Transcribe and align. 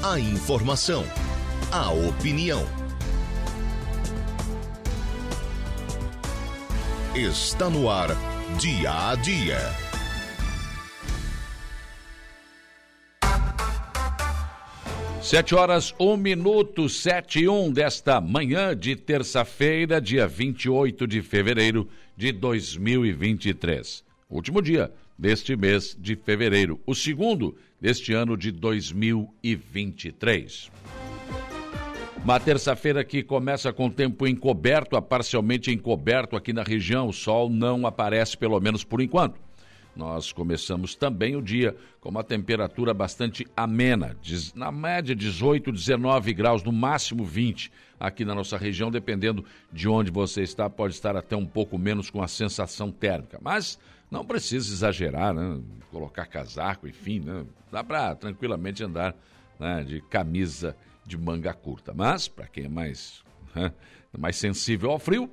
A 0.00 0.16
informação, 0.20 1.04
a 1.72 1.90
opinião. 1.90 2.64
Está 7.16 7.68
no 7.68 7.90
ar, 7.90 8.10
dia 8.60 9.10
a 9.10 9.16
dia. 9.16 9.58
Sete 15.20 15.56
horas, 15.56 15.92
um 15.98 16.16
minuto, 16.16 16.88
sete 16.88 17.40
e 17.40 17.48
um 17.48 17.72
desta 17.72 18.20
manhã 18.20 18.76
de 18.76 18.94
terça-feira, 18.94 20.00
dia 20.00 20.28
28 20.28 21.08
de 21.08 21.22
fevereiro 21.22 21.88
de 22.16 22.30
2023. 22.30 24.04
Último 24.30 24.62
dia 24.62 24.92
deste 25.18 25.56
mês 25.56 25.96
de 25.98 26.14
fevereiro, 26.14 26.78
o 26.86 26.94
segundo 26.94 27.56
deste 27.80 28.12
ano 28.12 28.36
de 28.36 28.52
2023. 28.52 30.70
Uma 32.22 32.38
terça-feira 32.38 33.02
que 33.04 33.22
começa 33.22 33.72
com 33.72 33.90
tempo 33.90 34.26
encoberto 34.26 34.96
a 34.96 35.02
parcialmente 35.02 35.72
encoberto 35.72 36.36
aqui 36.36 36.52
na 36.52 36.62
região. 36.62 37.08
O 37.08 37.12
sol 37.12 37.48
não 37.48 37.86
aparece, 37.86 38.36
pelo 38.36 38.60
menos 38.60 38.84
por 38.84 39.00
enquanto. 39.00 39.40
Nós 39.96 40.30
começamos 40.30 40.94
também 40.94 41.34
o 41.34 41.42
dia 41.42 41.74
com 42.00 42.08
uma 42.08 42.22
temperatura 42.22 42.94
bastante 42.94 43.44
amena, 43.56 44.16
na 44.54 44.70
média 44.70 45.14
18, 45.14 45.72
19 45.72 46.32
graus, 46.34 46.62
no 46.62 46.70
máximo 46.70 47.24
20 47.24 47.72
aqui 47.98 48.24
na 48.24 48.34
nossa 48.34 48.56
região, 48.56 48.92
dependendo 48.92 49.44
de 49.72 49.88
onde 49.88 50.10
você 50.10 50.42
está, 50.42 50.70
pode 50.70 50.94
estar 50.94 51.16
até 51.16 51.36
um 51.36 51.46
pouco 51.46 51.76
menos 51.76 52.10
com 52.10 52.22
a 52.22 52.28
sensação 52.28 52.92
térmica. 52.92 53.38
Mas 53.42 53.78
não 54.10 54.24
precisa 54.24 54.72
exagerar, 54.72 55.34
né? 55.34 55.60
colocar 55.90 56.26
casaco, 56.26 56.86
enfim, 56.86 57.20
né? 57.20 57.44
dá 57.70 57.82
para 57.82 58.14
tranquilamente 58.14 58.82
andar 58.84 59.14
né? 59.58 59.84
de 59.84 60.00
camisa 60.02 60.76
de 61.04 61.16
manga 61.16 61.52
curta. 61.52 61.92
Mas, 61.94 62.28
para 62.28 62.46
quem 62.46 62.64
é 62.64 62.68
mais, 62.68 63.22
né? 63.54 63.72
mais 64.18 64.36
sensível 64.36 64.90
ao 64.90 64.98
frio, 64.98 65.30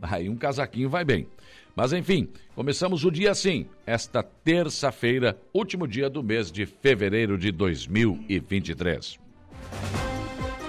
aí 0.00 0.28
um 0.28 0.36
casaquinho 0.36 0.88
vai 0.88 1.04
bem. 1.04 1.26
Mas 1.74 1.92
enfim, 1.92 2.28
começamos 2.56 3.04
o 3.04 3.10
dia 3.10 3.30
assim, 3.30 3.66
esta 3.86 4.20
terça-feira, 4.20 5.38
último 5.54 5.86
dia 5.86 6.10
do 6.10 6.24
mês 6.24 6.50
de 6.50 6.66
fevereiro 6.66 7.38
de 7.38 7.52
2023. 7.52 9.18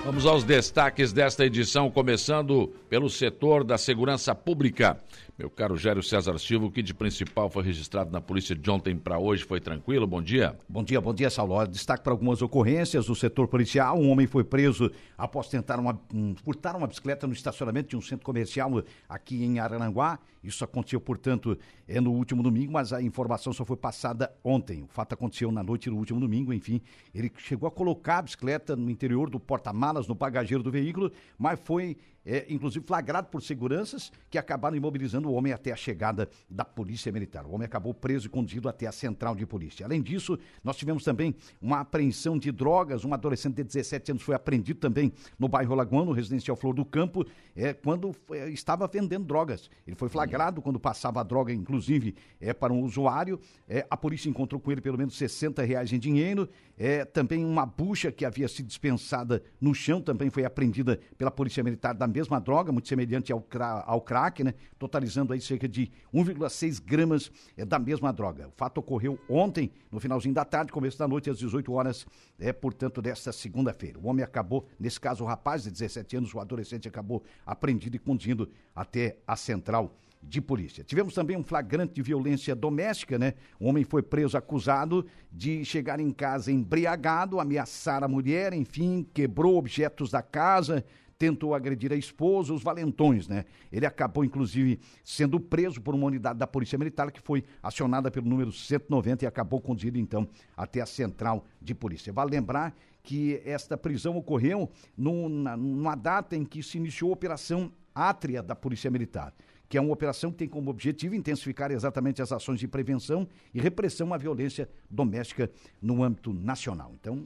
Vamos 0.05 0.25
aos 0.25 0.44
destaques 0.44 1.11
desta 1.11 1.45
edição, 1.45 1.89
começando 1.91 2.67
pelo 2.89 3.09
setor 3.09 3.63
da 3.63 3.77
segurança 3.77 4.33
pública. 4.33 4.97
Meu 5.39 5.49
caro 5.49 5.77
Gério 5.77 6.03
César 6.03 6.37
Silva, 6.37 6.65
o 6.65 6.69
que 6.69 6.83
de 6.83 6.93
principal 6.93 7.49
foi 7.49 7.63
registrado 7.63 8.11
na 8.11 8.19
polícia 8.19 8.53
de 8.53 8.69
ontem 8.69 8.97
para 8.97 9.17
hoje 9.17 9.45
foi 9.45 9.61
tranquilo? 9.61 10.05
Bom 10.05 10.21
dia. 10.21 10.59
Bom 10.67 10.83
dia, 10.83 10.99
bom 10.99 11.13
dia, 11.13 11.29
Saulo. 11.29 11.65
Destaque 11.65 12.03
para 12.03 12.11
algumas 12.11 12.41
ocorrências 12.41 13.05
do 13.05 13.15
setor 13.15 13.47
policial. 13.47 13.97
Um 13.97 14.09
homem 14.09 14.27
foi 14.27 14.43
preso 14.43 14.91
após 15.17 15.47
tentar 15.47 15.79
uma, 15.79 15.97
um, 16.13 16.35
furtar 16.35 16.75
uma 16.75 16.85
bicicleta 16.85 17.25
no 17.25 17.31
estacionamento 17.31 17.87
de 17.87 17.95
um 17.95 18.01
centro 18.01 18.25
comercial 18.25 18.83
aqui 19.07 19.41
em 19.45 19.59
Araranguá. 19.59 20.19
Isso 20.43 20.61
aconteceu, 20.65 20.99
portanto, 20.99 21.57
é 21.87 22.01
no 22.01 22.11
último 22.11 22.43
domingo, 22.43 22.73
mas 22.73 22.91
a 22.91 23.01
informação 23.01 23.53
só 23.53 23.63
foi 23.63 23.77
passada 23.77 24.33
ontem. 24.43 24.83
O 24.83 24.87
fato 24.87 25.13
aconteceu 25.13 25.53
na 25.53 25.63
noite 25.63 25.89
do 25.89 25.95
último 25.95 26.19
domingo, 26.19 26.53
enfim. 26.53 26.81
Ele 27.15 27.31
chegou 27.37 27.65
a 27.65 27.71
colocar 27.71 28.17
a 28.17 28.21
bicicleta 28.23 28.75
no 28.75 28.89
interior 28.89 29.29
do 29.29 29.39
porta-malas, 29.39 30.05
no 30.05 30.15
bagageiro 30.15 30.61
do 30.61 30.71
veículo, 30.71 31.09
mas 31.37 31.57
foi 31.63 31.97
é, 32.30 32.45
inclusive 32.47 32.85
flagrado 32.85 33.27
por 33.27 33.41
seguranças 33.41 34.11
que 34.30 34.38
acabaram 34.38 34.77
imobilizando 34.77 35.27
o 35.27 35.33
homem 35.33 35.52
até 35.52 35.72
a 35.72 35.75
chegada 35.75 36.30
da 36.47 36.63
Polícia 36.63 37.11
Militar. 37.11 37.44
O 37.47 37.52
homem 37.52 37.66
acabou 37.66 37.91
preso 37.91 38.27
e 38.27 38.30
conduzido 38.30 38.69
até 38.69 38.85
a 38.85 38.91
central 38.91 39.35
de 39.35 39.47
polícia. 39.47 39.83
Além 39.83 39.99
disso, 39.99 40.38
nós 40.63 40.77
tivemos 40.77 41.03
também 41.03 41.35
uma 41.59 41.80
apreensão 41.80 42.38
de 42.38 42.52
drogas. 42.52 43.03
Um 43.03 43.16
adolescente 43.16 43.55
de 43.55 43.63
17 43.63 44.11
anos 44.11 44.23
foi 44.23 44.35
apreendido 44.35 44.80
também 44.80 45.11
no 45.39 45.47
bairro 45.47 45.73
Lagoão, 45.73 46.05
no 46.05 46.11
residencial 46.11 46.55
Flor 46.55 46.75
do 46.75 46.85
Campo, 46.85 47.25
é, 47.55 47.73
quando 47.73 48.16
é, 48.31 48.47
estava 48.50 48.88
vendendo 48.88 49.25
drogas. 49.25 49.67
Ele 49.88 49.95
foi 49.95 50.07
flagrado 50.07 50.61
quando 50.61 50.80
passava 50.80 51.22
a 51.22 51.23
droga, 51.23 51.51
inclusive, 51.51 52.13
é, 52.40 52.53
para 52.53 52.72
um 52.72 52.84
usuário. 52.84 53.40
É, 53.67 53.88
a 53.90 53.97
polícia 53.97 54.29
encontrou 54.29 54.61
com 54.61 54.72
ele 54.72 54.81
pelo 54.81 55.00
menos 55.00 55.17
60 55.17 55.63
reais 55.63 55.91
em 55.91 55.97
dinheiro. 55.97 56.47
É, 56.78 57.03
também 57.03 57.44
uma 57.44 57.66
bucha 57.66 58.11
que 58.11 58.23
havia 58.23 58.47
sido 58.47 58.67
dispensada 58.67 59.41
no 59.59 59.73
chão 59.73 60.00
também 60.00 60.29
foi 60.29 60.46
apreendida 60.46 61.00
pela 61.17 61.31
Polícia 61.31 61.63
Militar 61.63 61.94
da 61.94 62.07
droga, 62.41 62.72
muito 62.72 62.88
semelhante 62.88 63.31
ao, 63.31 63.46
ao 63.85 64.02
crack, 64.02 64.44
né? 64.44 64.53
Totalizando 64.78 65.31
aí 65.31 65.40
cerca 65.40 65.68
de 65.68 65.91
1,6 66.13 66.81
gramas 66.84 67.31
é, 67.56 67.63
da 67.63 67.80
mesma 67.80 68.12
droga. 68.12 68.47
O 68.47 68.52
fato 68.52 68.80
ocorreu 68.80 69.18
ontem, 69.30 69.72
no 69.91 70.00
finalzinho 70.00 70.34
da 70.34 70.44
tarde, 70.44 70.72
começo 70.72 70.97
da 70.97 71.08
noite, 71.08 71.29
às 71.29 71.38
18 71.38 71.72
horas, 71.72 72.06
é, 72.40 72.52
portanto, 72.52 73.02
desta 73.02 73.31
segunda-feira. 73.31 74.00
O 74.00 74.08
homem 74.08 74.24
acabou, 74.24 74.68
nesse 74.79 75.00
caso, 75.00 75.24
o 75.24 75.28
rapaz 75.28 75.63
de 75.63 75.72
17 75.72 76.18
anos, 76.18 76.34
o 76.34 76.40
adolescente 76.40 76.88
acabou 76.88 77.24
apreendido 77.46 77.96
e 77.96 78.00
conduzido 78.00 78.50
até 78.75 79.18
a 79.28 79.35
central 79.35 79.96
de 80.22 80.41
polícia. 80.41 80.84
Tivemos 80.84 81.13
também 81.13 81.38
um 81.38 81.44
flagrante 81.44 81.94
de 81.94 82.02
violência 82.02 82.56
doméstica, 82.56 83.18
né? 83.18 83.35
Um 83.59 83.68
homem 83.68 83.84
foi 83.84 84.02
preso 84.02 84.38
acusado 84.38 85.06
de 85.31 85.63
chegar 85.63 86.00
em 86.00 86.12
casa 86.12 86.52
embriagado, 86.52 87.40
ameaçar 87.40 88.03
a 88.03 88.08
mulher, 88.08 88.53
enfim, 88.53 89.08
quebrou 89.13 89.58
objetos 89.58 90.12
da 90.12 90.22
casa, 90.22 90.84
tentou 91.19 91.53
agredir 91.53 91.91
a 91.91 91.97
esposa, 91.97 92.53
os 92.53 92.63
valentões, 92.63 93.28
né? 93.28 93.44
Ele 93.69 93.85
acabou, 93.85 94.24
inclusive, 94.24 94.80
sendo 95.03 95.38
preso 95.38 95.81
por 95.81 95.94
uma 95.94 96.07
unidade 96.07 96.40
da 96.40 96.47
Polícia 96.47 96.78
Militar 96.78 97.12
que 97.12 97.19
foi 97.19 97.44
acionada 97.62 98.09
pelo 98.09 98.25
número 98.25 98.53
190 98.53 99.25
e 99.25 99.28
acabou 99.28 99.59
conduzido, 99.59 100.00
então, 100.00 100.28
até 100.56 100.79
a 100.79 100.85
central 100.85 101.46
de 101.62 101.75
polícia. 101.75 102.13
Vale 102.13 102.31
lembrar 102.31 102.74
que 103.03 103.41
esta 103.44 103.78
prisão 103.78 104.16
ocorreu 104.16 104.72
numa, 104.97 105.58
numa 105.58 105.96
data 105.96 106.38
em 106.38 106.46
que 106.46 106.63
se 106.63 106.78
iniciou 106.78 107.12
a 107.12 107.13
Operação 107.13 107.69
Átria 107.94 108.41
da 108.41 108.56
Polícia 108.56 108.90
Militar 108.90 109.34
que 109.68 109.78
é 109.78 109.81
uma 109.81 109.94
operação 109.94 110.31
que 110.31 110.38
tem 110.38 110.47
como 110.47 110.72
objetivo 110.72 111.13
intensificar 111.13 111.72
exatamente 111.72 112.24
as 112.24 112.31
ações 112.31 112.59
de 112.59 112.68
prevenção 112.68 113.28
e 113.53 113.62
repressão 113.62 114.12
à 114.12 114.18
violência 114.18 114.68
doméstica 114.90 115.47
no 115.79 116.03
âmbito 116.03 116.34
nacional. 116.34 116.91
Então, 117.00 117.24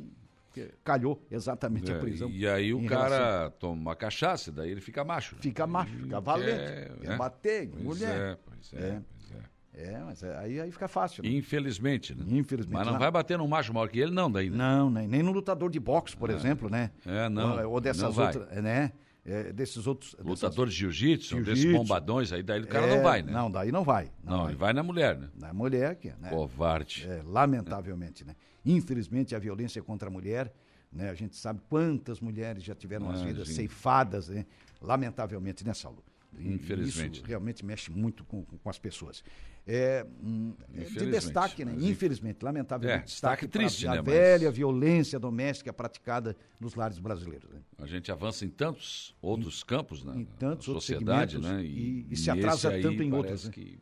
calhou 0.83 1.21
exatamente 1.29 1.91
é, 1.91 1.95
a 1.95 1.99
prisão. 1.99 2.29
E 2.29 2.47
aí 2.47 2.73
o 2.73 2.85
cara 2.85 3.17
relação... 3.17 3.51
toma 3.59 3.81
uma 3.81 3.95
cachaça, 3.95 4.51
daí 4.51 4.71
ele 4.71 4.81
fica 4.81 5.03
macho. 5.03 5.35
Né? 5.35 5.41
Fica 5.41 5.67
macho, 5.67 5.95
fica 5.95 6.19
valente. 6.19 6.51
É, 6.51 6.91
quer 7.01 7.11
é. 7.11 7.17
bater, 7.17 7.69
pois 7.69 7.83
mulher. 7.83 8.19
É, 8.19 8.37
pois 8.45 8.73
é, 8.73 8.77
é. 8.77 9.01
Pois 9.09 9.31
é. 9.31 9.43
É, 9.75 9.99
mas 10.05 10.21
é, 10.21 10.37
aí, 10.37 10.61
aí 10.61 10.71
fica 10.71 10.87
fácil. 10.87 11.23
Né? 11.23 11.29
Infelizmente, 11.29 12.13
né? 12.13 12.25
Infelizmente. 12.27 12.75
Mas 12.75 12.87
não, 12.87 12.99
vai 12.99 13.09
bater 13.09 13.37
num 13.37 13.47
macho 13.47 13.73
maior 13.73 13.87
que 13.87 13.99
ele, 13.99 14.11
não, 14.11 14.31
daí, 14.31 14.49
né? 14.49 14.57
Não, 14.57 14.89
nem, 14.89 15.07
nem 15.07 15.23
no 15.23 15.31
lutador 15.31 15.69
de 15.69 15.79
boxe, 15.79 16.15
por 16.15 16.29
é. 16.29 16.33
exemplo, 16.33 16.69
né? 16.69 16.91
É, 17.05 17.27
não. 17.27 17.57
Ou, 17.63 17.73
ou 17.73 17.81
dessas 17.81 18.17
outras, 18.17 18.49
né? 18.61 18.91
é, 19.25 19.53
desses 19.53 19.87
outros. 19.87 20.15
Lutadores 20.19 20.73
de 20.73 20.79
jiu-jitsu, 20.81 21.35
jiu 21.37 21.45
desses 21.45 21.71
bombadões, 21.71 22.31
aí 22.33 22.43
daí 22.43 22.61
o 22.61 22.67
cara 22.67 22.87
é, 22.87 22.95
não 22.95 23.03
vai, 23.03 23.21
né? 23.21 23.31
Não, 23.31 23.49
daí 23.49 23.71
não 23.71 23.83
vai. 23.83 24.11
Não, 24.23 24.37
não 24.37 24.49
ele 24.49 24.57
vai 24.57 24.73
na 24.73 24.83
mulher, 24.83 25.17
né? 25.17 25.29
Na 25.35 25.53
mulher, 25.53 25.95
que 25.95 26.09
né? 26.19 26.29
Covarde. 26.29 27.07
É, 27.07 27.21
lamentavelmente, 27.23 28.25
né? 28.25 28.35
Infelizmente, 28.65 29.35
a 29.35 29.39
violência 29.39 29.81
contra 29.81 30.09
a 30.09 30.11
mulher, 30.11 30.53
né? 30.91 31.09
A 31.09 31.15
gente 31.15 31.35
sabe 31.35 31.61
quantas 31.69 32.19
mulheres 32.19 32.63
já 32.63 32.75
tiveram 32.75 33.09
as 33.09 33.21
vidas 33.21 33.49
ceifadas, 33.49 34.29
né? 34.29 34.45
Lamentavelmente, 34.81 35.65
né, 35.65 35.73
Saulo? 35.73 36.03
Infelizmente. 36.39 37.19
Isso 37.19 37.25
realmente 37.25 37.65
mexe 37.65 37.91
muito 37.91 38.23
com, 38.25 38.43
com 38.43 38.69
as 38.69 38.79
pessoas. 38.79 39.23
É, 39.65 40.05
hum, 40.21 40.53
é 40.75 40.83
de 40.83 41.11
destaque, 41.11 41.63
né? 41.63 41.73
Infelizmente, 41.79 42.43
lamentavelmente, 42.43 43.03
é, 43.03 43.05
destaque, 43.05 43.45
destaque 43.45 43.47
triste, 43.47 43.87
a 43.87 43.95
né? 43.95 44.01
velha 44.01 44.47
mas... 44.47 44.57
violência 44.57 45.17
doméstica 45.17 45.71
praticada 45.71 46.35
nos 46.59 46.75
lares 46.75 46.99
brasileiros. 46.99 47.49
Né? 47.49 47.61
A 47.77 47.85
gente 47.85 48.11
avança 48.11 48.43
em 48.43 48.49
tantos 48.49 49.15
outros 49.21 49.61
em, 49.61 49.65
campos 49.65 50.03
na, 50.03 50.17
em 50.17 50.25
tantos 50.25 50.67
na 50.67 50.73
sociedade, 50.73 51.37
né? 51.39 51.63
E, 51.63 51.67
e, 51.67 52.07
e 52.11 52.17
se 52.17 52.29
atrasa 52.29 52.71
tanto 52.81 53.01
em 53.01 53.13
outros. 53.13 53.45
Né? 53.45 53.51
Que... 53.51 53.79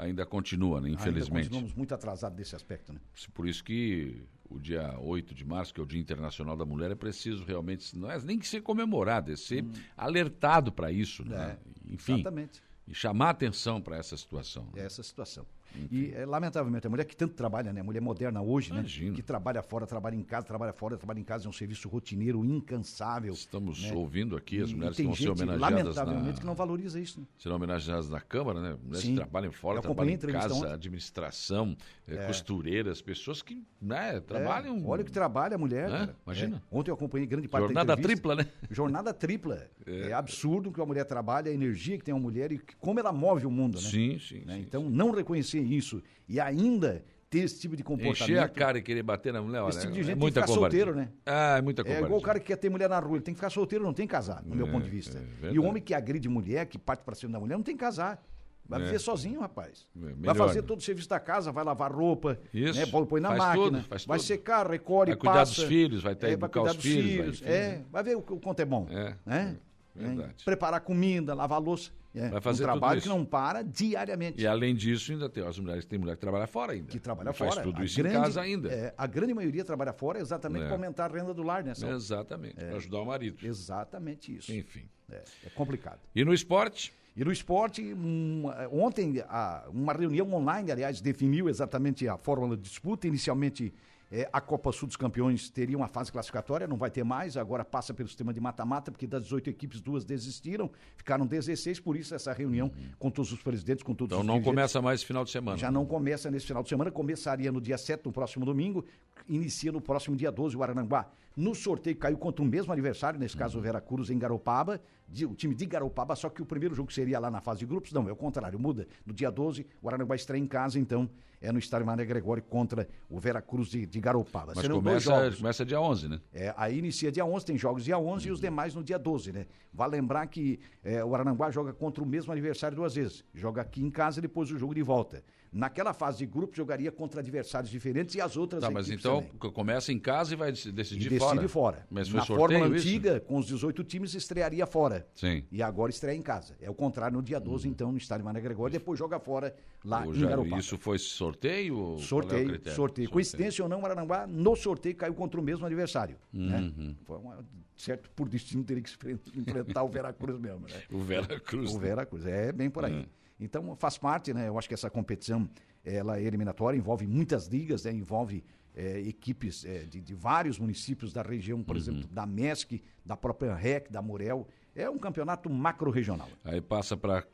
Ainda 0.00 0.24
continua, 0.24 0.80
né? 0.80 0.90
infelizmente. 0.90 1.36
Ainda 1.36 1.48
continuamos 1.50 1.74
muito 1.74 1.94
atrasados 1.94 2.36
desse 2.36 2.56
aspecto. 2.56 2.92
Né? 2.92 3.00
Por 3.34 3.46
isso 3.46 3.62
que 3.62 4.22
o 4.48 4.58
dia 4.58 4.98
8 4.98 5.34
de 5.34 5.44
março, 5.44 5.72
que 5.72 5.80
é 5.80 5.82
o 5.82 5.86
Dia 5.86 6.00
Internacional 6.00 6.56
da 6.56 6.64
Mulher, 6.64 6.90
é 6.90 6.94
preciso 6.94 7.44
realmente, 7.44 7.96
não 7.96 8.10
é 8.10 8.18
nem 8.20 8.38
que 8.38 8.48
ser 8.48 8.62
comemorado, 8.62 9.30
é 9.30 9.36
ser 9.36 9.62
hum. 9.62 9.72
alertado 9.96 10.72
para 10.72 10.90
isso. 10.90 11.24
Né? 11.24 11.56
É, 11.56 11.92
Enfim, 11.92 12.14
exatamente. 12.14 12.62
E 12.88 12.94
chamar 12.94 13.30
atenção 13.30 13.80
para 13.80 13.96
essa 13.96 14.16
situação. 14.16 14.64
Né? 14.74 14.84
Essa 14.84 15.02
situação. 15.02 15.46
E, 15.90 16.12
é, 16.14 16.26
lamentavelmente, 16.26 16.86
a 16.86 16.90
mulher 16.90 17.04
que 17.04 17.16
tanto 17.16 17.34
trabalha, 17.34 17.72
né? 17.72 17.80
A 17.80 17.84
mulher 17.84 18.00
moderna 18.00 18.42
hoje, 18.42 18.70
né? 18.72 18.80
Imagina. 18.80 19.10
né? 19.10 19.16
Que 19.16 19.22
trabalha 19.22 19.62
fora, 19.62 19.86
trabalha 19.86 20.16
em 20.16 20.22
casa, 20.22 20.46
trabalha 20.46 20.72
fora, 20.72 20.96
trabalha 20.96 21.20
em 21.20 21.24
casa, 21.24 21.46
é 21.46 21.48
um 21.48 21.52
serviço 21.52 21.88
rotineiro, 21.88 22.44
incansável. 22.44 23.32
Estamos 23.32 23.82
né? 23.82 23.92
ouvindo 23.92 24.36
aqui 24.36 24.62
as 24.62 24.72
mulheres 24.72 24.98
e 24.98 25.02
que 25.02 25.04
vão 25.04 25.14
gente, 25.14 25.24
ser 25.24 25.30
homenageadas 25.30 25.60
lamentavelmente, 25.60 26.34
na... 26.34 26.40
que 26.40 26.46
não 26.46 26.54
valoriza 26.54 27.00
isso. 27.00 27.20
Né? 27.20 27.26
Serão 27.38 27.56
homenageadas 27.56 28.08
na 28.08 28.20
Câmara, 28.20 28.60
né? 28.60 28.76
Mulheres 28.82 29.00
Sim. 29.00 29.10
que 29.10 29.16
trabalham 29.16 29.52
fora, 29.52 29.80
trabalham 29.80 30.10
em 30.12 30.18
casa, 30.18 30.54
ontem. 30.54 30.72
administração, 30.72 31.76
eh, 32.06 32.14
é. 32.14 32.26
costureiras, 32.26 33.00
pessoas 33.00 33.42
que 33.42 33.62
né, 33.80 34.20
trabalham... 34.20 34.76
É. 34.78 34.82
Olha 34.84 35.02
o 35.02 35.04
que 35.04 35.12
trabalha 35.12 35.54
a 35.54 35.58
mulher, 35.58 35.88
é? 35.88 35.90
cara. 35.90 36.16
Imagina. 36.24 36.56
É. 36.56 36.76
Ontem 36.76 36.90
eu 36.90 36.94
acompanhei 36.94 37.26
grande 37.26 37.48
parte 37.48 37.64
Jornada 37.64 37.96
da 37.96 38.02
tripla, 38.02 38.34
né? 38.34 38.46
Jornada 38.70 39.14
tripla. 39.14 39.68
É. 39.86 40.12
absurdo 40.12 40.70
que 40.70 40.80
uma 40.80 40.86
mulher 40.86 41.04
trabalha, 41.04 41.50
a 41.50 41.54
energia 41.54 41.96
que 41.98 42.04
tem 42.04 42.14
uma 42.14 42.20
mulher 42.20 42.52
e 42.52 42.60
como 42.78 43.00
ela 43.00 43.12
move 43.12 43.46
o 43.46 43.50
mundo, 43.50 43.76
né? 43.76 43.88
Sim, 43.88 44.18
sim. 44.18 44.42
Né? 44.44 44.56
sim 44.56 44.60
então, 44.60 44.82
sim. 44.84 44.90
não 44.90 45.10
reconhecer 45.10 45.59
isso 45.60 46.02
e 46.28 46.38
ainda 46.40 47.04
ter 47.28 47.40
esse 47.40 47.60
tipo 47.60 47.76
de 47.76 47.84
comportamento. 47.84 48.22
Encher 48.24 48.38
a 48.40 48.48
cara 48.48 48.78
e 48.78 48.82
querer 48.82 49.02
bater 49.04 49.32
na 49.32 49.40
mulher, 49.40 49.60
olha, 49.60 49.70
Esse 49.70 49.80
tipo 49.82 49.92
de 49.92 50.00
é 50.00 50.02
gente 50.02 50.18
tem 50.18 50.28
que 50.28 50.34
ficar 50.34 50.46
covardia. 50.46 50.80
solteiro, 50.84 50.94
né? 50.94 51.12
Ah, 51.24 51.58
é 51.58 51.62
muita 51.62 51.82
É 51.82 51.84
covardia. 51.84 52.06
igual 52.06 52.20
o 52.20 52.22
cara 52.22 52.40
que 52.40 52.46
quer 52.46 52.56
ter 52.56 52.68
mulher 52.68 52.88
na 52.88 52.98
rua, 52.98 53.16
ele 53.16 53.22
tem 53.24 53.32
que 53.34 53.38
ficar 53.38 53.50
solteiro, 53.50 53.84
não 53.84 53.92
tem 53.94 54.06
que 54.06 54.10
casar, 54.10 54.42
no 54.44 54.56
meu 54.56 54.66
É, 54.66 54.70
ponto 54.70 54.82
de 54.84 54.90
vista. 54.90 55.22
é 55.42 55.52
e 55.52 55.58
o 55.58 55.64
homem 55.64 55.80
que 55.82 55.94
agride 55.94 56.28
mulher, 56.28 56.66
que 56.66 56.76
parte 56.76 57.04
pra 57.04 57.14
cima 57.14 57.32
da 57.32 57.38
mulher, 57.40 57.54
não 57.56 57.62
tem 57.62 57.76
que 57.76 57.80
casar. 57.80 58.20
Vai 58.68 58.80
É. 58.82 58.84
viver 58.84 58.98
sozinho, 59.00 59.40
rapaz. 59.40 59.86
É, 60.00 60.12
vai 60.26 60.34
fazer 60.34 60.60
né? 60.60 60.66
todo 60.66 60.78
o 60.78 60.82
serviço 60.82 61.08
da 61.08 61.18
casa, 61.18 61.50
vai 61.50 61.64
lavar 61.64 61.92
roupa, 61.92 62.38
Isso, 62.54 62.78
né, 62.78 62.86
põe 62.86 63.20
na 63.20 63.28
faz 63.30 63.38
máquina, 63.40 63.64
tudo, 63.64 63.82
faz 63.88 64.04
vai 64.06 64.18
tudo. 64.18 64.26
secar, 64.26 64.70
recolhe, 64.70 65.10
Vai 65.12 65.18
cuidar 65.18 65.34
passa. 65.34 65.54
dos 65.56 65.64
filhos, 65.64 66.02
vai 66.02 66.14
ter- 66.14 66.28
é, 66.28 66.30
educar 66.32 66.48
cuidar 66.60 66.70
os 66.70 66.76
dos 66.76 66.84
filhos, 66.84 67.04
vai, 67.04 67.16
filhos, 67.16 67.42
enfim, 67.42 67.50
é, 67.50 67.82
vai 67.90 68.02
ver 68.04 68.16
o, 68.16 68.20
o 68.20 68.22
quanto 68.40 68.60
é 68.60 68.64
bom. 68.64 68.86
É, 68.90 69.14
né? 69.26 69.56
é, 69.96 70.02
verdade. 70.04 70.44
Preparar 70.44 70.80
comida, 70.82 71.34
lavar 71.34 71.60
louça. 71.60 71.90
É, 72.12 72.28
Vai 72.28 72.40
fazer 72.40 72.64
um 72.64 72.66
trabalho 72.66 73.00
que 73.00 73.08
não 73.08 73.24
para 73.24 73.62
diariamente. 73.62 74.42
E 74.42 74.46
além 74.46 74.74
disso, 74.74 75.12
ainda 75.12 75.28
tem 75.28 75.46
as 75.46 75.58
mulheres, 75.60 75.84
tem 75.84 75.96
mulher 75.98 76.16
que 76.16 76.20
trabalha 76.20 76.46
fora 76.48 76.72
ainda. 76.72 76.88
que 76.88 76.98
trabalha 76.98 77.32
fora. 77.32 77.52
Faz 77.52 77.62
tudo 77.64 77.80
A 77.80 77.84
isso 77.84 77.96
grande- 77.96 78.16
em 78.16 78.20
casa 78.20 78.40
ainda. 78.40 78.68
é, 78.72 78.92
a 78.98 79.06
grande 79.06 79.32
maioria 79.32 79.64
trabalha 79.64 79.92
fora 79.92 80.18
exatamente 80.18 80.62
É. 80.62 80.66
para 80.66 80.74
aumentar 80.74 81.10
a 81.10 81.14
renda 81.16 81.32
do 81.32 81.42
lar, 81.44 81.62
né? 81.62 81.72
Exatamente, 81.72 82.54
para 82.56 82.76
ajudar 82.76 83.00
o 83.00 83.04
marido. 83.06 83.46
Exatamente 83.46 84.36
isso. 84.36 84.52
Enfim. 84.52 84.88
É, 85.10 85.22
é 85.46 85.50
complicado. 85.50 86.00
E 86.14 86.24
no 86.24 86.34
esporte? 86.34 86.92
E 87.16 87.24
no 87.24 87.30
esporte, 87.32 87.82
um, 87.94 88.44
ontem, 88.72 89.22
a- 89.28 89.68
uma 89.72 89.92
reunião 89.92 90.32
online, 90.32 90.70
aliás, 90.72 91.00
definiu 91.00 91.48
exatamente 91.48 92.06
a 92.08 92.16
fórmula 92.16 92.56
de 92.56 92.62
disputa. 92.62 93.06
Inicialmente, 93.06 93.72
eh, 94.10 94.28
a 94.32 94.40
Copa 94.40 94.72
Sul 94.72 94.88
dos 94.88 94.96
Campeões 94.96 95.48
teria 95.50 95.76
uma 95.76 95.86
fase 95.88 96.10
classificatória, 96.10 96.66
não 96.66 96.76
vai 96.76 96.90
ter 96.90 97.04
mais, 97.04 97.36
agora 97.36 97.64
passa 97.64 97.94
pelo 97.94 98.08
sistema 98.08 98.32
de 98.32 98.40
mata-mata, 98.40 98.90
porque 98.90 99.06
das 99.06 99.22
18 99.24 99.50
equipes, 99.50 99.80
duas 99.80 100.04
desistiram, 100.04 100.70
ficaram 100.96 101.26
16, 101.26 101.80
por 101.80 101.96
isso 101.96 102.14
essa 102.14 102.32
reunião 102.32 102.70
com 102.98 103.10
todos 103.10 103.32
os 103.32 103.42
presidentes, 103.42 103.82
com 103.82 103.94
todos 103.94 104.12
Então 104.12 104.20
os 104.20 104.26
não 104.26 104.34
dirigentes. 104.34 104.54
começa 104.54 104.82
mais 104.82 105.00
esse 105.00 105.06
final 105.06 105.24
de 105.24 105.30
semana. 105.30 105.56
Já 105.56 105.70
não 105.70 105.86
começa 105.86 106.30
nesse 106.30 106.46
final 106.46 106.62
de 106.62 106.68
semana, 106.68 106.90
começaria 106.90 107.52
no 107.52 107.60
dia 107.60 107.78
7, 107.78 108.04
no 108.04 108.12
próximo 108.12 108.44
domingo, 108.44 108.84
inicia 109.28 109.70
no 109.70 109.80
próximo 109.80 110.16
dia 110.16 110.30
12, 110.32 110.56
o 110.56 110.62
Arananguá. 110.62 111.08
No 111.36 111.54
sorteio 111.54 111.96
caiu 111.96 112.18
contra 112.18 112.42
o 112.42 112.46
mesmo 112.46 112.72
adversário, 112.72 113.18
nesse 113.18 113.36
caso 113.36 113.58
o 113.58 113.62
Veracruz 113.62 114.10
em 114.10 114.18
Garopaba, 114.18 114.80
de- 115.08 115.24
o 115.26 115.34
time 115.34 115.54
de 115.54 115.64
Garopaba, 115.64 116.14
só 116.16 116.28
que 116.28 116.42
o 116.42 116.46
primeiro 116.46 116.74
jogo 116.74 116.92
seria 116.92 117.18
lá 117.20 117.30
na 117.30 117.40
fase 117.40 117.60
de 117.60 117.66
grupos, 117.66 117.92
não, 117.92 118.08
é 118.08 118.12
o 118.12 118.16
contrário, 118.16 118.58
muda. 118.58 118.86
No 119.06 119.12
dia 119.12 119.30
12, 119.30 119.64
o 119.80 119.88
Arananguá 119.88 120.16
estreia 120.16 120.40
em 120.42 120.46
casa, 120.46 120.78
então 120.78 121.08
é 121.40 121.50
no 121.52 121.58
estádio 121.58 121.86
Mané 121.86 122.04
Gregório 122.04 122.42
contra 122.42 122.86
o 123.08 123.18
Veracruz 123.18 123.68
de, 123.68 123.86
de 123.86 124.00
Garopaba. 124.00 124.52
Mas 124.54 124.62
Serão 124.62 124.76
começa, 124.76 125.30
começa 125.36 125.64
dia 125.64 125.80
11, 125.80 126.08
né? 126.08 126.20
É, 126.32 126.52
aí 126.56 126.78
inicia 126.78 127.10
dia 127.12 127.24
11, 127.24 127.46
tem 127.46 127.56
jogos 127.56 127.84
dia 127.84 127.96
11 127.98 128.26
Uhum. 128.26 128.30
e 128.30 128.34
os 128.34 128.40
demais 128.40 128.74
no 128.74 128.82
dia 128.82 128.98
12, 128.98 129.32
né? 129.32 129.46
Vale 129.72 129.92
lembrar 129.92 130.26
que 130.26 130.58
é, 130.84 131.02
o 131.04 131.14
Arananguá 131.14 131.50
joga 131.50 131.72
contra 131.72 132.02
o 132.02 132.06
mesmo 132.06 132.32
adversário 132.32 132.76
duas 132.76 132.94
vezes. 132.96 133.24
Joga 133.32 133.62
aqui 133.62 133.82
em 133.82 133.90
casa 133.90 134.18
e 134.18 134.22
depois 134.22 134.50
o 134.50 134.58
jogo 134.58 134.74
de 134.74 134.82
volta. 134.82 135.22
Naquela 135.52 135.92
fase 135.92 136.18
de 136.18 136.26
grupo, 136.26 136.54
jogaria 136.54 136.92
contra 136.92 137.20
adversários 137.20 137.70
diferentes 137.72 138.14
e 138.14 138.20
as 138.20 138.36
outras 138.36 138.60
Tá, 138.62 138.70
mas 138.70 138.88
então 138.88 139.20
também. 139.22 139.52
começa 139.52 139.92
em 139.92 139.98
casa 139.98 140.32
e 140.32 140.36
vai 140.36 140.52
dec- 140.52 140.66
E 140.66 140.70
decidir 140.72 141.08
decide 141.08 141.18
fora. 141.18 141.48
fora. 141.48 141.86
Mas 141.90 142.08
foi 142.08 142.20
Na 142.20 142.24
sorteio 142.26 142.50
fórmula 142.60 142.76
isso? 142.78 142.86
antiga, 142.88 143.18
com 143.20 143.36
os 143.36 143.46
18 143.46 143.82
times, 143.82 144.14
estrearia 144.14 144.64
fora. 144.64 145.08
Sim. 145.12 145.42
E 145.50 145.60
agora 145.60 145.90
estreia 145.90 146.16
em 146.16 146.22
casa. 146.22 146.54
É 146.60 146.70
o 146.70 146.74
contrário 146.74 147.16
no 147.16 147.22
dia 147.22 147.40
12, 147.40 147.68
então, 147.68 147.90
no 147.90 147.98
estádio 147.98 148.24
Mané 148.24 148.40
Gregório, 148.40 148.72
depois 148.72 148.96
joga 148.96 149.18
fora 149.18 149.52
lá 149.84 150.06
Ô, 150.06 150.14
em 150.14 150.20
Garopaba. 150.20 150.58
isso 150.60 150.78
foi 150.78 150.98
sorteio? 150.98 151.76
ou 151.76 151.84
qual 151.94 151.96
é 151.98 152.02
Sorteio, 152.06 152.70
sorteio. 152.74 153.10
Coincidência 153.10 153.62
ou 153.64 153.68
não, 153.68 153.80
o 153.80 153.84
Arananguá, 153.86 154.26
no 154.28 154.54
sorteio, 154.54 154.94
caiu 154.94 155.14
contra 155.14 155.40
o 155.40 155.42
mesmo 155.42 155.66
adversário. 155.66 156.16
Né? 156.32 156.58
Uhum. 156.60 156.94
Foi 157.04 157.18
uma- 157.18 157.44
certo, 157.76 158.08
por 158.10 158.28
destino, 158.28 158.62
teria 158.62 158.82
que 158.82 158.90
enfren- 158.90 159.18
enfrentar 159.34 159.82
o 159.82 159.88
Veracruz 159.88 160.38
mesmo. 160.38 160.60
Né? 160.60 160.82
O 160.92 160.98
Vera 161.00 161.40
Cruz. 161.40 161.72
O 161.72 161.78
né? 161.80 161.88
Veracruz, 161.88 162.24
é 162.26 162.52
bem 162.52 162.70
por 162.70 162.84
aí. 162.84 163.04
Então, 163.40 163.74
faz 163.76 163.96
parte, 163.96 164.34
né? 164.34 164.48
Eu 164.48 164.58
acho 164.58 164.68
que 164.68 164.74
essa 164.74 164.90
competição, 164.90 165.48
ela 165.84 166.18
é 166.18 166.22
eliminatória, 166.22 166.76
envolve 166.76 167.06
muitas 167.06 167.46
ligas, 167.46 167.84
né? 167.84 167.92
Envolve 167.92 168.44
é, 168.74 169.00
equipes 169.00 169.64
é, 169.64 169.84
de, 169.84 170.00
de 170.00 170.14
vários 170.14 170.58
municípios 170.58 171.12
da 171.12 171.22
região, 171.22 171.62
por 171.62 171.76
exemplo, 171.76 172.06
da 172.08 172.26
MESC, 172.26 172.82
da 173.04 173.16
própria 173.16 173.54
REC, 173.54 173.90
da 173.90 174.02
Morel. 174.02 174.46
É 174.74 174.88
um 174.88 174.98
campeonato 174.98 175.50
macro-regional. 175.50 176.28
Aí 176.44 176.60
passa 176.60 176.96
para 176.96 177.24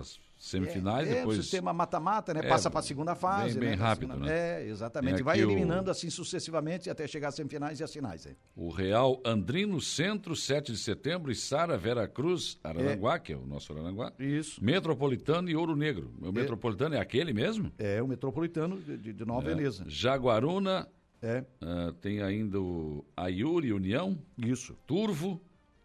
as 0.00 0.18
semifinais, 0.38 1.08
é, 1.08 1.14
depois. 1.14 1.38
o 1.38 1.42
sistema 1.42 1.72
mata-mata, 1.72 2.34
né? 2.34 2.40
É, 2.40 2.48
Passa 2.48 2.70
para 2.70 2.80
a 2.80 2.82
segunda 2.82 3.14
fase. 3.14 3.58
bem- 3.58 3.70
bem 3.70 3.78
né? 3.78 3.82
Rápido, 3.82 4.10
segunda- 4.12 4.26
né? 4.30 4.62
É, 4.62 4.66
exatamente. 4.68 5.22
Vai 5.22 5.36
aqui 5.38 5.46
o- 5.46 5.50
eliminando 5.50 5.90
assim 5.90 6.10
sucessivamente 6.10 6.90
até 6.90 7.06
chegar 7.06 7.28
às 7.28 7.34
semifinais 7.34 7.80
e 7.80 7.84
às 7.84 7.92
finais. 7.92 8.26
né? 8.26 8.36
O 8.54 8.68
Real 8.70 9.18
Andrino 9.24 9.80
Centro, 9.80 10.36
7 10.36 10.72
de 10.72 10.78
setembro, 10.78 11.32
e 11.32 11.34
Sara 11.34 11.78
Vera 11.78 12.06
Cruz, 12.06 12.58
Araranguá, 12.62 13.18
que 13.18 13.32
é 13.32 13.36
o 13.36 13.46
nosso 13.46 13.72
Araranguá. 13.72 14.12
Isso. 14.18 14.62
Metropolitano 14.62 15.48
e 15.48 15.56
Ouro 15.56 15.74
Negro. 15.74 16.12
O 16.20 16.30
Metropolitano 16.32 16.94
é 16.96 17.00
aquele 17.00 17.32
mesmo? 17.32 17.72
É 17.78 18.02
o 18.02 18.06
metropolitano 18.08 18.78
de, 18.78 19.12
de- 19.14 19.24
Nova 19.24 19.48
Veneza. 19.48 19.84
Jaguaruna, 19.88 20.86
É, 21.22 21.42
ah, 21.62 21.94
tem 22.00 22.20
ainda 22.20 22.60
o 22.60 23.02
Ayuri 23.16 23.72
União, 23.72 24.18
isso. 24.36 24.76
Turvo, 24.86 25.40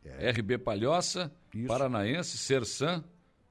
RB 0.05 0.57
Palhoça, 0.57 1.31
É. 1.53 1.57
Isso. 1.59 1.67
Paranaense, 1.67 2.37
Sersan, 2.37 3.03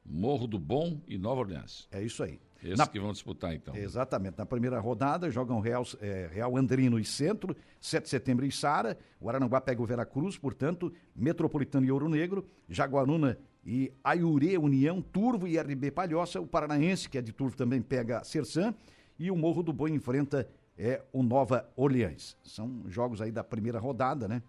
Morro 0.04 0.46
do 0.46 0.58
Bom 0.58 1.00
e 1.06 1.16
Nova 1.18 1.40
Orleans. 1.42 1.86
É 1.92 2.02
isso 2.02 2.22
aí. 2.22 2.40
Esses 2.62 2.76
Na- 2.78 2.86
que 2.86 3.00
vão 3.00 3.12
disputar, 3.12 3.54
então. 3.54 3.74
Exatamente. 3.74 4.36
Na 4.36 4.44
primeira 4.44 4.78
rodada 4.80 5.30
jogam 5.30 5.60
Real, 5.60 5.82
é, 6.00 6.28
Real 6.30 6.56
Andrino 6.58 6.98
e 6.98 7.04
Centro, 7.04 7.56
7 7.80 8.04
de 8.04 8.10
setembro 8.10 8.44
e 8.44 8.52
Sara. 8.52 8.98
O 9.18 9.28
Arananguá 9.30 9.60
pega 9.62 9.80
o 9.80 9.86
Veracruz, 9.86 10.36
portanto, 10.36 10.92
Metropolitano 11.16 11.86
e 11.86 11.92
Ouro 11.92 12.08
Negro, 12.08 12.46
Jaguaruna 12.68 13.38
e 13.64 13.90
Aiurê 14.04 14.58
União, 14.58 15.00
Turvo 15.00 15.46
e 15.46 15.56
RB 15.58 15.90
Palhoça. 15.90 16.38
O 16.40 16.46
Paranaense, 16.46 17.08
que 17.08 17.16
é 17.16 17.22
de 17.22 17.32
Turvo, 17.32 17.56
também 17.56 17.80
pega 17.80 18.22
Sersan. 18.24 18.74
E 19.18 19.30
o 19.30 19.36
Morro 19.36 19.62
do 19.62 19.72
Boi 19.72 19.90
enfrenta 19.92 20.46
é, 20.76 21.02
o 21.12 21.22
Nova 21.22 21.66
Orleans. 21.76 22.36
São 22.42 22.82
jogos 22.88 23.22
aí 23.22 23.30
da 23.30 23.44
primeira 23.44 23.78
rodada, 23.78 24.26
né? 24.28 24.42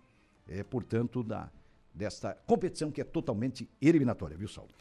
É, 0.48 0.64
portanto, 0.64 1.24
da, 1.24 1.50
desta 1.94 2.34
competição 2.46 2.92
que 2.92 3.02
é 3.02 3.04
totalmente 3.04 3.70
eliminatória, 3.82 4.38
viu, 4.38 4.48
Saulo? 4.48 4.72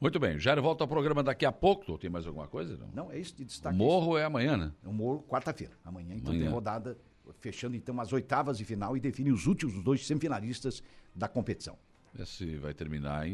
Muito 0.00 0.18
bem, 0.18 0.38
Jairo 0.38 0.60
volta 0.60 0.82
ao 0.82 0.88
programa 0.88 1.22
daqui 1.22 1.46
a 1.46 1.52
pouco. 1.52 1.96
Tem 1.96 2.10
mais 2.10 2.26
alguma 2.26 2.48
coisa? 2.48 2.76
Não. 2.76 2.88
Não, 3.04 3.12
é 3.12 3.18
isso 3.18 3.36
de 3.36 3.42
O 3.42 3.46
destaque. 3.46 3.76
Morro 3.76 4.18
é 4.18 4.24
amanhã, 4.24 4.56
né? 4.56 4.72
É 4.84 4.88
o 4.88 4.92
Moro, 4.92 5.22
quarta-feira. 5.22 5.74
Amanhã, 5.84 6.14
então, 6.16 6.32
Amanhã. 6.32 6.46
tem 6.46 6.52
rodada 6.52 6.98
fechando 7.38 7.76
então 7.76 8.00
as 8.00 8.12
oitavas 8.12 8.58
de 8.58 8.64
final 8.64 8.96
e 8.96 9.00
define 9.00 9.30
os 9.30 9.46
últimos 9.46 9.80
dois 9.82 10.04
semifinalistas 10.04 10.82
da 11.14 11.28
competição. 11.28 11.78
Esse 12.18 12.56
vai 12.56 12.74
terminar 12.74 13.24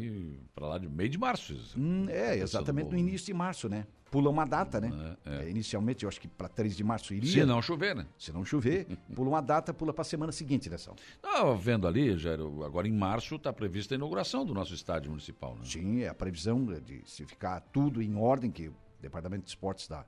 para 0.55 0.67
lá 0.67 0.79
de 0.79 0.89
meio 0.89 1.09
de 1.09 1.19
março. 1.19 1.57
Hum, 1.77 2.07
é, 2.09 2.39
exatamente 2.39 2.91
no 2.91 2.99
início 2.99 3.27
de 3.27 3.35
março, 3.35 3.69
né? 3.69 3.87
Pula 4.11 4.31
uma 4.31 4.47
data, 4.47 4.81
né? 4.81 5.17
É, 5.27 5.31
é. 5.31 5.45
É, 5.45 5.51
inicialmente, 5.51 6.05
eu 6.05 6.09
acho 6.09 6.21
que 6.21 6.29
para 6.29 6.49
3 6.49 6.77
de 6.77 6.85
março 6.85 7.13
iria. 7.13 7.31
Se 7.31 7.45
não 7.45 7.61
chover, 7.61 7.95
né? 7.95 8.07
Se 8.19 8.33
não 8.33 8.45
chover, 8.45 8.87
pula 9.15 9.29
uma 9.29 9.43
data, 9.43 9.75
pula 9.75 9.93
para 9.93 10.03
a 10.03 10.05
semana 10.05 10.33
seguinte, 10.33 10.71
né, 10.71 10.79
Sal? 10.79 10.97
Estava 11.17 11.55
vendo 11.57 11.87
ali, 11.87 12.17
Jairo, 12.17 12.65
agora 12.65 12.89
em 12.89 12.93
março 12.93 13.35
está 13.35 13.53
prevista 13.53 13.95
a 13.95 13.97
inauguração 13.97 14.47
do 14.47 14.55
nosso 14.55 14.73
estádio 14.73 15.11
municipal, 15.11 15.55
né? 15.57 15.63
Sim, 15.65 16.03
é 16.03 16.09
a 16.09 16.15
previsão 16.15 16.65
de 16.65 17.03
se 17.05 17.27
ficar 17.27 17.61
tudo 17.61 18.01
em 18.01 18.15
ordem, 18.15 18.51
que 18.51 18.69
o 18.69 18.75
Departamento 19.01 19.45
de 19.45 19.51
Esportes 19.51 19.85
está 19.85 20.07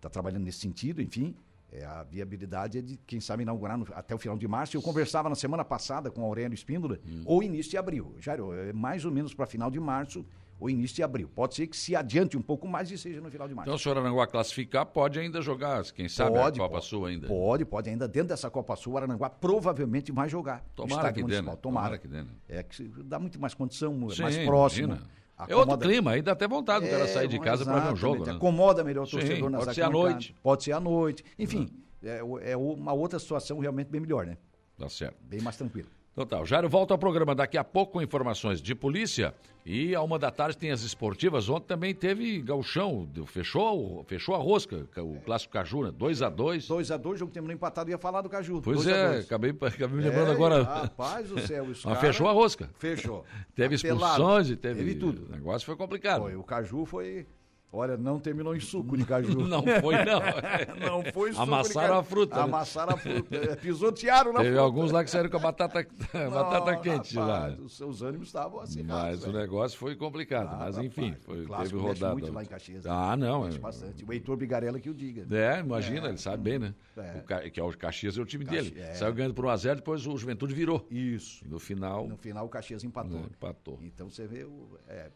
tá 0.00 0.08
trabalhando 0.08 0.44
nesse 0.44 0.58
sentido, 0.58 1.00
enfim. 1.02 1.34
É, 1.74 1.84
a 1.86 2.02
viabilidade 2.02 2.76
é 2.78 2.82
de, 2.82 2.98
quem 3.06 3.18
sabe, 3.18 3.44
inaugurar 3.44 3.78
no- 3.78 3.86
até 3.94 4.14
o 4.14 4.18
final 4.18 4.36
de 4.36 4.46
março. 4.46 4.76
Eu 4.76 4.82
conversava 4.82 5.28
na 5.30 5.34
semana 5.34 5.64
passada 5.64 6.10
com 6.10 6.20
o 6.20 6.24
Aurélio 6.24 6.54
Espíndola, 6.54 6.98
Hum. 7.08 7.22
ou 7.24 7.42
início 7.42 7.70
de 7.70 7.78
abril. 7.78 8.14
Jairo, 8.18 8.52
é 8.52 8.72
mais 8.74 9.06
ou 9.06 9.10
menos 9.10 9.32
para 9.32 9.46
final 9.46 9.70
de 9.70 9.80
março 9.80 10.22
ou 10.60 10.68
início 10.68 10.96
de 10.96 11.02
abril. 11.02 11.30
Pode 11.34 11.54
ser 11.54 11.66
que 11.66 11.76
se 11.76 11.96
adiante 11.96 12.36
um 12.36 12.42
pouco 12.42 12.68
mais 12.68 12.90
e 12.90 12.98
seja 12.98 13.20
no 13.22 13.30
final 13.30 13.48
de 13.48 13.54
março. 13.54 13.70
Então, 13.70 13.78
se 13.78 13.88
o 13.88 13.90
Aranguá 13.90 14.26
classificar, 14.26 14.84
pode 14.86 15.18
ainda 15.18 15.40
jogar, 15.40 15.82
quem 15.92 16.08
sabe, 16.10 16.36
a 16.38 16.52
Copa 16.52 16.80
Sul 16.82 17.06
ainda. 17.06 17.26
Pode, 17.26 17.64
pode. 17.64 17.88
Ainda 17.88 18.06
dentro 18.06 18.28
dessa 18.28 18.50
Copa 18.50 18.76
Sul, 18.76 18.92
o 18.92 18.96
Arananguá 18.98 19.30
provavelmente 19.30 20.12
vai 20.12 20.28
jogar. 20.28 20.62
Tomara 20.76 21.10
que 21.12 21.22
dê, 21.24 21.40
né? 21.40 21.56
Tomara. 21.56 21.56
Tomara 21.56 21.98
que 21.98 22.06
dê, 22.06 22.22
né? 22.22 22.30
É 22.48 22.62
que 22.62 22.84
dá 23.02 23.18
muito 23.18 23.40
mais 23.40 23.54
condição, 23.54 24.08
é 24.10 24.14
Sim, 24.14 24.22
mais 24.22 24.36
próximo. 24.38 24.88
imagina. 24.88 25.10
É 25.48 25.54
outro 25.54 25.72
acomoda- 25.72 25.86
clima, 25.86 26.10
aí 26.12 26.22
dá 26.22 26.32
até 26.32 26.46
vontade 26.48 26.84
do 26.86 26.90
cara 26.90 27.04
é, 27.04 27.06
sair 27.06 27.28
de 27.28 27.38
casa 27.40 27.64
para 27.64 27.80
ver 27.80 27.92
um 27.92 27.96
jogo, 27.96 28.24
né? 28.24 28.32
Acomoda 28.32 28.82
melhor 28.84 29.02
o 29.02 29.06
Sim, 29.06 29.18
torcedor 29.18 29.50
nas 29.50 29.64
pode 29.64 29.74
ser 29.74 29.82
à 29.82 29.90
noite. 29.90 30.36
Pode 30.42 30.64
ser 30.64 30.72
à 30.72 30.80
noite. 30.80 31.24
Enfim, 31.38 31.70
é, 32.02 32.22
o- 32.22 32.38
é 32.38 32.56
uma 32.56 32.92
outra 32.92 33.18
situação 33.18 33.58
realmente 33.58 33.88
bem 33.88 34.00
melhor, 34.00 34.26
né? 34.26 34.36
Tá 34.78 34.88
certo. 34.88 35.16
Bem 35.22 35.40
mais 35.40 35.56
tranquila. 35.56 35.88
Tá, 36.28 36.42
o 36.42 36.44
Jairo 36.44 36.68
volta 36.68 36.92
ao 36.92 36.98
programa 36.98 37.34
daqui 37.34 37.56
a 37.56 37.64
pouco 37.64 37.92
com 37.94 38.02
informações 38.02 38.60
de 38.60 38.74
polícia 38.74 39.34
e 39.64 39.94
a 39.94 40.02
uma 40.02 40.18
da 40.18 40.30
tarde 40.30 40.58
tem 40.58 40.70
as 40.70 40.82
esportivas. 40.82 41.48
Ontem 41.48 41.66
também 41.68 41.94
teve 41.94 42.38
gauchão, 42.42 43.08
deu- 43.10 43.24
fechou, 43.24 44.04
fechou 44.04 44.34
a 44.34 44.38
rosca, 44.38 44.86
o 44.98 45.18
clássico 45.22 45.54
Caju, 45.54 45.84
né? 45.84 45.90
2x2. 45.92 46.66
2x2, 46.68 47.16
jogo 47.16 47.32
terminou 47.32 47.54
empatado, 47.54 47.88
ia 47.90 47.96
falar 47.96 48.20
do 48.20 48.28
Caju. 48.28 48.60
Pois 48.60 48.84
2 48.84 48.88
a 48.88 48.90
é, 48.98 49.12
2. 49.14 49.24
acabei, 49.24 49.50
acabei 49.58 49.96
me 49.96 50.02
lembrando 50.04 50.28
É, 50.30 50.34
agora. 50.34 50.62
Rapaz 50.62 51.30
do 51.30 51.40
céu, 51.40 51.64
os 51.64 51.82
Mas 51.86 51.98
fechou 51.98 52.28
a 52.28 52.32
rosca. 52.32 52.68
Fechou. 52.78 53.24
Teve 53.54 53.76
Apelado. 53.76 54.04
expulsões 54.12 54.50
e 54.50 54.56
teve... 54.56 54.80
Teve 54.80 54.94
tudo. 54.96 55.26
O 55.26 55.32
negócio 55.32 55.64
foi 55.64 55.76
complicado. 55.76 56.20
Foi, 56.20 56.36
o 56.36 56.42
Caju 56.44 56.84
foi 56.84 57.26
Olha, 57.74 57.96
não 57.96 58.20
terminou 58.20 58.54
em 58.54 58.60
suco 58.60 58.98
de 58.98 59.04
caju. 59.06 59.40
não 59.48 59.62
foi, 59.62 59.94
não. 60.04 60.20
não 61.02 61.02
foi 61.10 61.30
suco 61.30 61.42
Amassaram 61.42 61.98
a 61.98 62.04
fruta. 62.04 62.36
Né? 62.36 62.42
Amassaram 62.42 62.94
a 62.94 62.96
fruta. 62.98 63.34
É, 63.34 63.56
pisotearam 63.56 64.30
na 64.30 64.40
Teve 64.40 64.50
fruta. 64.50 64.62
alguns 64.62 64.92
lá 64.92 65.02
que 65.02 65.10
saíram 65.10 65.30
com 65.30 65.38
a 65.38 65.40
batata, 65.40 65.86
batata 66.12 66.76
quente 66.76 67.14
rapaz, 67.16 67.58
lá. 67.58 67.64
Os 67.64 67.74
seus 67.74 68.02
ânimos 68.02 68.26
estavam 68.26 68.60
assim. 68.60 68.82
Mas 68.82 69.24
o 69.24 69.32
negócio 69.32 69.78
foi 69.78 69.96
complicado. 69.96 70.50
Ah, 70.52 70.58
mas 70.58 70.76
enfim, 70.76 71.16
foi, 71.22 71.46
teve 71.46 71.76
rodada. 71.76 72.12
muito 72.12 72.30
lá 72.30 72.42
em 72.42 72.46
Caxias. 72.46 72.84
Ah, 72.86 73.16
não. 73.16 73.44
Mexe 73.44 73.56
é... 73.56 73.60
bastante. 73.60 74.04
O 74.04 74.12
Heitor 74.12 74.36
Bigarella 74.36 74.78
que 74.78 74.90
o 74.90 74.94
diga. 74.94 75.26
É, 75.34 75.60
imagina, 75.60 76.08
é, 76.08 76.10
ele 76.10 76.18
sabe 76.18 76.42
bem, 76.42 76.58
né? 76.58 76.74
É. 76.94 77.22
O, 77.46 77.50
que 77.50 77.58
é 77.58 77.62
o 77.62 77.74
Caxias 77.74 78.18
é 78.18 78.20
o 78.20 78.26
time 78.26 78.44
Caxi... 78.44 78.70
dele. 78.70 78.82
É. 78.82 78.92
Saiu 78.92 79.14
ganhando 79.14 79.32
por 79.32 79.46
1x0, 79.46 79.76
depois 79.76 80.06
o 80.06 80.14
Juventude 80.18 80.52
virou. 80.52 80.86
Isso. 80.90 81.42
E 81.42 81.48
no 81.48 81.58
final. 81.58 82.06
No 82.06 82.18
final 82.18 82.44
o 82.44 82.50
Caxias 82.50 82.84
empatou. 82.84 83.20
Empatou. 83.20 83.78
Então 83.82 84.10
você 84.10 84.26
vê 84.26 84.44
o. 84.44 84.78
É, 84.86 85.10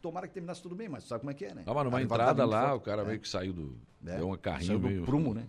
tomara 0.00 0.26
que 0.26 0.34
terminasse 0.34 0.62
tudo 0.62 0.74
bem, 0.74 0.88
mas 0.88 1.04
sabe 1.04 1.20
como 1.20 1.30
é 1.30 1.34
que 1.34 1.44
é, 1.44 1.54
né? 1.54 1.62
Não, 1.66 1.74
mas 1.74 1.84
numa 1.84 2.02
entrada 2.02 2.44
lá, 2.44 2.74
o 2.74 2.80
cara 2.80 3.02
é. 3.02 3.04
meio 3.04 3.20
que 3.20 3.28
saiu 3.28 3.52
do. 3.52 3.78
É. 4.06 4.16
Deu 4.16 4.28
uma 4.28 4.38
carrinho 4.38 4.66
saiu 4.66 4.80
meio. 4.80 5.00
Do 5.00 5.06
prumo, 5.06 5.34
né? 5.34 5.46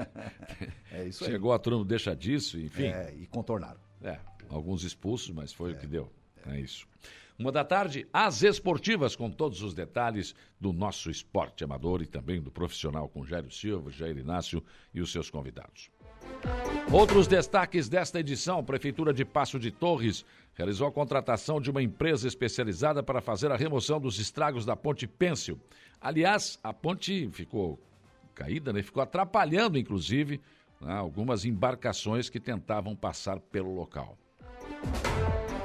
é 0.92 1.06
isso 1.06 1.24
aí. 1.24 1.30
Chegou 1.30 1.52
a 1.52 1.58
turma, 1.58 1.84
deixa 1.84 2.14
disso, 2.14 2.58
enfim. 2.58 2.84
É, 2.84 3.14
e 3.14 3.26
contornaram. 3.26 3.80
É, 4.02 4.18
alguns 4.48 4.82
expulsos, 4.82 5.30
mas 5.30 5.52
foi 5.52 5.72
o 5.72 5.78
que 5.78 5.86
deu. 5.86 6.10
É. 6.46 6.58
isso. 6.58 6.86
Uma 7.38 7.50
da 7.50 7.64
tarde, 7.64 8.06
as 8.12 8.42
esportivas, 8.42 9.16
com 9.16 9.30
todos 9.30 9.62
os 9.62 9.72
detalhes 9.72 10.34
do 10.60 10.74
nosso 10.74 11.10
esporte 11.10 11.64
amador 11.64 12.02
e 12.02 12.06
também 12.06 12.40
do 12.40 12.50
profissional 12.50 13.08
com 13.08 13.24
Jairo 13.24 13.50
Silva, 13.50 13.90
Jair 13.90 14.18
Inácio 14.18 14.62
e 14.92 15.00
os 15.00 15.10
seus 15.10 15.30
convidados. 15.30 15.90
Outros 16.92 17.26
destaques 17.26 17.88
desta 17.88 18.18
edição: 18.18 18.64
Prefeitura 18.64 19.12
de 19.12 19.24
Passo 19.24 19.58
de 19.58 19.70
Torres 19.70 20.24
realizou 20.54 20.88
a 20.88 20.92
contratação 20.92 21.60
de 21.60 21.70
uma 21.70 21.82
empresa 21.82 22.26
especializada 22.26 23.02
para 23.02 23.20
fazer 23.20 23.50
a 23.52 23.56
remoção 23.56 24.00
dos 24.00 24.18
estragos 24.18 24.66
da 24.66 24.74
ponte 24.74 25.06
Pêncil. 25.06 25.58
Aliás, 26.00 26.58
a 26.62 26.72
ponte 26.72 27.28
ficou 27.32 27.78
caída, 28.34 28.72
né? 28.72 28.82
ficou 28.82 29.02
atrapalhando, 29.02 29.78
inclusive, 29.78 30.40
né? 30.80 30.92
algumas 30.92 31.44
embarcações 31.44 32.28
que 32.28 32.40
tentavam 32.40 32.96
passar 32.96 33.38
pelo 33.38 33.74
local. 33.74 34.18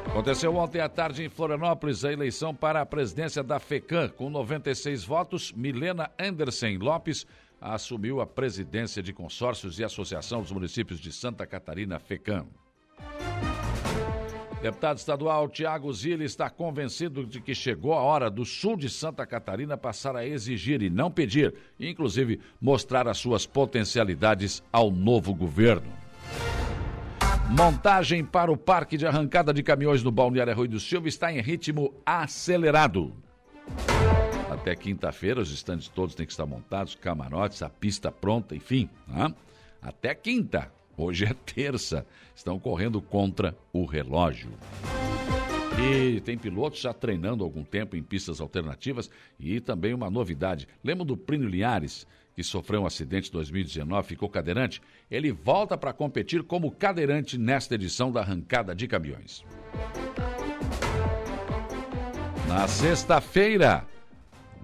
Aconteceu 0.07 0.55
ontem 0.55 0.79
à 0.79 0.87
tarde 0.87 1.23
em 1.23 1.29
Florianópolis 1.29 2.05
a 2.05 2.13
eleição 2.13 2.55
para 2.55 2.81
a 2.81 2.85
presidência 2.85 3.43
da 3.43 3.59
FECAM. 3.59 4.09
Com 4.09 4.29
96 4.29 5.03
votos, 5.03 5.51
Milena 5.51 6.09
Anderson 6.17 6.77
Lopes 6.79 7.25
assumiu 7.73 8.21
a 8.21 8.27
presidência 8.27 9.01
de 9.01 9.11
consórcios 9.11 9.79
e 9.79 9.83
associação 9.83 10.41
dos 10.41 10.51
municípios 10.51 10.99
de 10.99 11.11
Santa 11.11 11.45
Catarina, 11.45 11.99
FECAM. 11.99 12.45
Deputado 14.61 14.97
estadual 14.97 15.47
Tiago 15.47 15.93
Zilli 15.93 16.25
está 16.25 16.49
convencido 16.49 17.25
de 17.25 17.39
que 17.39 17.53
chegou 17.53 17.93
a 17.93 18.01
hora 18.01 18.31
do 18.31 18.43
sul 18.43 18.75
de 18.75 18.89
Santa 18.89 19.25
Catarina 19.25 19.77
passar 19.77 20.15
a 20.15 20.25
exigir 20.25 20.81
e 20.81 20.89
não 20.89 21.11
pedir, 21.11 21.53
inclusive 21.79 22.39
mostrar 22.59 23.07
as 23.07 23.17
suas 23.17 23.45
potencialidades 23.45 24.63
ao 24.71 24.89
novo 24.89 25.35
governo. 25.35 25.91
Montagem 27.49 28.25
para 28.25 28.51
o 28.51 28.57
parque 28.57 28.97
de 28.97 29.05
arrancada 29.05 29.53
de 29.53 29.61
caminhões 29.61 30.01
no 30.01 30.11
Balneário 30.11 30.55
Rui 30.55 30.67
do 30.67 30.79
Silva 30.79 31.07
está 31.07 31.31
em 31.31 31.41
ritmo 31.41 31.93
acelerado. 32.03 33.13
Até 34.55 34.73
quinta-feira 34.73 35.41
os 35.41 35.51
estandes 35.51 35.89
todos 35.89 36.15
têm 36.15 36.25
que 36.25 36.31
estar 36.31 36.45
montados, 36.45 36.95
camarotes, 36.95 37.61
a 37.61 37.69
pista 37.69 38.09
pronta, 38.09 38.55
enfim. 38.55 38.89
Né? 39.05 39.33
Até 39.81 40.15
quinta. 40.15 40.71
Hoje 40.97 41.25
é 41.25 41.33
terça. 41.33 42.07
Estão 42.33 42.57
correndo 42.57 43.01
contra 43.01 43.55
o 43.73 43.85
relógio. 43.85 44.49
E 45.77 46.21
tem 46.21 46.37
pilotos 46.37 46.79
já 46.79 46.93
treinando 46.93 47.43
algum 47.43 47.65
tempo 47.65 47.97
em 47.97 48.01
pistas 48.01 48.39
alternativas 48.39 49.11
e 49.37 49.59
também 49.59 49.93
uma 49.93 50.09
novidade. 50.09 50.69
Lembra 50.81 51.03
do 51.03 51.17
Plínio 51.17 51.49
Linhares, 51.49 52.07
que 52.33 52.41
sofreu 52.41 52.83
um 52.83 52.85
acidente 52.85 53.27
em 53.27 53.33
2019, 53.33 54.07
ficou 54.07 54.29
cadeirante? 54.29 54.81
Ele 55.11 55.33
volta 55.33 55.77
para 55.77 55.91
competir 55.91 56.43
como 56.43 56.71
cadeirante 56.71 57.37
nesta 57.37 57.75
edição 57.75 58.09
da 58.09 58.21
arrancada 58.21 58.73
de 58.73 58.87
caminhões. 58.87 59.43
Na 62.47 62.69
sexta-feira, 62.69 63.85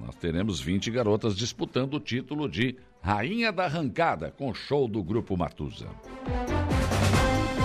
nós 0.06 0.16
teremos 0.16 0.60
20 0.60 0.90
garotas 0.92 1.36
disputando 1.36 1.94
o 1.94 2.00
título 2.00 2.50
de 2.50 2.76
Rainha 3.02 3.52
da 3.52 3.66
Arrancada, 3.66 4.34
com 4.38 4.54
show 4.54 4.88
do 4.88 5.04
Grupo 5.04 5.38
Matusa. 5.38 5.88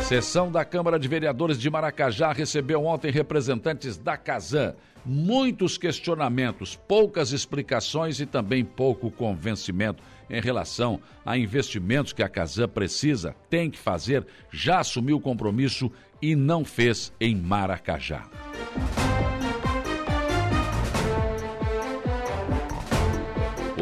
Sessão 0.02 0.52
da 0.52 0.64
Câmara 0.64 0.98
de 0.98 1.08
Vereadores 1.08 1.58
de 1.58 1.68
Maracajá 1.68 2.32
recebeu 2.32 2.84
ontem 2.84 3.10
representantes 3.10 3.96
da 3.96 4.16
Casan. 4.16 4.74
Muitos 5.04 5.78
questionamentos, 5.78 6.76
poucas 6.76 7.32
explicações 7.32 8.20
e 8.20 8.26
também 8.26 8.64
pouco 8.64 9.10
convencimento 9.10 10.02
em 10.28 10.40
relação 10.40 11.00
a 11.24 11.36
investimentos 11.36 12.12
que 12.12 12.22
a 12.22 12.28
Casan 12.28 12.68
precisa, 12.68 13.34
tem 13.48 13.70
que 13.70 13.78
fazer, 13.78 14.26
já 14.50 14.80
assumiu 14.80 15.16
o 15.16 15.20
compromisso 15.20 15.90
e 16.20 16.34
não 16.34 16.64
fez 16.64 17.12
em 17.20 17.36
Maracajá. 17.36 18.28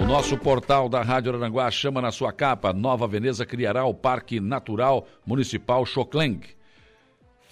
O 0.04 0.06
nosso 0.06 0.36
portal 0.36 0.86
da 0.86 1.00
Rádio 1.00 1.34
Aranguá 1.34 1.70
chama 1.70 2.02
na 2.02 2.12
sua 2.12 2.30
capa: 2.30 2.74
Nova 2.74 3.08
Veneza 3.08 3.46
criará 3.46 3.86
o 3.86 3.94
Parque 3.94 4.38
Natural 4.38 5.06
Municipal 5.24 5.86
Chocleng. 5.86 6.40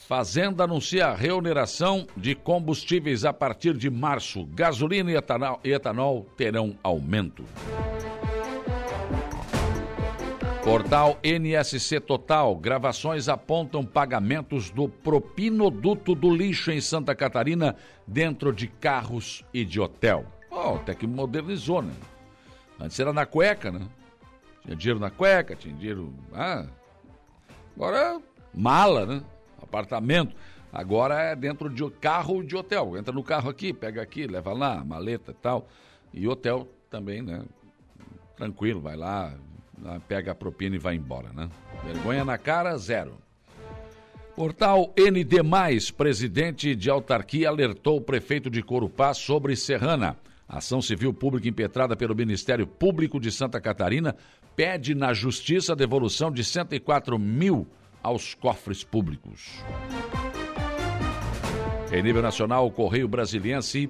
Fazenda 0.07 0.65
anuncia 0.65 1.15
reoneração 1.15 2.07
de 2.15 2.35
combustíveis 2.35 3.25
a 3.25 3.33
partir 3.33 3.75
de 3.75 3.89
março. 3.89 4.45
Gasolina 4.53 5.11
e 5.11 5.17
etanol, 5.17 5.61
e 5.65 5.73
etanol 5.73 6.27
terão 6.37 6.77
aumento. 6.83 7.43
Portal 10.63 11.19
NSC 11.25 12.01
Total. 12.01 12.55
Gravações 12.55 13.31
apontam 13.31 13.83
pagamentos 13.83 14.71
do 14.71 14.91
propinoduto 14.91 16.15
do 16.15 16.31
lixo 16.31 16.71
em 16.71 16.83
Santa 16.83 17.15
Catarina 17.15 17.77
dentro 18.07 18.53
de 18.53 18.67
carros 18.67 19.43
e 19.55 19.65
de 19.65 19.81
hotel. 19.81 20.27
Oh, 20.51 20.75
até 20.75 20.95
que 20.95 21.07
modernizou, 21.07 21.81
né? 21.81 21.95
Antes 22.83 22.99
era 22.99 23.13
na 23.13 23.25
cueca, 23.25 23.71
né? 23.71 23.87
Tinha 24.65 24.75
dinheiro 24.75 24.99
na 24.99 25.09
cueca, 25.09 25.55
tinha 25.55 25.73
dinheiro. 25.73 26.13
Ah, 26.35 26.67
agora 27.77 28.21
mala, 28.53 29.07
né? 29.07 29.23
Apartamento. 29.63 30.35
Agora 30.73 31.21
é 31.21 31.37
dentro 31.37 31.71
de 31.71 31.89
carro 31.93 32.43
de 32.43 32.57
hotel. 32.57 32.97
Entra 32.97 33.15
no 33.15 33.23
carro 33.23 33.49
aqui, 33.49 33.73
pega 33.73 34.03
aqui, 34.03 34.27
leva 34.27 34.53
lá, 34.53 34.85
maleta 34.85 35.31
e 35.31 35.35
tal. 35.35 35.69
E 36.13 36.27
hotel 36.27 36.67
também, 36.91 37.23
né? 37.23 37.45
Tranquilo, 38.37 38.81
vai 38.81 38.97
lá, 38.97 39.33
pega 40.09 40.33
a 40.33 40.35
propina 40.35 40.75
e 40.75 40.79
vai 40.79 40.97
embora, 40.97 41.33
né? 41.33 41.49
Vergonha 41.85 42.25
na 42.25 42.37
cara, 42.37 42.77
zero. 42.77 43.17
Portal 44.35 44.93
ND, 44.97 45.93
presidente 45.97 46.75
de 46.75 46.91
autarquia 46.91 47.49
alertou 47.49 47.99
o 47.99 48.01
prefeito 48.01 48.51
de 48.51 48.61
Corupá 48.61 49.15
sobre 49.15 49.55
Serrana. 49.55 50.17
Ação 50.53 50.83
civil 50.83 51.15
pública 51.15 51.49
impetrada 51.49 51.97
pelo 51.97 52.15
Ministério 52.15 52.67
Público 52.67 53.19
de 53.19 53.33
Santa 53.33 53.59
Catarina 53.59 54.15
pede 54.55 54.95
na 54.95 55.15
Justiça 55.15 55.73
a 55.73 55.75
devolução 55.75 56.31
de 56.31 56.45
104 56.45 57.19
mil 57.19 57.67
aos 58.03 58.35
cofres 58.35 58.85
públicos. 58.85 59.65
Em 61.91 62.03
nível 62.03 62.21
nacional, 62.21 62.67
o 62.67 62.71
Correio 62.71 63.09
Brasiliense 63.09 63.89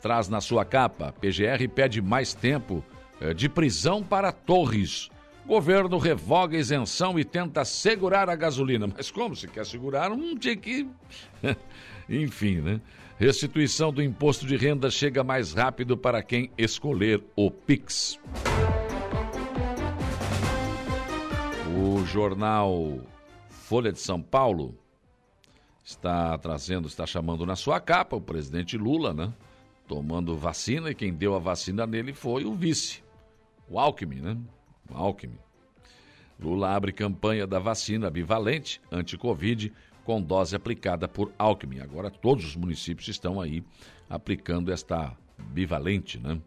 traz 0.00 0.30
na 0.30 0.40
sua 0.40 0.64
capa: 0.64 1.12
PGR 1.12 1.68
pede 1.74 2.00
mais 2.00 2.32
tempo 2.32 2.82
eh, 3.20 3.34
de 3.34 3.46
prisão 3.46 4.02
para 4.02 4.32
Torres. 4.32 5.10
Governo 5.46 5.98
revoga 5.98 6.56
isenção 6.56 7.18
e 7.18 7.24
tenta 7.24 7.66
segurar 7.66 8.30
a 8.30 8.36
gasolina. 8.36 8.86
Mas 8.86 9.10
como? 9.10 9.36
Se 9.36 9.46
quer 9.46 9.66
segurar, 9.66 10.08
não 10.08 10.38
tinha 10.38 10.56
que. 10.56 10.88
Enfim, 12.08 12.62
né? 12.62 12.80
Restituição 13.18 13.92
do 13.92 14.00
imposto 14.00 14.46
de 14.46 14.56
renda 14.56 14.88
chega 14.92 15.24
mais 15.24 15.52
rápido 15.52 15.98
para 15.98 16.22
quem 16.22 16.52
escolher 16.56 17.20
o 17.34 17.50
Pix. 17.50 18.16
O 21.76 22.06
jornal 22.06 23.00
Folha 23.48 23.90
de 23.90 23.98
São 23.98 24.22
Paulo 24.22 24.72
está 25.84 26.38
trazendo, 26.38 26.86
está 26.86 27.06
chamando 27.06 27.44
na 27.44 27.56
sua 27.56 27.80
capa 27.80 28.14
o 28.14 28.20
presidente 28.20 28.78
Lula, 28.78 29.12
né? 29.12 29.34
Tomando 29.88 30.36
vacina 30.36 30.90
e 30.90 30.94
quem 30.94 31.12
deu 31.12 31.34
a 31.34 31.40
vacina 31.40 31.88
nele 31.88 32.12
foi 32.12 32.44
o 32.44 32.54
vice, 32.54 33.02
o 33.68 33.80
Alckmin, 33.80 34.20
né? 34.20 34.38
O 34.88 34.96
Alckmin. 34.96 35.40
Lula 36.38 36.72
abre 36.72 36.92
campanha 36.92 37.48
da 37.48 37.58
vacina 37.58 38.08
bivalente 38.08 38.80
anti-Covid 38.92 39.72
com 40.08 40.22
dose 40.22 40.56
aplicada 40.56 41.06
por 41.06 41.30
Alckmin. 41.38 41.80
Agora 41.80 42.10
todos 42.10 42.42
os 42.42 42.56
municípios 42.56 43.08
estão 43.08 43.38
aí 43.38 43.62
aplicando 44.08 44.72
esta 44.72 45.14
bivalente, 45.50 46.18
né? 46.18 46.40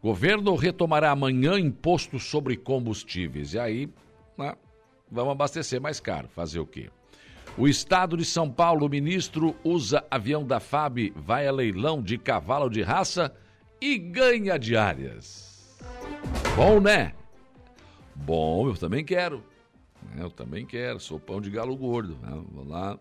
Governo 0.00 0.54
retomará 0.54 1.10
amanhã 1.10 1.58
imposto 1.58 2.20
sobre 2.20 2.56
combustíveis. 2.56 3.54
E 3.54 3.58
aí, 3.58 3.88
né, 4.36 4.54
vamos 5.10 5.32
abastecer 5.32 5.80
mais 5.80 5.98
caro. 5.98 6.28
Fazer 6.28 6.60
o 6.60 6.66
quê? 6.66 6.90
O 7.56 7.66
estado 7.66 8.16
de 8.16 8.24
São 8.24 8.48
Paulo, 8.48 8.86
o 8.86 8.88
ministro 8.88 9.56
usa 9.64 10.04
avião 10.08 10.46
da 10.46 10.60
FAB, 10.60 11.12
vai 11.16 11.48
a 11.48 11.50
leilão 11.50 12.00
de 12.00 12.18
cavalo 12.18 12.70
de 12.70 12.82
raça 12.82 13.34
e 13.80 13.98
ganha 13.98 14.56
diárias. 14.56 15.76
Bom, 16.54 16.78
né? 16.78 17.14
Bom, 18.14 18.68
eu 18.68 18.76
também 18.76 19.04
quero. 19.04 19.42
Eu 20.16 20.30
também 20.30 20.64
quero. 20.64 21.00
Sou 21.00 21.18
pão 21.18 21.40
de 21.40 21.50
galo 21.50 21.76
gordo. 21.76 22.16
Né? 22.22 22.42
Vou 22.52 22.66
lá, 22.66 22.98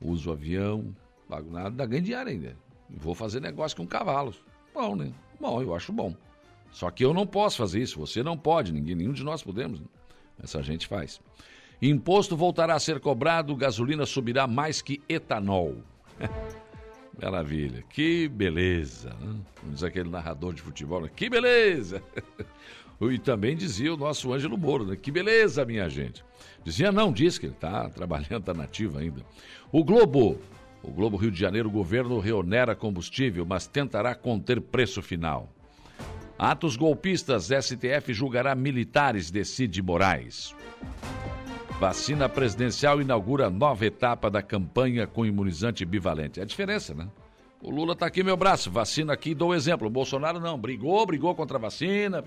uso 0.00 0.32
avião, 0.32 0.94
pago 1.28 1.50
nada, 1.50 1.86
ganho 1.86 2.02
diária 2.02 2.30
ainda. 2.30 2.56
Vou 2.88 3.14
fazer 3.14 3.40
negócio 3.40 3.76
com 3.76 3.86
cavalos. 3.86 4.42
Bom, 4.72 4.96
né? 4.96 5.12
Bom, 5.40 5.60
eu 5.62 5.74
acho 5.74 5.92
bom. 5.92 6.14
Só 6.70 6.90
que 6.90 7.04
eu 7.04 7.14
não 7.14 7.26
posso 7.26 7.56
fazer 7.56 7.80
isso, 7.80 7.98
você 7.98 8.22
não 8.22 8.36
pode, 8.36 8.72
ninguém, 8.72 8.94
nenhum 8.94 9.12
de 9.12 9.24
nós 9.24 9.42
podemos. 9.42 9.80
Né? 9.80 9.86
Essa 10.42 10.62
gente 10.62 10.86
faz. 10.86 11.20
Imposto 11.80 12.36
voltará 12.36 12.74
a 12.74 12.80
ser 12.80 13.00
cobrado, 13.00 13.54
gasolina 13.56 14.06
subirá 14.06 14.46
mais 14.46 14.80
que 14.82 15.02
etanol. 15.08 15.76
Maravilha, 17.22 17.82
que 17.88 18.28
beleza, 18.28 19.14
né? 19.20 19.40
diz 19.64 19.82
aquele 19.82 20.10
narrador 20.10 20.52
de 20.52 20.60
futebol, 20.60 21.00
né? 21.00 21.10
que 21.14 21.30
beleza! 21.30 22.02
E 23.00 23.18
também 23.18 23.54
dizia 23.54 23.92
o 23.92 23.96
nosso 23.96 24.32
Ângelo 24.32 24.56
Moro, 24.56 24.86
né? 24.86 24.96
que 24.96 25.10
beleza, 25.10 25.64
minha 25.64 25.88
gente. 25.88 26.24
Dizia 26.64 26.90
não, 26.90 27.12
diz 27.12 27.38
que 27.38 27.46
ele 27.46 27.52
está 27.52 27.88
trabalhando, 27.90 28.38
está 28.38 28.54
nativo 28.54 28.98
ainda. 28.98 29.22
O 29.70 29.84
Globo, 29.84 30.40
o 30.82 30.90
Globo 30.90 31.16
Rio 31.16 31.30
de 31.30 31.38
Janeiro, 31.38 31.68
o 31.68 31.72
governo 31.72 32.18
reonera 32.18 32.74
combustível, 32.74 33.44
mas 33.44 33.66
tentará 33.66 34.14
conter 34.14 34.60
preço 34.60 35.02
final. 35.02 35.52
Atos 36.38 36.76
golpistas, 36.76 37.48
STF 37.50 38.12
julgará 38.12 38.54
militares, 38.54 39.30
decide 39.30 39.82
Moraes. 39.82 40.54
Vacina 41.78 42.28
presidencial 42.28 43.00
inaugura 43.00 43.50
nova 43.50 43.84
etapa 43.84 44.30
da 44.30 44.42
campanha 44.42 45.06
com 45.06 45.26
imunizante 45.26 45.84
bivalente. 45.84 46.40
É 46.40 46.42
a 46.42 46.46
diferença, 46.46 46.94
né? 46.94 47.08
O 47.62 47.70
Lula 47.70 47.94
está 47.94 48.06
aqui, 48.06 48.22
meu 48.22 48.36
braço, 48.36 48.70
vacina 48.70 49.12
aqui, 49.12 49.34
dou 49.34 49.54
exemplo. 49.54 49.86
O 49.86 49.90
Bolsonaro 49.90 50.38
não, 50.38 50.58
brigou, 50.58 51.04
brigou 51.06 51.34
contra 51.34 51.56
a 51.56 51.60
vacina. 51.60 52.22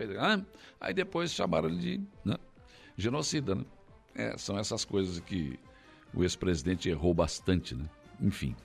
Aí 0.81 0.93
depois 0.93 1.31
chamaram 1.31 1.69
ele 1.69 1.77
de 1.77 2.01
né? 2.25 2.35
genocida, 2.97 3.55
né? 3.55 3.63
É, 4.15 4.37
são 4.37 4.57
essas 4.57 4.83
coisas 4.83 5.19
que 5.19 5.57
o 6.13 6.23
ex-presidente 6.23 6.89
errou 6.89 7.13
bastante, 7.13 7.75
né? 7.75 7.85
Enfim. 8.19 8.55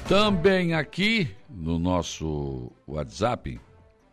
Também 0.07 0.73
aqui 0.73 1.35
no 1.49 1.77
nosso 1.77 2.71
WhatsApp, 2.87 3.59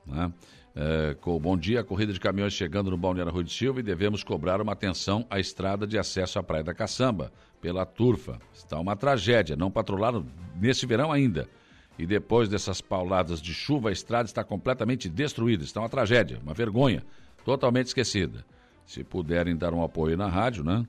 né? 0.06 0.32
É, 0.76 1.14
com 1.20 1.38
bom 1.38 1.56
dia, 1.56 1.80
a 1.80 1.84
corrida 1.84 2.12
de 2.12 2.18
caminhões 2.18 2.52
chegando 2.52 2.90
no 2.90 2.96
Balneário 2.96 3.32
Rui 3.32 3.44
de 3.44 3.52
Silva 3.52 3.78
e 3.78 3.82
devemos 3.82 4.24
cobrar 4.24 4.60
uma 4.60 4.72
atenção 4.72 5.24
à 5.30 5.38
estrada 5.38 5.86
de 5.86 5.96
acesso 5.96 6.36
à 6.38 6.42
Praia 6.42 6.64
da 6.64 6.74
Caçamba, 6.74 7.32
pela 7.60 7.86
turfa. 7.86 8.40
Está 8.52 8.78
uma 8.80 8.96
tragédia, 8.96 9.54
não 9.54 9.70
patrularam 9.70 10.26
nesse 10.60 10.84
verão 10.84 11.12
ainda. 11.12 11.48
E 11.96 12.04
depois 12.04 12.48
dessas 12.48 12.80
pauladas 12.80 13.40
de 13.40 13.54
chuva, 13.54 13.88
a 13.88 13.92
estrada 13.92 14.26
está 14.26 14.42
completamente 14.42 15.08
destruída. 15.08 15.62
Está 15.62 15.80
uma 15.80 15.88
tragédia, 15.88 16.40
uma 16.42 16.52
vergonha, 16.52 17.04
totalmente 17.44 17.86
esquecida. 17.86 18.44
Se 18.84 19.04
puderem 19.04 19.56
dar 19.56 19.72
um 19.72 19.82
apoio 19.82 20.16
na 20.16 20.26
rádio, 20.26 20.64
né? 20.64 20.84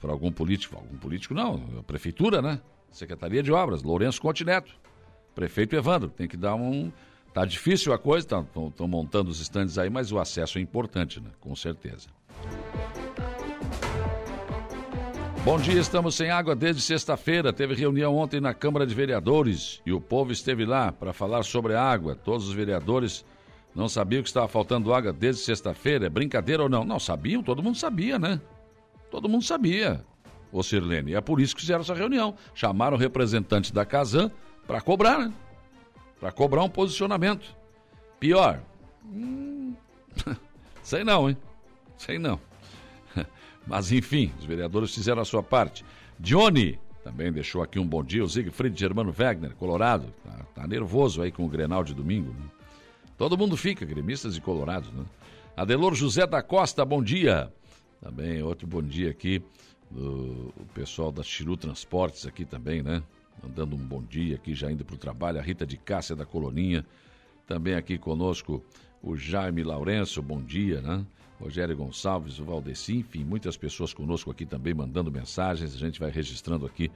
Para 0.00 0.12
algum 0.12 0.30
político, 0.30 0.76
algum 0.76 0.98
político 0.98 1.32
não, 1.32 1.62
a 1.78 1.82
prefeitura, 1.82 2.42
né? 2.42 2.60
Secretaria 2.90 3.42
de 3.42 3.52
Obras, 3.52 3.82
Lourenço 3.82 4.20
Contineto. 4.20 4.74
Prefeito 5.34 5.74
Evandro, 5.74 6.10
tem 6.10 6.28
que 6.28 6.36
dar 6.36 6.54
um. 6.56 6.92
Tá 7.32 7.44
difícil 7.44 7.92
a 7.92 7.98
coisa, 7.98 8.26
estão 8.26 8.88
montando 8.88 9.30
os 9.30 9.40
estandes 9.40 9.78
aí, 9.78 9.88
mas 9.88 10.12
o 10.12 10.18
acesso 10.18 10.58
é 10.58 10.60
importante, 10.60 11.18
né? 11.20 11.30
Com 11.40 11.56
certeza. 11.56 12.08
Bom 15.44 15.58
dia, 15.58 15.80
estamos 15.80 16.14
sem 16.14 16.30
água 16.30 16.54
desde 16.54 16.82
sexta-feira. 16.82 17.52
Teve 17.52 17.74
reunião 17.74 18.16
ontem 18.16 18.40
na 18.40 18.54
Câmara 18.54 18.86
de 18.86 18.94
Vereadores 18.94 19.80
e 19.84 19.92
o 19.92 20.00
povo 20.00 20.30
esteve 20.30 20.64
lá 20.64 20.92
para 20.92 21.12
falar 21.12 21.42
sobre 21.42 21.74
a 21.74 21.82
água. 21.82 22.14
Todos 22.14 22.46
os 22.48 22.54
vereadores 22.54 23.24
não 23.74 23.88
sabiam 23.88 24.22
que 24.22 24.28
estava 24.28 24.46
faltando 24.46 24.92
água 24.92 25.12
desde 25.12 25.42
sexta-feira. 25.42 26.06
É 26.06 26.10
brincadeira 26.10 26.62
ou 26.62 26.68
não? 26.68 26.84
Não, 26.84 27.00
sabiam, 27.00 27.42
todo 27.42 27.62
mundo 27.62 27.76
sabia, 27.76 28.18
né? 28.18 28.40
Todo 29.10 29.28
mundo 29.28 29.44
sabia 29.44 30.04
ô 30.52 30.62
Sirlene. 30.62 31.14
É 31.14 31.20
por 31.20 31.40
isso 31.40 31.56
que 31.56 31.62
fizeram 31.62 31.80
essa 31.80 31.94
reunião. 31.94 32.36
Chamaram 32.54 32.96
representantes 32.96 33.70
da 33.70 33.84
Casan 33.86 34.30
para 34.66 34.80
cobrar, 34.80 35.18
né? 35.18 35.32
Para 36.22 36.30
cobrar 36.30 36.62
um 36.62 36.68
posicionamento. 36.68 37.52
Pior. 38.20 38.62
Hum, 39.04 39.74
sei 40.80 41.02
não, 41.02 41.28
hein? 41.28 41.36
Sei 41.98 42.16
não. 42.16 42.38
Mas 43.66 43.90
enfim, 43.90 44.32
os 44.38 44.44
vereadores 44.44 44.94
fizeram 44.94 45.20
a 45.20 45.24
sua 45.24 45.42
parte. 45.42 45.84
Johnny 46.20 46.78
também 47.02 47.32
deixou 47.32 47.60
aqui 47.60 47.80
um 47.80 47.84
bom 47.84 48.04
dia. 48.04 48.22
O 48.22 48.28
Siegfried 48.28 48.78
Germano 48.78 49.12
Wegner, 49.12 49.56
Colorado. 49.56 50.14
Tá, 50.22 50.44
tá 50.54 50.66
nervoso 50.68 51.22
aí 51.22 51.32
com 51.32 51.44
o 51.44 51.48
Grenal 51.48 51.82
de 51.82 51.92
domingo. 51.92 52.32
Né? 52.32 52.46
Todo 53.18 53.36
mundo 53.36 53.56
fica, 53.56 53.84
gremistas 53.84 54.36
e 54.36 54.40
colorados, 54.40 54.92
né? 54.92 55.04
Adelor 55.56 55.92
José 55.92 56.24
da 56.24 56.40
Costa, 56.40 56.84
bom 56.84 57.02
dia. 57.02 57.52
Também 58.00 58.40
outro 58.44 58.68
bom 58.68 58.80
dia 58.80 59.10
aqui 59.10 59.42
do 59.90 60.54
pessoal 60.72 61.10
da 61.10 61.24
Chiru 61.24 61.56
Transportes 61.56 62.26
aqui 62.26 62.44
também, 62.44 62.80
né? 62.80 63.02
Mandando 63.40 63.76
um 63.76 63.78
bom 63.78 64.02
dia 64.02 64.34
aqui, 64.34 64.54
já 64.54 64.70
indo 64.70 64.84
para 64.84 64.94
o 64.94 64.98
trabalho. 64.98 65.38
A 65.38 65.42
Rita 65.42 65.64
de 65.64 65.76
Cássia 65.76 66.16
da 66.16 66.26
Coloninha. 66.26 66.84
Também 67.46 67.74
aqui 67.74 67.98
conosco 67.98 68.64
o 69.02 69.16
Jaime 69.16 69.62
Lourenço, 69.62 70.22
bom 70.22 70.40
dia, 70.40 70.80
né? 70.80 71.04
Rogério 71.40 71.76
Gonçalves, 71.76 72.38
o 72.38 72.44
Valdeci, 72.44 72.98
enfim, 72.98 73.24
muitas 73.24 73.56
pessoas 73.56 73.92
conosco 73.92 74.30
aqui 74.30 74.46
também 74.46 74.72
mandando 74.72 75.10
mensagens. 75.10 75.74
A 75.74 75.78
gente 75.78 75.98
vai 75.98 76.10
registrando 76.10 76.64
aqui 76.64 76.90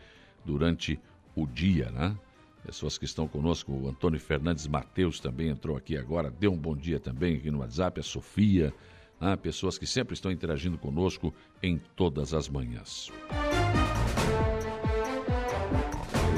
durante 0.44 1.00
o 1.34 1.46
dia, 1.46 1.90
né? 1.90 2.16
Pessoas 2.64 2.96
que 2.98 3.04
estão 3.04 3.28
conosco, 3.28 3.72
o 3.72 3.88
Antônio 3.88 4.18
Fernandes 4.18 4.66
Mateus 4.66 5.20
também 5.20 5.48
entrou 5.48 5.76
aqui 5.76 5.96
agora, 5.96 6.30
deu 6.30 6.52
um 6.52 6.56
bom 6.56 6.76
dia 6.76 6.98
também 6.98 7.36
aqui 7.36 7.50
no 7.50 7.58
WhatsApp, 7.58 8.00
a 8.00 8.02
Sofia, 8.02 8.74
né? 9.20 9.36
pessoas 9.36 9.78
que 9.78 9.86
sempre 9.86 10.14
estão 10.14 10.32
interagindo 10.32 10.76
conosco 10.76 11.32
em 11.62 11.78
todas 11.94 12.34
as 12.34 12.48
manhãs. 12.48 13.12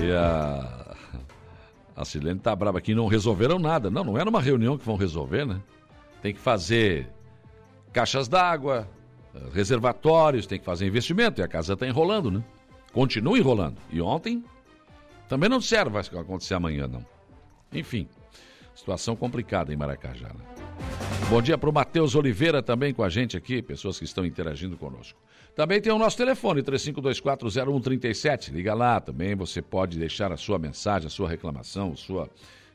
E 0.01 0.13
a, 0.13 0.97
a 1.97 2.05
Silene 2.05 2.39
tá 2.39 2.55
brava 2.55 2.79
aqui, 2.79 2.95
não 2.95 3.07
resolveram 3.07 3.59
nada. 3.59 3.91
Não, 3.91 4.05
não 4.05 4.19
é 4.19 4.25
numa 4.25 4.41
reunião 4.41 4.79
que 4.79 4.85
vão 4.85 4.97
resolver, 4.97 5.45
né? 5.45 5.61
Tem 6.23 6.33
que 6.33 6.41
fazer 6.41 7.09
caixas 7.93 8.29
d'água, 8.29 8.89
reservatórios, 9.53 10.47
tem 10.47 10.59
que 10.59 10.65
fazer 10.65 10.87
investimento, 10.87 11.41
e 11.41 11.45
a 11.45 11.49
casa 11.49 11.75
está 11.75 11.87
enrolando, 11.87 12.31
né? 12.31 12.43
Continua 12.93 13.39
enrolando. 13.39 13.77
E 13.91 14.01
ontem 14.01 14.45
também 15.29 15.49
não 15.49 15.59
disseram 15.59 15.91
vai 15.91 16.03
acontecer 16.03 16.55
amanhã, 16.55 16.87
não. 16.87 17.05
Enfim, 17.73 18.09
situação 18.75 19.15
complicada 19.15 19.73
em 19.73 19.77
Maracajá. 19.77 20.29
Né? 20.29 20.45
Bom 21.29 21.43
dia 21.43 21.59
para 21.59 21.69
o 21.69 21.73
Matheus 21.73 22.15
Oliveira 22.15 22.63
também 22.63 22.95
com 22.95 23.03
a 23.03 23.09
gente 23.09 23.37
aqui, 23.37 23.61
pessoas 23.61 23.99
que 23.99 24.05
estão 24.05 24.25
interagindo 24.25 24.77
conosco. 24.77 25.19
Também 25.59 25.81
tem 25.81 25.93
o 25.93 25.99
nosso 25.99 26.17
telefone, 26.17 26.63
35240137. 26.63 28.53
Liga 28.53 28.75
lá 28.75 29.01
também, 29.01 29.35
você 29.35 29.61
pode 29.61 29.99
deixar 29.99 30.31
a 30.31 30.37
sua 30.37 30.57
mensagem, 30.57 31.09
a 31.09 31.11
sua 31.11 31.29
reclamação, 31.29 31.95
a 31.95 31.97
sua 31.97 32.31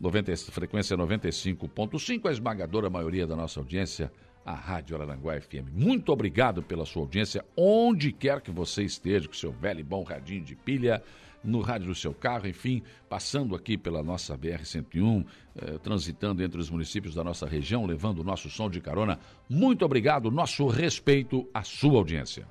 90, 0.00 0.36
frequência 0.52 0.96
95.5, 0.96 2.28
a 2.28 2.30
esmagadora 2.30 2.88
maioria 2.88 3.26
da 3.26 3.34
nossa 3.34 3.58
audiência, 3.58 4.12
a 4.44 4.54
Rádio 4.54 4.96
Araranguá 4.96 5.40
FM. 5.40 5.70
Muito 5.72 6.12
obrigado 6.12 6.62
pela 6.62 6.84
sua 6.84 7.02
audiência, 7.02 7.44
onde 7.56 8.12
quer 8.12 8.40
que 8.40 8.50
você 8.50 8.82
esteja, 8.82 9.28
com 9.28 9.34
seu 9.34 9.52
velho 9.52 9.80
e 9.80 9.84
bom 9.84 10.02
radinho 10.02 10.44
de 10.44 10.56
pilha 10.56 11.02
no 11.42 11.60
rádio 11.60 11.88
do 11.88 11.94
seu 11.94 12.14
carro, 12.14 12.46
enfim, 12.46 12.82
passando 13.08 13.54
aqui 13.54 13.76
pela 13.76 14.02
nossa 14.02 14.36
BR-101, 14.38 15.24
eh, 15.56 15.78
transitando 15.82 16.42
entre 16.42 16.60
os 16.60 16.70
municípios 16.70 17.14
da 17.14 17.24
nossa 17.24 17.46
região, 17.46 17.84
levando 17.84 18.20
o 18.20 18.24
nosso 18.24 18.48
som 18.48 18.70
de 18.70 18.80
carona. 18.80 19.18
Muito 19.48 19.84
obrigado, 19.84 20.30
nosso 20.30 20.66
respeito 20.68 21.48
à 21.52 21.62
sua 21.62 21.98
audiência. 21.98 22.46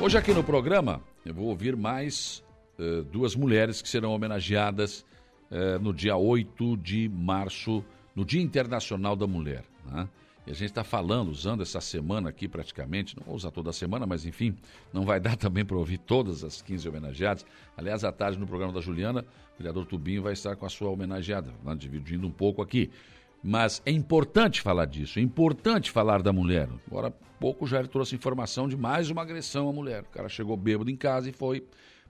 Hoje 0.00 0.18
aqui 0.18 0.34
no 0.34 0.44
programa 0.44 1.00
eu 1.24 1.32
vou 1.32 1.46
ouvir 1.46 1.74
mais 1.74 2.44
eh, 2.78 3.02
duas 3.10 3.34
mulheres 3.34 3.80
que 3.80 3.88
serão 3.88 4.12
homenageadas 4.12 5.06
eh, 5.50 5.78
no 5.78 5.92
dia 5.92 6.16
8 6.16 6.76
de 6.76 7.08
março, 7.08 7.84
no 8.14 8.24
Dia 8.24 8.42
Internacional 8.42 9.16
da 9.16 9.26
Mulher. 9.26 9.64
Né? 9.86 10.08
E 10.46 10.50
a 10.50 10.54
gente 10.54 10.70
está 10.70 10.84
falando, 10.84 11.30
usando 11.30 11.62
essa 11.62 11.80
semana 11.80 12.28
aqui 12.28 12.46
praticamente, 12.46 13.16
não 13.16 13.24
vou 13.24 13.34
usar 13.34 13.50
toda 13.50 13.70
a 13.70 13.72
semana, 13.72 14.06
mas 14.06 14.26
enfim, 14.26 14.54
não 14.92 15.04
vai 15.04 15.18
dar 15.20 15.36
também 15.36 15.64
para 15.64 15.76
ouvir 15.76 15.98
todas 15.98 16.44
as 16.44 16.60
15 16.60 16.88
homenageadas. 16.88 17.46
Aliás, 17.76 18.04
à 18.04 18.12
tarde 18.12 18.38
no 18.38 18.46
programa 18.46 18.72
da 18.72 18.80
Juliana, 18.80 19.24
o 19.54 19.58
vereador 19.58 19.86
Tubinho 19.86 20.22
vai 20.22 20.32
estar 20.32 20.56
com 20.56 20.66
a 20.66 20.68
sua 20.68 20.90
homenageada, 20.90 21.50
né, 21.64 21.74
dividindo 21.74 22.26
um 22.26 22.30
pouco 22.30 22.60
aqui. 22.60 22.90
Mas 23.42 23.82
é 23.84 23.90
importante 23.90 24.62
falar 24.62 24.86
disso, 24.86 25.18
é 25.18 25.22
importante 25.22 25.90
falar 25.90 26.22
da 26.22 26.32
mulher. 26.32 26.68
Agora, 26.86 27.10
pouco 27.38 27.66
já 27.66 27.82
trouxe 27.86 28.14
informação 28.14 28.66
de 28.66 28.76
mais 28.76 29.10
uma 29.10 29.20
agressão 29.20 29.68
à 29.68 29.72
mulher. 29.72 30.02
O 30.02 30.08
cara 30.08 30.28
chegou 30.30 30.56
bêbado 30.56 30.90
em 30.90 30.96
casa 30.96 31.28
e 31.28 31.32
foi 31.32 31.62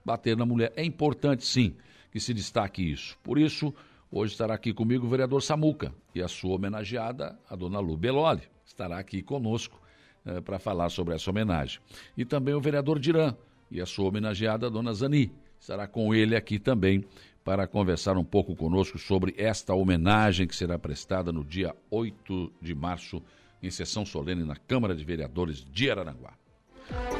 bater 0.03 0.37
na 0.37 0.45
mulher. 0.45 0.71
É 0.77 0.83
importante, 0.83 1.45
sim, 1.45 1.75
que 2.15 2.19
se 2.21 2.33
destaque 2.33 2.81
isso. 2.81 3.17
Por 3.21 3.37
isso, 3.37 3.73
Hoje 4.17 4.31
estará 4.31 4.53
aqui 4.53 4.71
comigo 4.73 5.05
o 5.05 5.09
vereador 5.09 5.41
Samuca 5.41 5.93
e 6.13 6.21
a 6.21 6.27
sua 6.29 6.55
homenageada, 6.55 7.37
a 7.49 7.53
dona 7.53 7.81
Lu 7.81 7.97
Beloli, 7.97 8.43
estará 8.63 8.97
aqui 8.97 9.21
conosco 9.21 9.81
eh, 10.25 10.39
para 10.39 10.57
falar 10.57 10.87
sobre 10.87 11.13
essa 11.15 11.29
homenagem. 11.29 11.81
E 12.15 12.23
também 12.23 12.53
o 12.53 12.61
vereador 12.61 12.97
Diran 12.97 13.35
e 13.69 13.81
a 13.81 13.85
sua 13.85 14.07
homenageada, 14.07 14.67
a 14.67 14.69
dona 14.69 14.93
Zani, 14.93 15.33
estará 15.59 15.85
com 15.85 16.15
ele 16.15 16.33
aqui 16.33 16.57
também 16.57 17.03
para 17.43 17.67
conversar 17.67 18.15
um 18.15 18.23
pouco 18.23 18.55
conosco 18.55 18.97
sobre 18.97 19.35
esta 19.37 19.73
homenagem 19.73 20.47
que 20.47 20.55
será 20.55 20.79
prestada 20.79 21.33
no 21.33 21.43
dia 21.43 21.75
8 21.91 22.53
de 22.61 22.73
março, 22.73 23.21
em 23.61 23.69
sessão 23.69 24.05
solene 24.05 24.45
na 24.45 24.55
Câmara 24.55 24.95
de 24.95 25.03
Vereadores 25.03 25.65
de 25.65 25.91
Araranguá. 25.91 26.37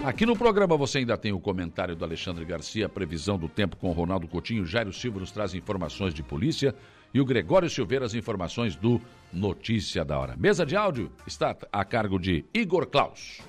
Aqui 0.04 0.26
no 0.26 0.38
programa 0.38 0.78
você 0.78 1.00
ainda 1.00 1.18
tem 1.18 1.32
o 1.32 1.40
comentário 1.40 1.96
do 1.96 2.06
Alexandre 2.06 2.46
Garcia, 2.46 2.88
previsão 2.88 3.38
do 3.40 3.50
tempo 3.50 3.76
com 3.76 3.92
Ronaldo 3.92 4.28
Coutinho, 4.28 4.66
Jairo 4.66 4.94
Silva 4.94 5.20
nos 5.20 5.32
traz 5.32 5.56
informações 5.56 6.14
de 6.14 6.22
polícia 6.22 6.76
e 7.14 7.20
o 7.20 7.26
Gregório 7.26 7.70
Silveira 7.70 8.06
as 8.06 8.14
informações 8.14 8.76
do 8.76 9.02
Notícia 9.34 10.06
da 10.06 10.20
Hora. 10.20 10.36
Mesa 10.38 10.66
de 10.66 10.76
áudio 10.76 11.12
está 11.26 11.56
a 11.72 11.84
cargo 11.84 12.20
de 12.20 12.46
Igor 12.54 12.86
Klaus. 12.86 13.42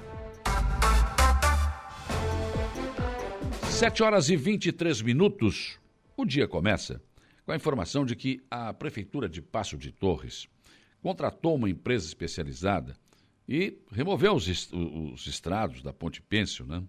7 3.68 4.02
horas 4.02 4.30
e 4.30 4.36
23 4.36 5.02
minutos. 5.02 5.78
O 6.16 6.24
dia 6.24 6.48
começa 6.48 7.02
com 7.44 7.52
a 7.52 7.56
informação 7.56 8.06
de 8.06 8.16
que 8.16 8.40
a 8.50 8.72
Prefeitura 8.72 9.28
de 9.28 9.42
Passo 9.42 9.76
de 9.76 9.92
Torres 9.92 10.48
contratou 11.02 11.54
uma 11.54 11.68
empresa 11.68 12.06
especializada 12.06 12.96
e 13.48 13.78
removeu 13.90 14.34
os, 14.34 14.72
os 14.72 15.26
estrados 15.26 15.82
da 15.82 15.92
Ponte 15.92 16.20
Pêncil, 16.20 16.66
né? 16.66 16.82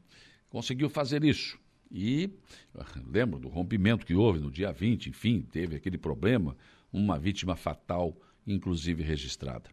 Conseguiu 0.50 0.90
fazer 0.90 1.24
isso. 1.24 1.60
E 1.92 2.30
lembro 3.06 3.40
do 3.40 3.48
rompimento 3.48 4.06
que 4.06 4.16
houve 4.16 4.40
no 4.40 4.52
dia 4.52 4.72
20, 4.72 5.10
enfim, 5.10 5.42
teve 5.42 5.76
aquele 5.76 5.98
problema, 5.98 6.58
uma 6.92 7.20
vítima 7.20 7.56
fatal, 7.56 8.16
inclusive 8.46 9.04
registrada. 9.04 9.70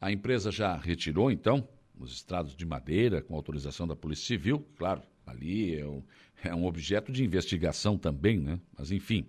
A 0.00 0.12
empresa 0.12 0.50
já 0.50 0.76
retirou, 0.76 1.30
então, 1.30 1.66
os 1.98 2.12
estrados 2.12 2.54
de 2.54 2.64
madeira 2.64 3.20
com 3.20 3.34
autorização 3.34 3.86
da 3.86 3.96
Polícia 3.96 4.26
Civil, 4.26 4.64
claro, 4.76 5.02
ali 5.26 5.76
é 5.76 5.86
um, 5.86 6.02
é 6.42 6.54
um 6.54 6.64
objeto 6.64 7.10
de 7.12 7.24
investigação 7.24 7.98
também, 7.98 8.38
né? 8.38 8.60
Mas, 8.76 8.90
enfim, 8.92 9.26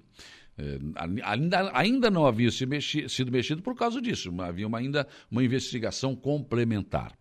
ainda, 1.23 1.71
ainda 1.77 2.11
não 2.11 2.25
havia 2.25 2.51
se 2.51 2.65
mexi, 2.65 3.07
sido 3.07 3.31
mexido 3.31 3.61
por 3.61 3.75
causa 3.75 4.01
disso, 4.01 4.33
havia 4.41 4.67
uma, 4.67 4.77
ainda 4.77 5.07
uma 5.29 5.43
investigação 5.43 6.15
complementar. 6.15 7.13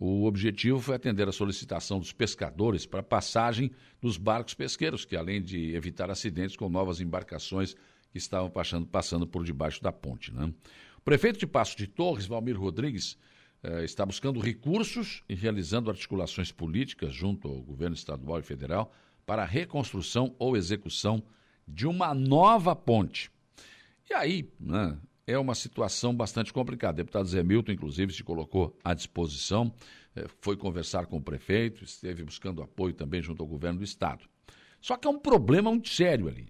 O 0.00 0.26
objetivo 0.26 0.78
foi 0.80 0.94
atender 0.94 1.28
a 1.28 1.32
solicitação 1.32 1.98
dos 1.98 2.12
pescadores 2.12 2.86
para 2.86 3.02
passagem 3.02 3.70
dos 4.00 4.16
barcos 4.16 4.54
pesqueiros, 4.54 5.04
que 5.04 5.16
além 5.16 5.42
de 5.42 5.74
evitar 5.74 6.08
acidentes 6.08 6.56
com 6.56 6.68
novas 6.68 7.00
embarcações 7.00 7.74
que 8.12 8.18
estavam 8.18 8.48
passando, 8.48 8.86
passando 8.86 9.26
por 9.26 9.44
debaixo 9.44 9.82
da 9.82 9.90
ponte. 9.90 10.32
Né? 10.32 10.52
O 10.96 11.00
prefeito 11.00 11.38
de 11.38 11.46
Passo 11.46 11.76
de 11.76 11.88
Torres, 11.88 12.26
Valmir 12.26 12.58
Rodrigues, 12.58 13.18
eh, 13.62 13.84
está 13.84 14.06
buscando 14.06 14.38
recursos 14.38 15.24
e 15.28 15.34
realizando 15.34 15.90
articulações 15.90 16.52
políticas 16.52 17.12
junto 17.12 17.48
ao 17.48 17.60
governo 17.60 17.96
estadual 17.96 18.38
e 18.38 18.42
federal 18.42 18.92
para 19.26 19.42
a 19.42 19.46
reconstrução 19.46 20.34
ou 20.38 20.56
execução 20.56 21.22
de 21.68 21.86
uma 21.86 22.14
nova 22.14 22.74
ponte. 22.74 23.30
E 24.08 24.14
aí, 24.14 24.50
né, 24.58 24.98
é 25.26 25.38
uma 25.38 25.54
situação 25.54 26.14
bastante 26.14 26.52
complicada. 26.52 26.94
O 26.94 27.04
deputado 27.04 27.28
Zé 27.28 27.42
Milton, 27.42 27.72
inclusive, 27.72 28.12
se 28.12 28.24
colocou 28.24 28.76
à 28.82 28.94
disposição, 28.94 29.72
eh, 30.16 30.26
foi 30.40 30.56
conversar 30.56 31.06
com 31.06 31.18
o 31.18 31.22
prefeito, 31.22 31.84
esteve 31.84 32.24
buscando 32.24 32.62
apoio 32.62 32.94
também 32.94 33.20
junto 33.20 33.42
ao 33.42 33.48
governo 33.48 33.78
do 33.80 33.84
Estado. 33.84 34.24
Só 34.80 34.96
que 34.96 35.06
é 35.06 35.10
um 35.10 35.18
problema 35.18 35.70
muito 35.70 35.90
sério 35.90 36.28
ali. 36.28 36.48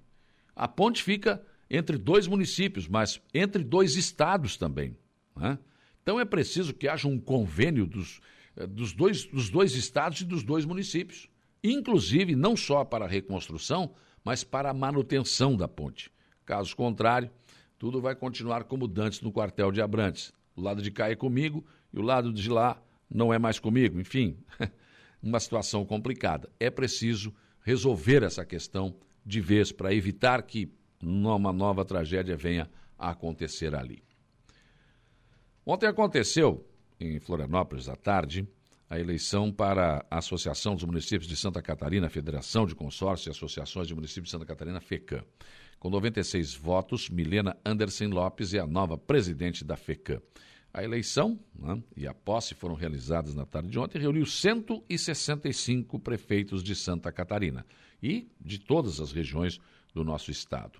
A 0.54 0.68
ponte 0.68 1.02
fica 1.02 1.44
entre 1.68 1.98
dois 1.98 2.28
municípios, 2.28 2.86
mas 2.86 3.20
entre 3.34 3.64
dois 3.64 3.96
estados 3.96 4.56
também. 4.56 4.96
Né? 5.34 5.58
Então 6.02 6.20
é 6.20 6.24
preciso 6.24 6.72
que 6.72 6.88
haja 6.88 7.08
um 7.08 7.18
convênio 7.18 7.84
dos, 7.84 8.20
eh, 8.56 8.66
dos, 8.66 8.92
dois, 8.92 9.24
dos 9.24 9.50
dois 9.50 9.74
estados 9.74 10.20
e 10.20 10.24
dos 10.24 10.44
dois 10.44 10.64
municípios. 10.64 11.28
Inclusive, 11.64 12.36
não 12.36 12.56
só 12.56 12.84
para 12.84 13.06
a 13.06 13.08
reconstrução, 13.08 13.92
mas 14.24 14.44
para 14.44 14.70
a 14.70 14.74
manutenção 14.74 15.56
da 15.56 15.68
ponte. 15.68 16.10
Caso 16.44 16.74
contrário, 16.74 17.30
tudo 17.78 18.00
vai 18.00 18.14
continuar 18.14 18.64
como 18.64 18.88
dantes 18.88 19.20
no 19.20 19.32
quartel 19.32 19.70
de 19.70 19.80
Abrantes. 19.80 20.32
O 20.56 20.60
lado 20.60 20.82
de 20.82 20.90
cá 20.90 21.10
é 21.10 21.14
comigo 21.14 21.64
e 21.92 21.98
o 21.98 22.02
lado 22.02 22.32
de 22.32 22.48
lá 22.50 22.82
não 23.08 23.32
é 23.32 23.38
mais 23.38 23.58
comigo. 23.58 24.00
Enfim, 24.00 24.36
uma 25.22 25.38
situação 25.38 25.84
complicada. 25.84 26.50
É 26.58 26.70
preciso 26.70 27.32
resolver 27.62 28.22
essa 28.22 28.44
questão 28.44 28.96
de 29.24 29.40
vez 29.40 29.70
para 29.70 29.94
evitar 29.94 30.42
que 30.42 30.72
uma 31.02 31.52
nova 31.52 31.84
tragédia 31.84 32.36
venha 32.36 32.68
a 32.98 33.10
acontecer 33.10 33.74
ali. 33.74 34.02
Ontem 35.64 35.86
aconteceu 35.86 36.66
em 36.98 37.20
Florianópolis 37.20 37.88
à 37.88 37.94
tarde 37.94 38.48
a 38.90 38.98
eleição 38.98 39.52
para 39.52 40.04
a 40.10 40.18
Associação 40.18 40.74
dos 40.74 40.84
Municípios 40.84 41.28
de 41.28 41.36
Santa 41.36 41.60
Catarina, 41.60 42.08
Federação 42.08 42.66
de 42.66 42.74
Consórcios 42.74 43.26
e 43.26 43.30
Associações 43.30 43.86
de 43.86 43.94
Municípios 43.94 44.26
de 44.26 44.30
Santa 44.30 44.46
Catarina, 44.46 44.80
FECAM. 44.80 45.22
Com 45.78 45.90
96 45.90 46.54
votos, 46.54 47.08
Milena 47.08 47.56
Anderson 47.64 48.08
Lopes 48.08 48.54
é 48.54 48.58
a 48.58 48.66
nova 48.66 48.96
presidente 48.96 49.64
da 49.64 49.76
FECAM. 49.76 50.20
A 50.72 50.82
eleição 50.82 51.38
né, 51.58 51.82
e 51.96 52.06
a 52.06 52.14
posse 52.14 52.54
foram 52.54 52.74
realizadas 52.74 53.34
na 53.34 53.46
tarde 53.46 53.68
de 53.68 53.78
ontem 53.78 53.98
e 53.98 54.00
reuniu 54.00 54.26
165 54.26 55.98
prefeitos 55.98 56.62
de 56.62 56.74
Santa 56.74 57.12
Catarina 57.12 57.64
e 58.02 58.28
de 58.40 58.58
todas 58.58 59.00
as 59.00 59.12
regiões 59.12 59.60
do 59.94 60.04
nosso 60.04 60.30
estado. 60.30 60.78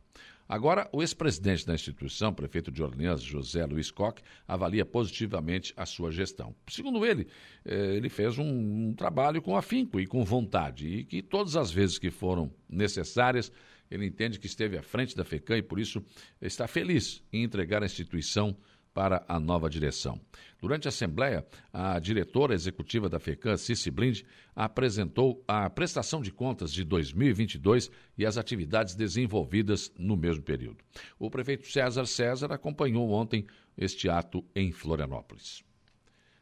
Agora, 0.49 0.89
o 0.93 1.03
ex-presidente 1.03 1.67
da 1.67 1.75
instituição, 1.75 2.33
prefeito 2.33 2.73
de 2.73 2.83
Orleans, 2.83 3.21
José 3.23 3.67
Luiz 3.67 3.91
Koch, 3.91 4.23
avalia 4.47 4.87
positivamente 4.87 5.75
a 5.77 5.85
sua 5.85 6.11
gestão. 6.11 6.55
Segundo 6.67 7.05
ele, 7.05 7.29
eh, 7.67 7.97
ele 7.97 8.09
fez 8.09 8.39
um, 8.39 8.89
um 8.89 8.95
trabalho 8.95 9.43
com 9.43 9.55
afinco 9.55 10.01
e 10.01 10.07
com 10.07 10.25
vontade, 10.25 10.89
e 10.89 11.05
que 11.05 11.21
todas 11.21 11.55
as 11.55 11.71
vezes 11.71 11.99
que 11.99 12.11
foram 12.11 12.51
necessárias, 12.67 13.53
ele 13.91 14.07
entende 14.07 14.39
que 14.39 14.47
esteve 14.47 14.79
à 14.79 14.83
frente 14.83 15.15
da 15.15 15.23
FECAM 15.23 15.59
e, 15.59 15.63
por 15.63 15.79
isso, 15.79 16.03
está 16.41 16.67
feliz 16.67 17.23
em 17.31 17.43
entregar 17.43 17.83
a 17.83 17.87
instituição 17.87 18.57
para 18.99 19.25
a 19.29 19.39
nova 19.39 19.71
direção. 19.71 20.21
Durante 20.61 20.89
a 20.89 20.91
Assembleia, 20.91 21.47
a 21.73 22.01
diretora 22.01 22.53
executiva 22.53 23.09
da 23.09 23.21
FECAM, 23.21 23.57
Cici 23.57 23.93
Blind, 23.93 24.23
apresentou 24.57 25.41
a 25.47 25.71
prestação 25.71 26.21
de 26.21 26.33
contas 26.33 26.73
de 26.73 26.83
2022 26.83 27.93
e 28.19 28.27
as 28.27 28.37
atividades 28.37 28.97
desenvolvidas 28.97 29.93
no 29.97 30.17
mesmo 30.17 30.43
período. 30.43 30.79
O 31.17 31.31
prefeito 31.31 31.69
César 31.69 32.07
César 32.07 32.53
acompanhou 32.53 33.09
ontem 33.13 33.47
este 33.77 34.09
ato 34.09 34.45
em 34.53 34.73
Florianópolis. 34.73 35.63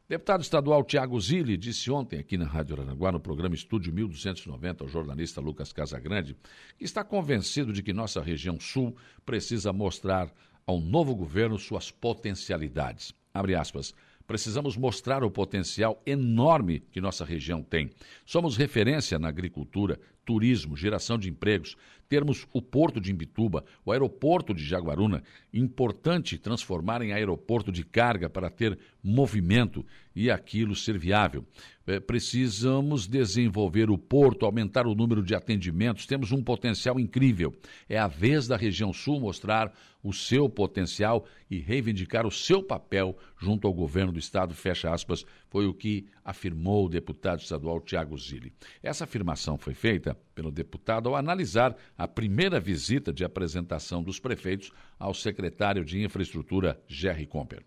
Deputado 0.08 0.40
estadual 0.40 0.82
Tiago 0.84 1.20
Zilli 1.20 1.56
disse 1.58 1.90
ontem 1.90 2.20
aqui 2.20 2.38
na 2.38 2.46
Rádio 2.46 2.76
Aranaguá, 2.76 3.12
no 3.12 3.18
programa 3.20 3.56
Estúdio 3.56 3.92
1290, 3.92 4.84
ao 4.84 4.88
jornalista 4.88 5.42
Lucas 5.42 5.74
Casagrande, 5.74 6.36
que 6.78 6.84
está 6.84 7.02
convencido 7.02 7.70
de 7.70 7.82
que 7.82 7.92
nossa 7.92 8.22
região 8.22 8.58
sul 8.58 8.96
precisa 9.26 9.72
mostrar 9.74 10.32
ao 10.66 10.80
novo 10.80 11.14
governo 11.14 11.58
suas 11.58 11.90
potencialidades. 11.92 13.14
Abre 13.32 13.54
aspas. 13.54 13.94
Precisamos 14.26 14.76
mostrar 14.76 15.22
o 15.22 15.30
potencial 15.30 16.02
enorme 16.04 16.80
que 16.90 17.00
nossa 17.00 17.24
região 17.24 17.62
tem. 17.62 17.90
Somos 18.24 18.56
referência 18.56 19.20
na 19.20 19.28
agricultura, 19.28 20.00
turismo, 20.24 20.76
geração 20.76 21.16
de 21.16 21.30
empregos. 21.30 21.76
Termos 22.08 22.46
o 22.52 22.62
porto 22.62 23.00
de 23.00 23.10
Imbituba, 23.10 23.64
o 23.84 23.92
aeroporto 23.92 24.54
de 24.54 24.64
Jaguaruna, 24.64 25.22
importante 25.52 26.38
transformar 26.38 27.02
em 27.02 27.12
aeroporto 27.12 27.72
de 27.72 27.84
carga 27.84 28.28
para 28.28 28.50
ter 28.50 28.78
movimento 29.02 29.84
e 30.14 30.30
aquilo 30.30 30.74
ser 30.74 30.98
viável. 30.98 31.44
É, 31.86 32.00
precisamos 32.00 33.06
desenvolver 33.06 33.90
o 33.90 33.98
porto, 33.98 34.44
aumentar 34.44 34.86
o 34.86 34.94
número 34.94 35.22
de 35.22 35.34
atendimentos. 35.34 36.06
Temos 36.06 36.32
um 36.32 36.42
potencial 36.42 36.98
incrível. 36.98 37.54
É 37.88 37.98
a 37.98 38.08
vez 38.08 38.48
da 38.48 38.56
região 38.56 38.92
sul 38.92 39.20
mostrar 39.20 39.72
o 40.02 40.12
seu 40.12 40.48
potencial 40.48 41.26
e 41.50 41.58
reivindicar 41.58 42.26
o 42.26 42.30
seu 42.30 42.62
papel 42.62 43.16
junto 43.36 43.66
ao 43.66 43.74
governo 43.74 44.12
do 44.12 44.18
estado, 44.18 44.54
fecha 44.54 44.92
aspas, 44.92 45.24
foi 45.56 45.66
o 45.66 45.72
que 45.72 46.04
afirmou 46.22 46.84
o 46.84 46.88
deputado 46.90 47.40
estadual 47.40 47.80
Tiago 47.80 48.14
Zilli. 48.18 48.52
Essa 48.82 49.04
afirmação 49.04 49.56
foi 49.56 49.72
feita 49.72 50.14
pelo 50.34 50.50
deputado 50.50 51.08
ao 51.08 51.16
analisar 51.16 51.74
a 51.96 52.06
primeira 52.06 52.60
visita 52.60 53.10
de 53.10 53.24
apresentação 53.24 54.02
dos 54.02 54.20
prefeitos 54.20 54.70
ao 54.98 55.14
secretário 55.14 55.82
de 55.82 56.04
Infraestrutura, 56.04 56.78
Jerry 56.86 57.26
Comper. 57.26 57.64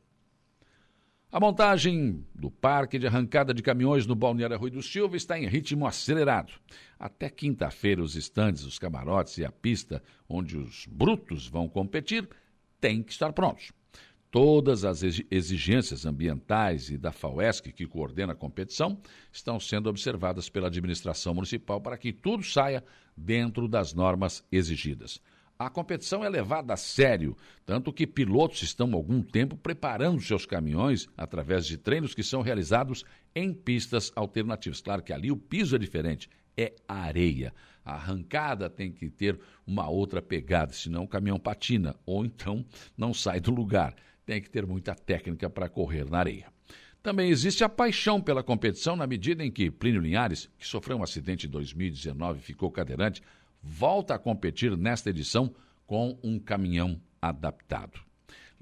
A 1.32 1.40
montagem 1.40 2.24
do 2.36 2.52
parque 2.52 3.00
de 3.00 3.08
arrancada 3.08 3.56
de 3.56 3.64
caminhões 3.64 4.06
no 4.06 4.14
Balneário 4.14 4.60
Rui 4.60 4.70
do 4.70 4.84
Silva 4.84 5.18
está 5.18 5.40
em 5.40 5.48
ritmo 5.48 5.88
acelerado. 5.88 6.54
Até 7.00 7.28
quinta-feira, 7.28 8.04
os 8.04 8.16
estandes, 8.16 8.66
os 8.66 8.78
camarotes 8.78 9.40
e 9.40 9.46
a 9.46 9.52
pista 9.52 10.04
onde 10.30 10.56
os 10.56 10.86
brutos 10.86 11.48
vão 11.48 11.68
competir 11.68 12.30
têm 12.80 13.02
que 13.02 13.12
estar 13.12 13.34
prontos. 13.34 13.72
Todas 14.32 14.86
as 14.86 15.02
exigências 15.02 16.06
ambientais 16.06 16.92
e 16.92 17.00
da 17.00 17.12
FAUESC, 17.12 17.74
que 17.74 17.88
coordena 17.88 18.34
a 18.34 18.36
competição, 18.36 19.02
estão 19.32 19.60
sendo 19.60 19.90
observadas 19.90 20.48
pela 20.48 20.68
administração 20.68 21.34
municipal 21.34 21.82
para 21.82 21.98
que 21.98 22.14
tudo 22.14 22.44
saia 22.44 22.84
dentro 23.18 23.68
das 23.68 23.92
normas 23.92 24.44
exigidas. 24.52 25.20
A 25.58 25.68
competição 25.68 26.24
é 26.24 26.30
levada 26.30 26.74
a 26.74 26.78
sério, 26.78 27.36
tanto 27.66 27.92
que 27.92 28.06
pilotos 28.06 28.62
estão 28.62 28.94
algum 28.94 29.22
tempo 29.22 29.58
preparando 29.58 30.22
seus 30.22 30.46
caminhões 30.46 31.10
através 31.18 31.66
de 31.66 31.76
treinos 31.76 32.14
que 32.14 32.24
são 32.24 32.42
realizados 32.42 33.04
em 33.36 33.52
pistas 33.52 34.12
alternativas. 34.16 34.80
Claro 34.80 35.02
que 35.02 35.12
ali 35.12 35.32
o 35.32 35.38
piso 35.38 35.76
é 35.76 35.80
diferente, 35.80 36.30
é 36.56 36.76
areia. 36.88 37.52
A 37.84 37.96
arrancada 37.96 38.70
tem 38.70 38.92
que 38.92 39.10
ter 39.10 39.40
uma 39.66 39.90
outra 39.90 40.22
pegada, 40.22 40.72
senão 40.72 41.04
o 41.04 41.08
caminhão 41.08 41.40
patina 41.40 41.96
ou 42.06 42.24
então 42.24 42.64
não 42.96 43.14
sai 43.14 43.40
do 43.40 43.52
lugar. 43.52 43.96
Tem 44.30 44.40
que 44.40 44.50
ter 44.52 44.64
muita 44.64 44.94
técnica 44.94 45.50
para 45.50 45.68
correr 45.68 46.08
na 46.08 46.20
areia. 46.20 46.54
Também 47.02 47.32
existe 47.32 47.64
a 47.64 47.68
paixão 47.68 48.22
pela 48.22 48.44
competição 48.44 48.96
na 48.96 49.08
medida 49.08 49.44
em 49.44 49.50
que 49.50 49.72
Plínio 49.72 50.00
Linhares, 50.00 50.52
que 50.56 50.68
sofreu 50.68 50.98
um 50.98 51.02
acidente 51.02 51.48
em 51.48 51.50
2019 51.50 52.38
e 52.38 52.44
ficou 52.44 52.70
cadeirante, 52.70 53.24
volta 53.60 54.14
a 54.14 54.20
competir 54.20 54.78
nesta 54.78 55.10
edição 55.10 55.52
com 55.88 56.16
um 56.22 56.38
caminhão 56.38 57.02
adaptado. 57.20 58.00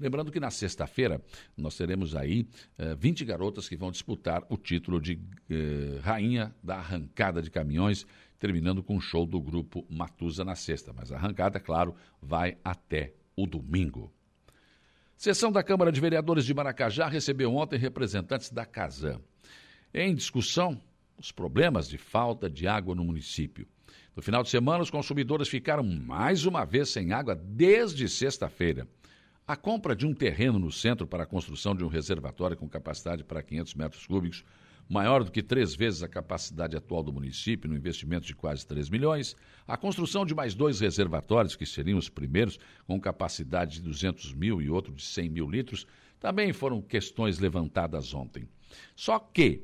Lembrando 0.00 0.32
que 0.32 0.40
na 0.40 0.50
sexta-feira 0.50 1.20
nós 1.54 1.76
teremos 1.76 2.16
aí 2.16 2.48
eh, 2.78 2.94
20 2.94 3.26
garotas 3.26 3.68
que 3.68 3.76
vão 3.76 3.90
disputar 3.90 4.42
o 4.48 4.56
título 4.56 4.98
de 4.98 5.20
eh, 5.50 5.98
rainha 6.00 6.56
da 6.62 6.76
arrancada 6.76 7.42
de 7.42 7.50
caminhões, 7.50 8.06
terminando 8.38 8.82
com 8.82 8.96
o 8.96 9.02
show 9.02 9.26
do 9.26 9.38
grupo 9.38 9.84
Matusa 9.90 10.46
na 10.46 10.54
sexta. 10.54 10.94
Mas 10.94 11.12
a 11.12 11.16
arrancada, 11.16 11.60
claro, 11.60 11.94
vai 12.22 12.56
até 12.64 13.12
o 13.36 13.46
domingo. 13.46 14.10
Sessão 15.18 15.50
da 15.50 15.64
Câmara 15.64 15.90
de 15.90 16.00
Vereadores 16.00 16.44
de 16.44 16.54
Maracajá 16.54 17.08
recebeu 17.08 17.52
ontem 17.52 17.76
representantes 17.76 18.50
da 18.50 18.64
Casan. 18.64 19.20
Em 19.92 20.14
discussão, 20.14 20.80
os 21.18 21.32
problemas 21.32 21.88
de 21.88 21.98
falta 21.98 22.48
de 22.48 22.68
água 22.68 22.94
no 22.94 23.02
município. 23.02 23.66
No 24.14 24.22
final 24.22 24.44
de 24.44 24.48
semana, 24.48 24.80
os 24.80 24.90
consumidores 24.90 25.48
ficaram 25.48 25.82
mais 25.82 26.46
uma 26.46 26.64
vez 26.64 26.90
sem 26.90 27.12
água 27.12 27.34
desde 27.34 28.08
sexta-feira. 28.08 28.86
A 29.44 29.56
compra 29.56 29.96
de 29.96 30.06
um 30.06 30.14
terreno 30.14 30.56
no 30.56 30.70
centro 30.70 31.04
para 31.04 31.24
a 31.24 31.26
construção 31.26 31.74
de 31.74 31.82
um 31.82 31.88
reservatório 31.88 32.56
com 32.56 32.68
capacidade 32.68 33.24
para 33.24 33.42
500 33.42 33.74
metros 33.74 34.06
cúbicos, 34.06 34.44
maior 34.88 35.22
do 35.22 35.30
que 35.30 35.42
três 35.42 35.74
vezes 35.74 36.02
a 36.02 36.08
capacidade 36.08 36.76
atual 36.76 37.02
do 37.02 37.12
município, 37.12 37.68
no 37.68 37.76
investimento 37.76 38.26
de 38.26 38.34
quase 38.34 38.66
3 38.66 38.88
milhões, 38.88 39.36
a 39.66 39.76
construção 39.76 40.24
de 40.24 40.34
mais 40.34 40.54
dois 40.54 40.80
reservatórios, 40.80 41.54
que 41.54 41.66
seriam 41.66 41.98
os 41.98 42.08
primeiros, 42.08 42.58
com 42.86 42.98
capacidade 43.00 43.74
de 43.74 43.82
200 43.82 44.32
mil 44.32 44.62
e 44.62 44.70
outro 44.70 44.92
de 44.92 45.02
100 45.02 45.28
mil 45.28 45.48
litros, 45.48 45.86
também 46.18 46.52
foram 46.52 46.80
questões 46.80 47.38
levantadas 47.38 48.14
ontem. 48.14 48.48
Só 48.96 49.18
que 49.18 49.62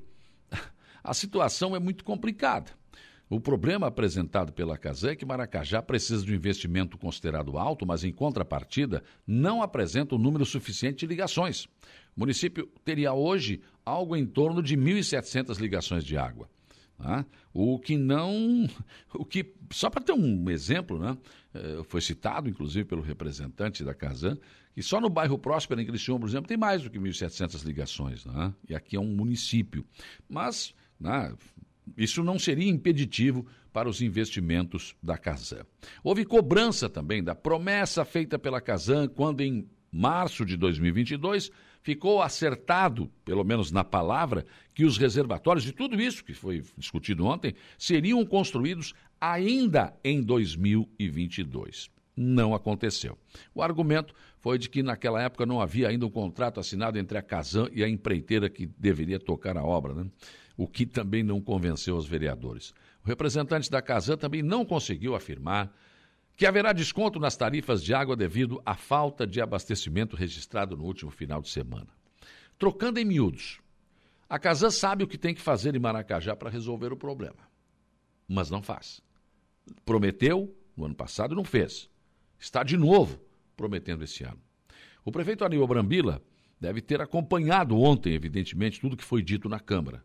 a 1.03 1.15
situação 1.15 1.75
é 1.75 1.79
muito 1.79 2.05
complicada. 2.05 2.71
O 3.29 3.41
problema 3.41 3.87
apresentado 3.87 4.53
pela 4.53 4.77
Casan 4.77 5.13
é 5.13 5.17
que 5.17 5.25
Maracajá 5.25 5.81
precisa 5.81 6.25
de 6.25 6.31
um 6.31 6.35
investimento 6.35 6.99
considerado 6.99 7.57
alto, 7.57 7.87
mas 7.87 8.05
em 8.05 8.13
contrapartida 8.13 9.03
não 9.27 9.63
apresenta 9.63 10.15
o 10.15 10.19
um 10.19 10.21
número 10.21 10.45
suficiente 10.45 10.99
de 10.99 11.07
ligações. 11.07 11.67
O 12.17 12.21
município 12.21 12.67
teria 12.85 13.13
hoje 13.13 13.61
algo 13.85 14.17
em 14.17 14.25
torno 14.27 14.63
de 14.63 14.77
1.700 14.77 15.59
ligações 15.59 16.05
de 16.05 16.17
água. 16.17 16.49
Né? 16.99 17.25
O 17.53 17.79
que 17.79 17.97
não. 17.97 18.69
O 19.15 19.25
que, 19.25 19.55
só 19.71 19.89
para 19.89 20.03
ter 20.03 20.13
um 20.13 20.51
exemplo, 20.51 20.99
né? 20.99 21.17
Eh, 21.55 21.83
foi 21.85 22.01
citado, 22.01 22.49
inclusive, 22.49 22.85
pelo 22.85 23.01
representante 23.01 23.85
da 23.85 23.95
Casan, 23.95 24.37
que 24.75 24.83
só 24.83 25.01
no 25.01 25.09
bairro 25.09 25.39
Próspero, 25.39 25.81
em 25.81 25.87
Criciúma, 25.87 26.21
por 26.21 26.29
exemplo, 26.29 26.49
tem 26.49 26.57
mais 26.57 26.83
do 26.83 26.91
que 26.91 26.99
1.700 26.99 27.65
ligações. 27.65 28.25
Né? 28.25 28.53
E 28.69 28.75
aqui 28.75 28.97
é 28.97 29.01
um 29.01 29.15
município. 29.15 29.87
Mas 30.29 30.75
né, 30.99 31.33
isso 31.97 32.25
não 32.25 32.39
seria 32.39 32.69
impeditivo 32.69 33.47
para 33.73 33.89
os 33.89 34.01
investimentos 34.03 34.97
da 35.03 35.17
Casan. 35.17 35.65
Houve 36.03 36.25
cobrança 36.25 36.89
também 36.89 37.23
da 37.23 37.35
promessa 37.35 38.05
feita 38.05 38.39
pela 38.39 38.61
Casan 38.61 39.09
quando, 39.09 39.41
em 39.41 39.69
março 39.93 40.45
de 40.45 40.57
2022, 40.57 41.51
ficou 41.85 42.21
acertado, 42.21 43.09
pelo 43.25 43.45
menos 43.45 43.71
na 43.71 43.85
palavra, 43.85 44.45
que 44.75 44.85
os 44.85 44.99
reservatórios 44.99 45.65
de 45.65 45.71
tudo 45.71 46.01
isso 46.01 46.25
que 46.25 46.35
foi 46.35 46.65
discutido 46.77 47.25
ontem 47.25 47.55
seriam 47.79 48.25
construídos 48.27 48.93
ainda 49.21 49.95
em 50.03 50.21
2022. 50.21 51.89
Não 52.17 52.55
aconteceu. 52.55 53.17
O 53.55 53.63
argumento 53.63 54.15
foi 54.41 54.59
de 54.59 54.69
que 54.69 54.83
naquela 54.83 55.23
época 55.23 55.47
não 55.47 55.61
havia 55.61 55.89
ainda 55.89 56.07
um 56.07 56.11
contrato 56.11 56.59
assinado 56.59 56.99
entre 56.99 57.19
a 57.19 57.23
Casan 57.23 57.69
e 57.73 57.85
a 57.85 57.89
empreiteira 57.89 58.49
que 58.49 58.67
deveria 58.67 59.21
tocar 59.21 59.57
a 59.57 59.65
obra. 59.65 59.95
Né? 59.95 60.07
o 60.57 60.67
que 60.67 60.87
também 60.87 61.23
não 61.23 61.41
convenceu 61.41 61.97
os 61.97 62.07
vereadores. 62.07 62.73
O 63.05 63.09
representante 63.09 63.71
da 63.71 63.83
Casan 63.83 64.17
também 64.17 64.43
não 64.43 64.65
conseguiu 64.65 65.15
afirmar 65.15 65.75
que 66.37 66.47
haverá 66.47 66.73
desconto 66.73 67.21
nas 67.21 67.37
tarifas 67.37 67.83
de 67.83 67.95
água 67.95 68.17
devido 68.17 68.61
à 68.67 68.75
falta 68.75 69.27
de 69.27 69.41
abastecimento 69.41 70.17
registrado 70.17 70.77
no 70.77 70.85
último 70.85 71.11
final 71.11 71.41
de 71.41 71.49
semana. 71.49 71.89
Trocando 72.59 72.99
em 72.99 73.05
miúdos, 73.05 73.61
a 74.29 74.39
Casan 74.39 74.71
sabe 74.71 75.05
o 75.05 75.09
que 75.09 75.19
tem 75.19 75.35
que 75.35 75.41
fazer 75.41 75.75
em 75.75 75.79
Maracajá 75.79 76.35
para 76.35 76.51
resolver 76.51 76.93
o 76.93 76.97
problema, 76.97 77.49
mas 78.27 78.51
não 78.51 78.63
faz. 78.63 79.01
Prometeu 79.85 80.57
no 80.77 80.87
ano 80.87 80.95
passado 80.95 81.35
e 81.35 81.37
não 81.37 81.45
fez. 81.45 81.89
Está 82.39 82.63
de 82.63 82.77
novo 82.77 83.21
prometendo 83.57 84.03
esse 84.03 84.25
ano. 84.25 84.41
O 85.05 85.13
prefeito 85.13 85.45
Aníbal 85.45 85.69
Brambila 85.69 86.23
deve 86.61 86.81
ter 86.81 87.01
acompanhado 87.01 87.79
ontem, 87.79 88.15
evidentemente, 88.15 88.81
tudo 88.81 88.97
que 88.97 89.05
foi 89.05 89.23
dito 89.23 89.49
na 89.49 89.61
Câmara. 89.61 90.03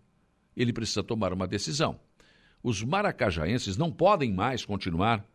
Ele 0.56 0.74
precisa 0.74 1.02
tomar 1.02 1.34
uma 1.34 1.48
decisão. 1.48 2.00
Os 2.62 2.84
maracajaenses 2.84 3.78
não 3.78 3.92
podem 3.92 4.34
mais 4.34 4.66
continuar 4.66 5.26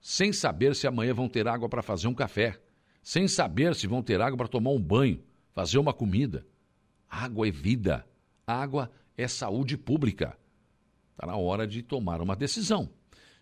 sem 0.00 0.32
saber 0.32 0.74
se 0.74 0.86
amanhã 0.86 1.12
vão 1.12 1.28
ter 1.28 1.46
água 1.48 1.68
para 1.68 1.82
fazer 1.82 2.08
um 2.08 2.14
café, 2.14 2.58
sem 3.02 3.26
saber 3.26 3.74
se 3.74 3.86
vão 3.86 4.02
ter 4.02 4.20
água 4.20 4.36
para 4.36 4.48
tomar 4.48 4.70
um 4.70 4.80
banho, 4.80 5.22
fazer 5.52 5.78
uma 5.78 5.92
comida. 5.92 6.46
Água 7.08 7.48
é 7.48 7.50
vida. 7.50 8.06
Água 8.46 8.90
é 9.16 9.26
saúde 9.26 9.76
pública. 9.76 10.38
Está 11.12 11.26
na 11.26 11.36
hora 11.36 11.66
de 11.66 11.82
tomar 11.82 12.20
uma 12.20 12.36
decisão. 12.36 12.88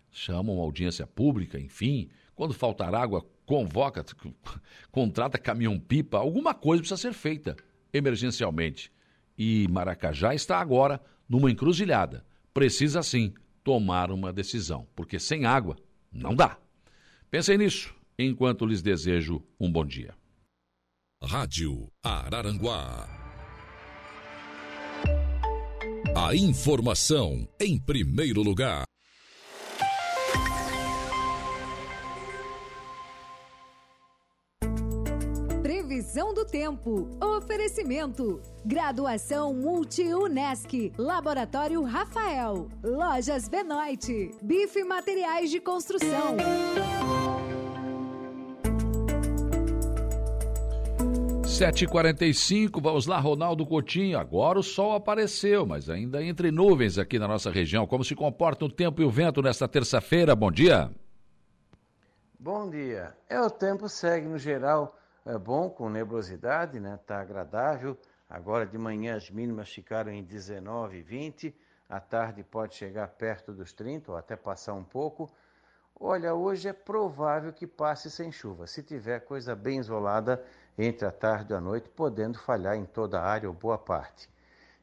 Chamam 0.09 0.55
uma 0.55 0.63
audiência 0.63 1.05
pública, 1.05 1.59
enfim. 1.59 2.09
Quando 2.33 2.53
faltar 2.53 2.95
água, 2.95 3.25
convoca, 3.45 4.03
contrata 4.91 5.37
caminhão-pipa. 5.37 6.17
Alguma 6.17 6.53
coisa 6.53 6.81
precisa 6.81 6.99
ser 6.99 7.13
feita 7.13 7.55
emergencialmente. 7.93 8.91
E 9.37 9.67
Maracajá 9.69 10.33
está 10.33 10.59
agora 10.59 10.99
numa 11.29 11.51
encruzilhada. 11.51 12.25
Precisa 12.53 13.03
sim 13.03 13.33
tomar 13.63 14.11
uma 14.11 14.33
decisão, 14.33 14.87
porque 14.95 15.19
sem 15.19 15.45
água 15.45 15.75
não 16.11 16.35
dá. 16.35 16.57
Pensem 17.29 17.57
nisso 17.57 17.93
enquanto 18.17 18.65
lhes 18.65 18.81
desejo 18.81 19.43
um 19.59 19.71
bom 19.71 19.85
dia. 19.85 20.15
Rádio 21.23 21.91
Araranguá. 22.03 23.07
A 26.15 26.35
informação 26.35 27.47
em 27.59 27.79
primeiro 27.79 28.41
lugar. 28.41 28.85
Do 36.37 36.45
tempo. 36.45 37.09
Oferecimento. 37.19 38.39
Graduação 38.63 39.55
Multi-UNESC. 39.55 40.93
Laboratório 40.95 41.81
Rafael. 41.81 42.67
Lojas 42.83 43.49
Benoit. 43.49 44.31
Bife 44.43 44.83
Materiais 44.83 45.49
de 45.49 45.59
Construção. 45.59 46.37
7h45, 51.41 52.79
vamos 52.79 53.07
lá, 53.07 53.19
Ronaldo 53.19 53.65
Coutinho. 53.65 54.19
Agora 54.19 54.59
o 54.59 54.63
sol 54.63 54.93
apareceu, 54.93 55.65
mas 55.65 55.89
ainda 55.89 56.21
entre 56.21 56.51
nuvens 56.51 56.99
aqui 56.99 57.17
na 57.17 57.27
nossa 57.27 57.49
região. 57.49 57.87
Como 57.87 58.03
se 58.03 58.13
comporta 58.13 58.63
o 58.63 58.69
tempo 58.71 59.01
e 59.01 59.05
o 59.05 59.09
vento 59.09 59.41
nesta 59.41 59.67
terça-feira? 59.67 60.35
Bom 60.35 60.51
dia. 60.51 60.91
Bom 62.39 62.69
dia. 62.69 63.15
É, 63.27 63.41
o 63.41 63.49
tempo 63.49 63.89
segue 63.89 64.27
no 64.27 64.37
geral 64.37 64.95
é 65.27 65.37
bom, 65.37 65.69
com 65.69 65.89
nebulosidade, 65.89 66.79
né? 66.79 66.97
Tá 67.05 67.19
agradável. 67.19 67.97
Agora 68.29 68.65
de 68.65 68.77
manhã 68.77 69.17
as 69.17 69.29
mínimas 69.29 69.69
ficaram 69.69 70.11
em 70.11 70.23
19 70.23 70.97
e 70.97 71.01
20. 71.01 71.55
À 71.89 71.99
tarde 71.99 72.43
pode 72.43 72.75
chegar 72.75 73.07
perto 73.09 73.51
dos 73.51 73.73
30 73.73 74.11
ou 74.11 74.17
até 74.17 74.37
passar 74.37 74.73
um 74.73 74.85
pouco. 74.85 75.29
Olha, 75.99 76.33
hoje 76.33 76.69
é 76.69 76.73
provável 76.73 77.51
que 77.51 77.67
passe 77.67 78.09
sem 78.09 78.31
chuva. 78.31 78.67
Se 78.67 78.81
tiver 78.81 79.19
coisa 79.19 79.53
bem 79.53 79.79
isolada, 79.79 80.43
entre 80.77 81.05
a 81.05 81.11
tarde 81.11 81.51
e 81.51 81.55
a 81.55 81.59
noite, 81.59 81.89
podendo 81.89 82.37
falhar 82.37 82.75
em 82.75 82.85
toda 82.85 83.19
a 83.19 83.25
área 83.25 83.49
ou 83.49 83.55
boa 83.55 83.77
parte. 83.77 84.29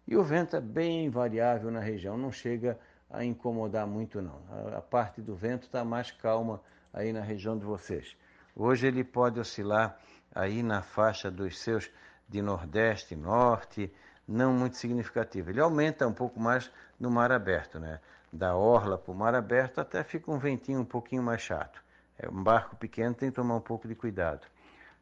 E 0.07 0.15
o 0.17 0.23
vento 0.23 0.57
é 0.57 0.61
bem 0.61 1.09
variável 1.09 1.71
na 1.71 1.81
região, 1.81 2.19
não 2.19 2.33
chega 2.33 2.79
a 3.09 3.25
incomodar 3.25 3.87
muito 3.87 4.21
não. 4.21 4.43
A 4.77 4.83
parte 4.83 5.23
do 5.23 5.35
vento 5.35 5.63
está 5.67 5.85
mais 5.85 6.11
calma 6.11 6.61
aí 6.93 7.13
na 7.13 7.23
região 7.23 7.57
de 7.57 7.65
vocês. 7.65 8.17
Hoje 8.57 8.87
ele 8.87 9.03
pode 9.03 9.41
oscilar 9.41 9.99
aí 10.35 10.63
na 10.63 10.83
faixa 10.83 11.31
dos 11.31 11.59
seus 11.59 11.91
de 12.29 12.43
nordeste, 12.43 13.15
norte, 13.15 13.93
não 14.27 14.53
muito 14.53 14.77
significativo. 14.77 15.51
Ele 15.51 15.61
aumenta 15.61 16.07
um 16.07 16.13
pouco 16.13 16.41
mais 16.41 16.71
no 16.99 17.11
mar 17.11 17.31
aberto, 17.31 17.79
né? 17.79 18.01
Da 18.33 18.57
orla 18.57 18.99
para 18.99 19.13
o 19.13 19.15
mar 19.15 19.35
aberto 19.35 19.81
até 19.81 20.03
fica 20.03 20.31
um 20.31 20.39
ventinho 20.39 20.81
um 20.81 20.85
pouquinho 20.85 21.23
mais 21.23 21.41
chato. 21.41 21.83
É 22.19 22.29
um 22.29 22.43
barco 22.43 22.77
pequeno 22.77 23.15
tem 23.15 23.31
que 23.31 23.37
tomar 23.37 23.55
um 23.57 23.61
pouco 23.61 23.87
de 23.87 23.95
cuidado. 23.95 24.47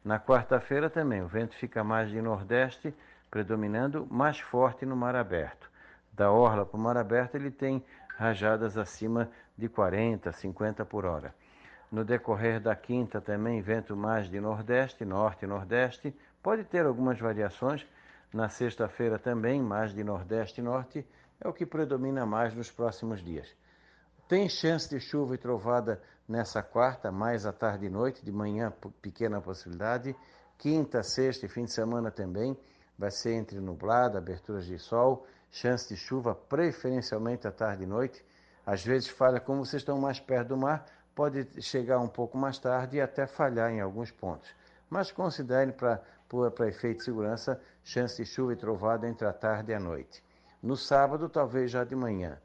Na 0.03 0.19
quarta-feira 0.19 0.89
também, 0.89 1.21
o 1.21 1.27
vento 1.27 1.55
fica 1.55 1.83
mais 1.83 2.09
de 2.09 2.21
nordeste, 2.21 2.93
predominando 3.31 4.05
mais 4.11 4.39
forte 4.39 4.85
no 4.85 4.95
mar 4.95 5.15
aberto. 5.15 5.71
Da 6.11 6.31
orla 6.31 6.65
para 6.65 6.77
o 6.77 6.79
mar 6.79 6.97
aberto, 6.97 7.35
ele 7.35 7.49
tem 7.49 7.83
rajadas 8.17 8.77
acima 8.77 9.29
de 9.57 9.69
40, 9.69 10.31
50 10.31 10.85
por 10.85 11.05
hora. 11.05 11.33
No 11.93 12.03
decorrer 12.03 12.59
da 12.59 12.75
quinta 12.75 13.21
também, 13.21 13.61
vento 13.61 13.95
mais 13.95 14.27
de 14.27 14.41
nordeste, 14.41 15.05
norte 15.05 15.45
e 15.45 15.47
nordeste. 15.47 16.11
Pode 16.41 16.63
ter 16.63 16.87
algumas 16.87 17.19
variações. 17.19 17.85
Na 18.33 18.49
sexta-feira 18.49 19.19
também, 19.19 19.61
mais 19.61 19.93
de 19.93 20.03
nordeste 20.03 20.59
e 20.59 20.63
norte. 20.63 21.07
É 21.39 21.47
o 21.47 21.53
que 21.53 21.67
predomina 21.67 22.25
mais 22.25 22.55
nos 22.55 22.71
próximos 22.71 23.23
dias. 23.23 23.47
Tem 24.27 24.49
chance 24.49 24.89
de 24.89 24.99
chuva 24.99 25.35
e 25.35 25.37
trovada 25.37 26.01
nessa 26.27 26.63
quarta, 26.63 27.11
mais 27.11 27.45
à 27.45 27.53
tarde 27.53 27.85
e 27.85 27.89
noite, 27.91 28.25
de 28.25 28.31
manhã 28.31 28.73
pequena 28.99 29.39
possibilidade. 29.39 30.15
Quinta, 30.57 31.03
sexta 31.03 31.45
e 31.45 31.49
fim 31.49 31.65
de 31.65 31.73
semana 31.73 32.09
também 32.09 32.57
vai 32.97 33.11
ser 33.11 33.33
entre 33.33 33.59
nublado, 33.59 34.17
aberturas 34.17 34.65
de 34.65 34.79
sol, 34.79 35.27
chance 35.51 35.93
de 35.93 35.95
chuva 35.95 36.33
preferencialmente 36.33 37.47
à 37.47 37.51
tarde 37.51 37.83
e 37.83 37.85
noite. 37.85 38.25
Às 38.65 38.83
vezes 38.83 39.09
falha, 39.09 39.39
como 39.39 39.63
vocês 39.63 39.81
estão 39.81 39.99
mais 39.99 40.19
perto 40.19 40.47
do 40.47 40.57
mar, 40.57 40.85
pode 41.15 41.61
chegar 41.61 41.99
um 41.99 42.07
pouco 42.07 42.37
mais 42.37 42.57
tarde 42.57 42.97
e 42.97 43.01
até 43.01 43.27
falhar 43.27 43.71
em 43.71 43.81
alguns 43.81 44.11
pontos. 44.11 44.49
Mas 44.89 45.11
considere 45.11 45.71
para 45.71 46.01
efeito 46.67 46.99
de 46.99 47.03
segurança 47.05 47.59
chance 47.83 48.21
de 48.21 48.25
chuva 48.27 48.53
e 48.53 48.55
trovada 48.55 49.07
entre 49.07 49.27
a 49.27 49.33
tarde 49.33 49.71
e 49.71 49.75
a 49.75 49.79
noite. 49.79 50.23
No 50.61 50.75
sábado, 50.77 51.27
talvez 51.29 51.71
já 51.71 51.83
de 51.83 51.95
manhã. 51.95 52.37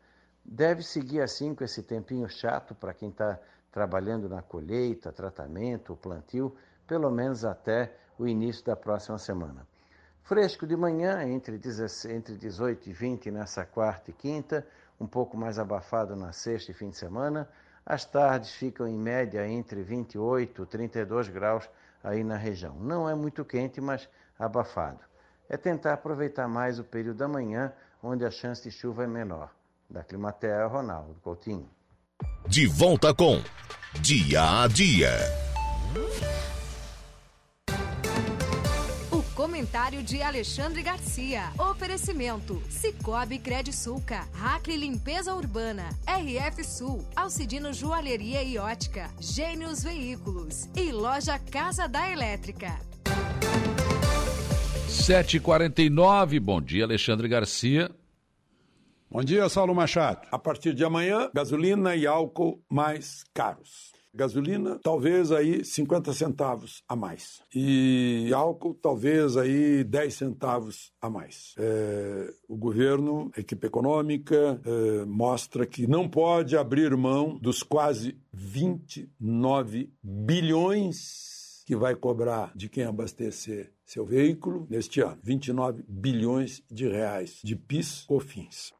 Deve 0.45 0.83
seguir 0.83 1.21
assim 1.21 1.55
com 1.55 1.63
esse 1.63 1.83
tempinho 1.83 2.29
chato 2.29 2.75
para 2.75 2.95
quem 2.95 3.11
está 3.11 3.39
trabalhando 3.71 4.29
na 4.29 4.43
colheita, 4.43 5.13
tratamento, 5.13 5.95
plantio, 5.97 6.57
pelo 6.87 7.11
menos 7.11 7.45
até 7.45 7.95
o 8.19 8.27
início 8.27 8.65
da 8.65 8.75
próxima 8.75 9.19
semana. 9.19 9.67
Fresco 10.23 10.67
de 10.67 10.77
manhã, 10.77 11.23
entre 11.23 11.59
18 11.59 12.89
e 12.89 12.93
20 12.93 13.31
nessa 13.31 13.65
quarta 13.65 14.11
e 14.11 14.15
quinta, 14.15 14.67
um 15.01 15.07
pouco 15.07 15.37
mais 15.37 15.59
abafado 15.59 16.17
na 16.17 16.33
sexta 16.33 16.71
e 16.71 16.75
fim 16.75 16.91
de 16.91 16.97
semana. 16.97 17.49
As 17.89 18.05
tardes 18.05 18.51
ficam 18.51 18.87
em 18.87 18.99
média 18.99 19.49
entre 19.49 19.83
28 19.83 20.63
e 20.63 20.67
32 20.67 21.29
graus 21.31 21.67
aí 22.05 22.23
na 22.23 22.37
região. 22.37 22.75
Não 22.75 23.09
é 23.09 23.15
muito 23.15 23.47
quente, 23.47 23.81
mas 23.81 24.07
abafado. 24.39 25.01
É 25.49 25.57
tentar 25.57 25.95
aproveitar 25.95 26.47
mais 26.47 26.79
o 26.79 26.85
período 26.85 27.17
da 27.17 27.27
manhã, 27.27 27.73
onde 28.03 28.27
a 28.27 28.31
chance 28.31 28.63
de 28.63 28.71
chuva 28.71 29.05
é 29.05 29.07
menor. 29.07 29.51
Da 29.89 30.05
Climatea, 30.05 30.67
Ronaldo 30.67 31.15
Coutinho. 31.23 31.67
De 32.47 32.67
volta 32.67 33.15
com 33.15 33.43
Dia 34.03 34.65
a 34.65 34.69
Dia. 34.69 35.13
Comentário 39.39 40.03
de 40.03 40.21
Alexandre 40.21 40.83
Garcia. 40.83 41.53
Oferecimento: 41.57 42.61
Cicobi 42.69 43.41
Sulca, 43.73 44.27
Hackley 44.35 44.77
Limpeza 44.77 45.33
Urbana, 45.33 45.91
RF 46.09 46.65
Sul, 46.65 47.07
Alcidino 47.15 47.73
Joalheria 47.73 48.43
e 48.43 48.59
Ótica, 48.59 49.09
Gênios 49.21 49.85
Veículos 49.85 50.69
e 50.75 50.91
Loja 50.91 51.39
Casa 51.39 51.87
da 51.87 52.11
Elétrica. 52.11 52.81
7h49, 54.89 56.41
bom 56.41 56.61
dia, 56.61 56.83
Alexandre 56.83 57.29
Garcia. 57.29 57.93
Bom 59.09 59.23
dia, 59.23 59.49
Saulo 59.49 59.73
Machado. 59.73 60.27
A 60.33 60.39
partir 60.41 60.75
de 60.75 60.83
amanhã, 60.83 61.31
gasolina 61.33 61.95
e 61.95 62.09
álcool 62.09 62.61
mais 62.69 63.23
caros. 63.33 63.98
Gasolina, 64.15 64.79
talvez 64.83 65.31
aí 65.31 65.65
50 65.65 66.13
centavos 66.13 66.83
a 66.89 66.97
mais. 66.97 67.43
E 67.55 68.31
álcool, 68.35 68.75
talvez 68.75 69.37
aí 69.37 69.85
10 69.85 70.15
centavos 70.15 70.93
a 71.01 71.11
mais. 71.11 71.55
É, 71.59 72.33
o 72.49 72.57
governo, 72.57 73.31
a 73.37 73.41
equipe 73.41 73.67
econômica, 73.67 74.61
é, 74.65 75.05
mostra 75.05 75.67
que 75.67 75.87
não 75.87 76.09
pode 76.09 76.57
abrir 76.57 76.97
mão 76.97 77.39
dos 77.41 77.63
quase 77.63 78.17
29 78.33 79.93
bilhões 80.03 81.63
que 81.67 81.77
vai 81.77 81.95
cobrar 81.95 82.51
de 82.57 82.67
quem 82.67 82.85
abastecer 82.85 83.71
seu 83.85 84.05
veículo 84.07 84.67
neste 84.71 85.03
ano. 85.03 85.19
29 85.23 85.85
bilhões 85.87 86.63
de 86.71 86.89
reais 86.89 87.41
de 87.45 87.55
PIS, 87.55 88.05
COFINS. 88.07 88.73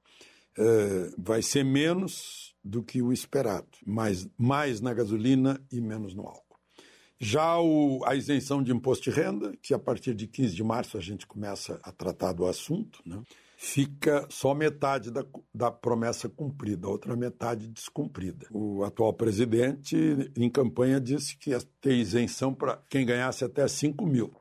Eh, 0.61 1.13
vai 1.17 1.41
ser 1.41 1.65
menos 1.65 2.53
do 2.65 2.83
que 2.83 3.01
o 3.01 3.13
esperado, 3.13 3.69
mas 3.87 4.29
mais 4.37 4.81
na 4.81 4.93
gasolina 4.93 5.65
e 5.71 5.81
menos 5.81 6.15
no 6.15 6.27
álcool. 6.27 6.59
Já 7.21 7.61
o, 7.61 8.01
a 8.05 8.17
isenção 8.17 8.61
de 8.61 8.73
imposto 8.73 9.09
de 9.09 9.17
renda, 9.17 9.57
que 9.63 9.73
a 9.73 9.79
partir 9.79 10.15
de 10.15 10.27
15 10.27 10.57
de 10.57 10.65
março 10.65 10.99
a 10.99 11.01
gente 11.01 11.29
começa 11.29 11.79
a 11.81 11.93
tratar 11.93 12.33
do 12.33 12.45
assunto, 12.45 13.01
né? 13.07 13.23
fica 13.57 14.27
só 14.29 14.53
metade 14.53 15.13
da, 15.13 15.25
da 15.55 15.71
promessa 15.71 16.29
cumprida, 16.29 16.89
a 16.89 16.91
outra 16.91 17.15
metade 17.15 17.69
descumprida. 17.69 18.47
O 18.51 18.83
atual 18.83 19.13
presidente, 19.13 19.97
em 20.37 20.51
campanha, 20.51 21.01
disse 21.01 21.37
que 21.37 21.51
ia 21.51 21.61
ter 21.81 21.95
isenção 21.95 22.53
para 22.53 22.83
quem 22.91 23.07
ganhasse 23.07 23.45
até 23.45 23.67
5 23.67 24.05
mil. 24.05 24.33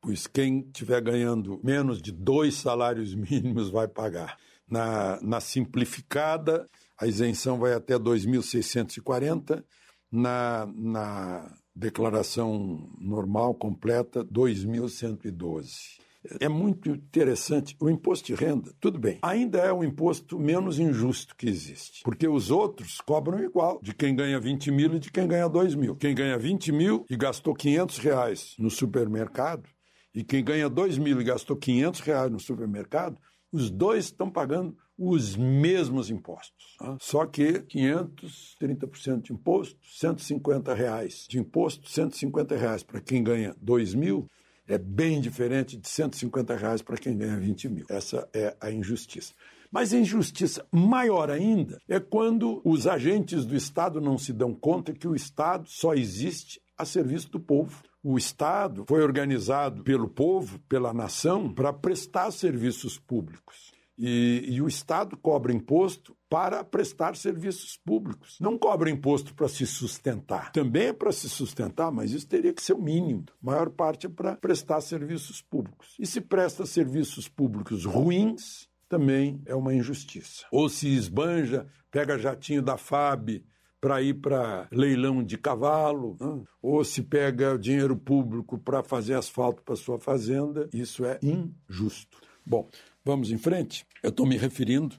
pois 0.00 0.26
quem 0.26 0.60
estiver 0.60 1.02
ganhando 1.02 1.60
menos 1.62 2.00
de 2.00 2.10
dois 2.10 2.54
salários 2.54 3.12
mínimos 3.16 3.68
vai 3.68 3.86
pagar. 3.86 4.38
Na, 4.68 5.18
na 5.22 5.40
simplificada, 5.40 6.66
a 6.98 7.06
isenção 7.06 7.58
vai 7.58 7.72
até 7.72 7.94
2.640, 7.98 9.64
na, 10.10 10.68
na 10.74 11.54
declaração 11.74 12.90
normal, 12.98 13.54
completa, 13.54 14.24
2.112. 14.24 15.98
É 16.40 16.48
muito 16.48 16.90
interessante. 16.90 17.76
O 17.80 17.88
imposto 17.88 18.26
de 18.26 18.34
renda, 18.34 18.72
tudo 18.80 18.98
bem, 18.98 19.18
ainda 19.22 19.58
é 19.58 19.72
o 19.72 19.84
imposto 19.84 20.38
menos 20.38 20.78
injusto 20.78 21.36
que 21.36 21.48
existe. 21.48 22.02
Porque 22.02 22.26
os 22.26 22.50
outros 22.50 23.00
cobram 23.00 23.38
igual, 23.38 23.78
de 23.80 23.94
quem 23.94 24.14
ganha 24.14 24.40
20 24.40 24.70
mil 24.70 24.94
e 24.94 24.98
de 24.98 25.10
quem 25.10 25.28
ganha 25.28 25.48
2 25.48 25.74
mil. 25.74 25.94
Quem 25.94 26.14
ganha 26.14 26.36
20 26.36 26.72
mil 26.72 27.06
e 27.08 27.16
gastou 27.16 27.54
500 27.54 27.98
reais 27.98 28.54
no 28.58 28.70
supermercado, 28.70 29.68
e 30.14 30.24
quem 30.24 30.42
ganha 30.42 30.68
2 30.68 30.98
mil 30.98 31.20
e 31.20 31.24
gastou 31.24 31.56
500 31.56 32.00
reais 32.00 32.30
no 32.30 32.40
supermercado, 32.40 33.16
os 33.52 33.70
dois 33.70 34.06
estão 34.06 34.30
pagando 34.30 34.76
os 34.98 35.36
mesmos 35.36 36.10
impostos. 36.10 36.76
Tá? 36.78 36.96
Só 37.00 37.24
que 37.24 37.60
500, 37.62 38.56
30% 38.60 39.22
de 39.22 39.32
imposto, 39.32 39.78
150 39.82 40.74
reais 40.74 41.26
de 41.28 41.38
imposto, 41.38 41.88
150 41.88 42.56
reais 42.56 42.82
para 42.82 43.00
quem 43.00 43.22
ganha 43.22 43.54
2 43.60 43.94
mil, 43.94 44.28
é 44.66 44.76
bem 44.76 45.20
diferente 45.20 45.76
de 45.76 45.88
150 45.88 46.54
reais 46.56 46.82
para 46.82 46.96
quem 46.96 47.16
ganha 47.16 47.38
20 47.38 47.68
mil. 47.68 47.86
Essa 47.88 48.28
é 48.34 48.54
a 48.60 48.70
injustiça. 48.70 49.32
Mas 49.70 49.92
a 49.92 49.98
injustiça 49.98 50.66
maior 50.72 51.30
ainda 51.30 51.78
é 51.88 52.00
quando 52.00 52.60
os 52.64 52.86
agentes 52.86 53.44
do 53.44 53.54
Estado 53.54 54.00
não 54.00 54.18
se 54.18 54.32
dão 54.32 54.54
conta 54.54 54.92
que 54.92 55.06
o 55.06 55.14
Estado 55.14 55.68
só 55.68 55.94
existe 55.94 56.60
a 56.76 56.84
serviço 56.84 57.30
do 57.30 57.40
povo. 57.40 57.82
O 58.02 58.16
Estado 58.16 58.84
foi 58.88 59.02
organizado 59.02 59.82
pelo 59.82 60.08
povo, 60.08 60.58
pela 60.68 60.94
nação, 60.94 61.52
para 61.52 61.72
prestar 61.72 62.30
serviços 62.30 62.98
públicos. 62.98 63.72
E, 63.98 64.44
e, 64.46 64.62
o 64.62 64.68
Estado 64.68 65.16
cobra 65.16 65.52
imposto 65.52 66.16
para 66.30 66.62
prestar 66.62 67.16
serviços 67.16 67.76
públicos. 67.84 68.36
Não 68.40 68.56
cobra 68.56 68.88
imposto 68.88 69.34
para 69.34 69.48
se 69.48 69.66
sustentar. 69.66 70.52
Também 70.52 70.86
é 70.86 70.92
para 70.92 71.10
se 71.10 71.28
sustentar, 71.28 71.90
mas 71.90 72.12
isso 72.12 72.28
teria 72.28 72.54
que 72.54 72.62
ser 72.62 72.74
o 72.74 72.80
mínimo. 72.80 73.24
A 73.42 73.46
maior 73.46 73.68
parte 73.70 74.06
é 74.06 74.08
para 74.08 74.36
prestar 74.36 74.80
serviços 74.82 75.42
públicos. 75.42 75.96
E 75.98 76.06
se 76.06 76.20
presta 76.20 76.64
serviços 76.64 77.26
públicos 77.26 77.84
ruins, 77.84 78.68
também 78.88 79.42
é 79.44 79.54
uma 79.56 79.74
injustiça. 79.74 80.46
Ou 80.52 80.68
se 80.68 80.86
esbanja, 80.88 81.66
pega 81.90 82.16
jatinho 82.16 82.62
da 82.62 82.76
FAB 82.76 83.42
para 83.80 84.02
ir 84.02 84.14
para 84.14 84.68
leilão 84.72 85.22
de 85.22 85.38
cavalo, 85.38 86.16
né? 86.20 86.42
ou 86.60 86.84
se 86.84 87.02
pega 87.02 87.58
dinheiro 87.58 87.96
público 87.96 88.58
para 88.58 88.82
fazer 88.82 89.14
asfalto 89.14 89.62
para 89.62 89.76
sua 89.76 89.98
fazenda, 89.98 90.68
isso 90.72 91.04
é 91.04 91.18
injusto. 91.22 92.18
Bom, 92.44 92.68
Vamos 93.08 93.30
em 93.30 93.38
frente. 93.38 93.86
Eu 94.02 94.10
estou 94.10 94.26
me 94.26 94.36
referindo 94.36 94.94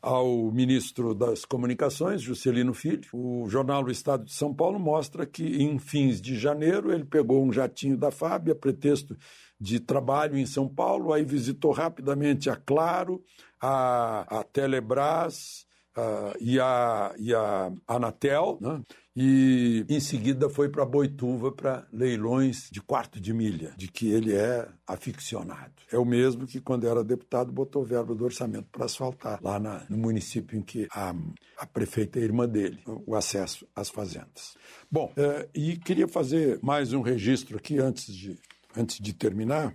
ao 0.00 0.50
ministro 0.50 1.14
das 1.14 1.44
Comunicações, 1.44 2.20
Juscelino 2.20 2.74
Filho. 2.74 3.08
O 3.12 3.48
jornal 3.48 3.84
do 3.84 3.90
Estado 3.92 4.24
de 4.24 4.32
São 4.32 4.52
Paulo 4.52 4.80
mostra 4.80 5.24
que, 5.24 5.62
em 5.62 5.78
fins 5.78 6.20
de 6.20 6.36
janeiro, 6.36 6.92
ele 6.92 7.04
pegou 7.04 7.40
um 7.40 7.52
jatinho 7.52 7.96
da 7.96 8.10
FAB 8.10 8.50
a 8.50 8.54
pretexto 8.56 9.16
de 9.60 9.78
trabalho 9.78 10.36
em 10.36 10.44
São 10.44 10.68
Paulo, 10.68 11.12
aí 11.12 11.24
visitou 11.24 11.70
rapidamente 11.70 12.50
a 12.50 12.56
Claro, 12.56 13.22
a, 13.60 14.40
a 14.40 14.42
Telebrás, 14.42 15.64
uh, 15.96 16.36
e, 16.40 16.58
a, 16.58 17.14
e 17.18 17.34
a 17.34 17.72
Anatel, 17.86 18.58
né? 18.60 18.82
e 19.14 19.84
em 19.88 20.00
seguida 20.00 20.48
foi 20.48 20.68
para 20.68 20.84
Boituva 20.84 21.52
para 21.52 21.86
leilões 21.92 22.68
de 22.70 22.80
quarto 22.80 23.20
de 23.20 23.32
milha, 23.32 23.74
de 23.76 23.88
que 23.88 24.10
ele 24.10 24.34
é 24.34 24.66
aficionado. 24.86 25.72
É 25.90 25.98
o 25.98 26.04
mesmo 26.04 26.46
que, 26.46 26.60
quando 26.60 26.86
era 26.86 27.04
deputado, 27.04 27.52
botou 27.52 27.84
verba 27.84 28.14
do 28.14 28.24
orçamento 28.24 28.68
para 28.72 28.86
asfaltar 28.86 29.38
lá 29.42 29.58
na, 29.58 29.84
no 29.88 29.98
município 29.98 30.58
em 30.58 30.62
que 30.62 30.88
a, 30.90 31.14
a 31.58 31.66
prefeita 31.66 32.18
é 32.18 32.22
irmã 32.22 32.48
dele, 32.48 32.78
o 33.06 33.14
acesso 33.14 33.66
às 33.76 33.90
fazendas. 33.90 34.56
Bom, 34.90 35.12
é, 35.16 35.48
e 35.54 35.76
queria 35.76 36.08
fazer 36.08 36.58
mais 36.62 36.92
um 36.92 37.02
registro 37.02 37.58
aqui 37.58 37.78
antes 37.78 38.14
de, 38.14 38.38
antes 38.76 38.98
de 38.98 39.12
terminar. 39.12 39.74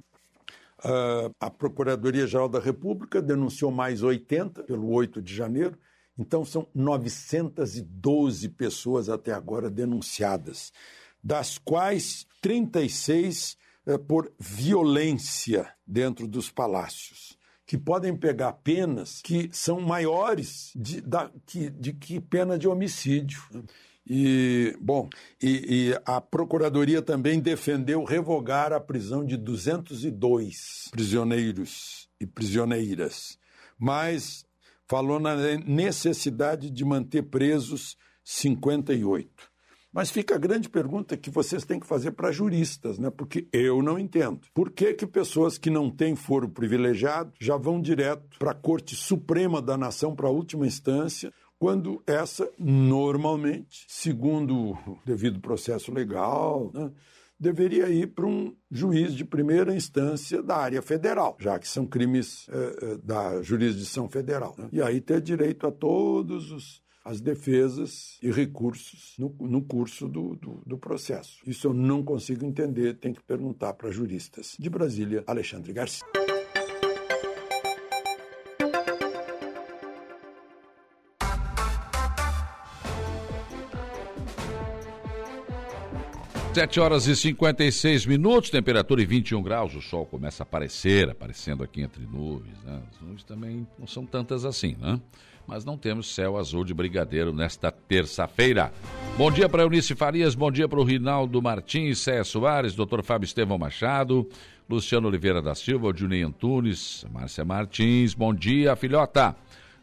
Uh, 0.79 1.33
a 1.39 1.49
Procuradoria-Geral 1.49 2.47
da 2.47 2.59
República 2.59 3.19
denunciou 3.19 3.71
mais 3.71 4.03
80 4.03 4.63
pelo 4.63 4.91
8 4.91 5.23
de 5.23 5.33
janeiro 5.33 5.75
então, 6.17 6.43
são 6.43 6.67
912 6.73 8.49
pessoas 8.49 9.07
até 9.07 9.31
agora 9.31 9.69
denunciadas, 9.69 10.73
das 11.23 11.57
quais 11.57 12.25
36 12.41 13.57
eh, 13.85 13.97
por 13.97 14.31
violência 14.39 15.71
dentro 15.85 16.27
dos 16.27 16.49
palácios, 16.49 17.37
que 17.65 17.77
podem 17.77 18.15
pegar 18.15 18.53
penas 18.53 19.21
que 19.21 19.49
são 19.51 19.79
maiores 19.79 20.71
de, 20.75 21.01
da, 21.01 21.29
que, 21.45 21.69
de 21.69 21.93
que 21.93 22.19
pena 22.19 22.57
de 22.57 22.67
homicídio. 22.67 23.41
E, 24.09 24.75
bom, 24.79 25.09
e, 25.41 25.89
e, 25.89 26.01
a 26.05 26.21
Procuradoria 26.21 27.01
também 27.01 27.41
defendeu 27.41 28.05
revogar 28.05 28.71
a 28.71 28.79
prisão 28.79 29.25
de 29.25 29.35
202 29.35 30.87
prisioneiros 30.91 32.07
e 32.19 32.25
prisioneiras. 32.25 33.37
Mas 33.77 34.46
falou 34.87 35.19
na 35.19 35.35
necessidade 35.65 36.69
de 36.69 36.85
manter 36.85 37.23
presos 37.23 37.97
58. 38.23 39.29
Mas 39.91 40.11
fica 40.11 40.35
a 40.35 40.37
grande 40.37 40.69
pergunta 40.69 41.17
que 41.17 41.29
vocês 41.29 41.65
têm 41.65 41.79
que 41.79 41.87
fazer 41.87 42.11
para 42.11 42.31
juristas, 42.31 42.99
né? 42.99 43.09
porque 43.09 43.47
eu 43.51 43.81
não 43.81 43.97
entendo. 43.97 44.41
Por 44.53 44.69
que, 44.69 44.93
que 44.93 45.07
pessoas 45.07 45.57
que 45.57 45.69
não 45.69 45.89
têm 45.89 46.15
foro 46.15 46.49
privilegiado 46.49 47.33
já 47.39 47.57
vão 47.57 47.81
direto 47.81 48.37
para 48.37 48.51
a 48.51 48.55
Corte 48.55 48.95
Suprema 48.95 49.61
da 49.61 49.77
Nação, 49.77 50.15
para 50.15 50.27
a 50.27 50.31
última 50.31 50.67
instância, 50.67 51.33
quando 51.57 52.03
essa, 52.05 52.47
normalmente, 52.59 53.85
segundo 53.87 54.73
o 54.73 54.99
devido 55.05 55.39
processo 55.39 55.91
legal, 55.91 56.69
né? 56.73 56.91
Deveria 57.39 57.89
ir 57.89 58.07
para 58.07 58.25
um 58.25 58.55
juiz 58.69 59.13
de 59.13 59.23
primeira 59.23 59.75
instância 59.75 60.41
da 60.41 60.57
área 60.57 60.81
federal, 60.81 61.37
já 61.39 61.57
que 61.59 61.67
são 61.67 61.85
crimes 61.85 62.47
é, 62.49 62.97
da 62.97 63.41
jurisdição 63.41 64.09
federal. 64.09 64.55
Né? 64.57 64.69
E 64.71 64.81
aí 64.81 64.99
ter 65.01 65.21
direito 65.21 65.67
a 65.67 65.71
todos 65.71 66.51
os 66.51 66.85
as 67.07 67.21
defesas 67.21 68.19
e 68.21 68.29
recursos 68.29 69.15
no, 69.17 69.33
no 69.39 69.61
curso 69.61 70.09
do, 70.09 70.35
do, 70.35 70.61
do, 70.65 70.77
processo. 70.77 71.39
Isso 71.47 71.67
eu 71.67 71.73
não 71.73 72.03
consigo 72.03 72.45
entender, 72.45 72.95
tem 72.95 73.13
que 73.13 73.23
perguntar 73.23 73.73
para 73.75 73.89
juristas. 73.89 74.57
De 74.59 74.69
Brasília, 74.69 75.23
Alexandre 75.25 75.71
Garcia. 75.71 76.26
Sete 86.57 86.79
horas 86.79 87.05
e 87.05 87.15
56 87.15 88.07
minutos, 88.07 88.49
temperatura 88.49 88.99
em 89.03 89.05
21 89.05 89.43
graus, 89.43 89.75
o 89.75 89.79
sol 89.79 90.07
começa 90.07 90.41
a 90.41 90.43
aparecer, 90.43 91.07
aparecendo 91.07 91.63
aqui 91.63 91.83
entre 91.83 92.03
nuvens, 92.03 92.57
né? 92.65 92.81
As 92.91 92.99
nuvens 92.99 93.23
também 93.23 93.67
não 93.77 93.85
são 93.85 94.07
tantas 94.07 94.43
assim, 94.43 94.75
né? 94.79 94.99
Mas 95.45 95.63
não 95.63 95.77
temos 95.77 96.15
céu 96.15 96.35
azul 96.35 96.63
de 96.63 96.73
brigadeiro 96.73 97.31
nesta 97.31 97.71
terça-feira. 97.71 98.73
Bom 99.19 99.31
dia 99.31 99.47
para 99.47 99.61
Eunice 99.61 99.93
Farias, 99.93 100.33
bom 100.33 100.49
dia 100.49 100.67
para 100.67 100.79
o 100.79 100.83
Rinaldo 100.83 101.39
Martins, 101.43 101.99
Céia 101.99 102.23
Soares, 102.23 102.73
doutor 102.73 103.03
Fábio 103.03 103.27
Estevão 103.27 103.59
Machado, 103.59 104.27
Luciano 104.67 105.07
Oliveira 105.07 105.43
da 105.43 105.53
Silva, 105.53 105.93
Juninho 105.95 106.29
Antunes, 106.29 107.05
Márcia 107.13 107.45
Martins, 107.45 108.15
bom 108.15 108.33
dia, 108.33 108.75
filhota. 108.75 109.35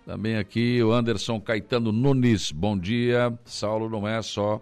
Também 0.05 0.39
aqui 0.39 0.83
o 0.83 0.93
Anderson 0.93 1.41
Caetano 1.41 1.93
Nunes, 1.93 2.51
bom 2.51 2.77
dia. 2.77 3.33
Saulo 3.45 3.89
não 3.89 4.09
é 4.09 4.21
só 4.23 4.61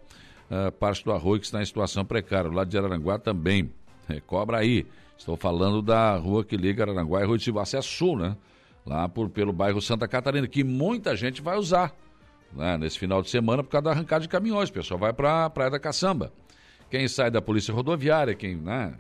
uh, 0.53 0.71
parte 0.73 1.03
do 1.05 1.13
arroio 1.13 1.41
que 1.41 1.47
está 1.47 1.63
em 1.63 1.65
situação 1.65 2.05
precária. 2.05 2.51
O 2.51 2.53
lado 2.53 2.69
de 2.69 2.77
Araranguá 2.77 3.19
também. 3.19 3.73
É, 4.09 4.21
cobra 4.21 4.59
aí. 4.59 4.87
Estou 5.17 5.37
falando 5.37 5.81
da 5.81 6.17
rua 6.17 6.45
que 6.45 6.57
liga 6.57 6.83
Araranguá 6.83 7.23
e 7.23 7.25
Rua 7.25 7.39
de 7.39 7.51
Acesso 7.59 7.77
é 7.77 7.83
Sul, 7.83 8.19
né? 8.19 8.37
Lá 8.85 9.09
por, 9.09 9.29
pelo 9.31 9.53
bairro 9.53 9.81
Santa 9.81 10.09
Catarina, 10.09 10.47
que 10.49 10.65
muita 10.65 11.15
gente 11.17 11.41
vai 11.41 11.57
usar 11.57 11.95
né? 12.53 12.77
nesse 12.77 12.99
final 12.99 13.23
de 13.23 13.31
semana 13.31 13.63
por 13.63 13.71
causa 13.71 13.85
da 13.85 13.91
arrancada 13.93 14.23
de 14.23 14.29
caminhões. 14.29 14.69
O 14.69 14.73
pessoal 14.73 14.99
vai 14.99 15.13
para 15.13 15.45
a 15.45 15.51
Praia 15.51 15.71
da 15.71 15.79
Caçamba. 15.79 16.33
Quem 16.91 17.09
sai 17.09 17.31
da 17.31 17.41
Polícia 17.41 17.73
Rodoviária, 17.73 18.35
quem 18.35 18.57
né, 18.57 18.95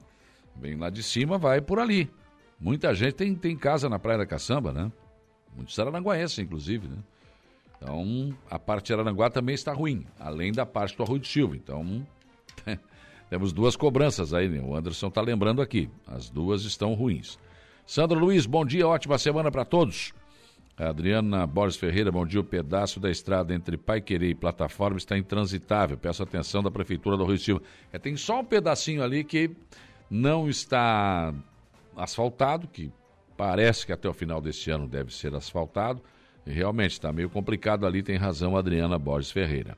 vem 0.56 0.76
lá 0.76 0.88
de 0.88 1.02
cima, 1.02 1.36
vai 1.36 1.60
por 1.60 1.78
ali. 1.78 2.10
Muita 2.58 2.94
gente 2.94 3.14
tem, 3.14 3.34
tem 3.34 3.56
casa 3.56 3.88
na 3.88 3.98
Praia 3.98 4.18
da 4.18 4.26
Caçamba, 4.26 4.72
né? 4.72 4.90
Muitos 5.54 5.78
araranguaenses, 5.78 6.38
inclusive, 6.38 6.88
né? 6.88 6.96
Então, 7.82 8.32
a 8.48 8.60
parte 8.60 8.86
de 8.86 8.92
Araranguá 8.92 9.28
também 9.28 9.56
está 9.56 9.72
ruim, 9.72 10.06
além 10.18 10.52
da 10.52 10.64
parte 10.64 10.96
do 10.96 11.02
Arroio 11.02 11.20
de 11.20 11.26
Silva. 11.26 11.56
Então, 11.56 12.06
temos 13.28 13.52
duas 13.52 13.74
cobranças 13.74 14.32
aí, 14.32 14.48
né? 14.48 14.62
O 14.64 14.76
Anderson 14.76 15.08
está 15.08 15.20
lembrando 15.20 15.60
aqui. 15.60 15.90
As 16.06 16.30
duas 16.30 16.62
estão 16.62 16.94
ruins. 16.94 17.38
Sandro 17.84 18.20
Luiz, 18.20 18.46
bom 18.46 18.64
dia, 18.64 18.86
ótima 18.86 19.18
semana 19.18 19.50
para 19.50 19.64
todos. 19.64 20.14
Adriana 20.76 21.44
Borges 21.44 21.76
Ferreira, 21.76 22.12
bom 22.12 22.24
dia. 22.24 22.40
O 22.40 22.44
pedaço 22.44 23.00
da 23.00 23.10
estrada 23.10 23.52
entre 23.52 23.76
Pai 23.76 24.00
Querer 24.00 24.30
e 24.30 24.34
plataforma 24.34 24.96
está 24.96 25.18
intransitável. 25.18 25.98
Peço 25.98 26.22
atenção 26.22 26.62
da 26.62 26.70
Prefeitura 26.70 27.16
do 27.16 27.24
Rio 27.24 27.38
Silva. 27.38 27.62
É, 27.92 27.98
tem 27.98 28.16
só 28.16 28.40
um 28.40 28.44
pedacinho 28.44 29.02
ali 29.02 29.24
que 29.24 29.50
não 30.08 30.48
está 30.48 31.34
asfaltado, 31.96 32.68
que 32.68 32.92
parece 33.36 33.84
que 33.84 33.92
até 33.92 34.08
o 34.08 34.14
final 34.14 34.40
deste 34.40 34.70
ano 34.70 34.86
deve 34.86 35.12
ser 35.12 35.34
asfaltado. 35.34 36.00
Realmente 36.46 36.92
está 36.92 37.12
meio 37.12 37.30
complicado 37.30 37.86
ali, 37.86 38.02
tem 38.02 38.16
razão 38.16 38.56
a 38.56 38.58
Adriana 38.58 38.98
Borges 38.98 39.30
Ferreira. 39.30 39.76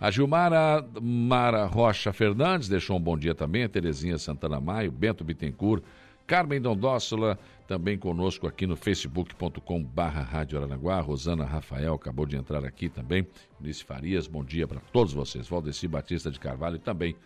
A 0.00 0.10
Gilmara 0.10 0.86
Mara 1.00 1.64
Rocha 1.64 2.12
Fernandes 2.12 2.68
deixou 2.68 2.96
um 2.96 3.00
bom 3.00 3.16
dia 3.16 3.34
também, 3.34 3.64
a 3.64 3.68
Terezinha 3.68 4.18
Santana 4.18 4.60
Maio, 4.60 4.92
Bento 4.92 5.24
Bittencourt, 5.24 5.82
Carmen 6.26 6.60
Dondósola, 6.60 7.38
também 7.66 7.96
conosco 7.96 8.46
aqui 8.46 8.66
no 8.66 8.76
facebook.com 8.76 9.82
barra 9.82 10.22
Rádio 10.22 10.58
Aranaguá, 10.58 11.00
Rosana 11.00 11.44
Rafael 11.44 11.94
acabou 11.94 12.26
de 12.26 12.36
entrar 12.36 12.64
aqui 12.64 12.88
também, 12.88 13.26
Unice 13.60 13.84
Farias, 13.84 14.26
bom 14.26 14.44
dia 14.44 14.68
para 14.68 14.80
todos 14.92 15.14
vocês, 15.14 15.48
Valdeci 15.48 15.88
Batista 15.88 16.30
de 16.30 16.38
Carvalho 16.38 16.78
também 16.78 17.16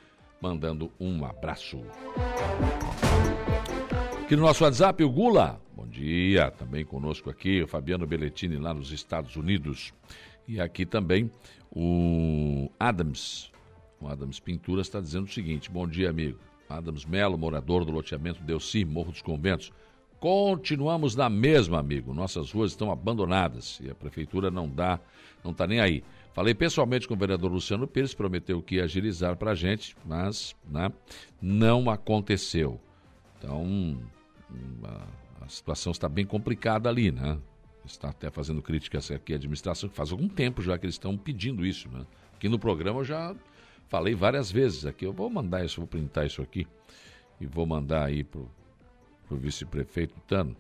mandando 0.41 0.91
um 0.99 1.25
abraço. 1.25 1.81
Aqui 4.31 4.37
no 4.37 4.43
nosso 4.43 4.63
WhatsApp, 4.63 5.03
o 5.03 5.11
Gula, 5.11 5.61
bom 5.75 5.89
dia, 5.89 6.53
também 6.53 6.85
conosco 6.85 7.29
aqui, 7.29 7.65
o 7.65 7.67
Fabiano 7.67 8.07
Belletini 8.07 8.59
lá 8.59 8.73
nos 8.73 8.93
Estados 8.93 9.35
Unidos. 9.35 9.93
E 10.47 10.61
aqui 10.61 10.87
também 10.87 11.29
o 11.69 12.71
Adams, 12.79 13.51
o 14.01 14.07
Adams 14.07 14.39
Pinturas 14.39 14.87
está 14.87 15.01
dizendo 15.01 15.25
o 15.25 15.33
seguinte, 15.33 15.69
bom 15.69 15.85
dia 15.85 16.09
amigo, 16.09 16.39
Adams 16.69 17.05
Melo, 17.05 17.37
morador 17.37 17.85
do 17.85 17.91
loteamento 17.91 18.41
Delci, 18.45 18.85
Morro 18.85 19.11
dos 19.11 19.21
Conventos. 19.21 19.73
Continuamos 20.21 21.17
na 21.17 21.29
mesma, 21.29 21.81
amigo. 21.81 22.15
Nossas 22.15 22.53
ruas 22.53 22.71
estão 22.71 22.93
abandonadas 22.93 23.81
e 23.83 23.91
a 23.91 23.97
prefeitura 23.97 24.49
não 24.49 24.69
dá, 24.69 25.01
não 25.43 25.51
está 25.51 25.67
nem 25.67 25.81
aí. 25.81 26.05
Falei 26.33 26.55
pessoalmente 26.55 27.09
com 27.09 27.15
o 27.15 27.19
vereador 27.19 27.51
Luciano 27.51 27.85
Pires, 27.85 28.15
prometeu 28.15 28.63
que 28.63 28.77
ia 28.77 28.85
agilizar 28.85 29.35
para 29.37 29.51
a 29.51 29.57
gente, 29.57 29.97
mas 30.07 30.55
né, 30.71 30.93
não 31.43 31.91
aconteceu. 31.91 32.81
Então, 33.37 33.99
a, 34.85 35.45
a, 35.45 35.49
situação 35.49 35.93
está 35.93 36.09
bem 36.09 36.27
complicada 36.27 36.89
ali, 36.89 37.11
né? 37.11 37.39
Está 37.85 38.11
até 38.11 38.31
fazendo 38.31 38.63
críticas 38.63 39.11
aqui 39.11 39.33
à 39.33 39.37
administração, 39.37 39.89
que 39.89 39.97
faz 39.97 40.13
algum 40.13 40.29
tempo 40.29 40.63
já 40.63 40.79
que 40.79 40.87
eles 40.87 40.95
estão 40.95 41.17
pedindo 41.17 41.65
isso, 41.65 41.89
né? 41.89 42.07
Aqui 42.35 42.49
no 42.49 42.59
programa 42.59 43.01
eu 43.01 43.05
já 43.05 43.35
falei 43.89 44.15
várias 44.15 44.51
vezes 44.51 44.87
aqui. 44.87 45.05
Eu 45.05 45.13
vou 45.13 45.29
mandar 45.29 45.65
isso, 45.65 45.81
vou 45.81 45.87
printar 45.87 46.27
isso 46.27 46.41
aqui 46.41 46.67
e 47.41 47.47
vou 47.47 47.67
mandar 47.67 48.07
aí 48.07 48.23
pro, 48.23 48.51
pro 49.27 49.37
vice-prefeito 49.37 50.15
Tano 50.27 50.57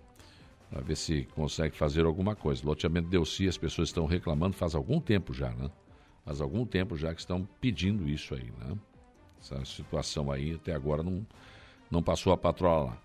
para 0.70 0.80
ver 0.80 0.96
se 0.96 1.24
consegue 1.34 1.76
fazer 1.76 2.04
alguma 2.04 2.36
coisa. 2.36 2.64
Loteamento 2.64 3.08
Delci, 3.08 3.48
as 3.48 3.58
pessoas 3.58 3.88
estão 3.88 4.06
reclamando 4.06 4.54
faz 4.54 4.74
algum 4.74 5.00
tempo 5.00 5.34
já, 5.34 5.50
né? 5.50 5.68
Faz 6.24 6.40
algum 6.40 6.64
tempo 6.64 6.96
já 6.96 7.12
que 7.12 7.20
estão 7.20 7.46
pedindo 7.60 8.08
isso 8.08 8.34
aí, 8.34 8.52
né? 8.58 8.76
Essa 9.40 9.64
situação 9.64 10.30
aí 10.30 10.54
até 10.54 10.74
agora 10.74 11.02
não, 11.02 11.26
não 11.90 12.02
passou 12.02 12.32
a 12.32 12.36
patroa 12.36 12.84
lá. 12.84 12.98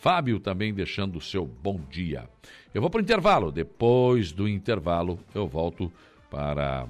Fábio 0.00 0.40
também 0.40 0.72
deixando 0.72 1.16
o 1.16 1.20
seu 1.20 1.44
bom 1.44 1.78
dia. 1.90 2.26
Eu 2.72 2.80
vou 2.80 2.88
para 2.88 3.00
o 3.00 3.02
intervalo. 3.02 3.52
Depois 3.52 4.32
do 4.32 4.48
intervalo, 4.48 5.18
eu 5.34 5.46
volto 5.46 5.92
para 6.30 6.86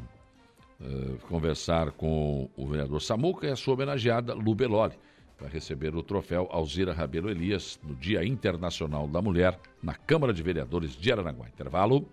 uh, 0.80 1.18
conversar 1.28 1.90
com 1.90 2.48
o 2.56 2.68
vereador 2.68 3.02
Samuca 3.02 3.48
e 3.48 3.50
a 3.50 3.56
sua 3.56 3.74
homenageada 3.74 4.32
Lu 4.32 4.54
Beloli 4.54 4.94
para 5.36 5.48
receber 5.48 5.96
o 5.96 6.04
troféu 6.04 6.48
Alzira 6.52 6.92
Rabelo 6.92 7.28
Elias 7.28 7.80
no 7.82 7.96
Dia 7.96 8.24
Internacional 8.24 9.08
da 9.08 9.20
Mulher 9.20 9.58
na 9.82 9.94
Câmara 9.94 10.32
de 10.32 10.42
Vereadores 10.42 10.94
de 10.94 11.10
Aranaguá. 11.10 11.48
Intervalo. 11.48 12.06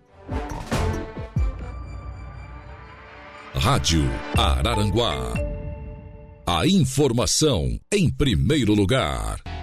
Rádio 3.54 4.02
Araranguá. 4.36 5.34
A 6.44 6.66
informação 6.66 7.78
em 7.92 8.10
primeiro 8.10 8.74
lugar. 8.74 9.57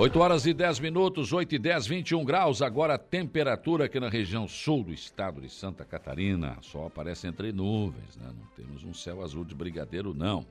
8 0.00 0.16
horas 0.20 0.46
e 0.46 0.54
10 0.54 0.78
minutos, 0.78 1.32
8 1.32 1.56
e 1.56 1.58
10, 1.58 1.88
21 1.88 2.24
graus. 2.24 2.62
Agora 2.62 2.94
a 2.94 2.98
temperatura 2.98 3.86
aqui 3.86 3.98
na 3.98 4.08
região 4.08 4.46
sul 4.46 4.84
do 4.84 4.92
estado 4.92 5.40
de 5.40 5.50
Santa 5.50 5.84
Catarina. 5.84 6.56
Sol 6.62 6.86
aparece 6.86 7.26
entre 7.26 7.50
nuvens, 7.50 8.16
né? 8.16 8.28
Não 8.28 8.46
temos 8.54 8.84
um 8.84 8.94
céu 8.94 9.24
azul 9.24 9.44
de 9.44 9.56
brigadeiro, 9.56 10.14
não. 10.14 10.46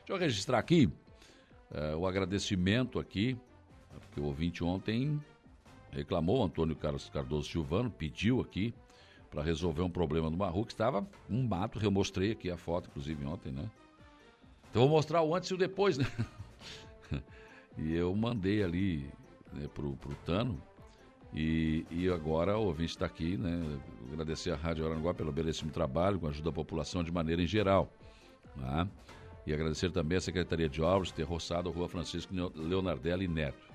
Deixa 0.00 0.10
eu 0.12 0.18
registrar 0.18 0.58
aqui 0.58 0.90
uh, 1.70 1.96
o 1.96 2.06
agradecimento 2.06 2.98
aqui, 2.98 3.34
porque 3.98 4.20
o 4.20 4.24
ouvinte 4.24 4.62
ontem 4.62 5.18
reclamou, 5.90 6.44
Antônio 6.44 6.76
Carlos 6.76 7.08
Cardoso 7.08 7.48
Silvano 7.48 7.90
pediu 7.90 8.42
aqui 8.42 8.74
para 9.30 9.42
resolver 9.42 9.80
um 9.80 9.90
problema 9.90 10.28
no 10.28 10.36
Marru, 10.36 10.66
que 10.66 10.72
estava 10.74 11.02
um 11.30 11.42
mato. 11.42 11.82
Eu 11.82 11.90
mostrei 11.90 12.32
aqui 12.32 12.50
a 12.50 12.58
foto, 12.58 12.90
inclusive, 12.90 13.24
ontem, 13.24 13.52
né? 13.52 13.70
Então 14.68 14.82
vou 14.82 14.90
mostrar 14.90 15.22
o 15.22 15.34
antes 15.34 15.48
e 15.48 15.54
o 15.54 15.56
depois, 15.56 15.96
né? 15.96 16.06
E 17.78 17.94
eu 17.94 18.14
mandei 18.14 18.62
ali 18.62 19.10
né, 19.52 19.68
pro, 19.74 19.96
pro 19.96 20.14
Tano. 20.26 20.60
E, 21.34 21.86
e 21.90 22.10
agora 22.10 22.58
o 22.58 22.66
ouvinte 22.66 22.90
está 22.90 23.06
aqui, 23.06 23.38
né? 23.38 23.80
Agradecer 24.12 24.50
a 24.50 24.56
Rádio 24.56 24.86
Aranguá 24.86 25.14
pelo 25.14 25.32
belíssimo 25.32 25.70
trabalho, 25.70 26.18
com 26.18 26.26
a 26.26 26.30
ajuda 26.30 26.50
da 26.50 26.54
população 26.54 27.02
de 27.02 27.10
maneira 27.10 27.42
em 27.42 27.46
geral. 27.46 27.90
Né? 28.54 28.86
E 29.46 29.52
agradecer 29.52 29.90
também 29.90 30.18
a 30.18 30.20
Secretaria 30.20 30.68
de 30.68 30.82
Obras 30.82 31.10
ter 31.10 31.22
roçado 31.22 31.70
a 31.70 31.72
Rua 31.72 31.88
Francisco 31.88 32.34
Leonardelli 32.54 33.26
Neto. 33.26 33.72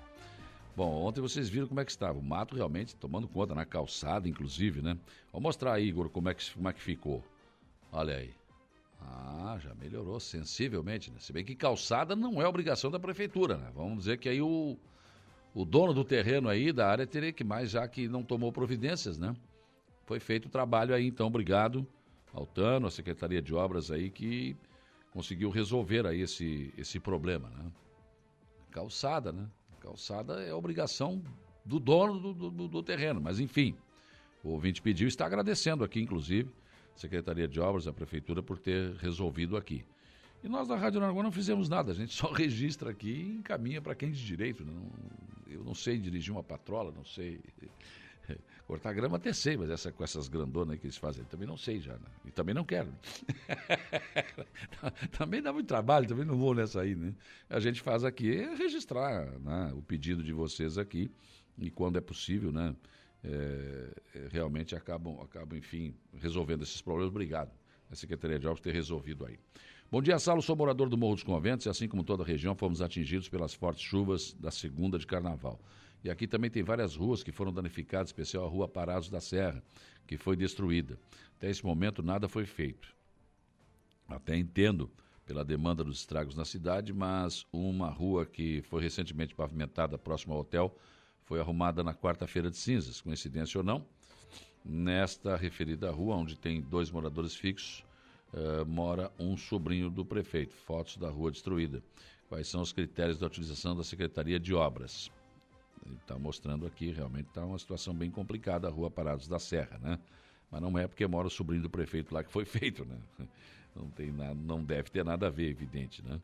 Bom, 0.76 0.92
ontem 1.04 1.20
vocês 1.20 1.50
viram 1.50 1.68
como 1.68 1.80
é 1.80 1.86
que 1.86 1.90
estava. 1.90 2.20
O 2.20 2.24
mato 2.24 2.56
realmente 2.56 2.96
tomando 2.96 3.28
conta 3.28 3.56
na 3.56 3.66
calçada, 3.66 4.30
inclusive, 4.30 4.84
né? 4.84 4.96
Vou 5.32 5.42
mostrar 5.42 5.74
aí, 5.74 5.88
Igor, 5.88 6.08
como 6.10 6.30
é 6.30 6.36
que, 6.36 6.54
como 6.54 6.70
é 6.70 6.74
que 6.74 6.82
ficou. 6.82 7.24
Olha 7.92 8.18
aí. 8.18 8.32
Ah, 9.00 9.58
já 9.60 9.74
melhorou 9.76 10.20
sensivelmente, 10.20 11.12
né? 11.12 11.18
Se 11.20 11.32
bem 11.32 11.46
que 11.46 11.56
calçada 11.56 12.16
não 12.16 12.42
é 12.42 12.48
obrigação 12.48 12.90
da 12.90 13.00
prefeitura, 13.00 13.58
né? 13.58 13.72
Vamos 13.76 14.00
dizer 14.00 14.18
que 14.18 14.28
aí 14.28 14.42
o, 14.42 14.78
o 15.54 15.66
dono 15.66 15.94
do 15.94 16.04
terreno 16.04 16.50
aí, 16.50 16.72
da 16.72 16.88
área, 16.88 17.06
teria 17.06 17.32
que 17.32 17.44
mais, 17.44 17.72
já 17.72 17.88
que 17.88 18.08
não 18.08 18.24
tomou 18.24 18.52
providências, 18.52 19.18
né? 19.18 19.36
Foi 20.06 20.20
feito 20.20 20.48
o 20.48 20.50
trabalho 20.50 20.96
aí, 20.96 21.06
então, 21.06 21.28
obrigado 21.28 21.86
ao 22.34 22.46
Tano, 22.46 22.88
à 22.88 22.92
Secretaria 22.92 23.42
de 23.42 23.54
Obras 23.54 23.92
aí, 23.92 24.10
que 24.10 24.56
conseguiu 25.12 25.50
resolver 25.50 26.06
aí 26.06 26.22
esse, 26.22 26.74
esse 26.78 27.00
problema, 27.00 27.50
né? 27.50 27.72
Calçada, 28.72 29.32
né? 29.32 29.48
Calçada 29.80 30.42
é 30.42 30.54
obrigação 30.54 31.22
do 31.64 31.80
dono 31.80 32.20
do, 32.20 32.50
do, 32.50 32.68
do 32.68 32.84
terreno, 32.84 33.20
mas 33.22 33.40
enfim, 33.40 33.76
o 34.44 34.50
ouvinte 34.50 34.82
pediu, 34.82 35.08
está 35.08 35.26
agradecendo 35.26 35.84
aqui, 35.84 36.00
inclusive, 36.00 36.50
Secretaria 36.98 37.48
de 37.48 37.60
Obras, 37.60 37.88
a 37.88 37.94
Prefeitura, 37.94 38.42
por 38.42 38.58
ter 38.58 38.94
resolvido 38.96 39.56
aqui. 39.56 39.86
E 40.44 40.50
nós 40.50 40.68
da 40.68 40.76
Rádio 40.76 41.00
Aranaguá 41.00 41.24
não 41.24 41.32
fizemos 41.32 41.70
nada, 41.70 41.92
a 41.92 41.96
gente 41.96 42.14
só 42.14 42.32
registra 42.34 42.90
aqui 42.92 43.10
e 43.10 43.36
encaminha 43.38 43.82
para 43.82 43.96
quem 43.96 44.12
de 44.12 44.24
direito. 44.26 44.66
Não, 44.66 44.90
eu 45.50 45.64
não 45.64 45.74
sei 45.74 45.98
dirigir 45.98 46.32
uma 46.32 46.44
patrola, 46.44 46.92
não 46.92 47.06
sei. 47.06 47.40
Cortar 48.68 48.94
grama 48.94 49.16
até 49.16 49.32
sei, 49.32 49.56
mas 49.56 49.70
essa, 49.70 49.92
com 49.92 50.04
essas 50.04 50.28
grandonas 50.28 50.78
que 50.78 50.86
eles 50.86 50.98
fazem, 50.98 51.24
também 51.26 51.48
não 51.48 51.56
sei 51.56 51.80
já. 51.80 51.94
Né? 51.94 52.08
E 52.26 52.32
também 52.32 52.54
não 52.54 52.66
quero. 52.66 52.92
também 55.18 55.42
dá 55.42 55.54
muito 55.54 55.68
trabalho, 55.68 56.08
também 56.08 56.26
não 56.26 56.38
vou 56.38 56.54
nessa 56.54 56.82
aí, 56.82 56.94
né? 56.94 57.14
A 57.50 57.62
gente 57.62 57.82
faz 57.82 58.04
aqui 58.04 58.36
é 58.36 58.56
registrar 58.56 59.26
né, 59.40 59.72
o 59.74 59.82
pedido 59.82 60.22
de 60.22 60.34
vocês 60.34 60.78
aqui 60.78 61.10
e 61.58 61.72
quando 61.72 61.98
é 61.98 62.02
possível, 62.02 62.52
né? 62.52 62.76
É, 63.24 63.94
é, 64.16 64.28
realmente 64.32 64.76
acabam, 64.76 65.20
acabam, 65.22 65.58
enfim, 65.58 65.96
resolvendo 66.16 66.64
esses 66.64 66.82
problemas. 66.82 67.10
Obrigado 67.10 67.52
a 67.90 67.96
Secretaria 67.96 68.38
de 68.38 68.48
Obras 68.48 68.62
ter 68.62 68.74
resolvido 68.74 69.26
aí. 69.26 69.40
Bom 69.90 70.02
dia, 70.02 70.20
Saulo. 70.20 70.42
Sou 70.42 70.56
morador 70.56 70.90
do 70.90 70.98
Morro 70.98 71.16
dos 71.16 71.24
Conventos 71.24 71.66
e, 71.66 71.70
assim 71.70 71.88
como 71.88 72.04
toda 72.04 72.24
a 72.24 72.26
região, 72.26 72.54
fomos 72.56 72.82
atingidos 72.82 73.30
pelas 73.30 73.54
fortes 73.54 73.82
chuvas 73.82 74.34
da 74.34 74.52
segunda 74.52 75.00
de 75.00 75.08
carnaval. 75.08 75.60
E 76.04 76.10
aqui 76.10 76.28
também 76.28 76.50
tem 76.50 76.62
várias 76.62 76.96
ruas 76.96 77.24
que 77.24 77.32
foram 77.32 77.54
danificadas, 77.54 78.10
especial 78.10 78.46
a 78.46 78.50
Rua 78.50 78.68
Parados 78.68 79.10
da 79.10 79.22
Serra, 79.22 79.64
que 80.06 80.18
foi 80.18 80.36
destruída. 80.36 81.00
Até 81.38 81.50
esse 81.50 81.66
momento, 81.66 82.04
nada 82.04 82.28
foi 82.28 82.46
feito. 82.46 82.94
Até 84.08 84.38
entendo 84.38 84.92
pela 85.26 85.44
demanda 85.44 85.84
dos 85.84 86.00
estragos 86.00 86.36
na 86.36 86.46
cidade, 86.46 86.94
mas 86.94 87.46
uma 87.52 87.90
rua 87.90 88.26
que 88.26 88.62
foi 88.64 88.82
recentemente 88.82 89.36
pavimentada 89.36 89.98
próximo 89.98 90.34
ao 90.34 90.42
hotel 90.42 90.78
foi 91.28 91.42
arrumada 91.42 91.84
na 91.84 91.94
quarta-feira 91.94 92.50
de 92.50 92.56
cinzas, 92.56 93.02
coincidência 93.02 93.58
ou 93.60 93.64
não. 93.64 93.86
Nesta 94.64 95.36
referida 95.36 95.92
rua, 95.92 96.16
onde 96.16 96.38
tem 96.38 96.62
dois 96.62 96.90
moradores 96.90 97.36
fixos, 97.36 97.86
uh, 98.34 98.66
mora 98.66 99.12
um 99.20 99.36
sobrinho 99.36 99.90
do 99.90 100.06
prefeito. 100.06 100.56
Fotos 100.56 100.96
da 100.96 101.10
rua 101.10 101.30
destruída. 101.30 101.84
Quais 102.30 102.48
são 102.48 102.62
os 102.62 102.72
critérios 102.72 103.20
da 103.20 103.28
utilização 103.28 103.76
da 103.76 103.84
Secretaria 103.84 104.40
de 104.40 104.54
Obras? 104.54 105.12
Está 106.02 106.18
mostrando 106.18 106.66
aqui, 106.66 106.92
realmente 106.92 107.28
está 107.28 107.46
uma 107.46 107.60
situação 107.60 107.94
bem 107.94 108.10
complicada 108.10 108.68
a 108.68 108.72
rua 108.72 108.90
Parados 108.90 109.28
da 109.28 109.38
Serra, 109.38 109.78
né? 109.80 110.00
Mas 110.50 110.62
não 110.62 110.78
é 110.78 110.88
porque 110.88 111.06
mora 111.08 111.28
o 111.28 111.30
sobrinho 111.30 111.62
do 111.62 111.70
prefeito 111.70 112.14
lá 112.14 112.24
que 112.24 112.32
foi 112.32 112.44
feito, 112.46 112.86
né? 112.86 112.98
Não, 113.76 113.90
tem 113.90 114.12
nada, 114.12 114.34
não 114.34 114.64
deve 114.64 114.90
ter 114.90 115.04
nada 115.04 115.28
a 115.28 115.30
ver, 115.30 115.50
evidente, 115.50 116.02
né? 116.02 116.22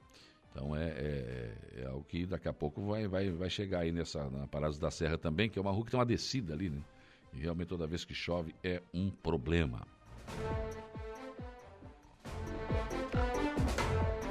Então 0.54 0.76
é, 0.76 0.90
é, 0.90 1.54
é, 1.78 1.86
algo 1.88 2.04
que 2.04 2.28
daqui 2.28 2.48
a 2.48 2.54
pouco 2.54 2.86
vai, 2.86 3.08
vai, 3.08 3.32
vai 3.32 3.50
chegar 3.50 3.80
aí 3.80 3.92
nessa 3.92 4.30
na 4.30 4.48
Parados 4.48 4.78
da 4.78 4.92
Serra 4.92 5.18
também, 5.18 5.50
que 5.50 5.58
é 5.58 5.62
uma 5.62 5.72
rua 5.72 5.84
que 5.84 5.90
tem 5.90 6.00
uma 6.00 6.06
descida 6.06 6.54
ali, 6.54 6.70
né? 6.70 6.80
E 7.34 7.40
realmente 7.40 7.70
toda 7.70 7.88
vez 7.88 8.06
que 8.06 8.14
chove 8.14 8.54
é 8.64 8.82
um 8.94 9.10
problema. 9.10 9.88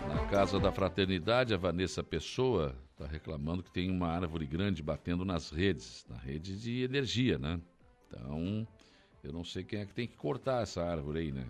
Na 0.09 0.25
Casa 0.29 0.61
da 0.61 0.71
Fraternidade, 0.71 1.53
a 1.53 1.57
Vanessa 1.57 2.05
Pessoa 2.05 2.77
está 2.93 3.05
reclamando 3.05 3.65
que 3.65 3.73
tem 3.73 3.91
uma 3.91 4.07
árvore 4.07 4.47
grande 4.47 4.81
batendo 4.81 5.25
nas 5.25 5.51
redes, 5.51 6.07
na 6.09 6.17
rede 6.17 6.57
de 6.57 6.85
energia, 6.85 7.37
né? 7.37 7.61
Então, 8.07 8.67
eu 9.25 9.33
não 9.33 9.43
sei 9.43 9.65
quem 9.65 9.81
é 9.81 9.87
que 9.87 9.93
tem 9.93 10.07
que 10.07 10.17
cortar 10.17 10.63
essa 10.63 10.85
árvore 10.85 11.19
aí, 11.19 11.33
né? 11.33 11.45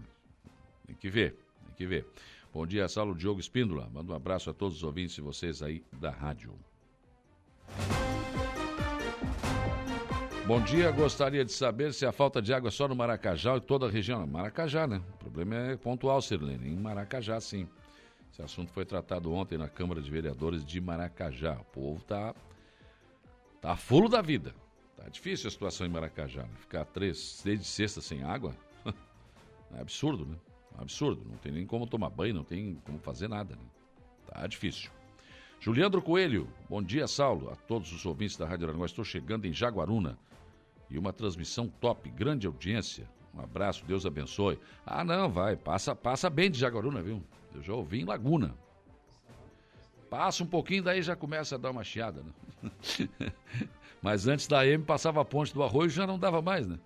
Tem 0.86 0.96
que 0.96 1.10
ver, 1.10 1.36
tem 1.66 1.74
que 1.76 1.86
ver. 1.86 2.06
Bom 2.52 2.66
dia, 2.66 2.86
Saulo 2.86 3.14
Diogo 3.14 3.40
Espíndola. 3.40 3.88
Manda 3.90 4.12
um 4.12 4.14
abraço 4.14 4.50
a 4.50 4.52
todos 4.52 4.76
os 4.76 4.82
ouvintes 4.82 5.16
e 5.16 5.22
vocês 5.22 5.62
aí 5.62 5.82
da 5.90 6.10
rádio. 6.10 6.54
Bom 10.46 10.60
dia, 10.60 10.90
gostaria 10.90 11.46
de 11.46 11.52
saber 11.52 11.94
se 11.94 12.04
a 12.04 12.12
falta 12.12 12.42
de 12.42 12.52
água 12.52 12.68
é 12.68 12.70
só 12.70 12.86
no 12.86 12.94
Maracajá 12.94 13.56
e 13.56 13.60
toda 13.60 13.86
a 13.86 13.90
região. 13.90 14.26
Maracajá, 14.26 14.86
né? 14.86 15.00
O 15.14 15.16
problema 15.16 15.54
é 15.54 15.76
pontual, 15.78 16.20
Sirlene. 16.20 16.68
Em 16.68 16.76
Maracajá, 16.76 17.40
sim. 17.40 17.66
Esse 18.30 18.42
assunto 18.42 18.70
foi 18.70 18.84
tratado 18.84 19.32
ontem 19.32 19.56
na 19.56 19.68
Câmara 19.68 20.02
de 20.02 20.10
Vereadores 20.10 20.62
de 20.62 20.78
Maracajá. 20.78 21.58
O 21.58 21.64
povo 21.64 22.04
tá, 22.04 22.34
tá 23.62 23.76
fulo 23.78 24.10
da 24.10 24.20
vida. 24.20 24.54
Tá 24.94 25.08
difícil 25.08 25.48
a 25.48 25.50
situação 25.50 25.86
em 25.86 25.90
Maracajá. 25.90 26.42
Né? 26.42 26.54
Ficar 26.56 26.84
três, 26.84 27.40
desde 27.42 27.64
sexta 27.64 28.02
sem 28.02 28.22
água 28.22 28.54
é 29.74 29.80
absurdo, 29.80 30.26
né? 30.26 30.36
Absurdo. 30.78 31.22
Não 31.28 31.36
tem 31.36 31.52
nem 31.52 31.66
como 31.66 31.86
tomar 31.86 32.10
banho, 32.10 32.34
não 32.34 32.44
tem 32.44 32.76
como 32.84 32.98
fazer 32.98 33.28
nada. 33.28 33.54
Né? 33.54 33.62
Tá 34.26 34.46
difícil. 34.46 34.90
Juliandro 35.60 36.02
Coelho, 36.02 36.48
bom 36.68 36.82
dia, 36.82 37.06
Saulo. 37.06 37.50
A 37.50 37.56
todos 37.56 37.92
os 37.92 38.04
ouvintes 38.04 38.36
da 38.36 38.46
Rádio 38.46 38.68
Aranguá. 38.68 38.86
Estou 38.86 39.04
chegando 39.04 39.46
em 39.46 39.52
Jaguaruna 39.52 40.18
e 40.90 40.98
uma 40.98 41.12
transmissão 41.12 41.68
top, 41.68 42.10
grande 42.10 42.46
audiência. 42.46 43.08
Um 43.34 43.40
abraço, 43.40 43.84
Deus 43.86 44.04
abençoe. 44.04 44.58
Ah, 44.84 45.04
não, 45.04 45.30
vai, 45.30 45.56
passa, 45.56 45.94
passa 45.94 46.28
bem 46.28 46.50
de 46.50 46.58
Jaguaruna, 46.58 47.02
viu? 47.02 47.22
Eu 47.54 47.62
já 47.62 47.72
ouvi 47.72 48.00
em 48.00 48.04
Laguna. 48.04 48.54
Passa 50.10 50.44
um 50.44 50.46
pouquinho, 50.46 50.82
daí 50.82 51.00
já 51.00 51.16
começa 51.16 51.54
a 51.54 51.58
dar 51.58 51.70
uma 51.70 51.82
chiada, 51.82 52.22
né? 52.22 52.70
Mas 54.02 54.26
antes 54.26 54.46
da 54.46 54.66
M 54.66 54.84
passava 54.84 55.22
a 55.22 55.24
ponte 55.24 55.54
do 55.54 55.62
arroio 55.62 55.88
já 55.88 56.06
não 56.06 56.18
dava 56.18 56.42
mais, 56.42 56.66
né? 56.66 56.78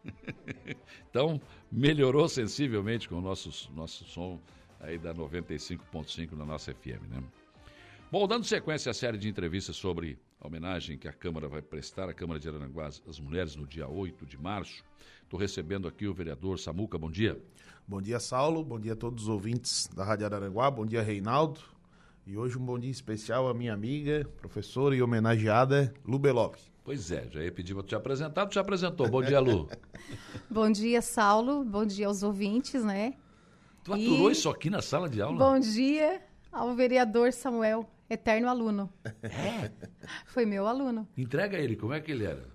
então, 1.10 1.40
melhorou 1.70 2.28
sensivelmente 2.28 3.08
com 3.08 3.16
o 3.16 3.20
nosso, 3.20 3.70
nosso 3.72 4.04
som 4.04 4.40
aí 4.80 4.98
da 4.98 5.14
95.5 5.14 6.32
na 6.32 6.44
nossa 6.44 6.72
FM, 6.72 7.08
né? 7.10 7.22
Bom, 8.10 8.26
dando 8.26 8.44
sequência 8.44 8.90
à 8.90 8.94
série 8.94 9.18
de 9.18 9.28
entrevistas 9.28 9.74
sobre 9.76 10.18
a 10.40 10.46
homenagem 10.46 10.96
que 10.96 11.08
a 11.08 11.12
Câmara 11.12 11.48
vai 11.48 11.60
prestar, 11.60 12.08
a 12.08 12.14
Câmara 12.14 12.38
de 12.38 12.48
Aranaguá, 12.48 12.86
às 12.86 13.18
mulheres, 13.18 13.56
no 13.56 13.66
dia 13.66 13.88
8 13.88 14.24
de 14.24 14.38
março, 14.38 14.84
estou 15.22 15.38
recebendo 15.38 15.88
aqui 15.88 16.06
o 16.06 16.14
vereador 16.14 16.58
Samuca. 16.58 16.96
Bom 16.96 17.10
dia. 17.10 17.40
Bom 17.86 18.00
dia, 18.00 18.20
Saulo. 18.20 18.64
Bom 18.64 18.78
dia 18.78 18.92
a 18.92 18.96
todos 18.96 19.24
os 19.24 19.28
ouvintes 19.28 19.88
da 19.88 20.04
Rádio 20.04 20.26
Araranguá. 20.26 20.70
Bom 20.70 20.86
dia, 20.86 21.02
Reinaldo. 21.02 21.60
E 22.26 22.36
hoje 22.36 22.58
um 22.58 22.64
bom 22.64 22.78
dia 22.78 22.90
especial 22.90 23.48
à 23.48 23.54
minha 23.54 23.72
amiga, 23.72 24.28
professora 24.36 24.94
e 24.94 25.02
homenageada, 25.02 25.92
Lu 26.04 26.18
Belov. 26.18 26.56
Pois 26.86 27.10
é, 27.10 27.26
já 27.32 27.42
ia 27.42 27.50
pedir 27.50 27.74
para 27.74 27.82
te 27.82 27.96
apresentar, 27.96 28.46
tu 28.46 28.52
te 28.52 28.60
apresentou. 28.60 29.08
Bom 29.08 29.20
dia, 29.20 29.40
Lu. 29.40 29.68
bom 30.48 30.70
dia, 30.70 31.02
Saulo. 31.02 31.64
Bom 31.64 31.84
dia 31.84 32.06
aos 32.06 32.22
ouvintes, 32.22 32.84
né? 32.84 33.14
Tu 33.82 33.92
aturou 33.92 34.30
e... 34.30 34.32
isso 34.32 34.48
aqui 34.48 34.70
na 34.70 34.80
sala 34.80 35.08
de 35.08 35.20
aula? 35.20 35.36
Bom 35.36 35.58
dia 35.58 36.22
ao 36.52 36.76
vereador 36.76 37.32
Samuel, 37.32 37.90
eterno 38.08 38.48
aluno. 38.48 38.88
É? 39.20 39.68
Foi 40.26 40.46
meu 40.46 40.64
aluno. 40.64 41.08
Entrega 41.18 41.58
ele, 41.58 41.74
como 41.74 41.92
é 41.92 42.00
que 42.00 42.12
ele 42.12 42.24
era? 42.24 42.46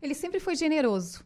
Ele 0.00 0.14
sempre 0.14 0.40
foi 0.40 0.56
generoso. 0.56 1.22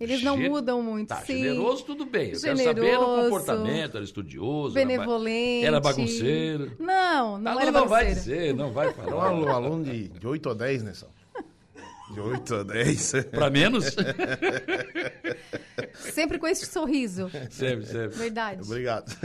Eles 0.00 0.22
não 0.22 0.36
mudam 0.36 0.82
muito, 0.82 1.08
tá, 1.08 1.16
sim. 1.22 1.38
Generoso, 1.38 1.84
tudo 1.84 2.04
bem. 2.04 2.30
Eu 2.30 2.38
generoso, 2.38 2.64
quero 2.64 2.76
saber 2.76 2.98
o 2.98 3.22
comportamento, 3.22 3.96
era 3.96 4.04
estudioso. 4.04 4.74
Benevolente. 4.74 5.66
Era 5.66 5.80
bagunceiro. 5.80 6.76
Não, 6.80 7.38
não 7.38 7.58
ah, 7.58 7.62
era 7.62 7.72
não, 7.72 7.80
não 7.80 7.88
vai 7.88 8.06
dizer, 8.06 8.54
não 8.54 8.72
vai 8.72 8.92
falar. 8.92 9.32
Um 9.32 9.48
aluno 9.48 9.84
de, 9.84 10.08
de 10.08 10.26
8 10.26 10.50
a 10.50 10.54
10, 10.54 10.82
né, 10.82 10.94
Sal? 10.94 11.10
De 12.12 12.20
8 12.20 12.54
a 12.54 12.62
10. 12.62 13.12
Para 13.30 13.50
menos? 13.50 13.94
sempre 16.12 16.38
com 16.38 16.46
esse 16.46 16.66
sorriso. 16.66 17.30
Sempre, 17.50 17.86
sempre. 17.86 18.16
Verdade. 18.16 18.62
Obrigado. 18.62 19.12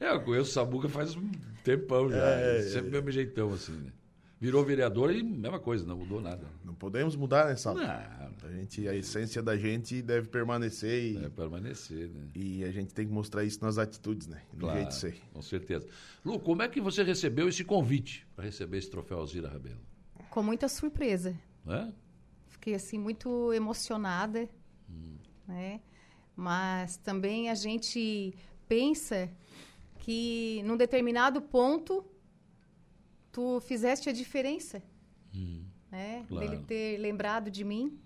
é, 0.00 0.10
eu 0.10 0.20
conheço 0.20 0.50
o 0.50 0.52
Sabuca 0.52 0.88
faz 0.88 1.16
um 1.16 1.30
tempão 1.62 2.08
já. 2.08 2.16
É, 2.16 2.62
sempre 2.62 2.88
é, 2.88 2.90
mesmo 2.90 3.10
jeitão, 3.10 3.52
assim, 3.52 3.72
né? 3.72 3.92
Virou 4.40 4.64
vereador 4.64 5.14
e 5.14 5.22
mesma 5.22 5.58
coisa, 5.58 5.86
não 5.86 5.96
mudou 5.96 6.20
nada. 6.20 6.46
Não 6.62 6.74
podemos 6.74 7.16
mudar, 7.16 7.46
né, 7.46 7.56
Saulo? 7.56 7.80
Não. 7.80 7.88
A, 7.88 8.30
gente, 8.52 8.86
a 8.86 8.94
essência 8.94 9.42
da 9.42 9.56
gente 9.56 10.02
deve 10.02 10.28
permanecer. 10.28 11.12
E, 11.12 11.14
deve 11.14 11.30
permanecer, 11.30 12.10
né? 12.10 12.28
E 12.34 12.62
a 12.62 12.70
gente 12.70 12.92
tem 12.92 13.06
que 13.06 13.12
mostrar 13.12 13.42
isso 13.44 13.64
nas 13.64 13.78
atitudes, 13.78 14.26
né? 14.26 14.42
No 14.52 14.60
claro, 14.60 14.76
jeito 14.76 14.90
de 14.90 14.96
ser. 14.96 15.14
Com 15.32 15.40
certeza. 15.40 15.86
Lu, 16.22 16.38
como 16.38 16.62
é 16.62 16.68
que 16.68 16.80
você 16.80 17.02
recebeu 17.02 17.48
esse 17.48 17.64
convite 17.64 18.26
para 18.36 18.44
receber 18.44 18.78
esse 18.78 18.90
troféu 18.90 19.18
Alzira 19.18 19.48
Rabelo? 19.48 19.80
Com 20.34 20.42
muita 20.42 20.68
surpresa. 20.68 21.38
É? 21.64 21.92
Fiquei, 22.48 22.74
assim, 22.74 22.98
muito 22.98 23.52
emocionada, 23.52 24.48
hum. 24.90 25.16
né? 25.46 25.80
Mas 26.34 26.96
também 26.96 27.50
a 27.50 27.54
gente 27.54 28.34
pensa 28.66 29.30
que 30.00 30.60
num 30.64 30.76
determinado 30.76 31.40
ponto 31.40 32.04
tu 33.30 33.60
fizeste 33.60 34.08
a 34.08 34.12
diferença, 34.12 34.82
hum, 35.32 35.62
né? 35.88 36.24
Claro. 36.26 36.48
Dele 36.48 36.64
ter 36.64 36.98
lembrado 36.98 37.48
de 37.48 37.62
mim. 37.62 37.96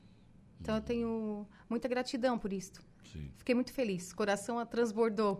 Então 0.60 0.74
hum. 0.74 0.78
eu 0.78 0.82
tenho 0.82 1.46
muita 1.66 1.88
gratidão 1.88 2.38
por 2.38 2.52
isso. 2.52 2.82
Sim. 3.10 3.30
Fiquei 3.38 3.54
muito 3.54 3.72
feliz. 3.72 4.12
Coração 4.12 4.62
transbordou. 4.66 5.38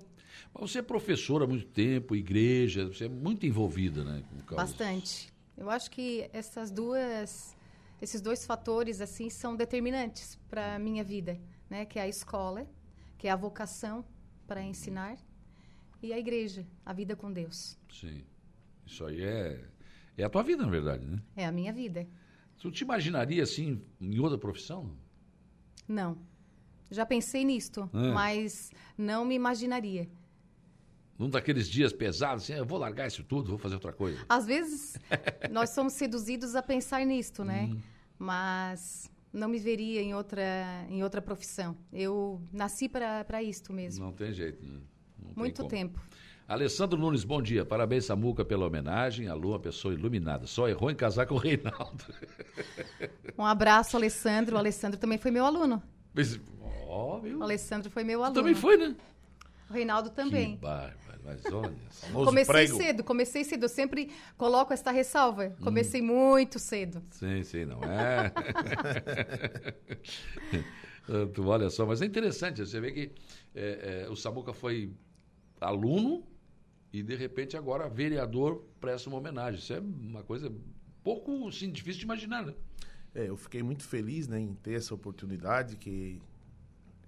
Mas 0.55 0.71
você 0.71 0.79
é 0.79 0.83
professora 0.83 1.45
há 1.45 1.47
muito 1.47 1.67
tempo, 1.67 2.17
igreja, 2.17 2.87
você 2.87 3.05
é 3.05 3.09
muito 3.11 3.45
envolvida, 3.45 4.03
né? 4.03 4.25
Bastante. 4.57 5.31
Eu 5.59 5.69
acho 5.69 5.91
que 5.91 6.31
essas 6.33 6.71
duas, 6.71 7.57
esses 8.01 8.21
dois 8.21 8.47
fatores 8.47 9.01
assim 9.01 9.29
são 9.29 9.57
determinantes 9.57 10.39
para 10.49 10.77
a 10.77 10.79
minha 10.79 11.03
vida, 11.03 11.39
né? 11.69 11.85
Que 11.85 11.99
é 11.99 12.03
a 12.03 12.09
escola, 12.09 12.65
que 13.19 13.27
é 13.27 13.31
a 13.31 13.37
vocação 13.37 14.05
para 14.47 14.63
ensinar, 14.63 15.19
e 16.01 16.13
a 16.13 16.19
igreja, 16.19 16.65
a 16.87 16.93
vida 16.93 17.17
com 17.17 17.33
Deus. 17.33 17.77
Sim. 17.91 18.25
Isso 18.87 19.05
aí 19.05 19.23
é 19.23 19.69
é 20.17 20.25
a 20.25 20.29
tua 20.29 20.43
vida, 20.43 20.65
na 20.65 20.71
verdade, 20.71 21.07
né? 21.07 21.21
É 21.37 21.47
a 21.47 21.53
minha 21.53 21.73
vida. 21.73 22.07
Tu 22.59 22.71
te 22.73 22.83
imaginaria 22.83 23.43
assim 23.43 23.81
em 24.01 24.19
outra 24.19 24.37
profissão? 24.37 24.97
Não. 25.87 26.19
Já 26.91 27.07
pensei 27.07 27.45
nisto, 27.45 27.89
é. 27.93 28.13
mas 28.13 28.73
não 28.97 29.25
me 29.25 29.35
imaginaria. 29.35 30.09
Num 31.19 31.29
daqueles 31.29 31.69
dias 31.69 31.93
pesados, 31.93 32.45
assim, 32.45 32.53
ah, 32.53 32.59
eu 32.59 32.65
vou 32.65 32.79
largar 32.79 33.09
isso 33.09 33.25
tudo, 33.25 33.49
vou 33.49 33.59
fazer 33.59 33.75
outra 33.75 33.93
coisa. 33.93 34.25
Às 34.29 34.47
vezes, 34.47 34.97
nós 35.51 35.71
somos 35.71 35.95
seduzidos 35.95 36.55
a 36.55 36.63
pensar 36.63 37.05
nisto, 37.05 37.45
né? 37.45 37.69
Hum. 37.73 37.81
Mas 38.17 39.11
não 39.33 39.49
me 39.49 39.59
veria 39.59 40.01
em 40.01 40.15
outra, 40.15 40.87
em 40.89 41.03
outra 41.03 41.21
profissão. 41.21 41.77
Eu 41.93 42.41
nasci 42.53 42.89
para 42.89 43.43
isto 43.43 43.73
mesmo. 43.73 44.05
Não 44.05 44.13
tem 44.13 44.33
jeito, 44.33 44.65
né? 44.65 44.79
Muito 45.35 45.67
tempo. 45.67 46.01
Alessandro 46.47 46.99
Nunes, 46.99 47.25
bom 47.25 47.43
dia. 47.43 47.65
Parabéns, 47.65 48.07
Samuca, 48.07 48.45
pela 48.45 48.67
homenagem. 48.67 49.29
A 49.29 49.35
Lua, 49.35 49.59
pessoa 49.59 49.93
iluminada. 49.93 50.47
Só 50.47 50.67
errou 50.67 50.91
em 50.91 50.95
casar 50.95 51.27
com 51.27 51.35
o 51.35 51.39
Reinaldo. 51.39 52.05
Um 53.37 53.45
abraço, 53.45 53.97
Alessandro. 53.97 54.57
O 54.57 54.59
Alessandro 54.59 54.99
também 54.99 55.17
foi 55.17 55.31
meu 55.31 55.45
aluno. 55.45 55.81
Mas, 56.13 56.35
viu? 56.35 57.39
O 57.39 57.43
Alessandro 57.43 57.89
foi 57.89 58.03
meu 58.03 58.25
aluno. 58.25 58.35
também 58.35 58.55
foi, 58.55 58.77
né? 58.77 58.97
O 59.71 59.73
Reinaldo 59.73 60.11
também. 60.11 60.57
Que 60.57 60.63
bárbaro. 60.63 61.08
Mas 61.29 61.45
olha, 61.53 61.75
comecei 62.25 62.55
prego. 62.55 62.77
cedo, 62.79 63.05
comecei 63.05 63.45
cedo. 63.45 63.65
Eu 63.65 63.69
sempre 63.69 64.11
coloco 64.39 64.73
esta 64.73 64.91
ressalva. 64.91 65.51
Comecei 65.63 66.01
hum. 66.01 66.07
muito 66.07 66.59
cedo. 66.59 67.03
Sim, 67.11 67.43
sim, 67.43 67.67
não 67.67 67.81
é? 67.85 68.33
tu 71.35 71.47
olha 71.47 71.69
só, 71.69 71.85
mas 71.85 72.01
é 72.01 72.07
interessante. 72.07 72.65
Você 72.65 72.81
vê 72.81 72.93
que 72.93 73.13
é, 73.55 74.05
é, 74.07 74.11
o 74.11 74.17
Samuca 74.17 74.55
foi 74.55 74.91
aluno 75.61 76.27
e 76.91 77.03
de 77.03 77.15
repente 77.15 77.59
agora 77.59 77.91
vereador 77.91 78.65
presta 78.81 79.11
uma 79.11 79.19
homenagem. 79.19 79.61
Isso 79.61 79.75
é 79.75 79.81
uma 79.81 80.23
coisa 80.23 80.51
pouco 81.05 81.47
assim, 81.47 81.71
difícil 81.71 81.99
de 81.99 82.05
imaginar, 82.07 82.47
né? 82.47 82.55
É, 83.15 83.29
eu 83.29 83.37
fiquei 83.37 83.63
muito 83.63 83.85
feliz 83.85 84.29
né, 84.29 84.41
em 84.41 84.55
ter 84.55 84.75
essa 84.75 84.95
oportunidade, 84.95 85.77
que 85.77 86.23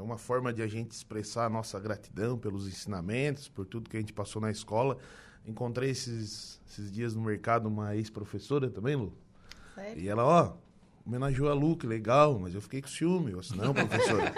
é 0.00 0.02
uma 0.02 0.16
forma 0.16 0.50
de 0.50 0.62
a 0.62 0.66
gente 0.66 0.92
expressar 0.92 1.44
a 1.44 1.50
nossa 1.50 1.78
gratidão 1.78 2.38
pelos 2.38 2.66
ensinamentos, 2.66 3.48
por 3.48 3.66
tudo 3.66 3.90
que 3.90 3.98
a 3.98 4.00
gente 4.00 4.14
passou 4.14 4.40
na 4.40 4.50
escola. 4.50 4.96
Encontrei 5.46 5.90
esses, 5.90 6.58
esses 6.66 6.90
dias 6.90 7.14
no 7.14 7.20
mercado 7.20 7.68
uma 7.68 7.94
ex-professora 7.94 8.70
também, 8.70 8.96
Lu. 8.96 9.12
Sério? 9.74 10.00
E 10.00 10.08
ela, 10.08 10.24
ó, 10.24 10.56
homenageou 11.06 11.50
a 11.50 11.54
Lu, 11.54 11.76
que 11.76 11.86
legal, 11.86 12.38
mas 12.38 12.54
eu 12.54 12.62
fiquei 12.62 12.80
com 12.80 12.88
ciúme. 12.88 13.32
Eu 13.32 13.40
disse, 13.40 13.54
não, 13.54 13.74
professora. 13.74 14.32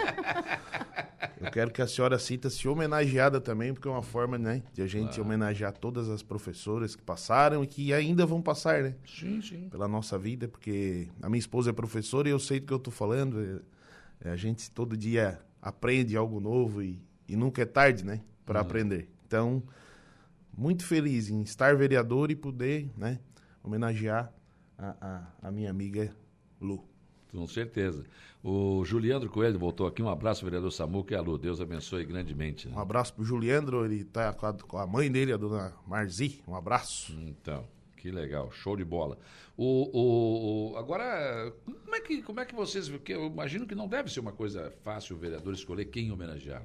Eu 1.39 1.49
quero 1.49 1.71
que 1.71 1.81
a 1.81 1.87
senhora 1.87 2.19
sinta-se 2.19 2.67
homenageada 2.67 3.39
também, 3.39 3.73
porque 3.73 3.87
é 3.87 3.91
uma 3.91 4.03
forma, 4.03 4.37
né, 4.37 4.63
de 4.73 4.81
a 4.81 4.87
gente 4.87 5.19
homenagear 5.19 5.71
todas 5.71 6.09
as 6.09 6.21
professoras 6.21 6.93
que 6.93 7.01
passaram 7.01 7.63
e 7.63 7.67
que 7.67 7.93
ainda 7.93 8.25
vão 8.25 8.41
passar, 8.41 8.83
né? 8.83 8.95
Sim, 9.05 9.41
sim. 9.41 9.69
Pela 9.69 9.87
nossa 9.87 10.17
vida, 10.17 10.47
porque 10.47 11.07
a 11.21 11.29
minha 11.29 11.39
esposa 11.39 11.69
é 11.69 11.73
professora 11.73 12.27
e 12.27 12.31
eu 12.31 12.39
sei 12.39 12.59
do 12.59 12.65
que 12.65 12.73
eu 12.73 12.79
tô 12.79 12.91
falando. 12.91 13.39
É, 13.39 13.73
é, 14.23 14.31
a 14.31 14.35
gente 14.37 14.71
todo 14.71 14.95
dia 14.95 15.39
aprende 15.63 16.17
algo 16.17 16.41
novo 16.41 16.83
e, 16.83 17.01
e 17.27 17.35
nunca 17.35 17.61
é 17.61 17.65
tarde, 17.65 18.03
né, 18.03 18.21
para 18.45 18.59
aprender. 18.59 19.09
Então, 19.25 19.63
muito 20.55 20.85
feliz 20.85 21.29
em 21.29 21.41
estar 21.41 21.75
vereador 21.75 22.29
e 22.29 22.35
poder, 22.35 22.91
né, 22.97 23.19
homenagear 23.63 24.31
a, 24.77 24.95
a, 25.41 25.47
a 25.47 25.51
minha 25.51 25.69
amiga 25.69 26.13
Lu. 26.59 26.83
Com 27.31 27.47
certeza. 27.47 28.03
O 28.43 28.83
Juliandro 28.85 29.29
Coelho 29.29 29.57
voltou 29.57 29.87
aqui. 29.87 30.03
Um 30.03 30.09
abraço, 30.09 30.45
vereador 30.45 30.71
Samuca 30.71 31.15
e 31.15 31.17
a 31.17 31.21
Lu. 31.21 31.37
Deus 31.37 31.59
abençoe 31.59 32.05
grandemente. 32.05 32.67
né? 32.67 32.75
Um 32.75 32.79
abraço 32.79 33.13
pro 33.13 33.23
Juliandro, 33.23 33.85
ele 33.85 34.03
tá 34.03 34.33
com 34.33 34.45
a, 34.45 34.53
com 34.53 34.77
a 34.77 34.85
mãe 34.85 35.11
dele, 35.11 35.33
a 35.33 35.37
dona 35.37 35.73
Marzi. 35.87 36.41
Um 36.47 36.55
abraço. 36.55 37.17
Então, 37.21 37.65
que 38.03 38.11
legal, 38.11 38.51
show 38.51 38.75
de 38.75 38.83
bola. 38.83 39.17
O, 39.55 39.63
o- 39.97 40.73
o- 40.73 40.77
agora, 40.77 41.53
como 41.65 41.95
é, 41.95 42.01
que, 42.01 42.21
como 42.21 42.41
é 42.41 42.45
que 42.45 42.53
vocês. 42.53 42.89
Porque 42.89 43.13
eu 43.13 43.27
imagino 43.27 43.65
que 43.65 43.73
não 43.73 43.87
deve 43.87 44.11
ser 44.11 44.19
uma 44.19 44.33
coisa 44.33 44.73
fácil 44.83 45.15
o 45.15 45.19
vereador 45.19 45.53
escolher 45.53 45.85
quem 45.85 46.11
homenagear. 46.11 46.61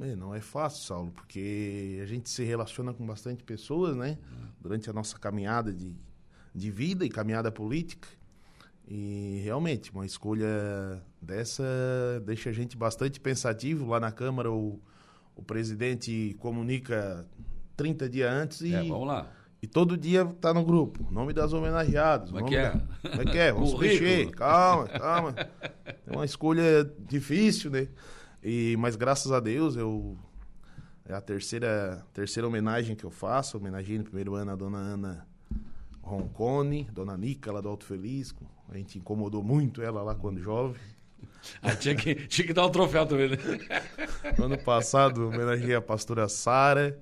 É, 0.00 0.16
não 0.16 0.34
é 0.34 0.40
fácil, 0.40 0.82
Saulo, 0.82 1.12
porque 1.12 2.00
a 2.02 2.06
gente 2.06 2.28
se 2.28 2.42
relaciona 2.42 2.92
com 2.92 3.06
bastante 3.06 3.44
pessoas, 3.44 3.94
né? 3.94 4.18
Durante 4.60 4.90
a 4.90 4.92
nossa 4.92 5.16
caminhada 5.16 5.72
de, 5.72 5.92
de 6.52 6.70
vida 6.72 7.04
e 7.04 7.08
caminhada 7.08 7.52
política. 7.52 8.08
E 8.88 9.40
realmente, 9.44 9.92
uma 9.92 10.04
escolha 10.04 11.00
dessa 11.20 11.62
deixa 12.26 12.50
a 12.50 12.52
gente 12.52 12.76
bastante 12.76 13.20
pensativo. 13.20 13.86
Lá 13.88 14.00
na 14.00 14.10
Câmara, 14.10 14.50
o, 14.50 14.80
o 15.36 15.42
presidente 15.44 16.34
comunica 16.40 17.24
30 17.76 18.08
dias 18.08 18.32
antes 18.32 18.60
e, 18.62 18.74
É, 18.74 18.82
vamos 18.82 19.06
lá. 19.06 19.30
E 19.62 19.66
todo 19.66 19.96
dia 19.96 20.24
tá 20.40 20.52
no 20.52 20.64
grupo. 20.64 21.06
Nome 21.12 21.32
das 21.32 21.52
homenageadas. 21.52 22.30
Como 22.30 22.44
é 22.44 22.48
que 22.48 22.56
é? 22.56 22.70
da- 22.70 23.10
Como 23.10 23.22
é 23.22 23.24
que 23.24 23.38
é? 23.38 23.52
Vamos 23.52 23.74
mexer. 23.78 24.30
Calma, 24.32 24.88
calma. 24.88 25.34
É 26.06 26.10
uma 26.14 26.24
escolha 26.24 26.84
difícil, 27.08 27.70
né? 27.70 27.88
E, 28.42 28.76
mas 28.78 28.96
graças 28.96 29.30
a 29.32 29.38
Deus, 29.40 29.76
eu 29.76 30.16
é 31.06 31.14
a 31.14 31.20
terceira, 31.20 32.04
terceira 32.12 32.46
homenagem 32.46 32.94
que 32.96 33.04
eu 33.04 33.10
faço. 33.10 33.56
Homenageei 33.56 33.98
no 33.98 34.04
primeiro 34.04 34.34
ano 34.34 34.50
a 34.50 34.56
dona 34.56 34.78
Ana 34.78 35.26
Roncone, 36.02 36.88
dona 36.92 37.16
Nica, 37.16 37.52
lá 37.52 37.60
do 37.60 37.68
Alto 37.68 37.84
Feliz. 37.86 38.34
A 38.68 38.76
gente 38.76 38.98
incomodou 38.98 39.42
muito 39.42 39.80
ela 39.82 40.02
lá 40.02 40.14
quando 40.14 40.40
jovem. 40.40 40.80
Ah, 41.60 41.74
tinha, 41.74 41.94
que, 41.96 42.14
tinha 42.14 42.46
que 42.46 42.52
dar 42.52 42.66
um 42.66 42.70
troféu 42.70 43.04
também, 43.04 43.30
né? 43.30 43.36
No 44.38 44.44
ano 44.44 44.58
passado, 44.58 45.26
homenageei 45.28 45.74
a 45.74 45.80
pastora 45.80 46.28
Sara, 46.28 46.96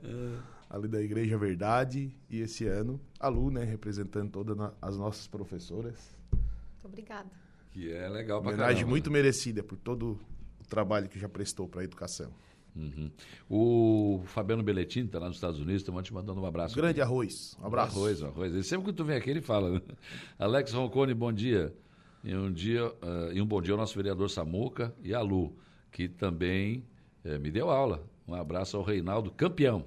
ali 0.70 0.86
da 0.86 1.02
Igreja 1.02 1.36
Verdade. 1.36 2.16
E 2.30 2.40
esse 2.40 2.66
ano, 2.66 3.00
a 3.18 3.28
Lu, 3.28 3.50
né, 3.50 3.64
representando 3.64 4.30
todas 4.30 4.56
as 4.80 4.96
nossas 4.96 5.26
professoras. 5.26 6.16
Muito 6.32 6.86
obrigada. 6.86 7.28
Que 7.72 7.92
é 7.92 8.08
legal 8.08 8.40
pra 8.40 8.50
Homenagem 8.50 8.76
caramba. 8.76 8.90
muito 8.90 9.10
merecida 9.10 9.62
por 9.62 9.76
todo 9.76 10.18
o 10.60 10.64
trabalho 10.68 11.08
que 11.08 11.18
já 11.18 11.28
prestou 11.28 11.68
para 11.68 11.80
a 11.80 11.84
educação. 11.84 12.32
Uhum. 12.74 13.10
O 13.48 14.22
Fabiano 14.26 14.62
Belletini 14.62 15.06
está 15.06 15.18
lá 15.18 15.26
nos 15.26 15.36
Estados 15.36 15.58
Unidos, 15.58 15.82
estamos 15.82 16.04
te 16.04 16.14
mandando 16.14 16.40
um 16.40 16.46
abraço. 16.46 16.76
Grande 16.76 17.00
arroz. 17.00 17.56
Um 17.60 17.66
abraço. 17.66 17.98
Arroz, 17.98 18.22
arroz. 18.22 18.54
E 18.54 18.62
sempre 18.62 18.86
que 18.86 18.92
tu 18.92 19.04
vem 19.04 19.16
aqui, 19.16 19.28
ele 19.28 19.40
fala. 19.40 19.70
Né? 19.70 19.80
Alex 20.38 20.72
Roncone, 20.72 21.12
bom 21.12 21.32
dia. 21.32 21.74
E 22.22 22.34
um, 22.34 22.52
dia, 22.52 22.92
ah, 23.02 23.30
e 23.32 23.40
um 23.40 23.46
bom 23.46 23.60
dia 23.60 23.72
ao 23.74 23.78
nosso 23.78 23.96
vereador 23.96 24.30
Samuca 24.30 24.94
e 25.02 25.14
a 25.14 25.20
Lu, 25.20 25.56
que 25.90 26.08
também 26.08 26.84
eh, 27.24 27.38
me 27.38 27.50
deu 27.50 27.70
aula. 27.70 28.04
Um 28.28 28.34
abraço 28.34 28.76
ao 28.76 28.82
Reinaldo, 28.82 29.30
campeão. 29.32 29.84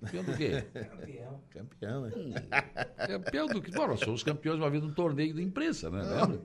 Campeão 0.00 0.24
do 0.24 0.36
quê? 0.36 0.64
Campeão, 1.50 2.00
né? 2.02 2.10
Campeão 3.06 3.46
do 3.48 3.60
quê? 3.62 3.70
Bom, 3.72 3.88
nós 3.88 4.00
somos 4.00 4.22
campeões 4.22 4.58
uma 4.58 4.70
vez 4.70 4.82
no 4.82 4.92
torneio 4.92 5.34
da 5.34 5.42
imprensa, 5.42 5.90
né? 5.90 6.02
Lembra? 6.02 6.40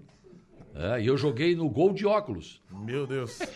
É, 0.76 1.02
e 1.02 1.08
eu 1.08 1.16
joguei 1.16 1.56
no 1.56 1.70
gol 1.70 1.94
de 1.94 2.06
óculos. 2.06 2.62
Meu 2.72 3.06
Deus. 3.06 3.38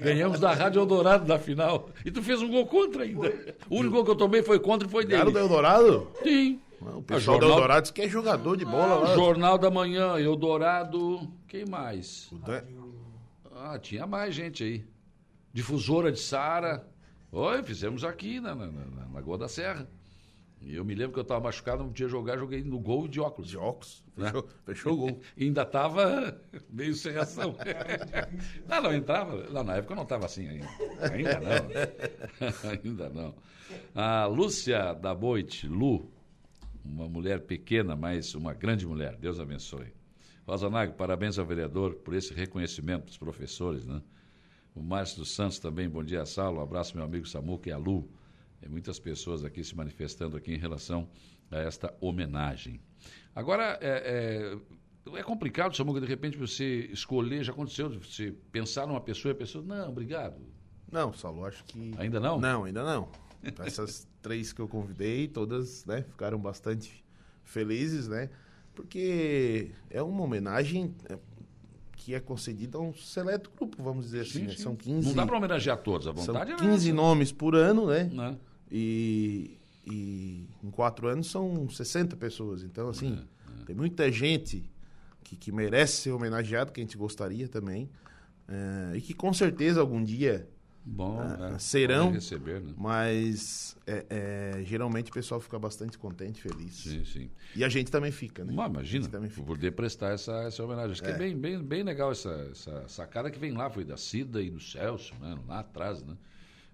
Ganhamos 0.00 0.40
da 0.40 0.52
Rádio 0.54 0.80
Eldorado 0.80 1.26
na 1.26 1.38
final. 1.38 1.90
E 2.04 2.10
tu 2.10 2.22
fez 2.22 2.40
um 2.40 2.48
gol 2.48 2.66
contra 2.66 3.02
ainda. 3.02 3.28
O 3.68 3.76
único 3.76 3.94
gol 3.96 4.04
que 4.04 4.10
eu 4.10 4.16
tomei 4.16 4.42
foi 4.42 4.58
contra 4.58 4.86
e 4.86 4.90
foi 4.90 5.04
dele. 5.04 5.30
do 5.30 5.38
Eldorado? 5.38 6.08
Sim. 6.22 6.60
O 6.80 6.86
Ah, 6.98 7.02
pessoal 7.02 7.36
do 7.38 7.42
jornal- 7.42 7.50
Eldorado 7.58 7.82
diz 7.82 7.90
que 7.90 8.02
é 8.02 8.08
jogador 8.08 8.56
de 8.56 8.64
bola 8.64 8.94
Ah, 8.94 8.98
lá. 9.00 9.14
Jornal 9.14 9.58
da 9.58 9.70
Manhã, 9.70 10.16
Eldorado. 10.18 11.28
Quem 11.48 11.66
mais? 11.66 12.30
O 12.32 12.36
Dan- 12.38 12.62
Ah, 13.56 13.78
tinha 13.78 14.06
mais 14.06 14.34
gente 14.34 14.62
aí. 14.62 14.84
Difusora 15.52 16.12
de 16.12 16.20
Sara. 16.20 16.86
Oi, 17.30 17.62
fizemos 17.62 18.04
aqui 18.04 18.40
na, 18.40 18.54
na, 18.54 18.66
na, 18.66 18.84
na 18.86 19.06
Lagoa 19.12 19.36
da 19.36 19.48
Serra. 19.48 19.86
E 20.62 20.74
eu 20.74 20.84
me 20.84 20.94
lembro 20.94 21.12
que 21.12 21.18
eu 21.18 21.22
estava 21.22 21.44
machucado, 21.44 21.82
não 21.82 21.90
podia 21.90 22.08
jogar, 22.08 22.38
joguei 22.38 22.64
no 22.64 22.80
gol 22.80 23.06
de 23.06 23.20
óculos. 23.20 23.50
De 23.50 23.58
óculos. 23.58 24.02
Né? 24.16 24.26
Fechou, 24.26 24.48
fechou 24.64 24.92
o 24.94 24.96
gol. 24.96 25.20
E 25.36 25.44
ainda 25.44 25.62
estava 25.62 26.40
meio 26.70 26.94
sem 26.94 27.12
reação. 27.12 27.54
não, 28.66 28.80
não 28.82 28.94
entrava. 28.94 29.48
Não, 29.50 29.62
na 29.62 29.76
época 29.76 29.92
eu 29.92 29.96
não 29.96 30.02
estava 30.04 30.24
assim 30.24 30.48
ainda. 30.48 30.68
Ainda 31.12 31.40
não. 31.40 32.70
ainda 32.82 33.08
não. 33.10 33.34
A 33.94 34.24
Lúcia 34.24 34.94
da 34.94 35.14
Boite, 35.14 35.68
Lu, 35.68 36.10
uma 36.82 37.08
mulher 37.08 37.42
pequena, 37.42 37.94
mas 37.94 38.34
uma 38.34 38.54
grande 38.54 38.86
mulher. 38.86 39.16
Deus 39.16 39.38
abençoe. 39.38 39.92
Rosa 40.46 40.70
Nago, 40.70 40.94
parabéns 40.94 41.38
ao 41.38 41.44
vereador 41.44 41.96
por 41.96 42.14
esse 42.14 42.32
reconhecimento 42.32 43.04
dos 43.04 43.18
professores, 43.18 43.84
né? 43.86 44.00
O 44.78 44.82
Márcio 44.82 45.18
dos 45.18 45.34
Santos 45.34 45.58
também, 45.58 45.88
bom 45.88 46.04
dia, 46.04 46.24
Saulo. 46.24 46.60
Um 46.60 46.62
abraço, 46.62 46.96
meu 46.96 47.04
amigo 47.04 47.26
Samuca 47.26 47.68
e 47.68 47.72
a 47.72 47.76
Lu. 47.76 48.08
Tem 48.60 48.70
muitas 48.70 48.96
pessoas 49.00 49.44
aqui 49.44 49.64
se 49.64 49.74
manifestando 49.74 50.36
aqui 50.36 50.54
em 50.54 50.56
relação 50.56 51.08
a 51.50 51.58
esta 51.58 51.92
homenagem. 52.00 52.80
Agora, 53.34 53.76
é, 53.80 54.54
é, 55.04 55.18
é 55.18 55.22
complicado, 55.24 55.76
Samuca, 55.76 56.00
de 56.00 56.06
repente 56.06 56.38
você 56.38 56.88
escolher, 56.92 57.42
já 57.42 57.50
aconteceu, 57.50 57.88
de 57.88 57.98
você 57.98 58.32
pensar 58.52 58.86
numa 58.86 59.00
pessoa 59.00 59.32
e 59.32 59.34
a 59.34 59.36
pessoa, 59.36 59.64
não, 59.64 59.88
obrigado. 59.88 60.40
Não, 60.92 61.12
Saulo, 61.12 61.44
acho 61.44 61.64
que. 61.64 61.92
Ainda 61.98 62.20
não? 62.20 62.38
Não, 62.38 62.62
ainda 62.62 62.84
não. 62.84 63.10
Essas 63.66 64.06
três 64.22 64.52
que 64.52 64.60
eu 64.60 64.68
convidei, 64.68 65.26
todas, 65.26 65.84
né, 65.86 66.02
ficaram 66.02 66.38
bastante 66.38 67.04
felizes, 67.42 68.06
né? 68.06 68.30
Porque 68.76 69.72
é 69.90 70.00
uma 70.00 70.22
homenagem 70.22 70.94
é, 71.10 71.18
que 72.08 72.14
é 72.14 72.20
concedida 72.20 72.78
a 72.78 72.80
um 72.80 72.94
seleto 72.94 73.50
grupo, 73.54 73.82
vamos 73.82 74.06
dizer 74.06 74.20
assim. 74.22 74.40
Sim, 74.40 74.46
né? 74.46 74.52
sim. 74.56 74.62
São 74.62 74.74
15. 74.74 75.08
Não 75.08 75.14
dá 75.14 75.26
para 75.26 75.36
homenagear 75.36 75.76
todos, 75.76 76.06
a 76.06 76.14
São 76.14 76.24
vontade 76.24 76.52
é 76.52 76.56
15 76.56 76.90
nomes 76.90 77.32
por 77.32 77.54
ano, 77.54 77.86
né? 77.86 78.04
Né? 78.04 78.34
E, 78.72 79.58
e 79.86 80.48
em 80.64 80.70
quatro 80.70 81.06
anos 81.06 81.30
são 81.30 81.68
60 81.68 82.16
pessoas. 82.16 82.62
Então, 82.62 82.88
assim, 82.88 83.22
É, 83.60 83.64
tem 83.66 83.76
muita 83.76 84.10
gente 84.10 84.66
que, 85.22 85.36
que 85.36 85.52
merece 85.52 86.00
ser 86.00 86.12
homenageado, 86.12 86.72
que 86.72 86.80
a 86.80 86.82
gente 86.82 86.96
gostaria 86.96 87.46
também. 87.46 87.90
eh, 88.48 88.92
e 88.96 89.00
que 89.02 89.12
com 89.12 89.30
certeza 89.34 89.78
algum 89.78 90.02
dia 90.02 90.48
Bom, 90.90 91.20
Ah, 91.20 91.52
é, 91.54 91.58
serão, 91.58 92.10
receber, 92.12 92.60
né? 92.60 92.72
mas 92.76 93.76
é, 93.86 94.06
é, 94.58 94.64
geralmente 94.64 95.10
o 95.10 95.14
pessoal 95.14 95.38
fica 95.40 95.58
bastante 95.58 95.98
contente, 95.98 96.40
feliz. 96.40 96.74
Sim, 96.76 97.04
sim. 97.04 97.30
E 97.54 97.62
a 97.62 97.68
gente 97.68 97.90
também 97.90 98.10
fica, 98.10 98.42
né? 98.44 98.52
Imagina, 98.52 99.06
também 99.08 99.28
fica. 99.28 99.46
poder 99.46 99.72
prestar 99.72 100.12
essa, 100.14 100.32
essa 100.44 100.64
homenagem. 100.64 100.92
Acho 100.92 101.02
que 101.02 101.08
é, 101.10 101.12
É. 101.12 101.18
bem, 101.18 101.36
bem, 101.36 101.62
bem 101.62 101.82
legal 101.82 102.10
essa, 102.10 102.30
essa 102.50 102.88
sacada 102.88 103.30
que 103.30 103.38
vem 103.38 103.52
lá, 103.52 103.68
foi 103.68 103.84
da 103.84 103.96
Cida 103.96 104.42
e 104.42 104.50
do 104.50 104.58
Celso, 104.60 105.14
né? 105.20 105.38
lá 105.46 105.60
atrás, 105.60 106.02
né? 106.02 106.16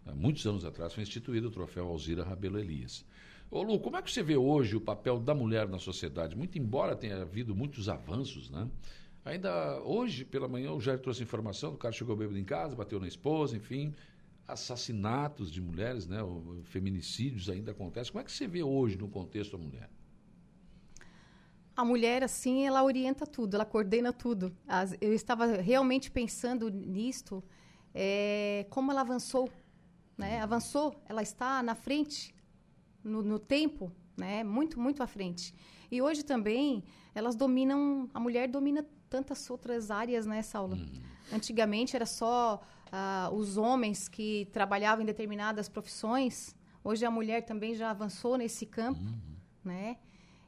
Há 0.07 0.13
muitos 0.13 0.47
anos 0.47 0.65
atrás 0.65 0.93
foi 0.93 1.03
instituído 1.03 1.49
o 1.49 1.51
troféu 1.51 1.87
Alzira 1.89 2.23
Rabelo 2.23 2.59
Elias. 2.59 3.05
Ô 3.51 3.63
Lu, 3.63 3.79
como 3.81 3.97
é 3.97 4.03
que 4.03 4.11
você 4.13 4.23
vê 4.23 4.37
hoje 4.37 4.77
o 4.77 4.81
papel 4.81 5.19
da 5.19 5.35
mulher 5.35 5.69
na 5.69 5.79
sociedade? 5.79 6.37
Muito 6.37 6.59
embora 6.59 6.95
tenha 6.97 7.21
havido 7.23 7.55
muitos 7.55 7.89
avanços, 7.89 8.49
né? 8.51 8.69
Ainda 9.25 9.81
hoje, 9.83 10.25
pela 10.25 10.47
manhã, 10.47 10.73
o 10.73 10.81
Jair 10.81 10.99
trouxe 10.99 11.23
informação, 11.23 11.73
o 11.75 11.79
cara 11.79 11.93
chegou 11.93 12.15
bêbado 12.15 12.39
em 12.39 12.45
casa, 12.45 12.77
bateu 12.77 13.01
na 13.01 13.09
esposa, 13.09 13.57
enfim. 13.57 13.95
Assassinatos 14.47 15.51
de 15.51 15.63
mulheres, 15.63 16.07
né? 16.07 16.19
Feminicídios 16.65 17.49
ainda 17.49 17.71
acontecem. 17.73 18.13
Como 18.13 18.21
é 18.21 18.25
que 18.25 18.33
você 18.33 18.47
vê 18.47 18.63
hoje 18.63 18.99
no 18.99 19.09
contexto 19.09 19.57
da 19.57 19.65
mulher? 19.65 19.89
A 21.77 21.85
mulher, 21.85 22.23
assim, 22.23 22.67
ela 22.67 22.85
orienta 22.85 23.27
tudo, 23.27 23.55
ela 23.55 23.65
coordena 23.65 24.13
tudo. 24.13 24.55
As- 24.69 24.95
eu 25.01 25.13
estava 25.15 25.47
realmente 25.57 26.11
pensando 26.11 26.69
nisto, 26.71 27.43
é, 27.95 28.67
como 28.71 28.93
ela 28.93 29.01
avançou, 29.01 29.51
né? 30.17 30.41
Avançou, 30.41 30.95
ela 31.09 31.23
está 31.23 31.63
na 31.63 31.75
frente, 31.75 32.35
no, 33.03 33.23
no 33.23 33.39
tempo, 33.39 33.91
né? 34.17 34.45
Muito, 34.45 34.79
muito 34.79 35.03
à 35.03 35.07
frente. 35.07 35.55
E 35.91 36.01
hoje 36.01 36.23
também, 36.23 36.85
elas 37.15 37.35
dominam, 37.35 38.09
a 38.15 38.21
mulher 38.21 38.49
domina 38.49 38.87
tantas 39.15 39.49
outras 39.49 39.93
áreas, 39.93 40.27
né, 40.27 40.43
Saulo? 40.43 40.77
Antigamente 41.33 41.95
era 41.95 42.05
só 42.05 42.61
ah, 42.91 43.31
os 43.33 43.57
homens 43.57 44.09
que 44.09 44.49
trabalhavam 44.53 45.05
em 45.05 45.07
determinadas 45.07 45.69
profissões. 45.69 46.53
Hoje 46.83 47.07
a 47.07 47.11
mulher 47.13 47.45
também 47.45 47.77
já 47.77 47.91
avançou 47.91 48.37
nesse 48.37 48.67
campo, 48.67 49.01
né? 49.65 49.99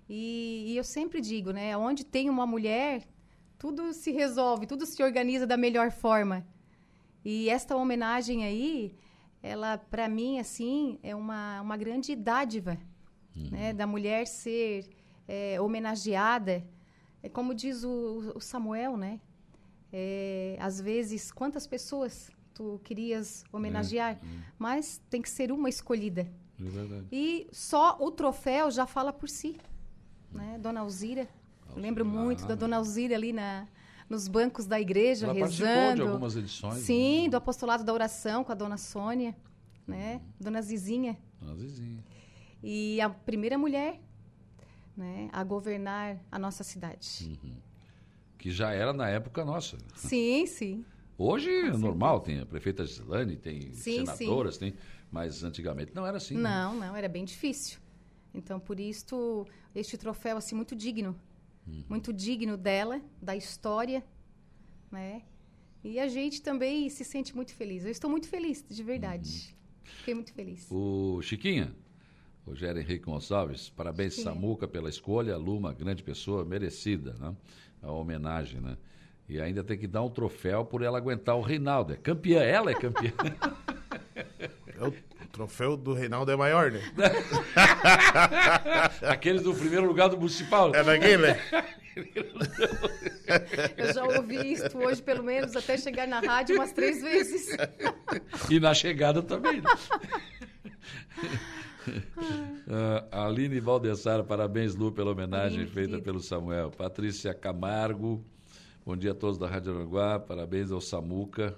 E, 0.09 0.65
e 0.67 0.77
eu 0.77 0.83
sempre 0.83 1.21
digo, 1.21 1.53
né? 1.53 1.77
Onde 1.77 2.05
tem 2.05 2.29
uma 2.29 2.45
mulher, 2.45 3.07
tudo 3.57 3.93
se 3.93 4.11
resolve, 4.11 4.67
tudo 4.67 4.85
se 4.85 5.01
organiza 5.01 5.47
da 5.47 5.57
melhor 5.57 5.93
forma. 5.93 6.45
E 7.25 7.49
esta 7.49 7.77
homenagem 7.77 8.45
aí, 8.45 8.97
ela, 9.41 9.79
para 9.79 10.09
mim, 10.09 10.41
assim, 10.41 10.99
é 11.05 11.15
uma, 11.15 11.61
uma 11.61 11.77
grande 11.77 12.17
dádiva, 12.17 12.77
né? 13.53 13.73
Da 13.73 13.87
mulher 13.87 14.27
ser 14.27 14.89
é, 15.29 15.61
homenageada. 15.61 16.65
É 17.27 17.29
como 17.29 17.53
diz 17.53 17.83
o, 17.83 18.33
o 18.37 18.41
Samuel, 18.41 18.97
né? 18.97 19.21
É, 19.93 20.57
às 20.61 20.81
vezes, 20.81 21.33
quantas 21.33 21.67
pessoas 21.67 22.31
tu 22.55 22.81
querias 22.85 23.45
homenagear, 23.53 24.13
é, 24.13 24.15
é. 24.15 24.41
mas 24.57 25.03
tem 25.11 25.21
que 25.21 25.29
ser 25.29 25.51
uma 25.51 25.69
escolhida. 25.69 26.23
É 26.23 27.03
e 27.11 27.49
só 27.51 27.97
o 28.01 28.13
troféu 28.13 28.71
já 28.71 28.87
fala 28.87 29.13
por 29.13 29.29
si. 29.29 29.57
Né? 30.33 30.57
Dona 30.59 30.81
Alzira, 30.81 31.29
eu 31.75 31.83
lembro 31.83 32.05
muito 32.05 32.47
da 32.47 32.55
Dona 32.55 32.77
Alzira 32.77 33.17
ali 33.17 33.33
na, 33.33 33.67
nos 34.09 34.29
bancos 34.29 34.67
da 34.67 34.81
igreja, 34.81 35.27
Ela 35.27 35.35
rezando. 35.35 35.97
de 35.97 36.09
algumas 36.09 36.37
edições. 36.37 36.79
Sim, 36.85 37.25
né? 37.25 37.31
do 37.31 37.37
apostolado 37.37 37.83
da 37.83 37.93
oração 37.93 38.45
com 38.45 38.53
a 38.53 38.55
Dona 38.55 38.77
Sônia, 38.77 39.37
né? 39.85 40.15
Uhum. 40.15 40.33
Dona 40.41 40.63
Zizinha. 40.63 41.19
Dona 41.41 41.57
Zizinha. 41.57 42.05
E 42.63 43.01
a 43.01 43.11
primeira 43.11 43.59
mulher 43.59 44.01
né, 44.97 45.29
a 45.33 45.45
governar 45.45 46.19
a 46.31 46.39
nossa 46.39 46.65
cidade. 46.65 47.39
Uhum. 47.45 47.57
Que 48.39 48.51
já 48.51 48.73
era 48.73 48.93
na 48.93 49.09
época 49.09 49.45
nossa. 49.45 49.77
Sim, 49.95 50.47
sim. 50.47 50.85
Hoje 51.19 51.51
é 51.51 51.71
normal, 51.71 52.21
tem 52.21 52.41
a 52.41 52.47
prefeita 52.47 52.85
Gislane, 52.85 53.37
tem 53.37 53.73
sim, 53.73 54.05
senadoras, 54.05 54.55
sim. 54.55 54.61
tem, 54.61 54.75
mas 55.11 55.43
antigamente 55.43 55.95
não 55.95 56.07
era 56.07 56.19
assim. 56.19 56.35
Né? 56.35 56.43
Não, 56.43 56.75
né? 56.75 56.89
não, 56.89 56.97
era 56.97 57.09
bem 57.09 57.25
difícil. 57.25 57.79
Então, 58.35 58.61
por 58.61 58.79
isso, 58.79 59.47
este 59.75 59.97
troféu 59.97 60.37
assim 60.37 60.55
muito 60.55 60.77
digno, 60.77 61.19
uhum. 61.67 61.85
muito 61.89 62.13
digno 62.13 62.57
dela, 62.57 63.01
da 63.21 63.35
história, 63.35 64.05
né? 64.91 65.23
E 65.83 65.99
a 65.99 66.09
gente 66.09 66.43
também 66.43 66.91
se 66.91 67.05
sente 67.05 67.35
muito 67.35 67.55
feliz. 67.55 67.85
Eu 67.85 67.91
estou 67.91 68.11
muito 68.11 68.29
feliz, 68.29 68.65
de 68.69 68.83
verdade. 68.83 69.55
Uhum. 69.55 69.93
Fiquei 69.99 70.15
muito 70.15 70.33
feliz. 70.33 70.67
O 70.71 71.23
Chiquinha, 71.23 71.75
Rogério 72.47 72.81
Henrique 72.81 73.05
Gonçalves, 73.05 73.71
parabéns 73.71 74.15
Sim. 74.15 74.23
Samuca 74.23 74.69
pela 74.69 74.89
escolha, 74.89 75.37
Lu, 75.37 75.57
uma 75.59 75.73
grande 75.73 76.03
pessoa, 76.03 76.45
merecida, 76.45 77.15
né? 77.19 77.35
A 77.83 77.91
homenagem, 77.91 78.61
né? 78.61 78.77
E 79.29 79.41
ainda 79.41 79.65
tem 79.65 79.77
que 79.77 79.89
dar 79.89 80.03
um 80.03 80.11
troféu 80.11 80.65
por 80.65 80.83
ela 80.83 80.97
aguentar 80.97 81.37
o 81.37 81.41
Reinaldo. 81.41 81.93
É 81.93 81.97
campeã, 81.97 82.41
ela 82.43 82.71
é 82.71 82.75
campeã. 82.75 83.13
É 84.79 84.87
o 84.87 84.95
troféu 85.33 85.75
do 85.75 85.95
Reinaldo 85.95 86.31
é 86.31 86.37
maior, 86.37 86.71
né? 86.71 86.81
Aqueles 89.03 89.43
do 89.43 89.55
primeiro 89.55 89.87
lugar 89.87 90.09
do 90.09 90.19
municipal. 90.19 90.75
É 90.75 90.85
daquele, 90.85 91.17
né? 91.17 91.41
Eu 93.77 93.95
já 93.95 94.05
ouvi 94.05 94.53
isso 94.53 94.77
hoje, 94.77 95.03
pelo 95.03 95.25
menos, 95.25 95.57
até 95.57 95.79
chegar 95.79 96.07
na 96.07 96.21
rádio 96.21 96.57
umas 96.57 96.73
três 96.73 97.01
vezes. 97.01 97.57
E 98.51 98.61
na 98.61 98.75
chegada 98.75 99.23
também. 99.23 99.63
Uh, 101.89 103.07
Aline 103.11 103.61
Valdessara, 103.61 104.25
parabéns, 104.25 104.75
Lu, 104.75 104.91
pela 104.91 105.13
homenagem 105.13 105.67
feita 105.67 106.01
pelo 106.01 106.21
Samuel. 106.21 106.71
Patrícia 106.71 107.33
Camargo, 107.33 108.25
bom 108.85 108.97
dia 108.97 109.13
a 109.13 109.15
todos 109.15 109.39
da 109.39 109.47
Rádio 109.47 109.75
Aranguá, 109.75 110.19
parabéns 110.19 110.71
ao 110.71 110.81
Samuca. 110.81 111.55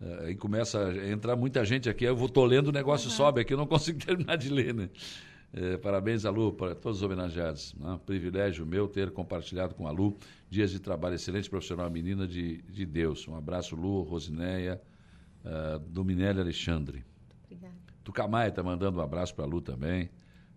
Uh, 0.00 0.30
e 0.30 0.34
começa 0.34 0.86
a 0.86 1.10
entrar 1.10 1.36
muita 1.36 1.64
gente 1.64 1.88
aqui, 1.88 2.04
eu 2.04 2.16
vou 2.16 2.28
tô 2.28 2.44
lendo, 2.44 2.68
o 2.68 2.72
negócio 2.72 3.10
uhum. 3.10 3.16
sobe 3.16 3.42
aqui, 3.42 3.52
eu 3.52 3.58
não 3.58 3.66
consigo 3.66 3.98
terminar 4.04 4.36
de 4.36 4.48
ler, 4.48 4.72
né? 4.72 4.88
Uh, 5.52 5.78
parabéns 5.78 6.24
a 6.24 6.30
Lu, 6.30 6.52
para 6.52 6.74
todos 6.74 6.98
os 6.98 7.02
homenageados. 7.02 7.74
Né? 7.74 8.00
Privilégio 8.06 8.64
meu 8.64 8.88
ter 8.88 9.10
compartilhado 9.10 9.74
com 9.74 9.86
a 9.86 9.90
Lu 9.90 10.16
dias 10.48 10.70
de 10.70 10.80
trabalho 10.80 11.16
excelente 11.16 11.50
profissional, 11.50 11.90
menina 11.90 12.26
de, 12.26 12.62
de 12.62 12.86
Deus. 12.86 13.28
Um 13.28 13.36
abraço, 13.36 13.76
Lu, 13.76 14.02
Rosinéia, 14.02 14.80
uh, 15.44 15.78
Dominelli 15.78 16.40
Alexandre. 16.40 17.04
Tucamaia 18.04 18.48
está 18.48 18.62
mandando 18.62 18.98
um 18.98 19.02
abraço 19.02 19.34
para 19.34 19.44
a 19.44 19.48
Lu 19.48 19.60
também. 19.60 20.10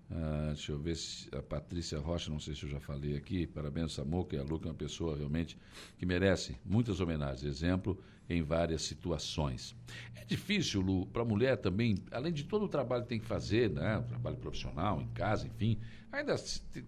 Uh, 0.10 0.48
deixa 0.48 0.72
eu 0.72 0.80
ver 0.80 0.96
se 0.96 1.30
a 1.36 1.42
Patrícia 1.42 2.00
Rocha, 2.00 2.30
não 2.30 2.40
sei 2.40 2.54
se 2.56 2.64
eu 2.64 2.70
já 2.70 2.80
falei 2.80 3.16
aqui. 3.16 3.48
Parabéns, 3.48 3.94
Samuca 3.94 4.36
e 4.36 4.40
a 4.40 4.44
Lu, 4.44 4.60
que 4.60 4.68
é 4.68 4.72
uma 4.72 4.78
pessoa 4.78 5.18
realmente 5.18 5.58
que 5.98 6.06
merece 6.06 6.56
muitas 6.66 7.00
homenagens. 7.00 7.44
Exemplo 7.44 7.98
em 8.30 8.42
várias 8.42 8.84
situações. 8.84 9.76
É 10.16 10.24
difícil, 10.26 10.82
Lu, 10.82 11.06
para 11.08 11.24
a 11.24 11.26
mulher 11.26 11.58
também, 11.58 11.98
além 12.12 12.32
de 12.32 12.44
todo 12.44 12.64
o 12.66 12.70
trabalho 12.70 13.04
que 13.04 13.10
tem 13.10 13.20
que 13.20 13.26
fazer, 13.26 13.70
né? 13.70 13.98
O 13.98 14.04
trabalho 14.04 14.38
profissional, 14.38 15.02
em 15.02 15.08
casa, 15.10 15.48
enfim. 15.48 15.80
Ainda 16.12 16.36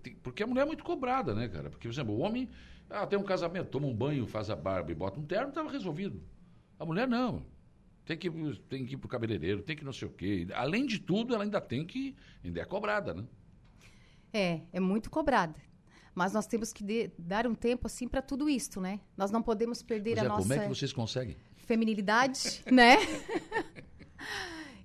tem, 0.02 0.16
porque 0.16 0.44
a 0.44 0.48
mulher 0.48 0.62
é 0.62 0.66
muito 0.66 0.84
cobrada, 0.84 1.34
né, 1.34 1.48
cara? 1.48 1.70
Porque, 1.70 1.88
por 1.88 1.94
exemplo, 1.94 2.14
o 2.14 2.20
homem 2.20 2.50
ah, 2.90 3.06
tem 3.06 3.20
um 3.20 3.24
casamento, 3.24 3.70
toma 3.70 3.88
um 3.88 3.94
banho, 3.94 4.26
faz 4.28 4.50
a 4.50 4.56
barba 4.56 4.92
e 4.92 4.96
bota 4.96 5.20
um 5.20 5.26
terno, 5.26 5.50
estava 5.50 5.70
resolvido. 5.70 6.22
A 6.80 6.86
mulher 6.86 7.08
não 7.08 7.44
tem 8.06 8.18
que, 8.18 8.30
tem 8.70 8.86
que 8.86 8.94
ir 8.94 8.98
pro 8.98 9.10
cabeleireiro, 9.10 9.64
tem 9.64 9.76
que 9.76 9.84
não 9.84 9.92
sei 9.92 10.08
o 10.08 10.12
quê. 10.12 10.48
Além 10.54 10.86
de 10.86 11.00
tudo, 11.00 11.34
ela 11.34 11.44
ainda 11.44 11.60
tem 11.60 11.86
que. 11.86 12.16
ainda 12.44 12.62
é 12.62 12.66
cobrada, 12.66 13.14
né? 13.14 13.24
É, 14.32 14.62
é 14.72 14.80
muito 14.80 15.10
cobrada. 15.10 15.56
Mas 16.14 16.32
nós 16.32 16.46
temos 16.46 16.72
que 16.72 16.84
de, 16.84 17.12
dar 17.18 17.48
um 17.48 17.56
tempo 17.56 17.88
assim 17.88 18.08
para 18.08 18.22
tudo 18.22 18.48
isso, 18.48 18.80
né? 18.80 19.02
Nós 19.18 19.32
não 19.32 19.42
podemos 19.42 19.82
perder 19.82 20.20
a 20.20 20.24
nossa. 20.24 20.42
Como 20.44 20.54
é 20.54 20.60
que 20.60 20.70
vocês 20.70 20.94
conseguem? 20.94 21.36
Feminilidade, 21.58 22.64
né? 22.72 22.98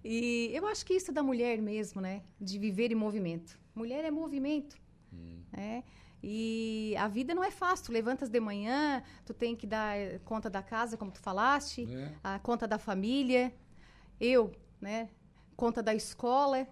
e 0.02 0.50
eu 0.52 0.66
acho 0.66 0.84
que 0.84 0.94
isso 0.94 1.10
é 1.10 1.14
da 1.14 1.22
mulher 1.22 1.60
mesmo, 1.60 2.00
né? 2.00 2.22
De 2.40 2.58
viver 2.58 2.90
em 2.90 2.94
movimento. 2.94 3.58
Mulher 3.74 4.04
é 4.04 4.10
movimento. 4.10 4.76
Hum. 5.12 5.42
Né? 5.52 5.84
E 6.22 6.94
a 6.98 7.08
vida 7.08 7.34
não 7.34 7.42
é 7.42 7.50
fácil. 7.50 7.86
Tu 7.86 7.92
levantas 7.92 8.28
de 8.28 8.40
manhã, 8.40 9.02
tu 9.24 9.32
tem 9.32 9.56
que 9.56 9.66
dar 9.66 9.96
conta 10.24 10.50
da 10.50 10.62
casa, 10.62 10.96
como 10.96 11.10
tu 11.10 11.20
falaste, 11.20 11.88
é. 11.90 12.14
a 12.22 12.38
conta 12.38 12.68
da 12.68 12.78
família. 12.78 13.54
Eu, 14.20 14.52
né? 14.80 15.08
Conta 15.56 15.82
da 15.82 15.94
escola, 15.94 16.66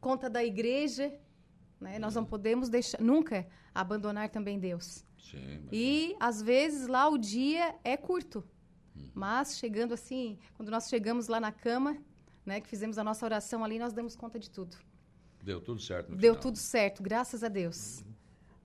conta 0.00 0.30
da 0.30 0.42
igreja. 0.42 1.14
Né? 1.80 1.96
É. 1.96 1.98
Nós 1.98 2.14
não 2.14 2.24
podemos 2.24 2.68
deixar, 2.68 3.00
nunca 3.00 3.46
abandonar 3.74 4.30
também 4.30 4.58
Deus. 4.58 5.04
Sim, 5.18 5.66
e 5.72 6.14
às 6.20 6.40
vezes 6.42 6.86
lá 6.86 7.08
o 7.08 7.18
dia 7.18 7.74
é 7.82 7.96
curto. 7.96 8.44
Hum. 8.96 9.10
Mas 9.14 9.58
chegando 9.58 9.92
assim, 9.94 10.38
quando 10.54 10.70
nós 10.70 10.88
chegamos 10.88 11.28
lá 11.28 11.40
na 11.40 11.50
cama, 11.50 11.96
né, 12.44 12.60
que 12.60 12.68
fizemos 12.68 12.98
a 12.98 13.04
nossa 13.04 13.24
oração 13.24 13.64
ali, 13.64 13.78
nós 13.78 13.92
demos 13.92 14.14
conta 14.14 14.38
de 14.38 14.50
tudo. 14.50 14.76
Deu 15.42 15.60
tudo 15.60 15.80
certo. 15.80 16.10
Deu 16.10 16.34
final. 16.34 16.42
tudo 16.42 16.56
certo, 16.58 17.02
graças 17.02 17.42
a 17.42 17.48
Deus. 17.48 18.00
Uhum. 18.00 18.13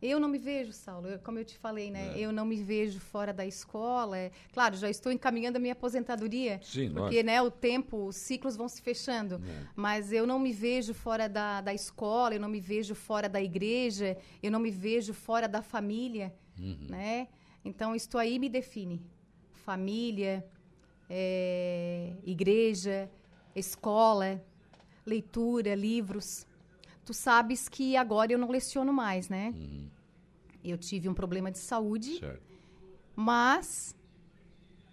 Eu 0.02 0.18
não 0.18 0.30
me 0.30 0.38
vejo, 0.38 0.72
Saulo, 0.72 1.08
eu, 1.08 1.20
como 1.20 1.40
eu 1.40 1.46
te 1.46 1.58
falei, 1.58 1.92
né? 1.92 2.14
É. 2.16 2.20
Eu 2.20 2.32
não 2.32 2.46
me 2.46 2.56
vejo 2.64 3.00
fora 3.00 3.34
da 3.34 3.46
escola. 3.46 4.18
É, 4.18 4.32
claro, 4.54 4.78
já 4.78 4.90
estou 4.90 5.12
encaminhando 5.12 5.58
a 5.58 5.60
minha 5.60 5.74
aposentadoria, 5.74 6.60
Sim, 6.64 6.92
porque 6.94 7.22
né, 7.22 7.42
o 7.42 7.52
tempo, 7.52 8.08
os 8.08 8.16
ciclos 8.16 8.56
vão 8.56 8.70
se 8.70 8.82
fechando. 8.82 9.36
É. 9.36 9.68
Mas 9.76 10.14
eu 10.14 10.26
não 10.26 10.40
me 10.40 10.54
vejo 10.54 10.94
fora 10.94 11.28
da, 11.28 11.60
da 11.60 11.74
escola, 11.74 12.34
eu 12.34 12.40
não 12.40 12.48
me 12.48 12.62
vejo 12.62 12.96
fora 12.96 13.28
da 13.28 13.42
igreja, 13.42 14.18
eu 14.42 14.50
não 14.50 14.60
me 14.60 14.72
vejo 14.72 15.14
fora 15.14 15.50
da 15.50 15.62
família, 15.62 16.34
uhum. 16.58 16.88
né? 16.90 17.28
Então, 17.66 17.94
isto 17.94 18.18
aí 18.18 18.40
me 18.40 18.48
define. 18.48 19.02
Família, 19.52 20.46
é, 21.10 22.14
igreja, 22.24 23.12
escola, 23.54 24.42
leitura, 25.06 25.76
livros 25.76 26.48
tu 27.10 27.14
sabes 27.16 27.68
que 27.68 27.98
agora 27.98 28.32
eu 28.32 28.38
não 28.38 28.52
leciono 28.52 28.94
mais, 28.94 29.30
né? 29.30 29.52
Uhum. 29.58 29.90
Eu 30.64 30.78
tive 30.78 31.10
um 31.10 31.14
problema 31.16 31.50
de 31.50 31.58
saúde, 31.58 32.20
certo. 32.20 32.44
mas 33.16 33.96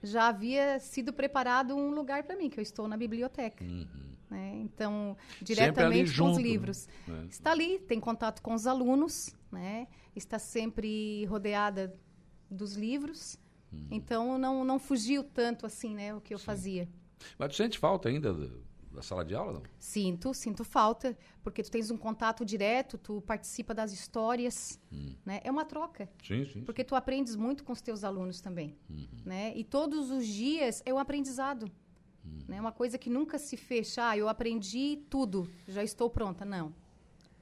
já 0.03 0.29
havia 0.29 0.79
sido 0.79 1.13
preparado 1.13 1.77
um 1.77 1.91
lugar 1.91 2.23
para 2.23 2.35
mim, 2.35 2.49
que 2.49 2.59
eu 2.59 2.63
estou 2.63 2.89
na 2.89 2.97
biblioteca. 2.97 3.63
Uhum. 3.63 3.87
Né? 4.31 4.63
Então, 4.63 5.15
diretamente 5.43 6.09
com 6.09 6.17
junto, 6.17 6.37
os 6.37 6.43
livros. 6.43 6.89
Né? 7.07 7.27
Está 7.29 7.51
ali, 7.51 7.81
tem 7.81 8.01
contato 8.01 8.41
com 8.41 8.55
os 8.55 8.67
alunos, 8.67 9.37
né? 9.53 9.87
está 10.15 10.39
sempre 10.39 11.27
rodeada 11.27 11.95
dos 12.51 12.77
livros. 12.77 13.39
Uhum. 13.71 13.89
Então, 13.91 14.39
não, 14.39 14.65
não 14.65 14.79
fugiu 14.79 15.23
tanto 15.23 15.67
assim 15.67 15.95
né, 15.95 16.15
o 16.15 16.21
que 16.23 16.33
eu 16.33 16.39
Sim. 16.39 16.47
fazia. 16.47 16.89
Mas 17.39 17.51
tu 17.51 17.57
sente 17.57 17.79
falta 17.79 18.09
ainda 18.09 18.33
da 18.97 19.03
sala 19.03 19.25
de 19.25 19.35
aula, 19.35 19.53
não? 19.53 19.63
Sinto, 19.79 20.33
sinto 20.33 20.65
falta, 20.65 21.17
porque 21.43 21.63
tu 21.63 21.71
tens 21.71 21.91
um 21.91 21.97
contato 21.97 22.45
direto, 22.45 22.97
tu 22.97 23.21
participa 23.21 23.75
das 23.75 23.93
histórias, 23.93 24.81
hum. 24.91 25.15
né? 25.25 25.41
É 25.45 25.51
uma 25.51 25.65
troca. 25.65 26.09
Sim, 26.27 26.45
sim. 26.47 26.63
Porque 26.63 26.83
tu 26.83 26.95
aprendes 26.95 27.37
muito 27.37 27.63
com 27.63 27.73
os 27.73 27.83
teus 27.83 28.03
alunos 28.03 28.41
também, 28.41 28.75
uhum. 28.89 29.07
né? 29.25 29.53
E 29.55 29.63
todos 29.63 30.11
os 30.11 30.27
dias 30.27 30.83
é 30.87 30.93
um 30.93 30.99
aprendizado, 30.99 31.71
uhum. 32.25 32.39
né? 32.49 32.61
Uma 32.61 32.73
coisa 32.73 32.97
que 32.97 33.11
nunca 33.11 33.39
se 33.39 33.57
fecha, 33.57 34.09
ah, 34.09 34.17
eu 34.17 34.29
aprendi 34.29 35.03
tudo, 35.11 35.49
já 35.69 35.85
estou 35.85 36.09
pronta, 36.09 36.45
não. 36.45 36.75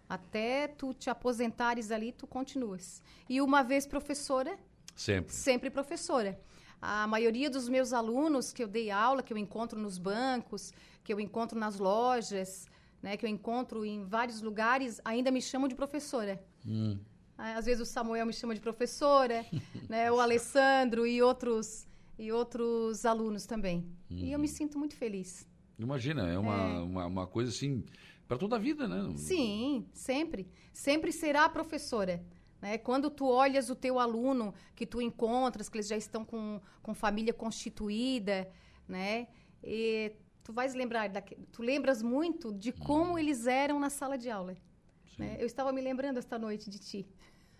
Até 0.08 0.68
tu 0.68 0.92
te 0.92 1.08
aposentares 1.08 1.90
ali, 1.90 2.12
tu 2.12 2.26
continuas. 2.26 3.00
E 3.28 3.40
uma 3.40 3.62
vez 3.62 3.86
professora, 3.86 4.58
sempre, 4.94 5.32
sempre 5.32 5.70
professora. 5.70 6.38
A 6.86 7.06
maioria 7.06 7.48
dos 7.48 7.66
meus 7.66 7.94
alunos 7.94 8.52
que 8.52 8.62
eu 8.62 8.68
dei 8.68 8.90
aula, 8.90 9.22
que 9.22 9.32
eu 9.32 9.38
encontro 9.38 9.80
nos 9.80 9.96
bancos, 9.96 10.70
que 11.02 11.10
eu 11.14 11.18
encontro 11.18 11.58
nas 11.58 11.78
lojas, 11.78 12.66
né, 13.02 13.16
que 13.16 13.24
eu 13.24 13.30
encontro 13.30 13.86
em 13.86 14.04
vários 14.04 14.42
lugares, 14.42 15.00
ainda 15.02 15.30
me 15.30 15.40
chamam 15.40 15.66
de 15.66 15.74
professora. 15.74 16.44
Hum. 16.66 16.98
Às 17.38 17.64
vezes 17.64 17.80
o 17.80 17.90
Samuel 17.90 18.26
me 18.26 18.34
chama 18.34 18.54
de 18.54 18.60
professora, 18.60 19.46
né, 19.88 20.12
o 20.12 20.20
Alessandro 20.20 21.06
e 21.06 21.22
outros 21.22 21.86
e 22.18 22.30
outros 22.30 23.06
alunos 23.06 23.46
também. 23.46 23.86
E 24.10 24.30
eu 24.30 24.38
me 24.38 24.46
sinto 24.46 24.78
muito 24.78 24.94
feliz. 24.94 25.48
Imagina, 25.78 26.28
é 26.28 26.38
uma, 26.38 26.82
Uma, 26.82 27.06
uma 27.06 27.26
coisa 27.26 27.50
assim, 27.50 27.82
para 28.28 28.36
toda 28.36 28.56
a 28.56 28.58
vida, 28.58 28.86
né? 28.86 29.12
Sim, 29.16 29.86
sempre. 29.92 30.46
Sempre 30.72 31.10
será 31.12 31.48
professora. 31.48 32.22
Né? 32.64 32.78
Quando 32.78 33.10
tu 33.10 33.26
olhas 33.28 33.68
o 33.68 33.74
teu 33.76 33.98
aluno, 33.98 34.54
que 34.74 34.86
tu 34.86 35.02
encontras, 35.02 35.68
que 35.68 35.76
eles 35.76 35.86
já 35.86 35.98
estão 35.98 36.24
com, 36.24 36.58
com 36.82 36.94
família 36.94 37.34
constituída, 37.34 38.48
né? 38.88 39.28
E 39.62 40.12
tu 40.42 40.50
vais 40.50 40.72
lembrar, 40.74 41.10
daque- 41.10 41.36
tu 41.52 41.62
lembras 41.62 42.00
muito 42.00 42.54
de 42.54 42.72
como 42.72 43.18
eles 43.18 43.46
eram 43.46 43.78
na 43.78 43.90
sala 43.90 44.16
de 44.16 44.30
aula. 44.30 44.56
né? 45.18 45.36
Eu 45.38 45.44
estava 45.44 45.72
me 45.74 45.82
lembrando 45.82 46.16
esta 46.16 46.38
noite 46.38 46.70
de 46.70 46.78
ti. 46.78 47.06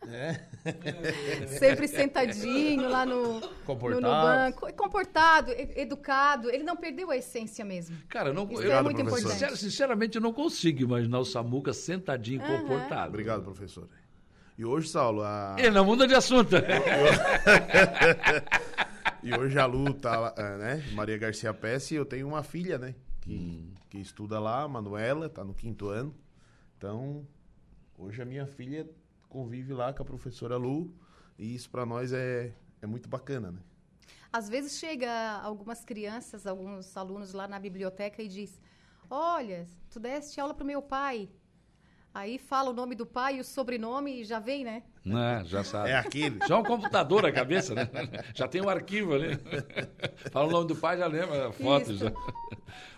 Sempre 1.58 1.86
sentadinho 1.86 2.88
lá 2.88 3.04
no, 3.04 3.22
no, 3.34 3.40
no 3.40 3.48
Comportado. 3.66 4.02
banco. 4.02 4.72
Comportado, 4.74 5.50
e- 5.52 5.80
educado. 5.82 6.50
Ele 6.50 6.62
não 6.64 6.76
perdeu 6.76 7.10
a 7.10 7.16
essência 7.16 7.62
mesmo. 7.64 7.94
Cara, 8.08 8.30
eu 8.30 8.34
não, 8.34 8.44
Isso 8.50 8.62
eu, 8.62 8.72
é 8.72 8.82
muito 8.82 8.96
professor. 9.04 9.18
importante. 9.28 9.50
Sincer- 9.50 9.70
sinceramente, 9.70 10.16
eu 10.16 10.22
não 10.22 10.32
consigo 10.32 10.80
imaginar 10.82 11.18
o 11.18 11.24
Samuca 11.26 11.72
sentadinho, 11.74 12.40
Aham. 12.42 12.62
comportado. 12.62 13.08
Obrigado, 13.08 13.42
professor. 13.42 13.86
E 14.56 14.64
hoje, 14.64 14.88
Saulo, 14.88 15.22
a... 15.22 15.56
Ele 15.58 15.70
não 15.70 15.84
muda 15.84 16.06
de 16.06 16.14
assunto. 16.14 16.54
E 19.22 19.32
hoje 19.34 19.58
a 19.58 19.64
Lu 19.64 19.94
tá 19.94 20.18
lá, 20.20 20.34
ah, 20.36 20.56
né? 20.58 20.84
Maria 20.92 21.16
Garcia 21.16 21.52
Pesce, 21.54 21.94
eu 21.94 22.04
tenho 22.04 22.28
uma 22.28 22.42
filha, 22.42 22.76
né? 22.76 22.94
Que, 23.22 23.34
Hum. 23.34 23.72
que 23.88 23.96
estuda 23.98 24.38
lá, 24.38 24.62
a 24.64 24.68
Manuela, 24.68 25.30
tá 25.30 25.42
no 25.42 25.54
quinto 25.54 25.88
ano. 25.88 26.14
Então, 26.76 27.26
hoje 27.98 28.20
a 28.20 28.24
minha 28.26 28.46
filha 28.46 28.86
convive 29.26 29.72
lá 29.72 29.94
com 29.94 30.02
a 30.02 30.04
professora 30.04 30.58
Lu. 30.58 30.94
E 31.38 31.54
isso 31.54 31.70
pra 31.70 31.86
nós 31.86 32.12
é, 32.12 32.52
é 32.82 32.86
muito 32.86 33.08
bacana, 33.08 33.50
né? 33.50 33.60
Às 34.30 34.46
vezes 34.46 34.78
chega 34.78 35.40
algumas 35.42 35.82
crianças, 35.86 36.46
alguns 36.46 36.94
alunos 36.94 37.32
lá 37.32 37.48
na 37.48 37.58
biblioteca 37.58 38.22
e 38.22 38.28
diz: 38.28 38.60
"Olha, 39.08 39.66
tu 39.88 39.98
deste 39.98 40.38
aula 40.38 40.52
pro 40.52 40.66
meu 40.66 40.82
pai". 40.82 41.30
Aí 42.14 42.38
fala 42.38 42.70
o 42.70 42.72
nome 42.72 42.94
do 42.94 43.04
pai 43.04 43.38
e 43.38 43.40
o 43.40 43.44
sobrenome 43.44 44.20
e 44.20 44.24
já 44.24 44.38
vem, 44.38 44.62
né? 44.64 44.84
Né, 45.04 45.42
já 45.46 45.64
sabe. 45.64 45.90
É 45.90 45.96
aquele. 45.96 46.38
Já 46.46 46.54
é 46.54 46.58
um 46.58 46.62
computador 46.62 47.22
na 47.22 47.32
cabeça, 47.32 47.74
né? 47.74 47.90
Já 48.32 48.46
tem 48.46 48.62
um 48.62 48.68
arquivo 48.68 49.14
ali. 49.14 49.36
Fala 50.30 50.46
o 50.46 50.50
nome 50.50 50.68
do 50.68 50.76
pai, 50.76 50.96
já 50.96 51.06
lembra 51.06 51.48
a 51.48 51.52
foto. 51.52 51.90
Isso. 51.92 52.04
Já. 52.04 52.12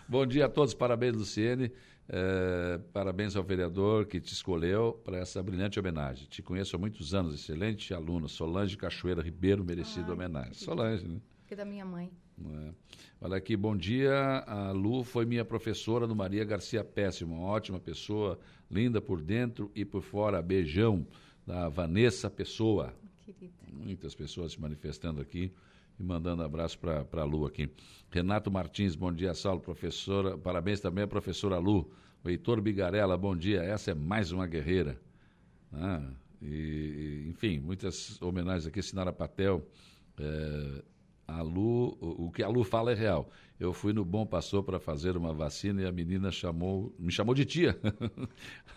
Bom 0.07 0.25
dia 0.25 0.45
a 0.45 0.49
todos, 0.49 0.73
parabéns, 0.75 1.15
Luciene. 1.15 1.71
Eh, 2.09 2.79
parabéns 2.93 3.35
ao 3.35 3.43
vereador 3.43 4.05
que 4.05 4.21
te 4.21 4.31
escolheu 4.31 5.01
para 5.03 5.17
essa 5.17 5.41
brilhante 5.41 5.79
homenagem. 5.79 6.27
Te 6.27 6.41
conheço 6.41 6.75
há 6.75 6.79
muitos 6.79 7.13
anos, 7.13 7.33
excelente 7.33 7.93
aluna. 7.93 8.27
Solange 8.27 8.77
Cachoeira 8.77 9.21
Ribeiro, 9.21 9.65
merecida 9.65 10.07
Ai, 10.07 10.13
homenagem. 10.13 10.53
Solange, 10.53 11.07
né? 11.07 11.19
Que 11.45 11.53
é 11.53 11.57
da 11.57 11.65
minha 11.65 11.83
mãe. 11.83 12.11
É? 12.45 12.71
Olha 13.19 13.37
aqui, 13.37 13.57
bom 13.57 13.75
dia. 13.75 14.43
A 14.45 14.71
Lu 14.71 15.03
foi 15.03 15.25
minha 15.25 15.43
professora 15.43 16.05
no 16.05 16.15
Maria 16.15 16.45
Garcia 16.45 16.83
Péssimo, 16.83 17.35
uma 17.35 17.47
ótima 17.47 17.79
pessoa, 17.79 18.39
linda 18.69 19.01
por 19.01 19.21
dentro 19.21 19.71
e 19.73 19.83
por 19.83 20.03
fora. 20.03 20.41
Beijão 20.41 21.05
da 21.45 21.67
Vanessa 21.67 22.29
Pessoa. 22.29 22.93
Querida. 23.25 23.53
Muitas 23.73 24.13
pessoas 24.13 24.51
se 24.51 24.61
manifestando 24.61 25.19
aqui 25.19 25.51
e 25.99 26.03
mandando 26.03 26.43
abraço 26.43 26.77
para 26.77 27.21
a 27.21 27.23
Lu 27.23 27.45
aqui. 27.45 27.69
Renato 28.11 28.51
Martins, 28.51 28.95
bom 28.95 29.11
dia, 29.11 29.33
Saulo, 29.33 29.59
professora. 29.61 30.37
Parabéns 30.37 30.79
também 30.79 31.03
à 31.03 31.07
professora 31.07 31.57
Lu. 31.57 31.89
O 32.23 32.29
Heitor 32.29 32.61
Bigarella, 32.61 33.17
bom 33.17 33.35
dia. 33.35 33.63
Essa 33.63 33.91
é 33.91 33.93
mais 33.95 34.31
uma 34.31 34.45
guerreira. 34.45 34.99
Ah, 35.73 36.07
e, 36.41 37.25
e, 37.25 37.29
enfim, 37.29 37.59
muitas 37.59 38.21
homenagens 38.21 38.67
aqui. 38.67 38.81
Sinara 38.81 39.11
Patel. 39.11 39.65
eh, 40.19 40.83
a 41.27 41.41
Lu, 41.41 41.97
o, 41.99 42.31
que 42.31 42.41
a 42.41 42.47
Lu 42.47 42.63
fala 42.63 42.91
é 42.91 42.95
real. 42.95 43.29
Eu 43.59 43.73
fui 43.73 43.91
no 43.91 44.05
Bom 44.05 44.25
Passou 44.25 44.63
para 44.63 44.79
fazer 44.79 45.17
uma 45.17 45.33
vacina 45.33 45.81
e 45.81 45.85
a 45.85 45.91
menina 45.91 46.31
chamou, 46.31 46.95
me 46.97 47.11
chamou 47.11 47.35
de 47.35 47.43
tia. 47.43 47.77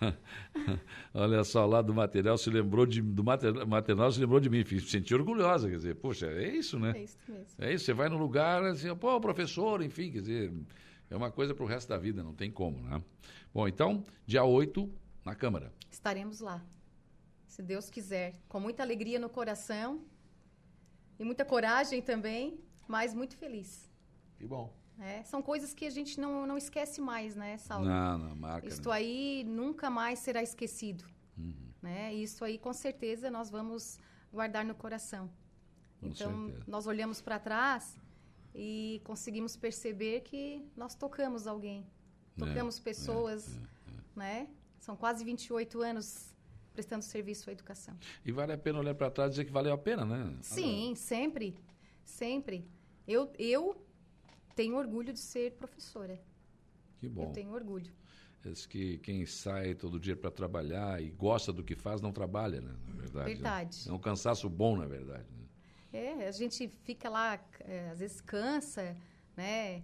Olha 1.14 1.44
só, 1.44 1.64
lá 1.66 1.80
do 1.80 1.94
material 1.94 2.36
se 2.36 2.50
lembrou 2.50 2.86
de, 2.86 3.00
do 3.00 3.22
mater- 3.22 3.66
maternal, 3.66 4.10
se 4.10 4.18
lembrou 4.20 4.40
de 4.40 4.50
mim. 4.50 4.64
Me 4.68 4.80
senti 4.80 5.14
orgulhosa, 5.14 5.68
quer 5.68 5.76
dizer, 5.76 5.94
poxa, 5.96 6.26
é 6.26 6.48
isso, 6.56 6.78
né? 6.78 6.92
É 6.96 7.02
isso 7.02 7.18
mesmo. 7.28 7.46
É 7.58 7.72
isso, 7.74 7.84
você 7.84 7.92
vai 7.92 8.08
num 8.08 8.18
lugar, 8.18 8.64
assim, 8.64 8.94
pô, 8.96 9.20
professor, 9.20 9.82
enfim, 9.82 10.10
quer 10.10 10.20
dizer, 10.20 10.52
é 11.08 11.16
uma 11.16 11.30
coisa 11.30 11.54
para 11.54 11.64
o 11.64 11.68
resto 11.68 11.88
da 11.88 11.98
vida, 11.98 12.22
não 12.22 12.34
tem 12.34 12.50
como, 12.50 12.80
né? 12.82 13.00
Bom, 13.54 13.68
então, 13.68 14.02
dia 14.26 14.42
8, 14.42 14.90
na 15.24 15.34
Câmara. 15.34 15.72
Estaremos 15.90 16.40
lá. 16.40 16.64
Se 17.46 17.62
Deus 17.62 17.90
quiser, 17.90 18.40
com 18.48 18.58
muita 18.58 18.82
alegria 18.82 19.18
no 19.18 19.28
coração 19.28 20.00
e 21.20 21.24
muita 21.24 21.44
coragem 21.44 22.00
também, 22.00 22.58
mas 22.88 23.12
muito 23.12 23.36
feliz. 23.36 23.86
Que 24.38 24.46
bom. 24.46 24.72
né? 24.96 25.22
São 25.24 25.42
coisas 25.42 25.74
que 25.74 25.84
a 25.84 25.90
gente 25.90 26.18
não, 26.18 26.46
não 26.46 26.56
esquece 26.56 26.98
mais, 26.98 27.36
né, 27.36 27.58
Saulo? 27.58 27.84
Não, 27.84 28.16
não, 28.16 28.34
marca. 28.34 28.66
Isto 28.66 28.88
né? 28.88 28.94
aí 28.96 29.44
nunca 29.44 29.90
mais 29.90 30.18
será 30.20 30.42
esquecido. 30.42 31.04
Uhum. 31.36 31.72
Né? 31.82 32.14
Isso 32.14 32.42
aí, 32.42 32.56
com 32.56 32.72
certeza, 32.72 33.30
nós 33.30 33.50
vamos 33.50 33.98
guardar 34.32 34.64
no 34.64 34.74
coração. 34.74 35.30
Com 36.00 36.06
então, 36.06 36.46
certeza. 36.46 36.64
nós 36.66 36.86
olhamos 36.86 37.20
para 37.20 37.38
trás 37.38 37.98
e 38.54 39.02
conseguimos 39.04 39.54
perceber 39.56 40.22
que 40.22 40.66
nós 40.74 40.94
tocamos 40.94 41.46
alguém. 41.46 41.86
É, 42.38 42.46
Tocamos 42.46 42.78
pessoas, 42.80 43.60
né? 44.16 44.48
São 44.78 44.96
quase 44.96 45.22
28 45.22 45.82
anos 45.82 46.29
prestando 46.72 47.04
serviço 47.04 47.50
à 47.50 47.52
educação. 47.52 47.96
E 48.24 48.32
vale 48.32 48.52
a 48.52 48.58
pena 48.58 48.78
olhar 48.78 48.94
para 48.94 49.10
trás 49.10 49.28
e 49.28 49.30
dizer 49.32 49.44
que 49.44 49.52
valeu 49.52 49.72
a 49.72 49.78
pena, 49.78 50.04
né? 50.04 50.36
Sim, 50.42 50.94
sempre. 50.94 51.56
Sempre. 52.04 52.66
Eu, 53.06 53.32
eu 53.38 53.76
tenho 54.54 54.76
orgulho 54.76 55.12
de 55.12 55.18
ser 55.20 55.52
professora. 55.52 56.20
Que 56.98 57.08
bom. 57.08 57.24
Eu 57.24 57.32
tenho 57.32 57.52
orgulho. 57.52 57.92
Diz 58.42 58.64
que 58.66 58.98
quem 58.98 59.26
sai 59.26 59.74
todo 59.74 60.00
dia 60.00 60.16
para 60.16 60.30
trabalhar 60.30 61.02
e 61.02 61.10
gosta 61.10 61.52
do 61.52 61.62
que 61.62 61.74
faz, 61.76 62.00
não 62.00 62.10
trabalha, 62.12 62.60
né? 62.60 62.74
Na 62.88 62.94
verdade. 62.94 63.16
né? 63.28 63.34
Verdade. 63.34 63.88
É 63.88 63.92
um 63.92 63.98
cansaço 63.98 64.48
bom, 64.48 64.76
na 64.76 64.86
verdade. 64.86 65.26
né? 65.30 65.44
É, 65.92 66.28
a 66.28 66.32
gente 66.32 66.68
fica 66.84 67.08
lá, 67.10 67.38
é, 67.60 67.90
às 67.90 67.98
vezes 67.98 68.20
cansa, 68.20 68.96
né? 69.36 69.82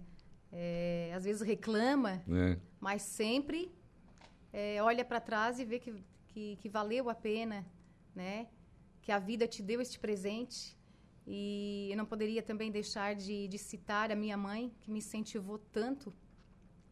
É, 0.51 1.11
às 1.15 1.25
vezes 1.25 1.41
reclama, 1.41 2.23
Né? 2.25 2.57
mas 2.79 3.01
sempre 3.01 3.69
é, 4.53 4.81
olha 4.81 5.03
para 5.03 5.19
trás 5.19 5.59
e 5.59 5.65
vê 5.65 5.77
que, 5.77 5.93
que, 6.37 6.55
que 6.57 6.69
valeu 6.69 7.09
a 7.09 7.15
pena, 7.15 7.65
né? 8.13 8.47
Que 9.01 9.11
a 9.11 9.17
vida 9.17 9.47
te 9.47 9.61
deu 9.63 9.81
este 9.81 9.97
presente. 10.05 10.77
E 11.25 11.87
eu 11.91 11.97
não 11.97 12.05
poderia 12.05 12.43
também 12.43 12.69
deixar 12.71 13.15
de, 13.15 13.47
de 13.47 13.57
citar 13.57 14.11
a 14.11 14.15
minha 14.15 14.37
mãe, 14.37 14.71
que 14.81 14.91
me 14.91 14.99
incentivou 14.99 15.57
tanto, 15.57 16.13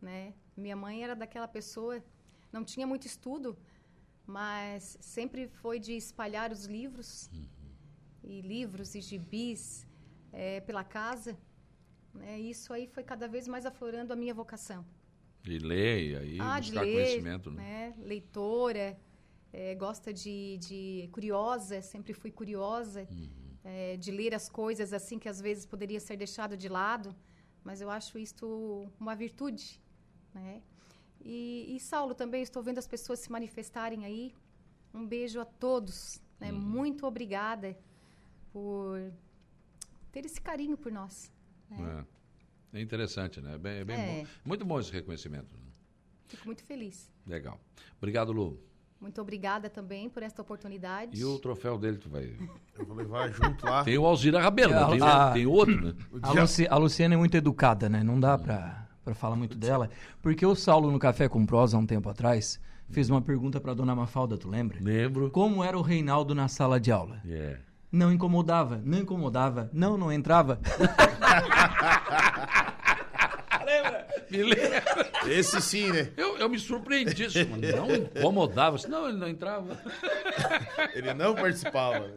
né? 0.01 0.33
Minha 0.57 0.75
mãe 0.75 1.03
era 1.03 1.15
daquela 1.15 1.47
pessoa, 1.47 2.03
não 2.51 2.63
tinha 2.63 2.87
muito 2.87 3.05
estudo, 3.05 3.55
mas 4.25 4.97
sempre 4.99 5.47
foi 5.47 5.79
de 5.79 5.93
espalhar 5.95 6.51
os 6.51 6.65
livros, 6.65 7.29
e 8.23 8.41
livros 8.41 8.95
e 8.95 9.01
gibis 9.01 9.85
eh, 10.33 10.61
pela 10.61 10.83
casa. 10.83 11.37
Né? 12.13 12.39
Isso 12.39 12.73
aí 12.73 12.87
foi 12.87 13.03
cada 13.03 13.27
vez 13.27 13.47
mais 13.47 13.65
aflorando 13.65 14.11
a 14.11 14.15
minha 14.15 14.33
vocação. 14.33 14.83
E 15.47 15.59
leia 15.59 16.23
e 16.23 16.39
Ah, 16.39 16.59
de 16.59 16.71
buscar 16.71 16.85
ler, 16.85 16.93
conhecimento, 16.93 17.51
né? 17.51 17.63
né? 17.63 17.95
Leitora, 17.99 18.97
eh, 19.57 19.75
gosta 19.85 20.09
de, 20.21 20.35
de 20.67 20.81
curiosa, 21.15 21.75
sempre 21.93 22.13
fui 22.21 22.31
curiosa 22.39 23.01
Uhum. 23.11 23.29
eh, 23.71 23.95
de 24.03 24.11
ler 24.19 24.33
as 24.39 24.47
coisas 24.61 24.89
assim 24.99 25.17
que 25.23 25.29
às 25.33 25.39
vezes 25.47 25.63
poderia 25.73 25.99
ser 26.07 26.17
deixado 26.25 26.55
de 26.63 26.69
lado, 26.79 27.09
mas 27.67 27.77
eu 27.83 27.89
acho 27.99 28.13
isto 28.27 28.45
uma 29.03 29.15
virtude, 29.23 29.67
né? 30.33 30.61
E, 31.35 31.75
e 31.75 31.79
Saulo 31.79 32.13
também 32.13 32.41
estou 32.43 32.61
vendo 32.67 32.77
as 32.83 32.87
pessoas 32.95 33.19
se 33.23 33.29
manifestarem 33.37 34.01
aí. 34.09 34.25
Um 34.93 35.05
beijo 35.15 35.39
a 35.41 35.45
todos, 35.45 36.21
né? 36.39 36.51
Uhum. 36.51 36.59
Muito 36.77 37.01
obrigada 37.11 37.69
por 38.53 39.11
ter 40.11 40.23
esse 40.25 40.39
carinho 40.49 40.77
por 40.77 40.91
nós. 40.91 41.31
né? 41.69 41.77
É. 42.11 42.15
É 42.77 42.81
interessante, 42.81 43.39
né? 43.41 43.55
É 43.55 43.57
bem, 43.57 43.73
é 43.79 43.85
bem 43.85 43.95
É. 43.97 44.05
bom. 44.23 44.27
Muito 44.43 44.63
bom 44.65 44.79
esse 44.79 44.91
reconhecimento. 44.91 45.47
né? 45.57 45.63
Fico 46.27 46.45
muito 46.45 46.63
feliz. 46.63 47.09
Legal. 47.25 47.57
Obrigado, 47.97 48.31
Lu. 48.33 48.59
Muito 49.05 49.21
obrigada 49.21 49.69
também 49.69 50.09
por 50.09 50.23
esta 50.23 50.41
oportunidade. 50.41 51.15
E 51.15 51.23
o 51.23 51.37
troféu 51.37 51.77
dele, 51.77 51.97
tu 51.97 52.09
vai. 52.09 52.33
Eu 52.75 52.85
vou 52.87 52.95
levar 52.97 53.29
junto 53.29 53.63
lá. 53.63 53.83
Tem 53.83 53.95
o 53.99 54.03
Alzira 54.03 54.41
Rabelo, 54.41 54.73
É, 54.73 54.87
tem, 54.87 55.01
a- 55.03 55.31
tem 55.31 55.45
outro, 55.45 55.79
né? 55.79 55.93
A, 56.23 56.31
Luci, 56.31 56.67
a 56.67 56.75
Luciana 56.75 57.13
é 57.13 57.17
muito 57.17 57.37
educada, 57.37 57.87
né? 57.87 58.01
Não 58.03 58.19
dá 58.19 58.35
pra, 58.35 58.87
pra 59.03 59.13
falar 59.13 59.35
muito 59.35 59.55
dela. 59.55 59.91
Porque 60.23 60.43
o 60.43 60.55
Saulo, 60.55 60.89
no 60.91 60.97
Café 60.97 61.29
com 61.29 61.45
Prosa, 61.45 61.77
há 61.77 61.79
um 61.79 61.85
tempo 61.85 62.09
atrás, 62.09 62.59
fez 62.89 63.07
uma 63.07 63.21
pergunta 63.21 63.61
pra 63.61 63.75
dona 63.75 63.93
Mafalda, 63.95 64.39
tu 64.39 64.49
lembra? 64.49 64.79
Lembro. 64.81 65.29
Como 65.29 65.63
era 65.63 65.77
o 65.77 65.83
Reinaldo 65.83 66.33
na 66.33 66.47
sala 66.47 66.79
de 66.79 66.91
aula? 66.91 67.21
É. 67.27 67.59
Não 67.91 68.11
incomodava, 68.11 68.81
não 68.83 68.97
incomodava, 68.97 69.69
não, 69.71 69.99
não 69.99 70.11
entrava. 70.11 70.59
Me 74.29 74.43
lembra. 74.43 74.83
Esse 75.27 75.61
sim, 75.61 75.91
né? 75.91 76.11
Eu, 76.17 76.37
eu 76.37 76.49
me 76.49 76.59
surpreendíssimo. 76.59 77.57
Não 77.57 77.95
incomodava. 77.95 78.77
Não, 78.87 79.07
ele 79.07 79.17
não 79.17 79.27
entrava. 79.27 79.79
Ele 80.93 81.13
não 81.13 81.35
participava. 81.35 82.13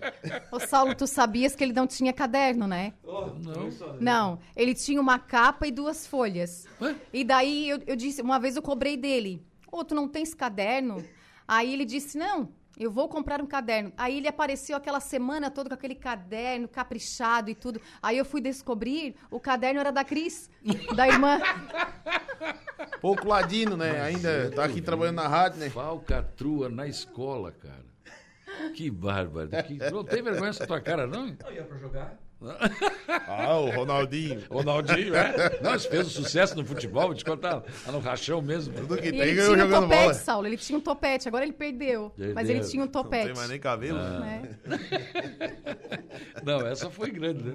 Ô, 0.50 0.60
Saulo, 0.60 0.94
tu 0.94 1.06
sabias 1.06 1.54
que 1.54 1.64
ele 1.64 1.72
não 1.72 1.86
tinha 1.86 2.12
caderno, 2.12 2.66
né? 2.66 2.94
Não. 3.04 3.98
Não, 4.00 4.38
ele 4.56 4.74
tinha 4.74 5.00
uma 5.00 5.18
capa 5.18 5.66
e 5.66 5.70
duas 5.70 6.06
folhas. 6.06 6.66
Ué? 6.80 6.94
E 7.12 7.24
daí 7.24 7.68
eu, 7.68 7.80
eu 7.86 7.96
disse, 7.96 8.22
uma 8.22 8.38
vez 8.38 8.56
eu 8.56 8.62
cobrei 8.62 8.96
dele, 8.96 9.42
ô, 9.70 9.84
tu 9.84 9.94
não 9.94 10.08
tens 10.08 10.34
caderno? 10.34 11.04
Aí 11.46 11.72
ele 11.72 11.84
disse, 11.84 12.18
não, 12.18 12.50
eu 12.78 12.90
vou 12.90 13.08
comprar 13.08 13.40
um 13.40 13.46
caderno. 13.46 13.92
Aí 13.96 14.18
ele 14.18 14.28
apareceu 14.28 14.76
aquela 14.76 15.00
semana 15.00 15.50
toda 15.50 15.68
com 15.68 15.74
aquele 15.74 15.94
caderno 15.94 16.68
caprichado 16.68 17.50
e 17.50 17.54
tudo. 17.54 17.80
Aí 18.02 18.16
eu 18.16 18.24
fui 18.24 18.40
descobrir, 18.40 19.16
o 19.30 19.40
caderno 19.40 19.80
era 19.80 19.90
da 19.90 20.04
Cris, 20.04 20.50
da 20.94 21.08
irmã. 21.08 21.38
Pouco 23.00 23.28
ladino, 23.28 23.76
né? 23.76 24.00
Ainda 24.00 24.50
tá 24.50 24.64
aqui 24.64 24.80
trabalhando 24.80 25.16
na 25.16 25.28
rádio, 25.28 25.60
né? 25.60 25.70
Falcatrua 25.70 26.68
na 26.68 26.86
escola, 26.86 27.52
cara. 27.52 27.86
Que 28.74 28.90
bárbaro. 28.90 29.50
Que... 29.66 29.90
Não 29.90 30.04
tem 30.04 30.22
vergonha 30.22 30.50
essa 30.50 30.66
tua 30.66 30.80
cara, 30.80 31.06
não? 31.06 31.36
Eu 31.46 31.52
ia 31.52 31.64
pra 31.64 31.78
jogar. 31.78 32.27
Ah, 33.26 33.58
o 33.58 33.70
Ronaldinho. 33.70 34.42
Ronaldinho, 34.50 35.14
é? 35.14 35.58
Não, 35.62 35.74
isso 35.74 35.88
fez 35.88 36.06
um 36.06 36.10
sucesso 36.10 36.54
no 36.56 36.64
futebol, 36.64 37.06
vou 37.06 37.14
te 37.14 37.24
contar. 37.24 37.64
Lá 37.86 37.92
no 37.92 37.98
rachão 37.98 38.40
mesmo. 38.40 38.72
Tudo 38.74 38.96
que 38.96 39.10
tem 39.10 39.20
ele 39.20 39.32
tinha 39.42 39.50
um 39.50 39.58
jogando 39.58 39.82
topete, 39.82 40.00
bola. 40.02 40.14
Saulo, 40.14 40.46
ele 40.46 40.56
tinha 40.56 40.78
um 40.78 40.80
topete. 40.80 41.28
Agora 41.28 41.44
ele 41.44 41.52
perdeu, 41.52 42.12
mas 42.34 42.48
ele 42.48 42.60
tinha 42.60 42.82
um 42.82 42.86
Não 42.86 42.92
tem 42.92 43.02
topete. 43.02 43.34
mais 43.36 43.48
nem 43.48 43.58
cabelo. 43.58 43.98
né? 43.98 44.58
Não, 46.44 46.66
essa 46.66 46.90
foi 46.90 47.10
grande, 47.10 47.42
né? 47.42 47.54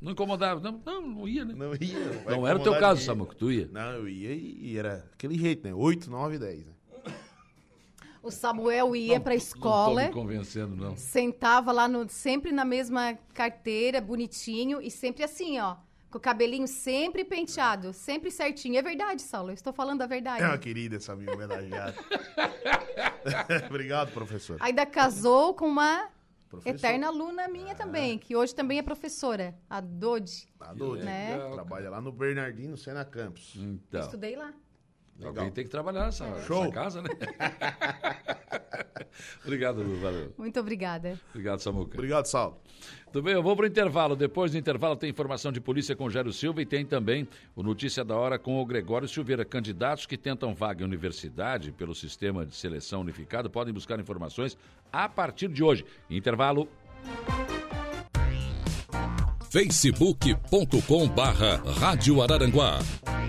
Não 0.00 0.12
incomodava. 0.12 0.60
Não, 0.60 0.80
não, 0.84 1.00
não 1.00 1.28
ia, 1.28 1.44
né? 1.44 1.54
Não 1.56 1.72
ia. 1.74 2.20
vai 2.24 2.34
Não 2.34 2.46
era 2.46 2.58
o 2.58 2.62
teu 2.62 2.76
caso. 2.78 3.02
Samuco, 3.02 3.36
tu 3.36 3.52
ia. 3.52 3.68
Não, 3.72 3.92
eu 3.92 4.08
ia 4.08 4.32
e 4.32 4.58
e 4.72 4.76
era 4.78 5.04
aquele 5.14 5.38
jeito, 5.38 5.64
né? 5.66 5.72
8, 5.72 6.10
9, 6.10 6.38
10. 6.38 6.66
Né? 6.66 6.71
O 8.22 8.30
Samuel 8.30 8.94
ia 8.94 9.18
pra 9.18 9.32
Não 9.34 9.40
tô 9.40 9.44
escola, 9.44 10.02
me 10.04 10.12
convencendo, 10.12 10.76
não. 10.76 10.96
sentava 10.96 11.72
lá 11.72 11.88
no, 11.88 12.08
sempre 12.08 12.52
na 12.52 12.64
mesma 12.64 13.18
carteira, 13.34 14.00
bonitinho, 14.00 14.80
e 14.80 14.90
sempre 14.90 15.24
assim, 15.24 15.58
ó. 15.58 15.76
Com 16.10 16.18
o 16.18 16.20
cabelinho 16.20 16.68
sempre 16.68 17.24
penteado, 17.24 17.92
sempre 17.92 18.30
certinho. 18.30 18.78
É 18.78 18.82
verdade, 18.82 19.22
Saulo, 19.22 19.48
eu 19.50 19.54
estou 19.54 19.72
falando 19.72 20.02
a 20.02 20.06
verdade. 20.06 20.42
É 20.42 20.46
uma 20.46 20.58
querida 20.58 20.96
essa 20.96 21.16
minha 21.16 21.32
homenageada. 21.32 21.94
Obrigado, 23.68 24.12
professor. 24.12 24.56
Ainda 24.60 24.84
casou 24.86 25.54
com 25.54 25.66
uma 25.66 26.08
Professor. 26.48 26.76
eterna 26.76 27.06
aluna 27.08 27.48
minha 27.48 27.74
também, 27.74 28.18
que 28.18 28.36
hoje 28.36 28.54
também 28.54 28.78
é 28.78 28.82
professora, 28.82 29.54
a 29.70 29.80
Dodi. 29.80 30.46
Doido, 30.76 31.02
Né? 31.04 31.38
né? 31.38 31.50
Trabalha 31.54 31.88
lá 31.90 32.00
no 32.00 32.12
Bernardino 32.12 32.76
Sena 32.76 33.04
Campos. 33.06 33.54
Então, 33.56 34.02
Estudei 34.02 34.36
lá. 34.36 34.52
Alguém 35.22 35.50
tem 35.50 35.64
que 35.64 35.70
trabalhar 35.70 36.06
nessa, 36.06 36.42
Show. 36.42 36.62
nessa 36.62 36.74
casa, 36.74 37.02
né? 37.02 37.10
Obrigado, 39.44 39.84
valeu. 40.00 40.32
Muito 40.38 40.58
obrigada. 40.58 41.20
Obrigado, 41.30 41.60
Samuca. 41.60 41.94
Obrigado, 41.94 42.26
Saulo. 42.26 42.58
Tudo 43.12 43.24
bem, 43.24 43.34
eu 43.34 43.42
vou 43.42 43.54
para 43.54 43.64
o 43.64 43.68
intervalo. 43.68 44.16
Depois 44.16 44.52
do 44.52 44.58
intervalo 44.58 44.96
tem 44.96 45.10
informação 45.10 45.52
de 45.52 45.60
polícia 45.60 45.94
com 45.94 46.08
Jairo 46.08 46.32
Silva 46.32 46.62
e 46.62 46.66
tem 46.66 46.84
também 46.84 47.28
o 47.54 47.62
Notícia 47.62 48.04
da 48.04 48.16
Hora 48.16 48.38
com 48.38 48.60
o 48.60 48.64
Gregório 48.64 49.06
Silveira. 49.06 49.44
Candidatos 49.44 50.06
que 50.06 50.16
tentam 50.16 50.54
vaga 50.54 50.82
em 50.82 50.86
universidade 50.86 51.72
pelo 51.72 51.94
sistema 51.94 52.46
de 52.46 52.54
seleção 52.54 53.02
unificado 53.02 53.50
podem 53.50 53.72
buscar 53.72 54.00
informações 54.00 54.56
a 54.92 55.08
partir 55.08 55.48
de 55.48 55.62
hoje. 55.62 55.84
Intervalo. 56.08 56.68
facebook.com 59.52 61.08
barra 61.08 61.56
Rádio 61.78 62.22
Araranguá. 62.22 62.78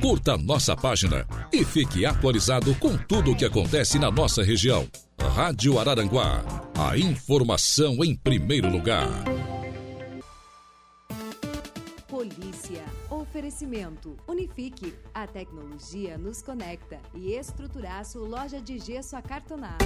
Curta 0.02 0.38
nossa 0.38 0.74
página 0.74 1.28
e 1.52 1.66
fique 1.66 2.06
atualizado 2.06 2.74
com 2.76 2.96
tudo 2.96 3.32
o 3.32 3.36
que 3.36 3.44
acontece 3.44 4.00
na 4.00 4.10
nossa 4.10 4.42
região. 4.42 4.88
Rádio 5.36 5.78
Araranguá, 5.78 6.42
a 6.80 6.98
informação 6.98 8.02
em 8.06 8.16
primeiro 8.16 8.70
lugar. 8.70 9.10
Polícia. 12.08 12.86
Oferecimento. 13.10 14.16
Unifique. 14.26 14.94
A 15.14 15.28
tecnologia 15.28 16.18
nos 16.18 16.42
conecta. 16.42 17.02
E 17.14 17.34
Estruturaço 17.34 18.20
Loja 18.20 18.62
de 18.62 18.80
Gesso 18.80 19.18
Acartonado. 19.18 19.84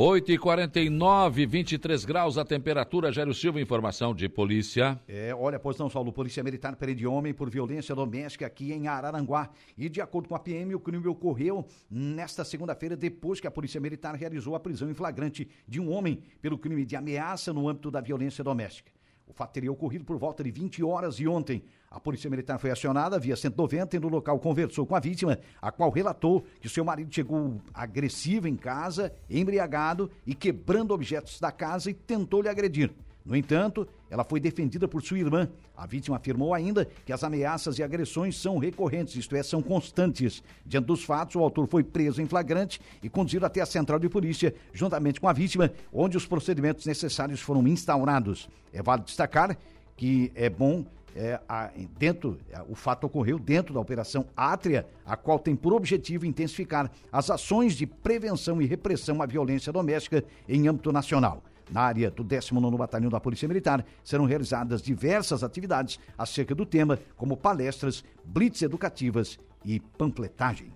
8 0.00 0.30
e 0.30 0.38
49 0.38 1.44
23 1.44 2.04
graus 2.04 2.38
a 2.38 2.44
temperatura. 2.44 3.10
Jairo 3.10 3.34
Silva, 3.34 3.60
informação 3.60 4.14
de 4.14 4.28
polícia. 4.28 4.96
É, 5.08 5.34
olha, 5.34 5.58
pois 5.58 5.76
não, 5.76 5.90
Saulo, 5.90 6.12
Polícia 6.12 6.40
Militar 6.40 6.76
prende 6.76 7.04
homem 7.04 7.34
por 7.34 7.50
violência 7.50 7.96
doméstica 7.96 8.46
aqui 8.46 8.72
em 8.72 8.86
Araranguá. 8.86 9.50
E 9.76 9.88
de 9.88 10.00
acordo 10.00 10.28
com 10.28 10.36
a 10.36 10.38
PM, 10.38 10.72
o 10.72 10.78
crime 10.78 11.08
ocorreu 11.08 11.66
nesta 11.90 12.44
segunda-feira, 12.44 12.96
depois 12.96 13.40
que 13.40 13.48
a 13.48 13.50
Polícia 13.50 13.80
Militar 13.80 14.14
realizou 14.14 14.54
a 14.54 14.60
prisão 14.60 14.88
em 14.88 14.94
flagrante 14.94 15.48
de 15.66 15.80
um 15.80 15.90
homem 15.90 16.22
pelo 16.40 16.58
crime 16.58 16.84
de 16.84 16.94
ameaça 16.94 17.52
no 17.52 17.68
âmbito 17.68 17.90
da 17.90 18.00
violência 18.00 18.44
doméstica. 18.44 18.92
O 19.26 19.32
fato 19.32 19.52
teria 19.52 19.72
ocorrido 19.72 20.04
por 20.04 20.16
volta 20.16 20.44
de 20.44 20.52
20 20.52 20.80
horas 20.84 21.16
e 21.16 21.26
ontem. 21.26 21.64
A 21.90 21.98
Polícia 21.98 22.28
Militar 22.28 22.58
foi 22.58 22.70
acionada 22.70 23.18
via 23.18 23.34
190 23.34 23.96
e 23.96 23.98
no 23.98 24.08
local 24.08 24.38
conversou 24.38 24.84
com 24.84 24.94
a 24.94 25.00
vítima, 25.00 25.38
a 25.60 25.72
qual 25.72 25.90
relatou 25.90 26.44
que 26.60 26.68
seu 26.68 26.84
marido 26.84 27.12
chegou 27.12 27.60
agressivo 27.72 28.46
em 28.46 28.56
casa, 28.56 29.12
embriagado 29.28 30.10
e 30.26 30.34
quebrando 30.34 30.92
objetos 30.92 31.40
da 31.40 31.50
casa 31.50 31.90
e 31.90 31.94
tentou 31.94 32.42
lhe 32.42 32.48
agredir. 32.48 32.92
No 33.24 33.36
entanto, 33.36 33.86
ela 34.10 34.24
foi 34.24 34.40
defendida 34.40 34.86
por 34.86 35.02
sua 35.02 35.18
irmã. 35.18 35.48
A 35.76 35.86
vítima 35.86 36.16
afirmou 36.16 36.54
ainda 36.54 36.86
que 37.04 37.12
as 37.12 37.22
ameaças 37.24 37.78
e 37.78 37.82
agressões 37.82 38.36
são 38.36 38.58
recorrentes, 38.58 39.16
isto 39.16 39.36
é, 39.36 39.42
são 39.42 39.62
constantes. 39.62 40.42
Diante 40.64 40.86
dos 40.86 41.04
fatos, 41.04 41.36
o 41.36 41.40
autor 41.40 41.66
foi 41.68 41.82
preso 41.82 42.22
em 42.22 42.26
flagrante 42.26 42.80
e 43.02 43.08
conduzido 43.08 43.44
até 43.44 43.60
a 43.60 43.66
central 43.66 43.98
de 43.98 44.08
polícia, 44.08 44.54
juntamente 44.72 45.20
com 45.20 45.28
a 45.28 45.32
vítima, 45.32 45.70
onde 45.92 46.16
os 46.16 46.26
procedimentos 46.26 46.86
necessários 46.86 47.40
foram 47.40 47.66
instaurados. 47.68 48.48
É 48.72 48.82
válido 48.82 49.06
destacar 49.06 49.56
que 49.94 50.32
é 50.34 50.48
bom 50.48 50.86
é, 51.14 51.40
a- 51.48 51.70
dentro, 51.98 52.38
é, 52.50 52.62
o 52.68 52.74
fato 52.74 53.04
ocorreu 53.04 53.38
dentro 53.38 53.74
da 53.74 53.80
Operação 53.80 54.26
Átria, 54.36 54.86
a 55.04 55.16
qual 55.16 55.38
tem 55.38 55.56
por 55.56 55.72
objetivo 55.72 56.26
intensificar 56.26 56.90
as 57.10 57.30
ações 57.30 57.74
de 57.74 57.86
prevenção 57.86 58.60
e 58.62 58.66
repressão 58.66 59.20
à 59.22 59.26
violência 59.26 59.72
doméstica 59.72 60.24
em 60.48 60.68
âmbito 60.68 60.92
nacional. 60.92 61.42
Na 61.70 61.82
área 61.82 62.10
do 62.10 62.24
19º 62.24 62.78
Batalhão 62.78 63.10
da 63.10 63.20
Polícia 63.20 63.46
Militar 63.46 63.84
serão 64.02 64.24
realizadas 64.24 64.80
diversas 64.80 65.44
atividades 65.44 66.00
acerca 66.16 66.54
do 66.54 66.64
tema, 66.64 66.98
como 67.16 67.36
palestras, 67.36 68.02
blitz 68.24 68.62
educativas 68.62 69.38
e 69.64 69.78
panfletagem. 69.78 70.72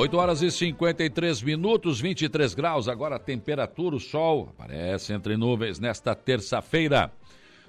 8 0.00 0.16
horas 0.16 0.40
e 0.40 0.50
53 0.50 1.42
minutos, 1.42 2.00
23 2.00 2.54
graus. 2.54 2.88
Agora 2.88 3.16
a 3.16 3.18
temperatura, 3.18 3.94
o 3.96 4.00
sol 4.00 4.48
aparece 4.48 5.12
entre 5.12 5.36
nuvens 5.36 5.78
nesta 5.78 6.14
terça-feira. 6.14 7.12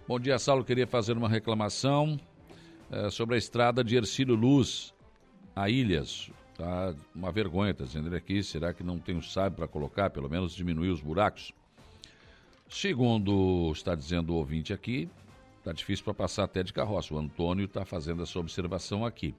Bom 0.08 0.18
dia, 0.18 0.40
Saulo. 0.40 0.64
Queria 0.64 0.88
fazer 0.88 1.18
uma 1.18 1.28
reclamação 1.28 2.18
eh, 2.90 3.10
sobre 3.10 3.36
a 3.36 3.38
estrada 3.38 3.84
de 3.84 3.98
Ercílio 3.98 4.34
Luz 4.34 4.94
a 5.54 5.70
Ilhas. 5.70 6.32
Tá 6.58 6.96
uma 7.14 7.34
vergonha, 7.34 7.72
está 7.72 7.84
dizendo 7.84 8.08
ele 8.08 8.16
aqui. 8.16 8.42
Será 8.42 8.74
que 8.74 8.82
não 8.82 8.98
tem 8.98 9.18
um 9.18 9.22
sábio 9.22 9.58
para 9.58 9.68
colocar? 9.68 10.10
Pelo 10.10 10.30
menos 10.30 10.56
diminuir 10.56 10.92
os 10.92 11.02
buracos. 11.02 11.52
Segundo 12.70 13.74
está 13.74 13.94
dizendo 13.94 14.32
o 14.32 14.38
ouvinte 14.38 14.72
aqui, 14.72 15.10
está 15.58 15.74
difícil 15.74 16.06
para 16.06 16.14
passar 16.14 16.46
até 16.46 16.64
de 16.64 16.72
carroça. 16.72 17.14
O 17.14 17.20
Antônio 17.20 17.66
está 17.66 17.84
fazendo 17.84 18.24
essa 18.24 18.40
observação 18.40 19.06
aqui. 19.06 19.36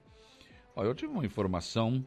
Ó, 0.76 0.84
eu 0.84 0.94
tive 0.94 1.10
uma 1.10 1.24
informação 1.24 2.04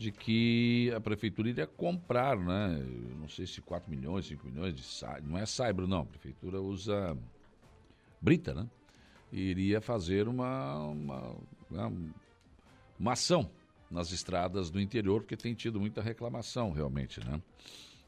de 0.00 0.10
que 0.10 0.90
a 0.96 1.00
prefeitura 1.00 1.50
iria 1.50 1.66
comprar, 1.66 2.34
né? 2.34 2.80
Eu 2.80 3.16
não 3.18 3.28
sei 3.28 3.46
se 3.46 3.60
4 3.60 3.90
milhões, 3.90 4.24
5 4.24 4.46
milhões 4.46 4.74
de. 4.74 4.82
Não 5.22 5.36
é 5.36 5.44
saibro, 5.44 5.86
não. 5.86 6.00
A 6.00 6.06
prefeitura 6.06 6.58
usa 6.58 7.14
brita, 8.18 8.54
né? 8.54 8.66
Iria 9.30 9.78
fazer 9.78 10.26
uma, 10.26 10.78
uma, 10.86 11.36
uma, 11.70 11.92
uma 12.98 13.12
ação 13.12 13.50
nas 13.90 14.10
estradas 14.10 14.70
do 14.70 14.80
interior, 14.80 15.20
porque 15.20 15.36
tem 15.36 15.52
tido 15.52 15.78
muita 15.78 16.00
reclamação, 16.00 16.72
realmente, 16.72 17.20
né? 17.22 17.38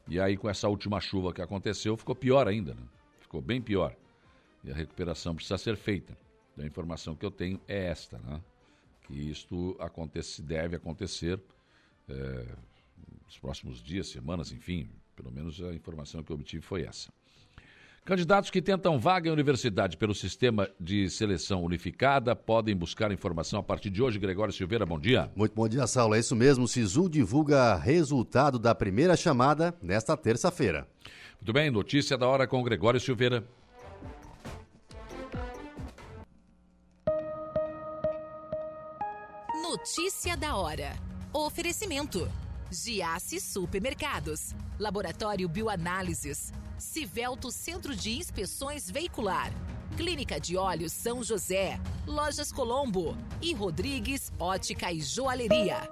E 0.07 0.19
aí, 0.19 0.35
com 0.35 0.49
essa 0.49 0.67
última 0.67 0.99
chuva 0.99 1.31
que 1.31 1.43
aconteceu, 1.43 1.95
ficou 1.95 2.15
pior 2.15 2.47
ainda, 2.47 2.73
né? 2.73 2.81
Ficou 3.19 3.39
bem 3.39 3.61
pior. 3.61 3.95
E 4.63 4.71
a 4.71 4.73
recuperação 4.73 5.35
precisa 5.35 5.59
ser 5.59 5.77
feita. 5.77 6.17
Então, 6.53 6.65
a 6.65 6.67
informação 6.67 7.15
que 7.15 7.23
eu 7.23 7.31
tenho 7.31 7.61
é 7.67 7.85
esta, 7.85 8.17
né? 8.17 8.41
Que 9.03 9.13
isto 9.13 9.77
acontece, 9.79 10.41
deve 10.41 10.75
acontecer 10.75 11.39
é, 12.09 12.45
nos 13.25 13.37
próximos 13.37 13.81
dias, 13.81 14.07
semanas, 14.07 14.51
enfim, 14.51 14.89
pelo 15.15 15.31
menos 15.31 15.61
a 15.61 15.73
informação 15.73 16.23
que 16.23 16.31
eu 16.31 16.35
obtive 16.35 16.61
foi 16.61 16.83
essa. 16.83 17.11
Candidatos 18.05 18.49
que 18.49 18.61
tentam 18.61 18.99
vaga 18.99 19.29
em 19.29 19.31
universidade 19.31 19.95
pelo 19.95 20.13
sistema 20.13 20.69
de 20.77 21.09
seleção 21.09 21.63
unificada 21.63 22.35
podem 22.35 22.75
buscar 22.75 23.13
informação 23.13 23.61
a 23.61 23.63
partir 23.63 23.89
de 23.89 24.01
hoje. 24.01 24.19
Gregório 24.19 24.53
Silveira, 24.53 24.85
bom 24.85 24.99
dia. 24.99 25.31
Muito 25.33 25.55
bom 25.55 25.69
dia, 25.69 25.87
Saulo. 25.87 26.13
É 26.13 26.19
isso 26.19 26.35
mesmo. 26.35 26.65
O 26.65 26.67
SISU 26.67 27.09
divulga 27.09 27.75
resultado 27.75 28.59
da 28.59 28.75
primeira 28.75 29.15
chamada 29.15 29.73
nesta 29.81 30.17
terça-feira. 30.17 30.85
Muito 31.39 31.53
bem, 31.53 31.71
notícia 31.71 32.17
da 32.17 32.27
hora 32.27 32.45
com 32.45 32.61
Gregório 32.61 32.99
Silveira. 32.99 33.47
Notícia 39.61 40.35
da 40.35 40.57
hora. 40.57 41.12
Oferecimento. 41.33 42.31
Giasse 42.69 43.41
Supermercados. 43.41 44.53
Laboratório 44.77 45.49
Bioanálises. 45.49 46.53
Civelto 46.77 47.49
Centro 47.49 47.95
de 47.95 48.11
Inspeções 48.11 48.87
Veicular. 48.87 49.51
Clínica 49.97 50.39
de 50.39 50.55
Olhos 50.55 50.93
São 50.93 51.23
José. 51.23 51.79
Lojas 52.05 52.51
Colombo. 52.51 53.17
E 53.41 53.51
Rodrigues 53.51 54.31
Ótica 54.37 54.91
e 54.91 55.01
Joalheria. 55.01 55.89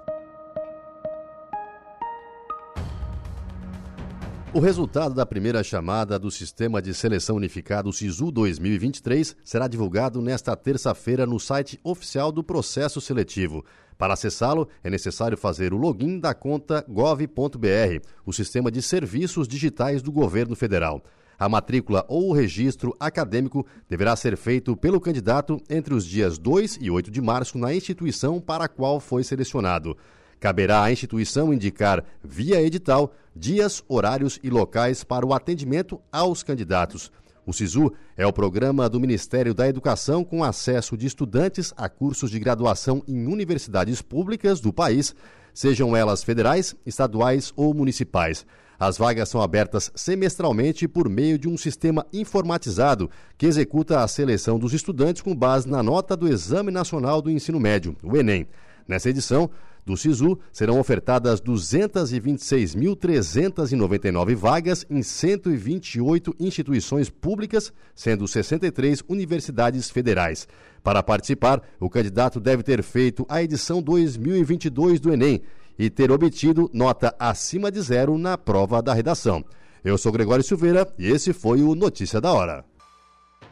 O 4.54 4.60
resultado 4.60 5.14
da 5.14 5.24
primeira 5.24 5.64
chamada 5.64 6.18
do 6.18 6.30
Sistema 6.30 6.82
de 6.82 6.92
Seleção 6.92 7.36
Unificado 7.36 7.90
SISU 7.90 8.30
2023 8.30 9.34
será 9.42 9.66
divulgado 9.66 10.20
nesta 10.20 10.54
terça-feira 10.54 11.24
no 11.24 11.40
site 11.40 11.80
oficial 11.82 12.30
do 12.30 12.44
processo 12.44 13.00
seletivo. 13.00 13.64
Para 13.96 14.12
acessá-lo, 14.12 14.68
é 14.84 14.90
necessário 14.90 15.38
fazer 15.38 15.72
o 15.72 15.78
login 15.78 16.20
da 16.20 16.34
conta 16.34 16.84
gov.br, 16.86 18.06
o 18.26 18.32
sistema 18.34 18.70
de 18.70 18.82
serviços 18.82 19.48
digitais 19.48 20.02
do 20.02 20.12
governo 20.12 20.54
federal. 20.54 21.02
A 21.38 21.48
matrícula 21.48 22.04
ou 22.06 22.28
o 22.28 22.32
registro 22.34 22.94
acadêmico 23.00 23.66
deverá 23.88 24.14
ser 24.16 24.36
feito 24.36 24.76
pelo 24.76 25.00
candidato 25.00 25.62
entre 25.70 25.94
os 25.94 26.04
dias 26.04 26.36
2 26.36 26.78
e 26.78 26.90
8 26.90 27.10
de 27.10 27.22
março 27.22 27.56
na 27.56 27.74
instituição 27.74 28.38
para 28.38 28.66
a 28.66 28.68
qual 28.68 29.00
foi 29.00 29.24
selecionado. 29.24 29.96
Caberá 30.42 30.82
à 30.82 30.90
instituição 30.90 31.54
indicar, 31.54 32.02
via 32.20 32.60
edital, 32.60 33.14
dias, 33.34 33.80
horários 33.86 34.40
e 34.42 34.50
locais 34.50 35.04
para 35.04 35.24
o 35.24 35.32
atendimento 35.32 36.00
aos 36.10 36.42
candidatos. 36.42 37.12
O 37.46 37.52
SISU 37.52 37.92
é 38.16 38.26
o 38.26 38.32
programa 38.32 38.88
do 38.88 38.98
Ministério 38.98 39.54
da 39.54 39.68
Educação 39.68 40.24
com 40.24 40.42
acesso 40.42 40.96
de 40.96 41.06
estudantes 41.06 41.72
a 41.76 41.88
cursos 41.88 42.28
de 42.28 42.40
graduação 42.40 43.04
em 43.06 43.24
universidades 43.28 44.02
públicas 44.02 44.58
do 44.58 44.72
país, 44.72 45.14
sejam 45.54 45.96
elas 45.96 46.24
federais, 46.24 46.74
estaduais 46.84 47.52
ou 47.54 47.72
municipais. 47.72 48.44
As 48.80 48.98
vagas 48.98 49.28
são 49.28 49.40
abertas 49.40 49.92
semestralmente 49.94 50.88
por 50.88 51.08
meio 51.08 51.38
de 51.38 51.48
um 51.48 51.56
sistema 51.56 52.04
informatizado 52.12 53.08
que 53.38 53.46
executa 53.46 54.00
a 54.00 54.08
seleção 54.08 54.58
dos 54.58 54.72
estudantes 54.72 55.22
com 55.22 55.36
base 55.36 55.68
na 55.68 55.84
nota 55.84 56.16
do 56.16 56.26
Exame 56.26 56.72
Nacional 56.72 57.22
do 57.22 57.30
Ensino 57.30 57.60
Médio, 57.60 57.94
o 58.02 58.16
Enem. 58.16 58.48
Nessa 58.88 59.08
edição, 59.08 59.48
do 59.84 59.96
SISU 59.96 60.38
serão 60.52 60.78
ofertadas 60.78 61.40
226.399 61.40 64.36
vagas 64.36 64.86
em 64.88 65.02
128 65.02 66.36
instituições 66.38 67.10
públicas, 67.10 67.72
sendo 67.94 68.28
63 68.28 69.02
universidades 69.08 69.90
federais. 69.90 70.46
Para 70.82 71.02
participar, 71.02 71.62
o 71.80 71.90
candidato 71.90 72.40
deve 72.40 72.62
ter 72.62 72.82
feito 72.82 73.26
a 73.28 73.42
edição 73.42 73.82
2022 73.82 75.00
do 75.00 75.12
Enem 75.12 75.42
e 75.78 75.90
ter 75.90 76.12
obtido 76.12 76.70
nota 76.72 77.14
acima 77.18 77.70
de 77.70 77.80
zero 77.80 78.18
na 78.18 78.38
prova 78.38 78.82
da 78.82 78.94
redação. 78.94 79.44
Eu 79.84 79.98
sou 79.98 80.12
Gregório 80.12 80.44
Silveira 80.44 80.86
e 80.98 81.10
esse 81.10 81.32
foi 81.32 81.62
o 81.62 81.74
Notícia 81.74 82.20
da 82.20 82.32
Hora. 82.32 82.64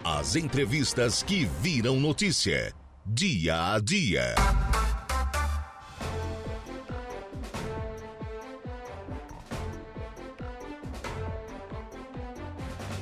As 0.05 0.36
entrevistas 0.36 1.23
que 1.23 1.47
viram 1.61 2.01
notícia. 2.01 2.73
Dia 3.05 3.74
a 3.74 3.81
dia. 3.81 4.35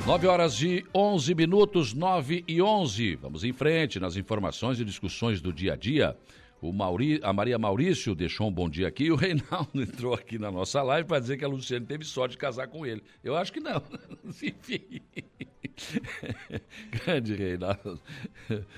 9 0.09 0.26
horas 0.26 0.62
e 0.62 0.86
11 0.94 1.35
minutos, 1.35 1.93
9 1.93 2.43
e 2.48 2.62
11. 2.62 3.16
Vamos 3.16 3.44
em 3.44 3.52
frente 3.52 4.01
nas 4.01 4.16
informações 4.16 4.80
e 4.80 4.85
discussões 4.85 5.43
do 5.43 5.52
dia 5.52 5.74
a 5.74 5.76
dia. 5.76 6.16
O 6.62 6.72
Mauri, 6.72 7.20
a 7.22 7.30
Maria 7.30 7.59
Maurício 7.59 8.14
deixou 8.14 8.48
um 8.48 8.51
bom 8.51 8.70
dia 8.70 8.89
aqui 8.89 9.05
e 9.05 9.12
o 9.12 9.16
Reinaldo 9.16 9.68
entrou 9.76 10.14
aqui 10.14 10.39
na 10.39 10.51
nossa 10.51 10.82
live 10.82 11.06
para 11.06 11.20
dizer 11.20 11.36
que 11.36 11.44
a 11.44 11.48
Luciane 11.48 11.85
teve 11.85 12.06
sorte 12.06 12.32
de 12.32 12.39
casar 12.39 12.68
com 12.68 12.86
ele. 12.86 13.02
Eu 13.22 13.36
acho 13.36 13.52
que 13.52 13.60
não. 13.60 13.82
Enfim. 14.24 15.02
Grande 17.05 17.35
Reinaldo. 17.35 18.01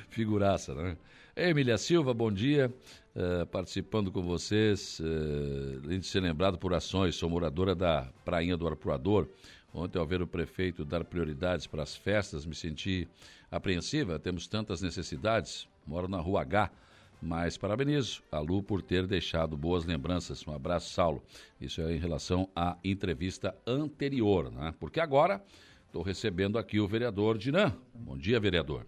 Figuraça, 0.09 0.74
né? 0.74 0.97
Emília 1.36 1.78
Silva, 1.78 2.12
bom 2.12 2.32
dia. 2.32 2.74
Uh, 3.15 3.47
participando 3.47 4.11
com 4.11 4.23
vocês, 4.23 4.98
uh, 4.98 5.81
além 5.85 6.01
de 6.01 6.07
ser 6.07 6.20
lembrado 6.20 6.59
por 6.59 6.74
ações, 6.74 7.15
sou 7.15 7.31
moradora 7.31 7.74
da 7.74 8.09
Prainha 8.24 8.57
do 8.57 8.66
Arpoador. 8.66 9.28
Ontem, 9.73 9.99
ao 9.99 10.07
ver 10.07 10.21
o 10.21 10.27
prefeito 10.27 10.85
dar 10.85 11.05
prioridades 11.05 11.67
para 11.67 11.83
as 11.83 11.97
festas, 11.97 12.45
me 12.45 12.55
senti 12.55 13.09
apreensiva. 13.51 14.19
Temos 14.19 14.47
tantas 14.47 14.83
necessidades. 14.83 15.69
Moro 15.87 16.09
na 16.09 16.19
Rua 16.19 16.43
H, 16.43 16.71
mas 17.23 17.57
parabenizo 17.57 18.23
a 18.31 18.39
Lu 18.39 18.63
por 18.63 18.83
ter 18.83 19.07
deixado 19.07 19.57
boas 19.57 19.85
lembranças. 19.85 20.47
Um 20.47 20.53
abraço, 20.53 20.93
Saulo. 20.93 21.23
Isso 21.61 21.81
é 21.81 21.95
em 21.95 21.99
relação 21.99 22.49
à 22.55 22.77
entrevista 22.83 23.55
anterior, 23.67 24.51
né? 24.51 24.75
Porque 24.79 25.01
agora 25.01 25.43
estou 25.87 26.03
recebendo 26.03 26.59
aqui 26.59 26.81
o 26.81 26.89
vereador 26.89 27.39
Dinan. 27.39 27.77
Bom 27.95 28.17
dia, 28.17 28.39
vereador. 28.41 28.87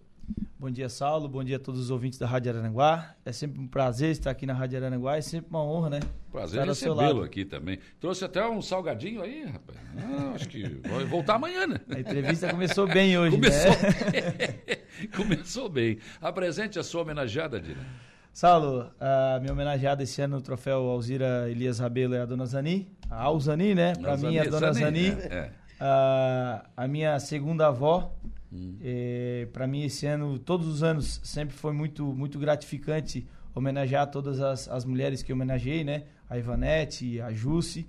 Bom 0.63 0.71
dia, 0.71 0.87
Saulo. 0.87 1.27
Bom 1.27 1.43
dia 1.43 1.57
a 1.57 1.59
todos 1.59 1.81
os 1.81 1.91
ouvintes 1.91 2.17
da 2.17 2.25
Rádio 2.25 2.57
Aranguá. 2.57 3.15
É 3.25 3.33
sempre 3.33 3.59
um 3.59 3.67
prazer 3.67 4.11
estar 4.11 4.31
aqui 4.31 4.45
na 4.45 4.53
Rádio 4.53 4.77
Aranguá. 4.83 5.17
É 5.17 5.21
sempre 5.21 5.49
uma 5.49 5.61
honra, 5.61 5.89
né? 5.89 5.99
Prazer 6.31 6.65
recebê-lo 6.65 7.21
aqui 7.21 7.43
também. 7.43 7.79
Trouxe 7.99 8.23
até 8.23 8.47
um 8.47 8.61
salgadinho 8.61 9.21
aí, 9.21 9.43
rapaz. 9.43 9.77
Ah, 9.97 10.31
acho 10.35 10.47
que 10.47 10.63
vai 10.87 11.03
voltar 11.03 11.35
amanhã, 11.35 11.67
né? 11.67 11.81
A 11.93 11.99
entrevista 11.99 12.49
começou 12.49 12.87
bem 12.87 13.17
hoje, 13.17 13.35
começou 13.35 13.71
né? 13.71 14.61
Bem. 14.65 15.07
começou 15.13 15.69
bem. 15.69 15.97
Apresente 16.21 16.79
a 16.79 16.83
sua 16.83 17.01
homenageada, 17.01 17.59
Dina. 17.59 17.85
Saulo, 18.31 18.89
a 19.01 19.39
minha 19.41 19.51
homenageada 19.51 20.01
esse 20.01 20.21
ano 20.21 20.37
no 20.37 20.41
troféu 20.41 20.77
Alzira 20.89 21.49
Elias 21.51 21.79
Rabelo 21.79 22.15
é 22.15 22.21
a 22.21 22.25
Dona 22.25 22.45
Zani. 22.45 22.89
A 23.09 23.21
Alzani, 23.21 23.75
né? 23.75 23.95
Para 23.95 24.15
mim, 24.15 24.37
a 24.37 24.45
Dona 24.45 24.71
Zani. 24.71 25.11
Zani. 25.11 25.21
É, 25.23 25.35
é. 25.35 25.51
A, 25.79 26.65
a 26.77 26.87
minha 26.87 27.19
segunda 27.19 27.67
avó, 27.67 28.15
Hum. 28.53 28.75
É, 28.81 29.47
para 29.51 29.65
mim, 29.65 29.83
esse 29.83 30.05
ano, 30.05 30.37
todos 30.37 30.67
os 30.67 30.83
anos, 30.83 31.19
sempre 31.23 31.55
foi 31.55 31.73
muito, 31.73 32.05
muito 32.05 32.37
gratificante 32.37 33.25
homenagear 33.55 34.09
todas 34.09 34.39
as, 34.39 34.67
as 34.67 34.85
mulheres 34.85 35.23
que 35.23 35.31
eu 35.31 35.35
homenageei, 35.35 35.83
né? 35.83 36.03
A 36.29 36.37
Ivanete, 36.37 37.19
a 37.21 37.31
Jusce. 37.31 37.87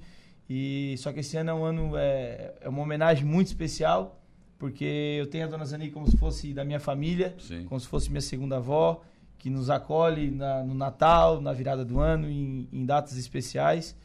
E, 0.48 0.94
só 0.98 1.12
que 1.12 1.20
esse 1.20 1.36
ano 1.36 1.50
é 1.50 1.54
um 1.54 1.64
ano, 1.64 1.96
é, 1.96 2.54
é 2.60 2.68
uma 2.68 2.82
homenagem 2.82 3.24
muito 3.24 3.48
especial, 3.48 4.20
porque 4.58 5.16
eu 5.18 5.26
tenho 5.26 5.44
a 5.44 5.46
Dona 5.46 5.64
Zani 5.64 5.90
como 5.90 6.10
se 6.10 6.16
fosse 6.16 6.52
da 6.52 6.64
minha 6.64 6.80
família, 6.80 7.34
Sim. 7.38 7.64
como 7.64 7.80
se 7.80 7.86
fosse 7.86 8.10
minha 8.10 8.20
segunda 8.20 8.56
avó, 8.56 9.02
que 9.38 9.48
nos 9.50 9.70
acolhe 9.70 10.30
na, 10.30 10.62
no 10.62 10.74
Natal, 10.74 11.40
na 11.40 11.52
virada 11.52 11.84
do 11.84 11.98
ano, 11.98 12.28
em, 12.28 12.68
em 12.72 12.84
datas 12.84 13.16
especiais. 13.16 13.96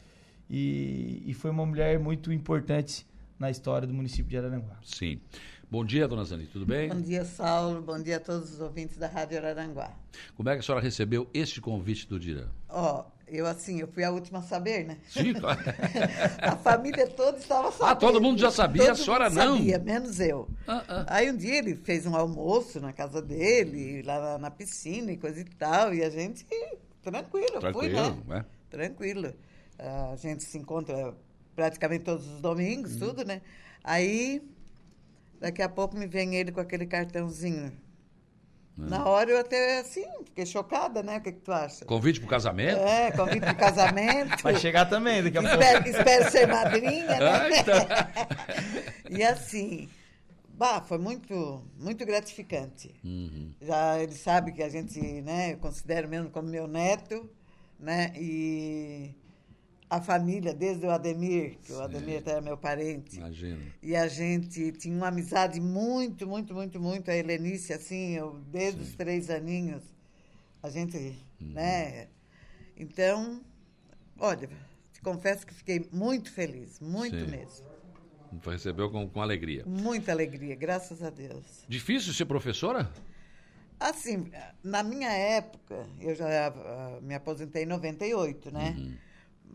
E, 0.48 1.22
e 1.26 1.34
foi 1.34 1.50
uma 1.50 1.64
mulher 1.64 1.98
muito 1.98 2.32
importante 2.32 3.06
na 3.38 3.50
história 3.50 3.86
do 3.86 3.94
município 3.94 4.28
de 4.28 4.36
Araranguá. 4.36 4.78
Sim. 4.82 5.20
Bom 5.70 5.84
dia, 5.84 6.08
dona 6.08 6.24
Zani, 6.24 6.46
tudo 6.46 6.66
bem? 6.66 6.88
Bom 6.88 7.00
dia, 7.00 7.24
Saulo. 7.24 7.80
Bom 7.80 8.02
dia 8.02 8.16
a 8.16 8.20
todos 8.20 8.54
os 8.54 8.60
ouvintes 8.60 8.96
da 8.96 9.06
Rádio 9.06 9.38
Araranguá. 9.38 9.92
Como 10.36 10.48
é 10.48 10.54
que 10.54 10.58
a 10.58 10.62
senhora 10.64 10.82
recebeu 10.82 11.30
este 11.32 11.60
convite 11.60 12.08
do 12.08 12.18
Dirã? 12.18 12.48
Ó, 12.68 13.04
oh, 13.04 13.12
eu 13.28 13.46
assim, 13.46 13.78
eu 13.78 13.86
fui 13.86 14.02
a 14.02 14.10
última 14.10 14.40
a 14.40 14.42
saber, 14.42 14.84
né? 14.84 14.98
Sim, 15.08 15.32
claro. 15.38 15.60
a 16.42 16.56
família 16.56 17.06
toda 17.06 17.38
estava 17.38 17.70
sabendo. 17.70 17.92
Ah, 17.92 17.94
todo 17.94 18.20
mundo 18.20 18.40
já 18.40 18.50
sabia, 18.50 18.82
todo 18.82 18.90
a 18.90 18.94
senhora 18.96 19.30
não? 19.30 19.58
sabia, 19.58 19.78
menos 19.78 20.18
eu. 20.18 20.48
Ah, 20.66 20.84
ah. 20.88 21.04
Aí 21.06 21.30
um 21.30 21.36
dia 21.36 21.58
ele 21.58 21.76
fez 21.76 22.04
um 22.04 22.16
almoço 22.16 22.80
na 22.80 22.92
casa 22.92 23.22
dele, 23.22 24.02
lá 24.02 24.18
na, 24.18 24.38
na 24.38 24.50
piscina 24.50 25.12
e 25.12 25.16
coisa 25.16 25.38
e 25.40 25.44
tal, 25.44 25.94
e 25.94 26.02
a 26.02 26.10
gente, 26.10 26.44
tranquilo, 27.00 27.60
tranquilo 27.60 27.96
fui, 27.96 28.24
né? 28.26 28.40
É. 28.40 28.44
Tranquilo. 28.76 29.32
A 29.78 30.16
gente 30.16 30.42
se 30.42 30.58
encontra 30.58 31.14
praticamente 31.54 32.02
todos 32.02 32.26
os 32.26 32.40
domingos, 32.40 32.96
hum. 32.96 33.06
tudo, 33.06 33.24
né? 33.24 33.40
Aí 33.84 34.42
Daqui 35.40 35.62
a 35.62 35.68
pouco 35.68 35.96
me 35.96 36.06
vem 36.06 36.34
ele 36.34 36.52
com 36.52 36.60
aquele 36.60 36.86
cartãozinho. 36.86 37.72
É. 38.78 38.88
Na 38.88 39.06
hora 39.06 39.30
eu 39.30 39.40
até, 39.40 39.80
assim, 39.80 40.04
fiquei 40.26 40.44
chocada, 40.44 41.02
né? 41.02 41.16
O 41.16 41.20
que, 41.22 41.32
que 41.32 41.40
tu 41.40 41.50
acha? 41.50 41.84
Convite 41.86 42.20
pro 42.20 42.28
casamento? 42.28 42.78
É, 42.78 43.10
convite 43.12 43.40
pro 43.40 43.56
casamento. 43.56 44.40
Vai 44.44 44.56
chegar 44.56 44.84
também 44.84 45.22
daqui 45.22 45.38
a 45.38 45.42
pouco. 45.42 45.56
Espero, 45.56 45.88
espero 45.88 46.30
ser 46.30 46.46
madrinha, 46.46 47.06
né? 47.06 47.18
Ah, 47.20 47.48
então. 47.58 47.86
e 49.10 49.22
assim, 49.22 49.88
bah, 50.50 50.82
foi 50.82 50.98
muito, 50.98 51.64
muito 51.78 52.04
gratificante. 52.04 52.94
Uhum. 53.02 53.52
Já 53.62 53.98
ele 53.98 54.14
sabe 54.14 54.52
que 54.52 54.62
a 54.62 54.68
gente, 54.68 55.00
né, 55.00 55.54
eu 55.54 55.56
considero 55.58 56.06
mesmo 56.06 56.28
como 56.28 56.48
meu 56.48 56.66
neto, 56.66 57.30
né? 57.78 58.12
E 58.14 59.14
a 59.90 60.00
família, 60.00 60.54
desde 60.54 60.86
o 60.86 60.90
Ademir, 60.90 61.58
que 61.58 61.72
Sim. 61.72 61.74
o 61.74 61.82
Ademir 61.82 62.22
era 62.24 62.40
meu 62.40 62.56
parente. 62.56 63.16
Imagina. 63.16 63.60
E 63.82 63.96
a 63.96 64.06
gente 64.06 64.70
tinha 64.70 64.96
uma 64.96 65.08
amizade 65.08 65.60
muito, 65.60 66.28
muito, 66.28 66.54
muito, 66.54 66.80
muito. 66.80 67.10
A 67.10 67.16
Helenice, 67.16 67.72
assim, 67.72 68.14
eu, 68.16 68.40
desde 68.52 68.84
Sim. 68.84 68.88
os 68.88 68.94
três 68.94 69.28
aninhos, 69.28 69.82
a 70.62 70.70
gente, 70.70 70.96
uhum. 71.40 71.52
né? 71.54 72.06
Então, 72.76 73.40
olha, 74.16 74.48
te 74.92 75.00
confesso 75.00 75.44
que 75.44 75.52
fiquei 75.52 75.84
muito 75.92 76.30
feliz, 76.30 76.78
muito 76.78 77.18
Sim. 77.18 77.26
mesmo. 77.26 77.66
Recebeu 78.46 78.92
com, 78.92 79.08
com 79.08 79.20
alegria. 79.20 79.64
Muita 79.66 80.12
alegria, 80.12 80.54
graças 80.54 81.02
a 81.02 81.10
Deus. 81.10 81.64
Difícil 81.68 82.14
ser 82.14 82.26
professora? 82.26 82.88
Assim, 83.80 84.30
na 84.62 84.84
minha 84.84 85.10
época, 85.10 85.84
eu 85.98 86.14
já 86.14 86.50
uh, 86.50 87.02
me 87.02 87.14
aposentei 87.14 87.64
em 87.64 87.66
98, 87.66 88.52
né? 88.52 88.76
Uhum 88.78 89.09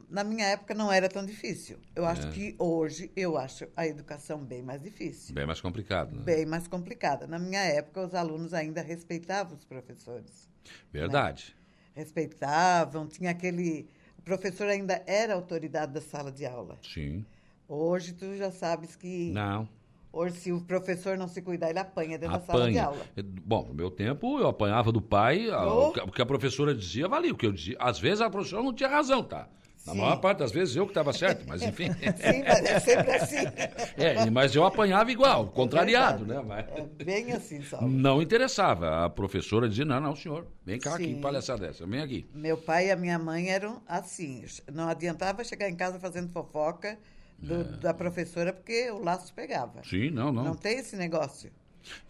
na 0.09 0.23
minha 0.23 0.45
época 0.45 0.73
não 0.73 0.91
era 0.91 1.09
tão 1.09 1.25
difícil. 1.25 1.77
Eu 1.95 2.05
acho 2.05 2.27
é. 2.27 2.31
que 2.31 2.55
hoje 2.57 3.11
eu 3.15 3.37
acho 3.37 3.67
a 3.75 3.85
educação 3.87 4.43
bem 4.43 4.61
mais 4.61 4.81
difícil. 4.81 5.33
Bem 5.33 5.45
mais 5.45 5.61
complicado, 5.61 6.15
né? 6.15 6.23
Bem 6.23 6.45
mais 6.45 6.67
complicada. 6.67 7.27
Na 7.27 7.39
minha 7.39 7.61
época, 7.61 8.05
os 8.05 8.13
alunos 8.13 8.53
ainda 8.53 8.81
respeitavam 8.81 9.55
os 9.55 9.65
professores. 9.65 10.49
Verdade. 10.91 11.55
Né? 11.95 12.01
Respeitavam, 12.03 13.07
tinha 13.07 13.31
aquele. 13.31 13.89
O 14.17 14.21
professor 14.21 14.67
ainda 14.67 15.01
era 15.05 15.33
autoridade 15.33 15.93
da 15.93 16.01
sala 16.01 16.31
de 16.31 16.45
aula. 16.45 16.77
Sim. 16.81 17.25
Hoje 17.67 18.13
tu 18.13 18.35
já 18.35 18.51
sabes 18.51 18.95
que. 18.95 19.31
Não. 19.31 19.67
Hoje, 20.11 20.37
se 20.37 20.51
o 20.53 20.61
professor 20.61 21.17
não 21.17 21.27
se 21.27 21.41
cuidar, 21.41 21.69
ele 21.69 21.79
apanha 21.79 22.17
dentro 22.17 22.37
apanha. 22.37 22.47
da 22.47 22.53
sala 22.53 22.71
de 22.71 22.79
aula. 22.79 23.05
Bom, 23.43 23.65
no 23.67 23.73
meu 23.73 23.91
tempo, 23.91 24.39
eu 24.39 24.47
apanhava 24.47 24.89
do 24.89 25.01
pai, 25.01 25.49
oh. 25.49 25.89
o 25.89 26.11
que 26.11 26.21
a 26.21 26.25
professora 26.25 26.73
dizia 26.73 27.05
valia. 27.05 27.33
O 27.33 27.35
que 27.35 27.45
eu 27.45 27.51
dizia. 27.51 27.75
Às 27.77 27.99
vezes 27.99 28.21
a 28.21 28.29
professora 28.29 28.63
não 28.63 28.73
tinha 28.73 28.87
razão, 28.87 29.21
tá? 29.21 29.49
Na 29.85 29.93
Sim. 29.93 29.99
maior 29.99 30.15
parte 30.17 30.39
das 30.39 30.51
vezes 30.51 30.75
eu 30.75 30.85
que 30.85 30.91
estava 30.91 31.13
certo, 31.13 31.45
mas 31.47 31.61
enfim. 31.61 31.91
Sim, 31.93 32.43
mas 32.43 32.65
é 32.65 32.79
sempre 32.79 33.11
assim. 33.11 33.35
É, 33.97 34.29
mas 34.29 34.53
eu 34.55 34.65
apanhava 34.65 35.11
igual, 35.11 35.47
contrariado, 35.47 36.25
né? 36.25 36.41
Mas... 36.45 36.65
É 36.67 37.03
bem 37.03 37.31
assim, 37.31 37.61
Salvo. 37.61 37.87
Não 37.87 38.21
interessava. 38.21 39.05
A 39.05 39.09
professora 39.09 39.69
dizia: 39.69 39.85
não, 39.85 39.99
não, 40.01 40.15
senhor, 40.15 40.47
vem 40.65 40.79
cá, 40.79 40.97
Sim. 40.97 41.15
que 41.15 41.21
palhaçada 41.21 41.67
dessa, 41.67 41.85
vem 41.85 42.01
aqui. 42.01 42.25
Meu 42.33 42.57
pai 42.57 42.87
e 42.87 42.91
a 42.91 42.95
minha 42.95 43.17
mãe 43.19 43.49
eram 43.49 43.81
assim. 43.87 44.43
Não 44.73 44.89
adiantava 44.89 45.43
chegar 45.43 45.69
em 45.69 45.75
casa 45.75 45.99
fazendo 45.99 46.31
fofoca 46.31 46.97
do, 47.37 47.61
é. 47.61 47.63
da 47.63 47.93
professora, 47.93 48.51
porque 48.51 48.89
o 48.91 49.01
laço 49.03 49.33
pegava. 49.33 49.83
Sim, 49.83 50.09
não, 50.09 50.31
não. 50.31 50.43
Não 50.43 50.55
tem 50.55 50.79
esse 50.79 50.95
negócio. 50.95 51.51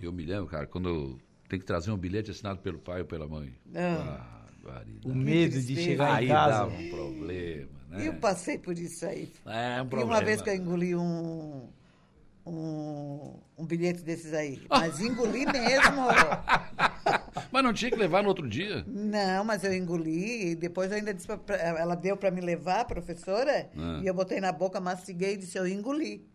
Eu 0.01 0.11
me 0.11 0.25
lembro, 0.25 0.47
cara, 0.47 0.65
quando 0.65 1.19
tem 1.49 1.59
que 1.59 1.65
trazer 1.65 1.91
um 1.91 1.97
bilhete 1.97 2.31
assinado 2.31 2.59
pelo 2.59 2.79
pai 2.79 3.01
ou 3.01 3.05
pela 3.05 3.27
mãe. 3.27 3.53
Ah. 3.75 4.44
O 5.03 5.13
medo 5.13 5.61
de 5.61 5.75
chegar 5.75 6.15
aí 6.15 6.25
em 6.25 6.29
casa. 6.29 6.51
dava 6.51 6.71
um 6.71 6.89
problema, 6.89 7.69
né? 7.89 8.07
Eu 8.07 8.13
passei 8.15 8.57
por 8.57 8.77
isso 8.77 9.05
aí. 9.05 9.31
É 9.45 9.81
um 9.81 9.87
problema. 9.87 10.11
E 10.11 10.15
uma 10.15 10.25
vez 10.25 10.41
que 10.41 10.49
eu 10.49 10.55
engoli 10.55 10.95
um, 10.95 11.67
um, 12.45 13.33
um 13.57 13.65
bilhete 13.65 14.01
desses 14.01 14.33
aí. 14.33 14.61
Mas 14.69 14.99
engoli 14.99 15.45
mesmo. 15.45 16.05
mas 17.51 17.63
não 17.63 17.73
tinha 17.73 17.91
que 17.91 17.97
levar 17.97 18.23
no 18.23 18.29
outro 18.29 18.47
dia? 18.47 18.83
Não, 18.87 19.43
mas 19.43 19.63
eu 19.63 19.73
engoli 19.73 20.51
e 20.51 20.55
depois 20.55 20.91
eu 20.91 20.97
ainda 20.97 21.13
disse 21.13 21.27
pra, 21.27 21.55
ela 21.55 21.95
deu 21.95 22.17
para 22.17 22.31
me 22.31 22.41
levar, 22.41 22.81
a 22.81 22.85
professora, 22.85 23.69
ah. 23.77 23.99
e 24.03 24.07
eu 24.07 24.13
botei 24.13 24.41
na 24.41 24.51
boca, 24.51 24.79
mastiguei 24.79 25.33
e 25.33 25.37
disse, 25.37 25.57
eu 25.57 25.67
engoli. 25.67 26.27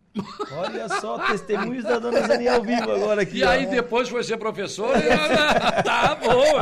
Olha 0.51 0.89
só, 0.99 1.19
testemunhos 1.27 1.83
da 1.83 1.99
dona 1.99 2.27
Zani 2.27 2.47
ao 2.47 2.61
vivo 2.61 2.91
agora 2.91 3.21
aqui. 3.21 3.37
E 3.37 3.43
ó. 3.43 3.49
aí 3.49 3.65
depois 3.65 4.09
foi 4.09 4.23
ser 4.23 4.37
professora 4.37 4.99
e... 4.99 5.07
tá 5.83 6.15
bom. 6.15 6.53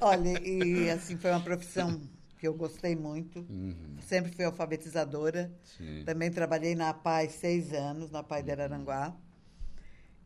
Olha, 0.00 0.40
e 0.40 0.90
assim, 0.90 1.16
foi 1.16 1.30
uma 1.30 1.40
profissão 1.40 2.00
que 2.38 2.46
eu 2.46 2.54
gostei 2.54 2.94
muito. 2.94 3.40
Uhum. 3.40 3.96
Sempre 4.06 4.32
fui 4.32 4.44
alfabetizadora. 4.44 5.52
Sim. 5.62 6.02
Também 6.04 6.30
trabalhei 6.30 6.74
na 6.74 6.92
Paz 6.94 7.32
seis 7.32 7.72
anos, 7.72 8.10
na 8.10 8.22
Paz 8.22 8.44
de 8.44 8.52
Araranguá. 8.52 9.14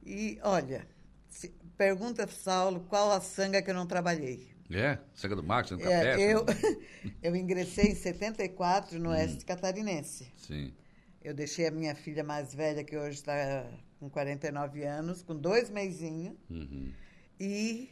E, 0.05 0.39
olha, 0.43 0.87
se, 1.29 1.49
pergunta, 1.77 2.27
Saulo, 2.29 2.81
qual 2.89 3.11
a 3.11 3.21
sanga 3.21 3.61
que 3.61 3.71
eu 3.71 3.75
não 3.75 3.87
trabalhei? 3.87 4.49
É? 4.71 4.99
Sanga 5.15 5.37
do 5.37 5.43
Max, 5.43 5.71
no 5.71 5.81
é? 5.81 6.17
Eu, 6.19 6.45
eu 7.23 7.37
ingressei 7.37 7.93
em 7.93 7.95
74 7.95 8.99
no 8.99 9.11
hum. 9.11 9.13
Oeste 9.13 9.45
Catarinense. 9.45 10.33
Sim. 10.37 10.73
Eu 11.27 11.35
deixei 11.35 11.67
a 11.67 11.73
minha 11.73 11.93
filha 11.93 12.23
mais 12.23 12.55
velha, 12.55 12.85
que 12.85 12.97
hoje 12.97 13.17
está 13.17 13.69
com 13.99 14.09
49 14.09 14.85
anos, 14.85 15.25
com 15.25 15.35
dois 15.35 15.69
meizinhos. 15.69 16.37
Uhum. 16.49 16.93
E 17.41 17.91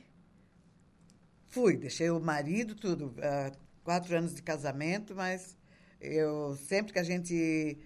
fui, 1.48 1.76
deixei 1.76 2.10
o 2.10 2.20
marido, 2.20 2.76
tudo. 2.76 3.06
Uh, 3.06 3.50
quatro 3.82 4.16
anos 4.16 4.36
de 4.36 4.40
casamento, 4.40 5.16
mas 5.16 5.56
eu 6.00 6.54
sempre 6.54 6.92
que 6.92 6.98
a 7.00 7.02
gente. 7.02 7.76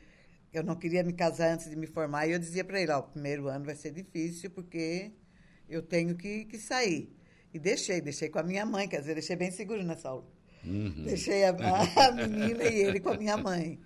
Eu 0.53 0.63
não 0.63 0.77
queria 0.77 1.03
me 1.03 1.15
casar 1.15 1.55
antes 1.55 1.71
de 1.71 1.77
me 1.77 1.87
formar, 1.87 2.27
e 2.27 2.33
eu 2.33 2.39
dizia 2.39 2.63
para 2.63 2.79
ele: 2.79 2.93
ó, 2.93 2.99
o 2.99 3.05
primeiro 3.05 3.49
ano 3.49 3.65
vai 3.65 3.75
ser 3.75 3.91
difícil, 3.91 4.51
porque 4.51 5.13
eu 5.67 5.81
tenho 5.81 6.15
que, 6.15 6.45
que 6.45 6.59
sair. 6.59 7.11
E 7.55 7.59
deixei, 7.59 8.03
deixei 8.03 8.29
com 8.29 8.39
a 8.39 8.43
minha 8.43 8.67
mãe, 8.67 8.87
quer 8.87 9.01
dizer, 9.01 9.15
deixei 9.15 9.35
bem 9.35 9.51
seguro 9.51 9.83
nessa 9.83 10.11
aula. 10.11 10.29
Uhum. 10.63 11.05
Deixei 11.07 11.45
a, 11.45 11.57
a 11.97 12.13
menina 12.13 12.65
e 12.65 12.83
ele 12.83 13.01
com 13.01 13.09
a 13.09 13.17
minha 13.17 13.39
mãe. 13.39 13.81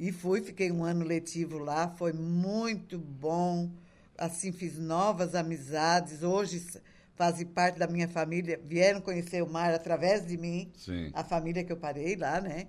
E 0.00 0.10
fui, 0.10 0.40
fiquei 0.40 0.72
um 0.72 0.82
ano 0.82 1.04
letivo 1.04 1.58
lá, 1.58 1.86
foi 1.90 2.14
muito 2.14 2.98
bom. 2.98 3.70
Assim, 4.16 4.50
fiz 4.50 4.78
novas 4.78 5.34
amizades. 5.34 6.22
Hoje 6.22 6.66
fazem 7.14 7.46
parte 7.46 7.78
da 7.78 7.86
minha 7.86 8.08
família, 8.08 8.58
vieram 8.64 9.02
conhecer 9.02 9.42
o 9.42 9.46
mar 9.46 9.74
através 9.74 10.26
de 10.26 10.38
mim, 10.38 10.72
Sim. 10.74 11.10
a 11.12 11.22
família 11.22 11.62
que 11.62 11.70
eu 11.70 11.76
parei 11.76 12.16
lá, 12.16 12.40
né? 12.40 12.68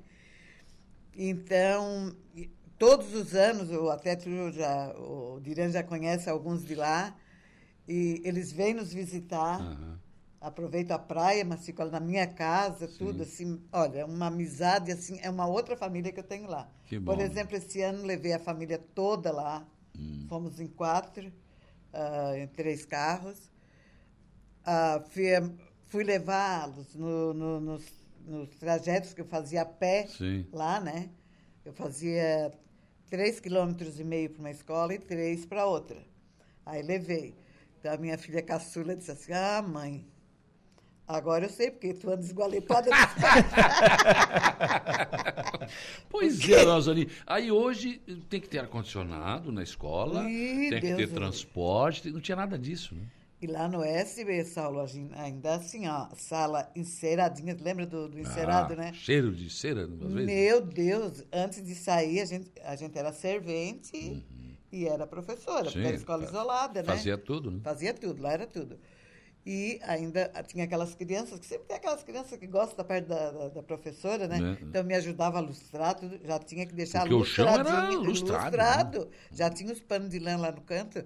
Então, 1.16 2.14
todos 2.78 3.16
os 3.16 3.34
anos, 3.34 3.72
o 3.72 3.90
até 3.90 4.20
já, 4.52 4.94
o 4.98 5.40
Diran 5.40 5.72
já 5.72 5.84
conhece 5.84 6.30
alguns 6.30 6.66
de 6.66 6.76
lá, 6.76 7.16
e 7.88 8.22
eles 8.26 8.52
vêm 8.52 8.74
nos 8.74 8.94
visitar. 8.94 9.62
Uhum 9.62 10.10
aproveito 10.41 10.91
a 10.91 10.97
praia, 10.97 11.45
mas 11.45 11.63
fico 11.63 11.85
na 11.85 11.99
minha 11.99 12.26
casa, 12.26 12.88
Sim. 12.88 12.97
tudo 12.97 13.22
assim. 13.22 13.61
Olha, 13.72 14.07
uma 14.07 14.26
amizade 14.26 14.91
assim, 14.91 15.19
é 15.22 15.30
uma 15.30 15.45
outra 15.45 15.77
família 15.77 16.11
que 16.11 16.19
eu 16.19 16.23
tenho 16.23 16.49
lá. 16.49 16.68
Por 17.05 17.22
exemplo, 17.22 17.55
esse 17.55 17.81
ano 17.81 18.03
levei 18.03 18.34
a 18.34 18.39
família 18.39 18.80
toda 18.80 19.31
lá. 19.31 19.65
Hum. 19.97 20.26
Fomos 20.27 20.59
em 20.59 20.68
quatro, 20.68 21.27
uh, 21.27 22.35
em 22.35 22.47
três 22.47 22.84
carros. 22.84 23.38
Uh, 24.61 25.07
fui, 25.09 25.26
fui 25.88 26.03
levá-los 26.03 26.95
no, 26.95 27.34
no, 27.34 27.59
nos, 27.59 27.84
nos, 28.26 28.49
trajetos 28.57 29.13
que 29.13 29.22
eu 29.22 29.26
fazia 29.26 29.61
a 29.61 29.65
pé 29.65 30.07
Sim. 30.07 30.47
lá, 30.51 30.80
né? 30.80 31.09
Eu 31.63 31.73
fazia 31.73 32.51
três 33.09 33.39
quilômetros 33.39 33.99
e 33.99 34.03
meio 34.03 34.30
para 34.31 34.39
uma 34.39 34.51
escola 34.51 34.93
e 34.93 34.99
três 34.99 35.45
para 35.45 35.65
outra. 35.65 36.01
Aí 36.65 36.81
levei. 36.81 37.35
Então 37.80 37.93
a 37.93 37.97
minha 37.97 38.18
filha 38.18 38.41
caçula 38.41 38.95
disse 38.95 39.11
assim: 39.11 39.34
Ah, 39.34 39.61
mãe, 39.61 40.05
Agora 41.11 41.45
eu 41.45 41.49
sei, 41.49 41.71
porque 41.71 41.93
tu 41.93 42.09
anda 42.09 42.21
esgualepada. 42.21 42.89
pois 46.09 46.38
porque... 46.38 46.53
é, 46.53 46.63
Rosali. 46.63 47.09
Aí 47.27 47.51
hoje 47.51 48.01
tem 48.29 48.39
que 48.39 48.47
ter 48.47 48.59
ar-condicionado 48.59 49.51
na 49.51 49.61
escola, 49.61 50.29
Ih, 50.29 50.69
tem 50.69 50.79
Deus 50.79 50.95
que 50.95 51.07
ter 51.07 51.13
transporte, 51.13 52.09
não 52.09 52.21
tinha 52.21 52.35
nada 52.35 52.57
disso, 52.57 52.95
né? 52.95 53.01
E 53.41 53.47
lá 53.47 53.67
no 53.67 53.83
SB, 53.83 54.45
Saulo, 54.45 54.85
ainda 55.15 55.55
assim, 55.55 55.88
ó, 55.88 56.07
sala 56.15 56.71
enceradinha, 56.75 57.57
lembra 57.59 57.88
do, 57.88 58.07
do 58.07 58.19
encerado, 58.19 58.73
ah, 58.73 58.75
né? 58.75 58.93
Cheiro 58.93 59.33
de 59.33 59.49
cera, 59.49 59.85
às 59.85 59.89
vezes. 59.89 60.25
Meu 60.27 60.61
Deus, 60.61 61.23
antes 61.33 61.65
de 61.65 61.73
sair, 61.73 62.21
a 62.21 62.25
gente, 62.25 62.51
a 62.63 62.75
gente 62.75 62.95
era 62.95 63.11
servente 63.11 63.97
uhum. 63.97 64.53
e 64.71 64.88
era 64.88 65.07
professora, 65.07 65.65
Sim, 65.65 65.71
porque 65.71 65.88
era 65.88 65.97
escola 65.97 66.23
isolada, 66.23 66.83
né? 66.83 66.89
Fazia 66.89 67.17
tudo, 67.17 67.49
né? 67.49 67.59
Fazia 67.63 67.95
tudo, 67.95 68.21
lá 68.21 68.31
era 68.31 68.45
tudo. 68.45 68.77
E 69.45 69.80
ainda 69.84 70.31
tinha 70.47 70.65
aquelas 70.65 70.93
crianças, 70.93 71.39
que 71.39 71.45
sempre 71.45 71.65
tem 71.68 71.77
aquelas 71.77 72.03
crianças 72.03 72.38
que 72.38 72.45
gostam 72.45 72.77
da 72.77 72.84
parte 72.84 73.07
da, 73.07 73.31
da, 73.31 73.47
da 73.49 73.63
professora, 73.63 74.27
né? 74.27 74.57
É. 74.61 74.63
Então 74.63 74.84
me 74.84 74.93
ajudava 74.93 75.39
a 75.39 75.41
lustrar, 75.41 75.95
tudo, 75.95 76.19
já 76.23 76.38
tinha 76.38 76.65
que 76.65 76.73
deixar 76.76 76.99
Porque 76.99 77.15
lustradinho. 77.15 78.01
lustrado. 78.01 78.43
lustrado 78.43 78.99
né? 78.99 79.11
Já 79.31 79.49
tinha 79.49 79.73
os 79.73 79.80
panos 79.80 80.09
de 80.09 80.19
lã 80.19 80.38
lá 80.38 80.51
no 80.51 80.61
canto. 80.61 81.03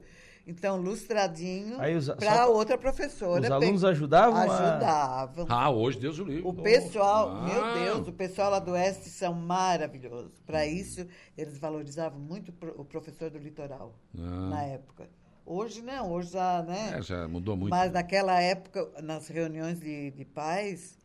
Então, 0.47 0.77
lustradinho 0.79 1.77
para 2.19 2.47
outra 2.47 2.77
professora. 2.77 3.41
Os 3.41 3.51
alunos 3.51 3.83
ajudavam? 3.83 4.39
Ajudavam. 4.39 5.45
A... 5.49 5.63
Ah, 5.63 5.69
hoje 5.71 5.97
Deus 5.97 6.19
o 6.19 6.23
livre. 6.23 6.47
O 6.47 6.53
pessoal, 6.53 7.29
ah. 7.29 7.41
meu 7.41 7.73
Deus, 7.73 8.07
o 8.07 8.11
pessoal 8.11 8.51
lá 8.51 8.59
do 8.59 8.71
Oeste 8.71 9.09
são 9.09 9.33
maravilhosos. 9.33 10.39
Para 10.45 10.67
isso, 10.67 11.07
eles 11.35 11.57
valorizavam 11.57 12.19
muito 12.19 12.53
o 12.77 12.85
professor 12.85 13.31
do 13.31 13.39
litoral, 13.39 13.95
ah. 14.15 14.49
na 14.49 14.63
época. 14.63 15.09
Hoje 15.45 15.81
não, 15.81 16.11
hoje 16.11 16.31
já, 16.31 16.63
né? 16.63 16.97
É, 16.97 17.01
já 17.01 17.27
mudou 17.27 17.55
muito. 17.55 17.69
Mas 17.69 17.91
naquela 17.91 18.41
época, 18.41 18.89
nas 19.03 19.27
reuniões 19.27 19.79
de, 19.79 20.09
de 20.11 20.25
pais, 20.25 20.97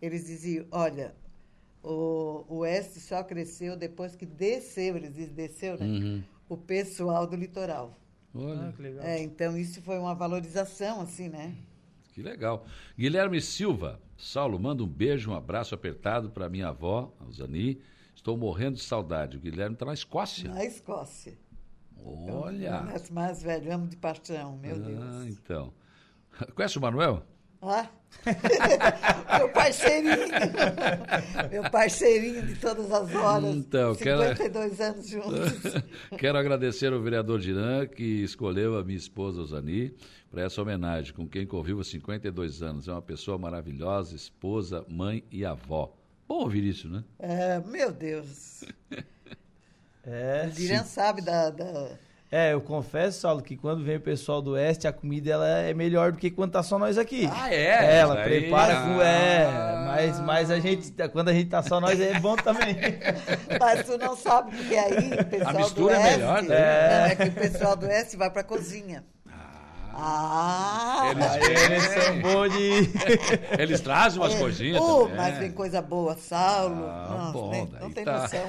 eles 0.00 0.26
diziam, 0.26 0.64
olha, 0.70 1.14
o, 1.82 2.44
o 2.48 2.56
oeste 2.58 3.00
só 3.00 3.22
cresceu 3.24 3.76
depois 3.76 4.14
que 4.14 4.24
desceu, 4.24 4.96
eles 4.96 5.12
dizem 5.14 5.34
desceu, 5.34 5.76
né? 5.76 5.86
Uhum. 5.86 6.22
O 6.48 6.56
pessoal 6.56 7.26
do 7.26 7.34
litoral. 7.34 7.98
Olha, 8.32 8.68
ah, 8.68 8.72
que 8.72 8.82
legal. 8.82 9.04
É, 9.04 9.22
então 9.22 9.56
isso 9.56 9.82
foi 9.82 9.98
uma 9.98 10.14
valorização, 10.14 11.00
assim, 11.00 11.28
né? 11.28 11.54
Que 12.12 12.22
legal. 12.22 12.64
Guilherme 12.96 13.40
Silva, 13.40 14.00
Saulo, 14.16 14.58
manda 14.58 14.84
um 14.84 14.88
beijo, 14.88 15.30
um 15.30 15.34
abraço 15.34 15.74
apertado 15.74 16.30
para 16.30 16.48
minha 16.48 16.68
avó, 16.68 17.12
a 17.20 17.30
Zani. 17.32 17.80
Estou 18.14 18.36
morrendo 18.36 18.76
de 18.76 18.82
saudade. 18.82 19.36
O 19.36 19.40
Guilherme 19.40 19.74
está 19.74 19.84
na 19.84 19.92
Escócia. 19.92 20.48
Na 20.48 20.64
Escócia. 20.64 21.36
Olha. 22.04 22.82
O 22.82 23.14
mais 23.14 23.42
velho, 23.42 23.72
amo 23.72 23.86
de 23.86 23.96
paixão, 23.96 24.58
meu 24.58 24.76
ah, 24.76 24.78
Deus. 24.78 25.26
então. 25.26 25.72
Conhece 26.54 26.78
o 26.78 26.80
Manuel? 26.80 27.22
Ah, 27.62 27.88
meu 29.38 29.48
parceirinho. 29.48 30.28
meu 31.50 31.70
parceirinho 31.70 32.46
de 32.46 32.56
todas 32.56 32.92
as 32.92 33.14
horas. 33.14 33.56
Então, 33.56 33.94
52 33.94 34.76
quero... 34.76 34.92
anos 34.92 35.08
juntos. 35.08 35.82
quero 36.18 36.38
agradecer 36.38 36.92
ao 36.92 37.00
vereador 37.00 37.40
Diran 37.40 37.86
que 37.86 38.22
escolheu 38.22 38.78
a 38.78 38.84
minha 38.84 38.98
esposa 38.98 39.40
Osani 39.40 39.94
para 40.30 40.42
essa 40.42 40.60
homenagem, 40.60 41.14
com 41.14 41.26
quem 41.26 41.46
convivo 41.46 41.80
há 41.80 41.84
52 41.84 42.62
anos. 42.62 42.86
É 42.86 42.92
uma 42.92 43.02
pessoa 43.02 43.38
maravilhosa, 43.38 44.14
esposa, 44.14 44.84
mãe 44.86 45.24
e 45.30 45.42
avó. 45.44 45.90
Bom 46.28 46.40
ouvir 46.40 46.64
isso, 46.64 46.88
né? 46.88 47.02
É, 47.18 47.60
meu 47.60 47.90
Deus. 47.92 48.64
É, 50.06 50.46
o 50.46 50.50
Diran 50.50 50.84
sabe 50.84 51.22
da, 51.22 51.50
da 51.50 51.88
é, 52.36 52.52
eu 52.52 52.60
confesso, 52.60 53.20
Saulo, 53.20 53.40
que 53.40 53.56
quando 53.56 53.84
vem 53.84 53.94
o 53.94 54.00
pessoal 54.00 54.42
do 54.42 54.54
Oeste, 54.54 54.88
a 54.88 54.92
comida 54.92 55.30
ela 55.30 55.46
é 55.46 55.72
melhor 55.72 56.10
do 56.10 56.18
que 56.18 56.32
quando 56.32 56.50
tá 56.50 56.64
só 56.64 56.80
nós 56.80 56.98
aqui. 56.98 57.30
Ah, 57.32 57.54
é? 57.54 57.66
é 57.66 57.96
ela 57.98 58.18
aí, 58.18 58.24
prepara 58.24 58.76
ah. 58.76 58.82
com. 58.82 59.00
É, 59.00 59.84
mas, 59.86 60.20
mas 60.20 60.50
a 60.50 60.58
gente, 60.58 60.92
quando 61.12 61.28
a 61.28 61.32
gente 61.32 61.48
tá 61.48 61.62
só 61.62 61.80
nós, 61.80 62.00
é 62.00 62.18
bom 62.18 62.34
também. 62.34 62.76
mas 63.60 63.86
tu 63.86 63.96
não 63.98 64.16
sabe, 64.16 64.56
porque 64.56 64.74
aí 64.74 65.12
o 65.12 65.24
pessoal 65.26 65.48
a 65.48 65.52
mistura 65.52 65.94
do 65.94 66.00
Oeste. 66.00 66.08
É 66.08 66.16
melhor, 66.16 66.42
né? 66.42 66.56
É. 66.56 67.12
é 67.12 67.14
que 67.14 67.28
o 67.28 67.32
pessoal 67.34 67.76
do 67.76 67.86
Oeste 67.86 68.16
vai 68.16 68.30
pra 68.30 68.42
cozinha. 68.42 69.04
Ah, 69.96 71.12
eles, 71.12 71.60
eles 71.60 71.82
são 71.84 72.20
bons 72.20 72.52
de. 72.52 73.62
eles 73.62 73.80
trazem 73.80 74.20
umas 74.20 74.34
é. 74.34 74.38
coisinhas. 74.38 74.82
Oh, 74.82 75.08
mas 75.08 75.38
vem 75.38 75.52
coisa 75.52 75.80
boa, 75.80 76.16
Saulo. 76.16 76.84
Ah, 76.84 77.06
Nossa, 77.08 77.32
bom, 77.32 77.50
nem, 77.50 77.66
não 77.80 77.90
tem 77.90 78.04
tá. 78.04 78.22
noção. 78.22 78.44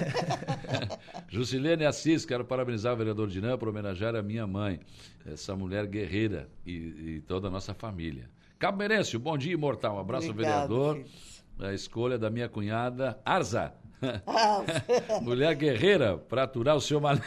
Jusilene 1.29 1.85
Assis, 1.85 2.25
quero 2.25 2.43
parabenizar 2.43 2.93
o 2.93 2.97
vereador 2.97 3.27
Dinã 3.27 3.57
por 3.57 3.69
homenagear 3.69 4.15
a 4.15 4.23
minha 4.23 4.47
mãe, 4.47 4.79
essa 5.25 5.55
mulher 5.55 5.85
guerreira 5.85 6.49
e, 6.65 6.71
e 6.71 7.23
toda 7.27 7.47
a 7.47 7.51
nossa 7.51 7.73
família. 7.73 8.29
Cabo 8.57 8.77
Merencio, 8.77 9.19
bom 9.19 9.37
dia, 9.37 9.53
imortal. 9.53 9.97
Um 9.97 9.99
abraço 9.99 10.31
Obrigado, 10.31 10.69
vereador. 10.69 10.95
Filho. 10.95 11.67
A 11.67 11.73
escolha 11.73 12.17
da 12.17 12.29
minha 12.29 12.49
cunhada, 12.49 13.19
Arza. 13.23 13.73
Mulher 15.21 15.55
guerreira 15.55 16.17
para 16.17 16.43
aturar 16.43 16.75
o 16.75 16.81
seu 16.81 16.99
mané. 16.99 17.21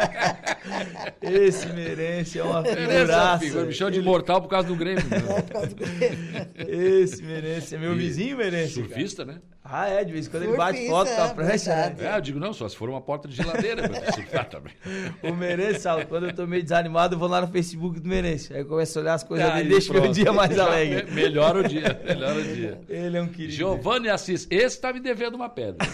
Esse 1.22 1.66
merece 1.68 2.38
é 2.38 2.44
uma 2.44 2.64
figuraça. 2.64 3.38
Figura, 3.38 3.64
me 3.64 3.72
chama 3.72 3.90
de 3.90 4.02
mortal 4.02 4.42
por 4.42 4.48
causa 4.48 4.68
do 4.68 4.76
Grêmio. 4.76 5.02
Esse 6.56 7.22
merece 7.22 7.76
é 7.76 7.78
meu 7.78 7.94
e 7.94 7.98
vizinho 7.98 8.36
merece. 8.36 8.74
Surfista, 8.74 9.24
cara. 9.24 9.38
né? 9.38 9.42
Ah, 9.62 9.88
é, 9.88 10.02
de 10.02 10.12
vez 10.12 10.26
em 10.26 10.30
quando 10.30 10.44
ele 10.44 10.56
bate 10.56 10.86
foto 10.88 11.14
com 11.14 11.22
a 11.22 11.28
prancha, 11.28 11.70
né? 11.70 11.94
É, 12.00 12.16
eu 12.16 12.20
digo, 12.20 12.40
não, 12.40 12.52
só 12.52 12.66
se 12.68 12.74
for 12.74 12.88
uma 12.88 13.00
porta 13.00 13.28
de 13.28 13.36
geladeira 13.36 13.88
pra 13.88 14.44
também. 14.44 14.72
O 15.22 15.34
Merenço, 15.34 15.80
Saulo, 15.80 16.06
quando 16.06 16.26
eu 16.26 16.34
tô 16.34 16.46
meio 16.46 16.62
desanimado, 16.62 17.14
eu 17.14 17.18
vou 17.18 17.28
lá 17.28 17.42
no 17.42 17.48
Facebook 17.48 18.00
do 18.00 18.08
Merenço. 18.08 18.54
Aí 18.54 18.60
eu 18.60 18.66
começo 18.66 18.98
a 18.98 19.02
olhar 19.02 19.14
as 19.14 19.22
coisas 19.22 19.48
ah, 19.48 19.56
dele, 19.56 19.68
deixa 19.68 19.92
o 19.92 20.08
dia 20.08 20.32
mais 20.32 20.56
alegre. 20.58 21.12
Melhora 21.12 21.60
o 21.60 21.68
dia, 21.68 22.00
melhora 22.04 22.40
o 22.40 22.42
dia. 22.42 22.80
Ele 22.88 23.16
é 23.16 23.22
um 23.22 23.28
querido. 23.28 23.52
Giovanni 23.52 24.08
Assis, 24.08 24.46
esse 24.50 24.80
tá 24.80 24.92
me 24.92 25.00
devendo 25.00 25.34
uma 25.34 25.48
pedra. 25.48 25.86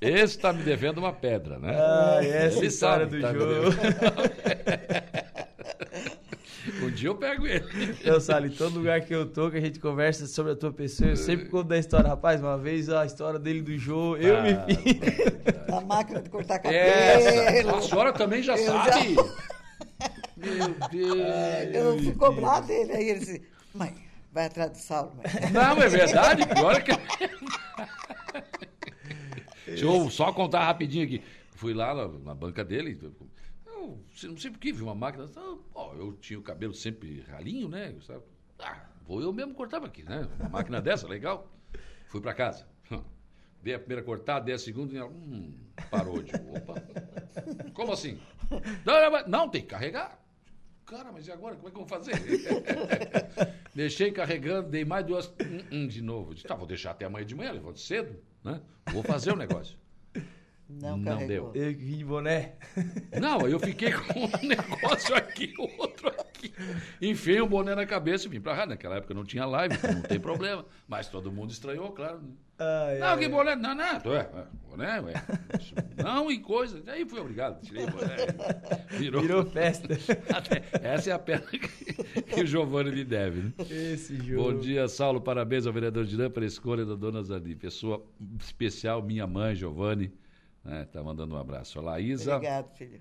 Esse 0.00 0.38
tá 0.38 0.52
me 0.52 0.62
devendo 0.62 0.98
uma 0.98 1.12
pedra, 1.12 1.58
né? 1.58 1.76
Ah, 1.78 2.18
essa 2.22 2.58
Ele 2.58 2.66
história 2.66 3.06
do 3.06 3.20
tá 3.20 3.32
jogo. 3.32 3.70
Dia 6.98 7.10
eu 7.10 7.14
pego 7.14 7.46
ele. 7.46 7.64
Eu, 8.02 8.20
Salo, 8.20 8.46
em 8.46 8.50
todo 8.50 8.76
lugar 8.76 9.00
que 9.02 9.14
eu 9.14 9.24
tô, 9.24 9.48
que 9.52 9.56
a 9.56 9.60
gente 9.60 9.78
conversa 9.78 10.26
sobre 10.26 10.50
a 10.50 10.56
tua 10.56 10.72
pessoa, 10.72 11.10
eu 11.10 11.16
sempre 11.16 11.46
conto 11.46 11.68
da 11.68 11.78
história. 11.78 12.08
Rapaz, 12.08 12.40
uma 12.40 12.58
vez 12.58 12.88
a 12.90 13.06
história 13.06 13.38
dele 13.38 13.62
do 13.62 13.78
Jô, 13.78 14.16
eu 14.16 14.36
ah, 14.36 14.42
me 14.42 14.56
fiz. 14.74 14.96
Da 15.68 15.80
máquina 15.80 16.20
de 16.20 16.28
cortar 16.28 16.58
cabelo. 16.58 16.80
Essa. 16.80 17.76
A 17.76 17.82
senhora 17.82 18.12
também 18.12 18.42
já 18.42 18.56
eu 18.56 18.66
sabe. 18.66 19.14
Já... 19.14 19.22
Meu 20.36 20.74
Deus. 20.90 21.74
Eu 21.74 21.98
fui 22.02 22.14
cobrar 22.14 22.60
dele. 22.62 22.92
Aí 22.92 23.10
ele 23.10 23.20
disse, 23.20 23.42
mãe, 23.72 23.94
vai 24.32 24.46
atrás 24.46 24.72
do 24.72 24.78
Saulo. 24.78 25.12
Mãe. 25.14 25.52
Não, 25.52 25.80
é 25.80 25.88
verdade. 25.88 26.48
Pior 26.48 26.82
que... 26.82 26.90
Deixa 29.66 29.84
eu 29.84 30.10
só 30.10 30.32
contar 30.32 30.64
rapidinho 30.64 31.04
aqui. 31.04 31.22
Fui 31.54 31.72
lá 31.72 31.94
na 31.94 32.34
banca 32.34 32.64
dele, 32.64 32.98
eu 34.22 34.30
não 34.30 34.36
sei 34.36 34.50
por 34.50 34.58
que, 34.58 34.72
vi 34.72 34.82
uma 34.82 34.94
máquina. 34.94 35.28
Ah, 35.36 35.90
eu 35.96 36.12
tinha 36.20 36.38
o 36.38 36.42
cabelo 36.42 36.74
sempre 36.74 37.20
ralinho, 37.22 37.68
né? 37.68 37.94
Sabe? 38.06 38.22
Ah, 38.58 38.86
vou 39.06 39.20
eu 39.20 39.32
mesmo 39.32 39.54
cortava 39.54 39.86
aqui, 39.86 40.02
né? 40.02 40.28
Uma 40.40 40.48
máquina 40.48 40.80
dessa, 40.82 41.06
legal. 41.06 41.50
Fui 42.06 42.20
para 42.20 42.34
casa. 42.34 42.66
Dei 43.62 43.74
a 43.74 43.78
primeira 43.78 44.02
cortada, 44.02 44.44
dei 44.44 44.54
a 44.54 44.58
segunda 44.58 44.94
e 44.94 45.02
hum, 45.02 45.52
parou 45.90 46.22
de. 46.22 46.32
Opa! 46.34 46.74
Como 47.74 47.92
assim? 47.92 48.18
Não, 48.84 49.26
não, 49.26 49.48
tem 49.48 49.62
que 49.62 49.68
carregar. 49.68 50.18
Cara, 50.86 51.12
mas 51.12 51.26
e 51.26 51.32
agora? 51.32 51.56
Como 51.56 51.68
é 51.68 51.70
que 51.70 51.76
eu 51.76 51.84
vou 51.84 51.88
fazer? 51.88 52.14
Deixei 53.74 54.10
carregando, 54.10 54.70
dei 54.70 54.84
mais 54.84 55.04
duas. 55.04 55.26
Hum, 55.28 55.60
hum, 55.70 55.86
de 55.86 56.00
novo. 56.00 56.34
Disse, 56.34 56.46
tá, 56.46 56.54
vou 56.54 56.66
deixar 56.66 56.92
até 56.92 57.04
amanhã 57.04 57.26
de 57.26 57.34
manhã, 57.34 57.52
levanto 57.52 57.80
cedo, 57.80 58.18
né? 58.42 58.62
Vou 58.92 59.02
fazer 59.02 59.32
o 59.32 59.36
negócio. 59.36 59.76
Não, 60.68 60.98
não 60.98 61.26
deu. 61.26 61.50
Eu 61.54 61.74
vim 61.74 61.96
de 61.96 62.04
boné. 62.04 62.52
Não, 63.18 63.48
eu 63.48 63.58
fiquei 63.58 63.90
com 63.90 64.24
um 64.24 64.28
negócio 64.46 65.14
aqui, 65.14 65.54
outro 65.78 66.08
aqui. 66.08 66.52
Enfiei 67.00 67.40
o 67.40 67.46
um 67.46 67.48
boné 67.48 67.74
na 67.74 67.86
cabeça 67.86 68.26
e 68.26 68.30
vim 68.30 68.40
pra 68.40 68.54
cá. 68.54 68.66
Naquela 68.66 68.96
época 68.96 69.14
não 69.14 69.24
tinha 69.24 69.46
live, 69.46 69.74
então 69.74 69.94
não 69.94 70.02
tem 70.02 70.20
problema. 70.20 70.66
Mas 70.86 71.08
todo 71.08 71.32
mundo 71.32 71.50
estranhou, 71.50 71.90
claro. 71.92 72.20
Ai, 72.58 72.98
não, 72.98 73.06
ai, 73.06 73.18
que 73.18 73.28
boné. 73.28 73.56
Não, 73.56 73.74
não. 73.74 73.84
É, 73.84 74.18
é, 74.18 74.46
boné, 74.68 75.00
ué. 75.00 75.14
Não, 75.96 76.30
e 76.30 76.38
coisa. 76.38 76.82
Aí 76.86 77.08
fui 77.08 77.18
obrigado, 77.18 77.62
tirei 77.62 77.84
o 77.84 77.90
boné. 77.90 78.16
Virou, 78.90 79.22
Virou 79.22 79.46
festa. 79.46 79.88
Essa 80.82 81.10
é 81.10 81.12
a 81.14 81.18
perna 81.18 81.46
que, 81.46 81.60
que 82.22 82.42
o 82.42 82.46
Giovanni 82.46 82.90
me 82.90 83.04
deve, 83.04 83.40
né? 83.40 83.52
Esse 83.70 84.16
jogo. 84.16 84.52
Bom 84.52 84.60
dia, 84.60 84.86
Saulo. 84.86 85.18
Parabéns 85.18 85.66
ao 85.66 85.72
vereador 85.72 86.04
Dirã 86.04 86.28
pela 86.28 86.44
escolha 86.44 86.84
da 86.84 86.94
dona 86.94 87.22
Zani. 87.22 87.56
Pessoa 87.56 88.04
especial, 88.38 89.02
minha 89.02 89.26
mãe, 89.26 89.54
Giovanni. 89.54 90.12
Né? 90.68 90.86
Tá 90.92 91.02
mandando 91.02 91.34
um 91.34 91.38
abraço. 91.38 91.78
A 91.78 91.82
Laísa. 91.82 92.36
Obrigado, 92.36 92.68
filho. 92.76 93.00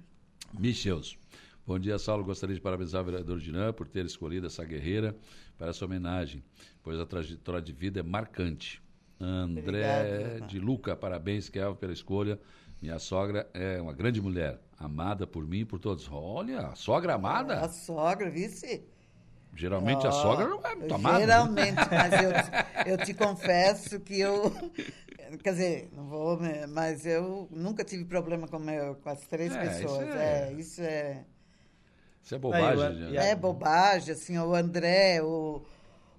Michels. 0.57 1.17
Bom 1.65 1.77
dia, 1.77 1.99
Saulo. 1.99 2.23
Gostaria 2.23 2.55
de 2.55 2.61
parabenizar 2.61 3.01
o 3.01 3.05
vereador 3.05 3.39
Dinan 3.39 3.73
por 3.73 3.89
ter 3.89 4.05
escolhido 4.05 4.47
essa 4.47 4.63
guerreira 4.63 5.13
para 5.57 5.71
essa 5.71 5.83
homenagem, 5.83 6.41
pois 6.81 6.97
a 6.97 7.05
trajetória 7.05 7.61
de 7.61 7.73
vida 7.73 7.99
é 7.99 8.03
marcante. 8.03 8.81
André 9.19 10.29
Obrigado, 10.29 10.47
de 10.47 10.59
Luca, 10.59 10.95
parabéns, 10.95 11.49
Kelvin, 11.49 11.77
pela 11.77 11.91
escolha. 11.91 12.39
Minha 12.81 12.99
sogra 12.99 13.49
é 13.53 13.81
uma 13.81 13.91
grande 13.91 14.21
mulher, 14.21 14.61
amada 14.77 15.27
por 15.27 15.45
mim 15.45 15.59
e 15.59 15.65
por 15.65 15.79
todos. 15.79 16.07
Olha, 16.09 16.67
a 16.67 16.75
sogra 16.75 17.15
amada? 17.15 17.59
A 17.59 17.67
sogra, 17.67 18.29
vice. 18.29 18.85
Geralmente 19.53 20.05
oh, 20.05 20.09
a 20.09 20.11
sogra 20.11 20.47
não 20.47 20.61
é 20.63 20.75
muito 20.75 20.93
amada. 20.93 21.17
Né? 21.17 21.25
Geralmente, 21.25 21.81
mas 21.91 22.85
eu, 22.85 22.93
eu 22.93 22.97
te 23.03 23.11
confesso 23.15 23.99
que 23.99 24.19
eu 24.19 24.53
Quer 25.43 25.51
dizer, 25.51 25.89
não 25.93 26.05
vou, 26.05 26.39
mas 26.69 27.05
eu 27.05 27.47
nunca 27.51 27.83
tive 27.83 28.05
problema 28.05 28.47
com, 28.47 28.59
meu, 28.59 28.95
com 28.95 29.09
as 29.09 29.21
três 29.27 29.55
é, 29.55 29.59
pessoas. 29.59 30.07
Isso 30.07 30.17
é... 30.17 30.49
é... 30.49 30.53
isso 30.53 30.81
é. 30.81 31.25
Isso 32.23 32.35
é 32.35 32.39
bobagem. 32.39 32.89
né? 32.99 33.29
É 33.29 33.35
bobagem, 33.35 34.13
assim, 34.13 34.37
o 34.37 34.53
André, 34.53 35.21
o, 35.23 35.61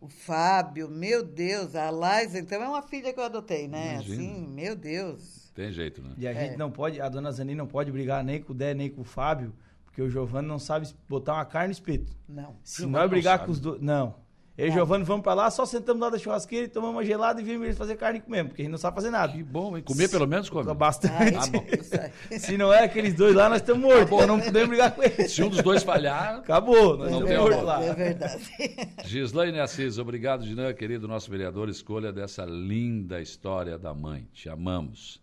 o 0.00 0.08
Fábio, 0.08 0.88
meu 0.88 1.22
Deus, 1.22 1.76
a 1.76 1.90
Laisa, 1.90 2.38
então 2.38 2.62
é 2.62 2.68
uma 2.68 2.80
filha 2.80 3.12
que 3.12 3.20
eu 3.20 3.24
adotei, 3.24 3.68
né? 3.68 3.94
Imagina. 3.94 4.14
Assim, 4.14 4.46
meu 4.48 4.74
Deus. 4.74 5.52
Tem 5.54 5.70
jeito, 5.70 6.00
né? 6.00 6.14
E 6.16 6.26
a 6.26 6.30
é. 6.30 6.46
gente 6.46 6.56
não 6.56 6.70
pode, 6.70 7.00
a 7.00 7.08
dona 7.08 7.30
Zani 7.30 7.54
não 7.54 7.66
pode 7.66 7.92
brigar 7.92 8.24
nem 8.24 8.40
com 8.40 8.52
o 8.52 8.56
Dé, 8.56 8.72
nem 8.72 8.88
com 8.88 9.02
o 9.02 9.04
Fábio, 9.04 9.52
porque 9.84 10.00
o 10.00 10.08
Giovanni 10.08 10.48
não 10.48 10.58
sabe 10.58 10.88
botar 11.08 11.34
uma 11.34 11.44
carne 11.44 11.68
no 11.68 11.72
espeto. 11.72 12.16
Não. 12.28 12.56
Se 12.62 12.86
nós 12.86 13.10
brigar 13.10 13.44
com 13.44 13.50
os 13.50 13.60
dois. 13.60 13.80
Não. 13.80 14.14
Eu 14.58 14.66
e 14.66 14.72
Giovanni 14.72 15.04
vamos 15.04 15.22
pra 15.22 15.34
lá, 15.34 15.48
só 15.52 15.64
sentamos 15.64 16.02
lá 16.02 16.10
da 16.10 16.18
churrasqueira 16.18 16.66
e 16.66 16.68
tomamos 16.68 16.96
uma 16.96 17.04
gelada 17.04 17.40
e 17.40 17.44
vimos 17.44 17.64
eles 17.64 17.78
fazer 17.78 17.94
carne 17.96 18.18
e 18.18 18.22
comemos, 18.22 18.48
porque 18.48 18.62
a 18.62 18.64
gente 18.64 18.72
não 18.72 18.78
sabe 18.78 18.96
fazer 18.96 19.08
nada. 19.08 19.32
Que 19.32 19.40
bom, 19.40 19.76
hein? 19.76 19.84
Comer 19.84 20.10
pelo 20.10 20.26
menos 20.26 20.50
come. 20.50 20.74
Bastante. 20.74 21.36
Ah, 21.36 21.46
bom. 21.46 21.64
Se 22.36 22.58
não 22.58 22.72
é 22.72 22.82
aqueles 22.82 23.14
dois 23.14 23.36
lá, 23.36 23.48
nós 23.48 23.60
estamos 23.60 23.80
mortos, 23.80 24.10
então 24.10 24.26
não 24.26 24.40
podemos 24.40 24.68
brigar 24.68 24.96
com 24.96 25.04
eles. 25.04 25.30
Se 25.30 25.44
um 25.44 25.48
dos 25.48 25.62
dois 25.62 25.84
falhar, 25.84 26.38
acabou. 26.38 26.96
Nós 26.96 27.08
não 27.08 27.20
estamos 27.20 27.40
mortos 27.40 27.62
lá. 27.62 27.84
É 27.84 27.94
verdade. 27.94 28.42
Gislaine 29.06 29.60
Assis, 29.60 29.96
obrigado, 29.96 30.42
Dinan, 30.42 30.74
querido 30.74 31.06
nosso 31.06 31.30
vereador, 31.30 31.68
escolha 31.68 32.12
dessa 32.12 32.44
linda 32.44 33.20
história 33.20 33.78
da 33.78 33.94
mãe. 33.94 34.26
Te 34.32 34.48
amamos. 34.48 35.22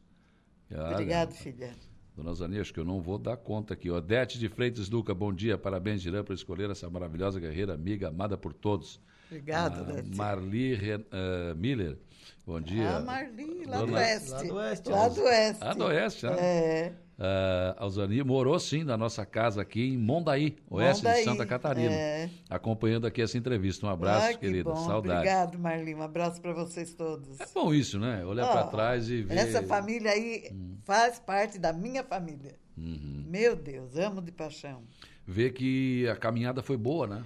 Obrigado, 0.93 1.33
filha. 1.33 1.75
Dona 2.15 2.33
Zani, 2.33 2.61
acho 2.61 2.73
que 2.73 2.79
eu 2.79 2.85
não 2.85 3.01
vou 3.01 3.17
dar 3.17 3.35
conta 3.35 3.73
aqui. 3.73 3.91
Odete 3.91 4.39
de 4.39 4.47
Freitas 4.47 4.87
Duca, 4.87 5.13
bom 5.13 5.33
dia. 5.33 5.57
Parabéns, 5.57 6.01
Dirã, 6.01 6.23
por 6.23 6.31
escolher 6.31 6.69
essa 6.69 6.89
maravilhosa 6.89 7.37
guerreira, 7.37 7.73
amiga, 7.73 8.07
amada 8.07 8.37
por 8.37 8.53
todos. 8.53 9.01
Obrigada, 9.27 9.81
uh, 9.81 10.15
Marli 10.15 10.75
uh, 10.75 11.55
Miller. 11.55 11.97
Bom 12.45 12.61
dia. 12.61 12.97
Ah, 12.97 12.99
Marli, 12.99 13.65
lá 13.65 13.77
Dona... 13.79 13.87
do 13.87 13.93
Oeste. 13.95 14.31
Lá 14.31 14.43
do 14.43 14.53
Oeste. 14.55 14.89
Lá 14.89 15.07
do 15.07 15.23
Oeste. 15.23 15.59
Ah, 15.61 15.73
do 15.73 15.83
Oeste, 15.85 16.25
né? 16.27 16.35
É. 16.39 16.93
Uh, 17.17 17.73
Alzani 17.77 18.21
morou 18.23 18.59
sim 18.59 18.83
na 18.83 18.97
nossa 18.97 19.25
casa 19.25 19.61
aqui 19.61 19.93
em 19.93 19.97
Mondaí, 19.97 20.57
oeste 20.69 21.05
Mondaí, 21.05 21.19
de 21.19 21.23
Santa 21.23 21.45
Catarina. 21.45 21.93
É. 21.93 22.29
Acompanhando 22.49 23.07
aqui 23.07 23.21
essa 23.21 23.37
entrevista. 23.37 23.87
Um 23.87 23.89
abraço, 23.89 24.27
ah, 24.27 24.33
que 24.33 24.39
querida. 24.39 24.69
Bom. 24.69 24.75
Saudade. 24.75 25.19
Obrigado, 25.19 25.57
Marli. 25.57 25.95
Um 25.95 26.01
abraço 26.01 26.41
para 26.41 26.53
vocês 26.53 26.93
todos. 26.93 27.39
É 27.39 27.45
bom 27.53 27.73
isso, 27.73 27.97
né? 27.97 28.23
Olhar 28.25 28.49
oh, 28.49 28.51
para 28.51 28.67
trás 28.67 29.09
e 29.09 29.21
ver. 29.21 29.37
Essa 29.37 29.63
família 29.63 30.11
aí 30.11 30.49
hum. 30.51 30.75
faz 30.83 31.17
parte 31.17 31.57
da 31.57 31.71
minha 31.71 32.03
família. 32.03 32.57
Uhum. 32.77 33.23
Meu 33.27 33.55
Deus, 33.55 33.95
amo 33.95 34.21
de 34.21 34.33
paixão. 34.33 34.83
Ver 35.25 35.53
que 35.53 36.07
a 36.09 36.17
caminhada 36.17 36.61
foi 36.61 36.75
boa, 36.75 37.07
né? 37.07 37.23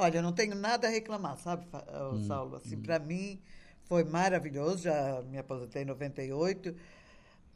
Olha, 0.00 0.18
eu 0.18 0.22
não 0.22 0.32
tenho 0.32 0.54
nada 0.54 0.86
a 0.86 0.90
reclamar, 0.90 1.38
sabe, 1.38 1.66
hum. 2.12 2.24
Saulo? 2.26 2.56
Assim, 2.56 2.76
hum. 2.76 2.82
para 2.82 2.98
mim 2.98 3.40
foi 3.84 4.04
maravilhoso. 4.04 4.84
Já 4.84 5.22
me 5.22 5.38
aposentei 5.38 5.82
em 5.82 5.86
98 5.86 6.74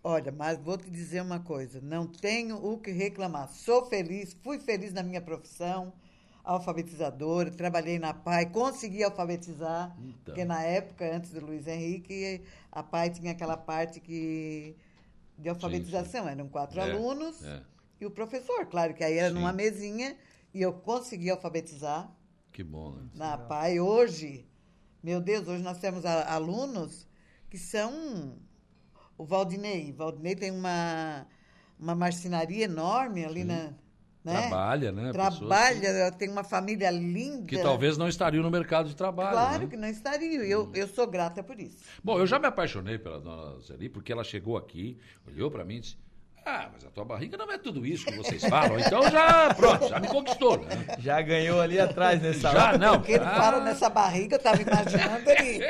Olha, 0.07 0.31
mas 0.31 0.59
vou 0.59 0.77
te 0.77 0.91
dizer 0.91 1.23
uma 1.23 1.41
coisa: 1.41 1.81
não 1.81 2.07
tenho 2.07 2.63
o 2.63 2.79
que 2.79 2.91
reclamar. 2.91 3.49
Sou 3.49 3.87
feliz, 3.87 4.37
fui 4.43 4.59
feliz 4.59 4.93
na 4.93 5.03
minha 5.03 5.21
profissão, 5.21 5.95
alfabetizadora, 6.45 7.51
trabalhei 7.51 7.99
na 7.99 8.13
PAI, 8.13 8.51
consegui 8.51 9.03
alfabetizar, 9.03 9.97
então. 9.99 10.17
porque 10.27 10.45
na 10.45 10.63
época, 10.63 11.11
antes 11.11 11.31
do 11.31 11.41
Luiz 11.41 11.67
Henrique, 11.67 12.43
a 12.71 12.83
PAI 12.83 13.09
tinha 13.09 13.33
aquela 13.33 13.57
parte 13.57 13.99
que 13.99 14.77
de 15.39 15.49
alfabetização, 15.49 16.25
sim, 16.25 16.29
sim. 16.29 16.33
eram 16.33 16.49
quatro 16.49 16.79
é, 16.79 16.83
alunos 16.83 17.43
é. 17.43 17.63
e 17.99 18.05
o 18.05 18.11
professor, 18.11 18.67
claro 18.67 18.93
que 18.93 19.03
aí 19.03 19.17
era 19.17 19.29
sim. 19.29 19.35
numa 19.35 19.55
mesinha 19.55 20.15
e 20.53 20.61
eu 20.61 20.75
consegui 20.75 21.31
alfabetizar. 21.31 22.13
Que 22.55 22.63
bom, 22.63 22.93
né? 22.93 23.03
Na 23.17 23.37
PAI 23.37 23.81
hoje, 23.81 24.47
meu 25.03 25.21
Deus, 25.21 25.49
hoje 25.49 25.61
nós 25.61 25.79
temos 25.81 26.07
alunos 26.07 27.05
que 27.51 27.59
são 27.59 28.39
o 29.19 29.25
Valdinei. 29.25 29.91
O 29.91 29.97
Valdinei 29.97 30.37
tem 30.37 30.53
uma, 30.53 31.27
uma 31.77 31.97
marcenaria 31.97 32.67
enorme 32.67 33.25
ali 33.25 33.41
Sim. 33.41 33.47
na. 33.49 33.75
Né? 34.23 34.41
Trabalha, 34.41 34.93
né? 34.93 35.13
Trabalha, 35.13 36.13
tem 36.13 36.31
uma 36.31 36.45
família 36.45 36.91
linda. 36.93 37.45
Que 37.45 37.59
talvez 37.59 37.99
não 37.99 38.09
estariam 38.09 38.43
no 38.43 38.51
mercado 38.51 38.89
de 38.89 38.97
trabalho. 38.97 39.33
Claro 39.33 39.63
né? 39.65 39.69
que 39.69 39.77
não 39.77 39.89
estariam. 39.89 40.43
Eu, 40.45 40.63
hum. 40.63 40.73
eu 40.75 40.87
sou 40.87 41.09
grata 41.09 41.43
por 41.43 41.61
isso. 41.61 41.85
Bom, 42.03 42.19
eu 42.21 42.27
já 42.27 42.39
me 42.39 42.47
apaixonei 42.47 42.99
pela 42.99 43.21
dona 43.21 43.61
Zeli, 43.61 43.89
porque 43.89 44.13
ela 44.13 44.25
chegou 44.25 44.57
aqui, 44.57 44.97
olhou 45.27 45.51
para 45.51 45.65
mim 45.65 45.77
e 45.77 45.81
disse: 45.81 45.97
ah, 46.47 46.69
mas 46.73 46.85
a 46.85 46.91
tua 46.91 47.05
barriga 47.05 47.37
não 47.37 47.51
é 47.51 47.57
tudo 47.57 47.87
isso 47.87 48.05
que 48.05 48.17
vocês 48.17 48.45
falam. 48.45 48.79
Então 48.79 49.03
já, 49.11 49.55
pronto, 49.55 49.89
já 49.89 49.99
me 49.99 50.09
conquistou, 50.09 50.59
né? 50.59 50.97
Já 50.99 51.23
ganhou 51.23 51.61
ali 51.61 51.81
atrás 51.81 52.21
nessa 52.21 52.53
Já 52.53 52.69
hora. 52.69 52.79
não. 52.79 52.99
Porque 52.99 53.13
ele 53.13 53.25
ah. 53.25 53.35
fala 53.35 53.61
nessa 53.61 53.89
barriga, 53.89 54.37
eu 54.37 54.41
tava 54.41 54.61
imaginando 54.61 55.31
ali. 55.31 55.61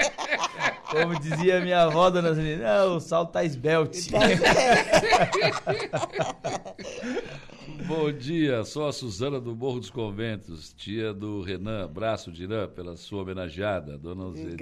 Como 0.90 1.20
dizia 1.20 1.60
minha 1.60 1.82
avó, 1.82 2.10
dona 2.10 2.34
Zelina, 2.34 2.78
não, 2.78 2.96
o 2.96 3.00
salto 3.00 3.32
tá 3.32 3.44
esbelte. 3.44 4.10
Tá 4.10 4.18
Bom 7.86 8.10
dia, 8.12 8.64
sou 8.64 8.88
a 8.88 8.92
Suzana 8.92 9.40
do 9.40 9.54
Morro 9.54 9.78
dos 9.78 9.90
Conventos, 9.90 10.72
tia 10.72 11.12
do 11.12 11.42
Renan, 11.42 11.86
braço 11.86 12.32
de 12.32 12.44
Irã, 12.44 12.66
pela 12.66 12.96
sua 12.96 13.22
homenageada. 13.22 13.98
Dona 13.98 14.34
Zeli 14.34 14.56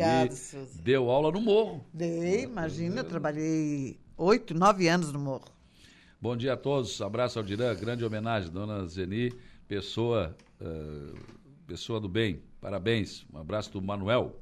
deu 0.82 1.10
aula 1.10 1.30
no 1.30 1.40
Morro. 1.40 1.84
Dei, 1.93 2.43
imagina, 2.43 3.01
eu 3.01 3.05
trabalhei 3.05 3.98
oito, 4.16 4.55
nove 4.55 4.89
anos 4.89 5.12
no 5.12 5.18
Morro. 5.18 5.61
Bom 6.23 6.36
dia 6.36 6.53
a 6.53 6.57
todos, 6.57 7.03
abraço 7.03 7.40
ao 7.40 7.44
Dirã, 7.44 7.74
grande 7.74 8.05
homenagem, 8.05 8.49
dona 8.49 8.86
Zeni, 8.86 9.35
pessoa, 9.66 10.36
uh, 10.61 11.19
pessoa 11.66 11.99
do 11.99 12.09
bem, 12.09 12.40
parabéns, 12.61 13.27
um 13.35 13.39
abraço 13.39 13.73
do 13.73 13.82
Manuel. 13.82 14.36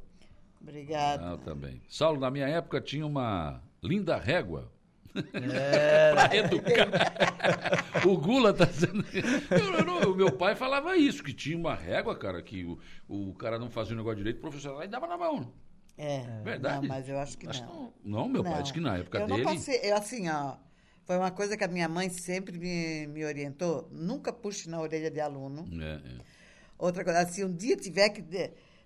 Obrigada. 0.60 1.32
Ah, 1.32 1.38
também. 1.38 1.80
Saulo, 1.88 2.20
na 2.20 2.30
minha 2.30 2.46
época 2.46 2.82
tinha 2.82 3.06
uma 3.06 3.62
linda 3.82 4.18
régua. 4.18 4.70
É. 5.32 6.12
para 6.12 6.36
educar. 6.36 8.06
o 8.06 8.14
Gula 8.18 8.52
tá 8.52 8.66
dizendo. 8.66 9.02
o 10.06 10.14
meu 10.14 10.32
pai 10.32 10.54
falava 10.54 10.98
isso, 10.98 11.24
que 11.24 11.32
tinha 11.32 11.56
uma 11.56 11.74
régua, 11.74 12.14
cara, 12.14 12.42
que 12.42 12.62
o, 12.62 12.78
o 13.08 13.32
cara 13.32 13.58
não 13.58 13.70
fazia 13.70 13.94
o 13.94 13.96
negócio 13.96 14.18
direito, 14.18 14.36
o 14.36 14.42
professor 14.42 14.74
lá 14.74 14.84
e 14.84 14.88
dava 14.88 15.06
na 15.06 15.16
mão. 15.16 15.50
É. 15.96 16.42
Verdade. 16.42 16.82
Não, 16.82 16.88
mas 16.88 17.08
eu 17.08 17.18
acho 17.18 17.38
que 17.38 17.48
acho 17.48 17.64
não. 17.64 17.94
não. 18.04 18.28
meu 18.28 18.44
pai 18.44 18.60
disse 18.60 18.74
que 18.74 18.80
na 18.80 18.98
época 18.98 19.18
eu 19.18 19.26
dele. 19.26 19.44
Passei, 19.44 19.80
eu, 19.82 19.96
assim, 19.96 20.28
ó. 20.28 20.56
Foi 21.04 21.16
uma 21.16 21.30
coisa 21.30 21.56
que 21.56 21.64
a 21.64 21.68
minha 21.68 21.88
mãe 21.88 22.08
sempre 22.08 22.58
me, 22.58 23.06
me 23.08 23.24
orientou. 23.24 23.88
Nunca 23.90 24.32
puxe 24.32 24.68
na 24.68 24.80
orelha 24.80 25.10
de 25.10 25.20
aluno. 25.20 25.68
É, 25.82 25.94
é. 25.94 26.20
Outra 26.78 27.04
coisa, 27.04 27.26
se 27.26 27.44
um 27.44 27.52
dia 27.52 27.76
tiver 27.76 28.08
que. 28.10 28.22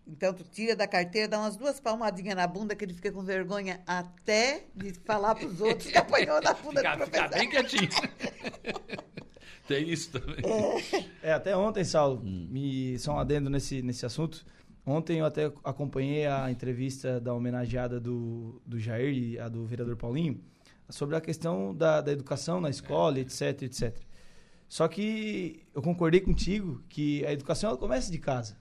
Então, 0.07 0.35
tu 0.35 0.45
tira 0.45 0.77
da 0.77 0.87
carteira, 0.87 1.29
dá 1.29 1.39
umas 1.39 1.57
duas 1.57 1.81
palmadinhas 1.81 2.37
na 2.37 2.47
bunda, 2.47 2.75
que 2.75 2.85
ele 2.85 2.93
fica 2.93 3.11
com 3.11 3.23
vergonha 3.23 3.81
até 3.87 4.65
de 4.75 4.93
falar 4.93 5.35
para 5.35 5.47
os 5.47 5.61
outros 5.61 5.91
que 5.91 5.97
apanhou 5.97 6.43
na 6.43 6.53
bunda 6.53 6.81
fica, 6.81 6.93
do 6.93 6.99
professor. 6.99 7.29
Fica 7.29 7.39
bem 7.39 7.51
quietinho. 7.51 7.89
Tem 9.67 9.89
isso 9.89 10.11
também. 10.11 10.45
É, 11.23 11.31
é 11.31 11.33
até 11.33 11.57
ontem, 11.57 11.85
Saulo, 11.85 12.21
hum. 12.23 12.49
me, 12.51 12.99
só 12.99 13.15
um 13.15 13.19
adendo 13.19 13.49
nesse, 13.49 13.81
nesse 13.81 14.05
assunto. 14.05 14.45
Ontem 14.85 15.21
eu 15.21 15.25
até 15.25 15.51
acompanhei 15.65 16.27
a 16.27 16.51
entrevista 16.51 17.19
da 17.19 17.33
homenageada 17.33 17.99
do, 17.99 18.61
do 18.67 18.79
Jair 18.79 19.15
e 19.15 19.39
a 19.39 19.49
do 19.49 19.65
vereador 19.65 19.97
Paulinho 19.97 20.39
sobre 20.89 21.17
a 21.17 21.21
questão 21.21 21.75
da, 21.75 22.01
da 22.01 22.13
educação 22.13 22.61
na 22.61 22.71
escola, 22.71 23.19
etc, 23.19 23.63
etc. 23.63 23.97
Só 24.69 24.89
que 24.89 25.63
eu 25.75 25.83
concordei 25.83 26.21
contigo 26.21 26.83
que 26.89 27.25
a 27.25 27.33
educação 27.33 27.71
ela 27.71 27.79
começa 27.79 28.11
de 28.11 28.19
casa. 28.19 28.57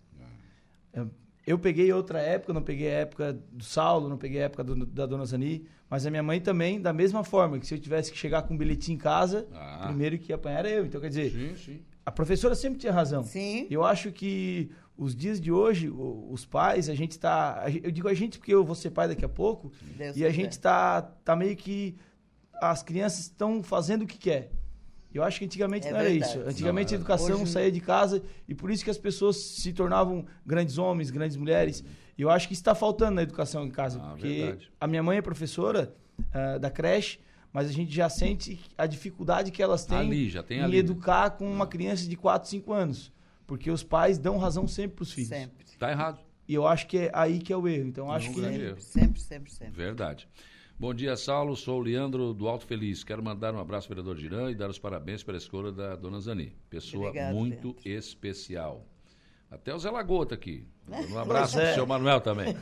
É, 0.93 1.05
eu 1.45 1.59
peguei 1.59 1.91
outra 1.91 2.21
época, 2.21 2.53
não 2.53 2.61
peguei 2.61 2.87
a 2.87 2.99
época 2.99 3.33
do 3.51 3.63
Saulo, 3.63 4.07
não 4.07 4.17
peguei 4.17 4.41
a 4.41 4.45
época 4.45 4.63
do, 4.63 4.85
da 4.85 5.05
Dona 5.05 5.25
Zani, 5.25 5.65
mas 5.89 6.05
a 6.05 6.09
minha 6.09 6.23
mãe 6.23 6.39
também, 6.39 6.81
da 6.81 6.93
mesma 6.93 7.23
forma, 7.23 7.59
que 7.59 7.67
se 7.67 7.73
eu 7.73 7.79
tivesse 7.79 8.11
que 8.11 8.17
chegar 8.17 8.43
com 8.43 8.53
um 8.53 8.57
bilhetinho 8.57 8.95
em 8.95 8.99
casa, 8.99 9.47
ah. 9.53 9.83
primeiro 9.87 10.17
que 10.17 10.31
ia 10.31 10.35
apanhar 10.35 10.59
era 10.59 10.69
eu. 10.69 10.85
Então, 10.85 11.01
quer 11.01 11.09
dizer, 11.09 11.31
sim, 11.31 11.55
sim. 11.55 11.81
a 12.05 12.11
professora 12.11 12.55
sempre 12.55 12.79
tinha 12.79 12.93
razão. 12.93 13.23
Sim. 13.23 13.67
Eu 13.69 13.83
acho 13.83 14.11
que 14.11 14.71
os 14.97 15.15
dias 15.15 15.41
de 15.41 15.51
hoje, 15.51 15.89
os 15.89 16.45
pais, 16.45 16.87
a 16.89 16.95
gente 16.95 17.11
está... 17.11 17.65
Eu 17.83 17.91
digo 17.91 18.07
a 18.07 18.13
gente 18.13 18.37
porque 18.37 18.53
eu 18.53 18.63
vou 18.63 18.75
ser 18.75 18.91
pai 18.91 19.07
daqui 19.07 19.25
a 19.25 19.29
pouco, 19.29 19.71
Deus 19.97 20.15
e 20.15 20.23
a 20.23 20.29
gente 20.29 20.51
está 20.51 21.01
tá 21.01 21.35
meio 21.35 21.55
que 21.55 21.97
as 22.71 22.83
crianças 22.83 23.21
estão 23.21 23.61
fazendo 23.61 24.03
o 24.03 24.07
que 24.07 24.17
quer. 24.17 24.51
Eu 25.13 25.23
acho 25.23 25.39
que 25.39 25.45
antigamente 25.45 25.87
é 25.87 25.91
não 25.91 25.99
era 25.99 26.09
verdade. 26.09 26.31
isso. 26.31 26.39
Antigamente 26.47 26.91
não, 26.91 26.97
a 26.97 26.99
educação 27.01 27.41
hoje... 27.41 27.51
saía 27.51 27.71
de 27.71 27.79
casa 27.79 28.23
e 28.47 28.55
por 28.55 28.71
isso 28.71 28.83
que 28.83 28.89
as 28.89 28.97
pessoas 28.97 29.37
se 29.37 29.71
tornavam 29.71 30.25
grandes 30.45 30.77
homens, 30.77 31.11
grandes 31.11 31.37
mulheres. 31.37 31.83
E 32.17 32.21
eu 32.21 32.29
acho 32.29 32.47
que 32.47 32.53
está 32.53 32.73
faltando 32.73 33.15
na 33.15 33.21
educação 33.21 33.65
em 33.65 33.69
casa. 33.69 33.99
Ah, 34.01 34.09
porque 34.09 34.27
verdade. 34.27 34.71
a 34.79 34.87
minha 34.87 35.03
mãe 35.03 35.17
é 35.17 35.21
professora 35.21 35.93
uh, 36.19 36.59
da 36.59 36.71
creche, 36.71 37.19
mas 37.51 37.69
a 37.69 37.71
gente 37.71 37.93
já 37.93 38.09
sente 38.09 38.59
a 38.75 38.87
dificuldade 38.87 39.51
que 39.51 39.61
elas 39.61 39.85
têm 39.85 39.97
ali, 39.97 40.29
já 40.29 40.41
tem 40.41 40.59
em 40.59 40.63
ali, 40.63 40.73
né? 40.73 40.79
educar 40.79 41.29
né? 41.29 41.35
com 41.37 41.51
uma 41.51 41.67
criança 41.67 42.07
de 42.07 42.15
4, 42.15 42.49
5 42.49 42.73
anos. 42.73 43.11
Porque 43.45 43.69
os 43.69 43.83
pais 43.83 44.17
dão 44.17 44.37
razão 44.37 44.67
sempre 44.67 44.95
para 44.95 45.03
os 45.03 45.11
filhos. 45.11 45.29
Sempre. 45.29 45.63
Está 45.65 45.91
errado. 45.91 46.19
E 46.47 46.55
eu 46.55 46.65
acho 46.65 46.87
que 46.87 46.97
é 46.97 47.11
aí 47.13 47.39
que 47.39 47.53
é 47.53 47.57
o 47.57 47.67
erro. 47.67 47.87
Então, 47.87 48.11
acho 48.11 48.31
que... 48.31 48.41
Sempre, 48.41 48.81
sempre, 48.81 49.21
sempre, 49.21 49.51
sempre. 49.51 49.73
Verdade. 49.75 50.27
Bom 50.77 50.93
dia, 50.93 51.15
Saulo. 51.15 51.55
Sou 51.55 51.79
o 51.79 51.81
Leandro 51.83 52.33
do 52.33 52.47
Alto 52.47 52.65
Feliz. 52.65 53.03
Quero 53.03 53.23
mandar 53.23 53.53
um 53.53 53.59
abraço 53.59 53.85
ao 53.87 53.89
vereador 53.95 54.17
Girã 54.17 54.49
e 54.51 54.55
dar 54.55 54.69
os 54.69 54.79
parabéns 54.79 55.23
pela 55.23 55.37
escolha 55.37 55.71
da 55.71 55.95
dona 55.95 56.19
Zani. 56.19 56.53
Pessoa 56.69 57.07
Obrigado, 57.09 57.33
muito 57.33 57.67
Leandro. 57.69 57.89
especial. 57.89 58.85
Até 59.49 59.73
o 59.73 59.77
Zé 59.79 59.91
Lagoa 59.91 60.25
tá 60.25 60.33
aqui. 60.35 60.65
Um 60.89 61.17
abraço 61.19 61.57
pro 61.57 61.73
seu 61.73 61.85
Manuel 61.85 62.19
também. 62.19 62.55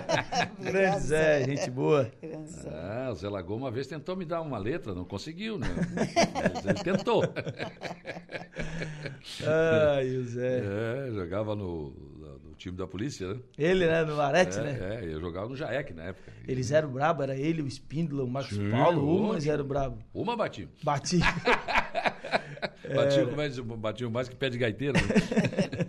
Grande 0.58 1.00
Zé, 1.00 1.44
gente 1.44 1.70
boa. 1.70 2.10
Ah, 2.66 3.10
o 3.12 3.14
Zé 3.14 3.28
Lagoa 3.28 3.56
uma 3.58 3.70
vez 3.70 3.86
tentou 3.86 4.16
me 4.16 4.24
dar 4.24 4.40
uma 4.40 4.56
letra, 4.58 4.94
não 4.94 5.04
conseguiu, 5.04 5.58
né? 5.58 5.68
Mas 6.54 6.64
ele 6.64 6.82
tentou. 6.82 7.22
Ai, 9.96 10.16
o 10.16 10.24
Zé. 10.24 10.62
É, 10.64 11.10
jogava 11.12 11.54
no 11.54 11.92
time 12.60 12.76
da 12.76 12.86
polícia, 12.86 13.32
né? 13.32 13.40
Ele, 13.56 13.86
né? 13.86 14.04
No 14.04 14.16
Marete, 14.16 14.58
é, 14.58 14.62
né? 14.62 14.78
É, 14.80 15.04
eu 15.04 15.20
jogava 15.20 15.48
no 15.48 15.56
Jaek 15.56 15.94
na 15.94 16.04
época. 16.04 16.32
Eles 16.46 16.70
eram 16.70 16.90
brabo, 16.92 17.22
era 17.22 17.34
ele, 17.34 17.62
o 17.62 17.66
Espíndola, 17.66 18.22
o 18.22 18.28
Marcos 18.28 18.56
Sim, 18.56 18.70
Paulo, 18.70 19.24
uma 19.24 19.34
eles 19.34 19.46
eram 19.46 19.64
brabo. 19.64 19.98
Uma 20.12 20.36
batia. 20.36 20.68
Batia. 20.82 21.20
Batia, 22.94 23.22
é... 23.22 23.36
mais, 23.36 23.58
batia 23.58 24.10
mais 24.10 24.28
que 24.28 24.34
pé 24.34 24.50
de 24.50 24.58
gaiteiro. 24.58 24.94
Né? 24.94 25.86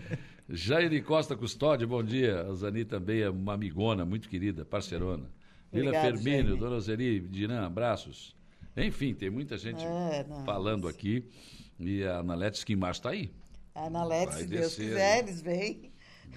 Jair 0.50 1.04
Costa 1.04 1.36
Custódio, 1.36 1.88
bom 1.88 2.04
dia. 2.04 2.42
A 2.42 2.54
Zani 2.54 2.86
também 2.86 3.22
é 3.22 3.30
uma 3.30 3.54
amigona, 3.54 4.06
muito 4.06 4.30
querida, 4.30 4.64
parceirona. 4.64 5.30
Vila 5.72 5.92
Firmino, 6.00 6.58
Dona 6.58 6.80
Zeli, 6.80 7.20
Dinan, 7.20 7.66
abraços. 7.66 8.36
Enfim, 8.76 9.14
tem 9.14 9.30
muita 9.30 9.58
gente 9.58 9.84
é, 9.84 10.26
falando 10.46 10.88
aqui. 10.88 11.26
E 11.80 12.04
a 12.04 12.20
Analetes 12.20 12.64
que 12.64 12.74
em 12.74 12.76
março 12.76 13.00
está 13.00 13.10
aí. 13.10 13.32
A 13.74 13.88
Analetes, 13.88 14.36
se 14.36 14.46
Deus 14.46 14.76
quiser, 14.76 15.20
eles 15.20 15.42
vêm. 15.42 15.91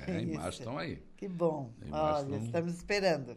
É, 0.07 0.21
em 0.21 0.33
março 0.35 0.61
estão 0.61 0.79
aí. 0.79 1.03
Que 1.17 1.29
bom. 1.29 1.73
Olha, 1.91 2.23
estão... 2.23 2.45
estamos 2.45 2.75
esperando. 2.75 3.37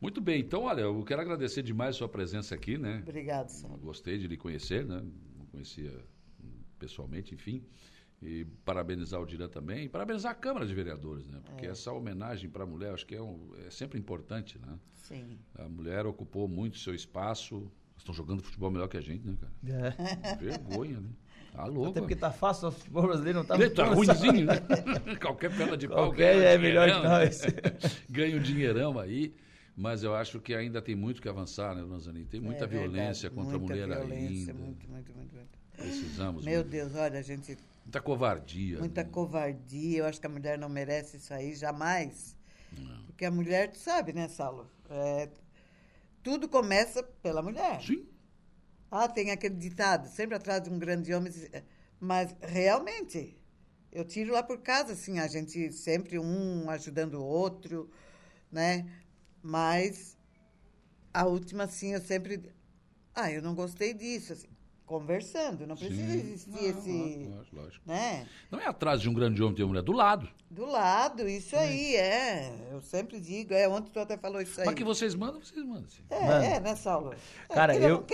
Muito 0.00 0.20
bem, 0.20 0.40
então, 0.40 0.64
olha, 0.64 0.80
eu 0.80 1.04
quero 1.04 1.22
agradecer 1.22 1.62
demais 1.62 1.94
a 1.94 1.98
sua 1.98 2.08
presença 2.08 2.56
aqui, 2.56 2.76
né? 2.76 2.98
Obrigado, 3.06 3.48
senhor. 3.50 3.78
Gostei 3.78 4.18
de 4.18 4.26
lhe 4.26 4.36
conhecer, 4.36 4.84
né? 4.84 5.00
Não 5.38 5.46
conhecia 5.46 5.92
pessoalmente, 6.76 7.32
enfim. 7.32 7.64
E 8.20 8.44
parabenizar 8.64 9.20
o 9.20 9.26
Dira 9.26 9.48
também, 9.48 9.84
e 9.84 9.88
parabenizar 9.88 10.32
a 10.32 10.34
Câmara 10.34 10.66
de 10.66 10.74
Vereadores, 10.74 11.28
né? 11.28 11.40
Porque 11.44 11.66
é. 11.66 11.70
essa 11.70 11.92
homenagem 11.92 12.50
para 12.50 12.64
a 12.64 12.66
mulher, 12.66 12.92
acho 12.92 13.06
que 13.06 13.14
é, 13.14 13.22
um, 13.22 13.52
é, 13.64 13.70
sempre 13.70 13.96
importante, 13.96 14.58
né? 14.58 14.76
Sim. 14.92 15.38
A 15.54 15.68
mulher 15.68 16.04
ocupou 16.04 16.48
muito 16.48 16.78
seu 16.78 16.94
espaço. 16.94 17.70
Estão 17.96 18.12
jogando 18.12 18.42
futebol 18.42 18.72
melhor 18.72 18.88
que 18.88 18.96
a 18.96 19.00
gente, 19.00 19.24
né, 19.24 19.36
cara? 19.40 19.94
É. 20.24 20.36
Vergonha, 20.36 21.00
né? 21.00 21.10
Tá 21.52 21.66
louco. 21.66 21.90
Até 21.90 22.00
porque 22.00 22.16
tá 22.16 22.30
fácil, 22.30 22.68
o 22.68 22.72
futebol 22.72 23.02
brasileiro 23.02 23.40
não 23.40 23.44
tá 23.44 23.58
muito 23.58 23.74
Tá 23.74 23.84
ruimzinho, 23.84 24.46
né? 24.46 24.54
Qualquer 25.20 25.54
perna 25.54 25.76
de 25.76 25.86
pau 25.86 26.06
Qualquer 26.06 26.36
ganha 26.36 26.48
é 26.48 26.58
melhor 26.58 26.90
que 26.90 27.06
nós. 27.06 27.42
ganha 28.08 28.36
um 28.36 28.40
dinheirão 28.40 28.98
aí. 28.98 29.34
Mas 29.76 30.02
eu 30.02 30.14
acho 30.14 30.38
que 30.38 30.54
ainda 30.54 30.82
tem 30.82 30.94
muito 30.94 31.20
que 31.22 31.28
avançar, 31.28 31.74
né, 31.74 31.80
Dona 31.80 31.98
Zanin? 31.98 32.24
Tem 32.24 32.40
muita 32.40 32.64
é 32.64 32.66
violência 32.66 33.30
contra 33.30 33.58
muita 33.58 33.74
a 33.74 33.86
mulher 33.86 33.98
violência, 33.98 34.52
ainda. 34.52 34.52
Muito, 34.54 34.90
muito, 34.90 35.12
muito, 35.14 35.34
muito. 35.34 35.58
Precisamos. 35.76 36.44
Meu 36.44 36.56
muito. 36.56 36.70
Deus, 36.70 36.94
olha, 36.94 37.18
a 37.18 37.22
gente 37.22 37.56
Muita 37.84 38.00
covardia. 38.00 38.78
Muita 38.78 39.02
né? 39.02 39.10
covardia. 39.10 39.98
Eu 39.98 40.06
acho 40.06 40.20
que 40.20 40.26
a 40.26 40.30
mulher 40.30 40.58
não 40.58 40.68
merece 40.68 41.16
isso 41.16 41.34
aí 41.34 41.54
jamais. 41.54 42.36
Não. 42.76 43.04
Porque 43.04 43.24
a 43.24 43.30
mulher, 43.30 43.70
tu 43.70 43.78
sabe, 43.78 44.12
né, 44.12 44.28
Saulo? 44.28 44.70
É, 44.88 45.28
tudo 46.22 46.48
começa 46.48 47.02
pela 47.22 47.42
mulher. 47.42 47.82
Sim. 47.82 48.06
Ah, 48.92 49.08
tem 49.08 49.30
aquele 49.30 49.56
ditado, 49.56 50.06
sempre 50.08 50.36
atrás 50.36 50.62
de 50.62 50.70
um 50.70 50.78
grande 50.78 51.14
homem. 51.14 51.32
Mas 51.98 52.34
realmente, 52.42 53.36
eu 53.90 54.04
tiro 54.04 54.32
lá 54.34 54.42
por 54.42 54.58
casa, 54.60 54.92
assim, 54.92 55.18
a 55.18 55.26
gente 55.28 55.72
sempre 55.72 56.18
um 56.18 56.68
ajudando 56.70 57.14
o 57.14 57.24
outro, 57.24 57.90
né? 58.52 58.86
Mas 59.42 60.16
a 61.14 61.26
última, 61.26 61.64
assim, 61.64 61.94
eu 61.94 62.02
sempre. 62.02 62.52
Ah, 63.14 63.30
eu 63.32 63.42
não 63.42 63.54
gostei 63.54 63.94
disso. 63.94 64.34
Assim 64.34 64.51
conversando, 64.92 65.66
não 65.66 65.74
precisa 65.74 66.12
Sim. 66.12 66.18
existir 66.18 66.50
não, 66.50 66.68
esse. 66.68 67.30
Lógico, 67.30 67.56
lógico. 67.56 67.82
Né? 67.86 68.26
Não 68.50 68.60
é 68.60 68.66
atrás 68.66 69.00
de 69.00 69.08
um 69.08 69.14
grande 69.14 69.42
homem 69.42 69.54
ter 69.54 69.62
uma 69.62 69.68
mulher, 69.68 69.82
do 69.82 69.92
lado. 69.92 70.28
Do 70.50 70.66
lado, 70.66 71.26
isso 71.26 71.56
é. 71.56 71.60
aí, 71.60 71.96
é. 71.96 72.68
Eu 72.70 72.82
sempre 72.82 73.18
digo, 73.18 73.54
é 73.54 73.66
ontem 73.66 73.90
tu 73.90 73.98
até 73.98 74.18
falou 74.18 74.42
isso 74.42 74.60
aí. 74.60 74.66
Mas 74.66 74.74
que 74.74 74.84
vocês 74.84 75.14
mandam, 75.14 75.40
vocês 75.40 75.64
mandam. 75.64 75.88
Sim. 75.88 76.02
É, 76.10 76.26
Mano. 76.26 76.44
é, 76.44 76.60
né, 76.60 76.76
Saulo? 76.76 77.14
É, 77.48 77.54
Cara, 77.54 77.74
eu, 77.74 78.04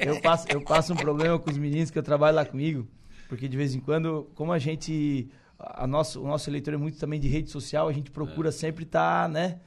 eu, 0.00 0.20
passo, 0.22 0.46
eu 0.48 0.64
passo 0.64 0.94
um 0.94 0.96
problema 0.96 1.38
com 1.38 1.50
os 1.50 1.58
meninos 1.58 1.90
que 1.90 1.98
eu 1.98 2.02
trabalho 2.02 2.34
lá 2.34 2.46
comigo, 2.46 2.88
porque 3.28 3.46
de 3.46 3.56
vez 3.58 3.74
em 3.74 3.80
quando, 3.80 4.30
como 4.34 4.52
a 4.52 4.58
gente. 4.58 5.28
A 5.58 5.86
nosso, 5.86 6.22
o 6.22 6.26
nosso 6.26 6.48
eleitor 6.48 6.74
é 6.74 6.76
muito 6.76 6.98
também 6.98 7.18
de 7.20 7.28
rede 7.28 7.50
social, 7.50 7.88
a 7.88 7.92
gente 7.92 8.10
procura 8.10 8.48
é. 8.48 8.52
sempre 8.52 8.84
estar, 8.84 9.24
tá, 9.24 9.28
né? 9.28 9.60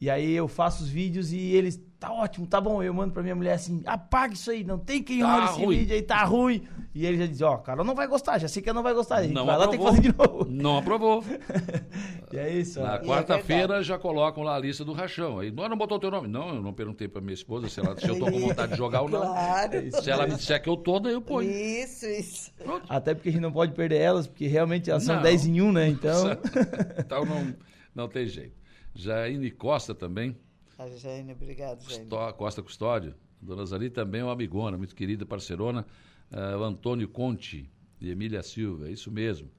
E 0.00 0.08
aí 0.08 0.32
eu 0.32 0.48
faço 0.48 0.82
os 0.82 0.88
vídeos 0.88 1.32
e 1.32 1.38
eles, 1.38 1.78
tá 2.00 2.10
ótimo, 2.10 2.46
tá 2.46 2.58
bom. 2.60 2.82
Eu 2.82 2.94
mando 2.94 3.12
pra 3.12 3.22
minha 3.22 3.36
mulher 3.36 3.52
assim, 3.52 3.82
apaga 3.84 4.32
isso 4.32 4.50
aí, 4.50 4.64
não 4.64 4.78
tem 4.78 5.02
quem 5.02 5.20
tá 5.20 5.36
olhe 5.36 5.44
esse 5.44 5.66
vídeo 5.66 5.94
aí, 5.94 6.02
tá 6.02 6.24
ruim. 6.24 6.66
E 6.94 7.06
ele 7.06 7.18
já 7.18 7.26
diz, 7.26 7.42
ó, 7.42 7.54
oh, 7.54 7.58
cara, 7.58 7.84
não 7.84 7.94
vai 7.94 8.08
gostar, 8.08 8.38
já 8.38 8.48
sei 8.48 8.62
que 8.62 8.72
não 8.72 8.82
vai 8.82 8.94
gostar. 8.94 9.22
Não 9.28 9.44
vai 9.44 9.54
aprovou, 9.54 9.58
lá, 9.58 9.68
tem 9.68 9.78
que 9.78 9.84
fazer 9.84 10.00
de 10.00 10.18
novo. 10.18 10.50
Não 10.50 10.78
aprovou. 10.78 11.22
e 12.32 12.36
é 12.38 12.52
isso. 12.52 12.80
Na 12.80 12.94
é 12.94 12.98
quarta-feira 13.00 13.80
é 13.80 13.82
já 13.82 13.98
colocam 13.98 14.42
lá 14.42 14.56
a 14.56 14.58
lista 14.58 14.84
do 14.84 14.92
rachão. 14.92 15.38
Aí, 15.38 15.52
não, 15.52 15.68
não 15.68 15.76
botou 15.76 15.98
o 15.98 16.00
teu 16.00 16.10
nome. 16.10 16.26
Não, 16.26 16.54
eu 16.54 16.62
não 16.62 16.72
perguntei 16.72 17.06
pra 17.06 17.20
minha 17.20 17.34
esposa 17.34 17.68
se, 17.68 17.78
ela, 17.78 17.96
se 17.96 18.08
eu 18.08 18.18
tô 18.18 18.24
com 18.24 18.40
vontade 18.40 18.72
de 18.72 18.78
jogar 18.78 19.02
ou 19.02 19.08
não. 19.08 19.20
Claro. 19.20 20.02
Se 20.02 20.10
ela 20.10 20.26
me 20.26 20.34
disser 20.34 20.60
que 20.60 20.68
eu 20.68 20.76
tô, 20.78 20.98
daí 20.98 21.12
eu 21.12 21.20
ponho. 21.20 21.48
Isso, 21.50 22.06
isso. 22.06 22.50
Pronto. 22.58 22.86
Até 22.88 23.14
porque 23.14 23.28
a 23.28 23.32
gente 23.32 23.42
não 23.42 23.52
pode 23.52 23.72
perder 23.72 24.00
elas, 24.00 24.26
porque 24.26 24.46
realmente 24.46 24.90
elas 24.90 25.06
não. 25.06 25.16
são 25.16 25.22
10 25.22 25.46
em 25.46 25.60
1, 25.60 25.72
né? 25.72 25.88
Então... 25.88 26.24
então 26.98 27.24
não, 27.26 27.54
não 27.94 28.08
tem 28.08 28.26
jeito. 28.26 28.58
Jaine 28.94 29.50
Costa 29.50 29.94
também. 29.94 30.36
A 30.80 30.88
Jaine, 30.88 31.32
obrigado, 31.32 31.86
Jaine. 31.86 32.08
Costa 32.38 32.62
Custódio. 32.62 33.14
Dona 33.38 33.66
Zali 33.66 33.90
também 33.90 34.22
é 34.22 34.24
uma 34.24 34.32
amigona, 34.32 34.78
muito 34.78 34.96
querida, 34.96 35.26
parceirona. 35.26 35.86
Uh, 36.32 36.56
o 36.58 36.64
Antônio 36.64 37.06
Conte 37.06 37.70
e 38.00 38.10
Emília 38.10 38.42
Silva, 38.42 38.88
é 38.88 38.90
isso 38.90 39.10
mesmo. 39.10 39.50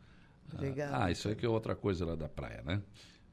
Obrigado. 0.52 1.00
Ah, 1.00 1.12
isso 1.12 1.30
aqui 1.30 1.46
é 1.46 1.50
outra 1.50 1.76
coisa 1.76 2.08
lá 2.08 2.16
da 2.16 2.28
praia, 2.28 2.64
né? 2.64 2.82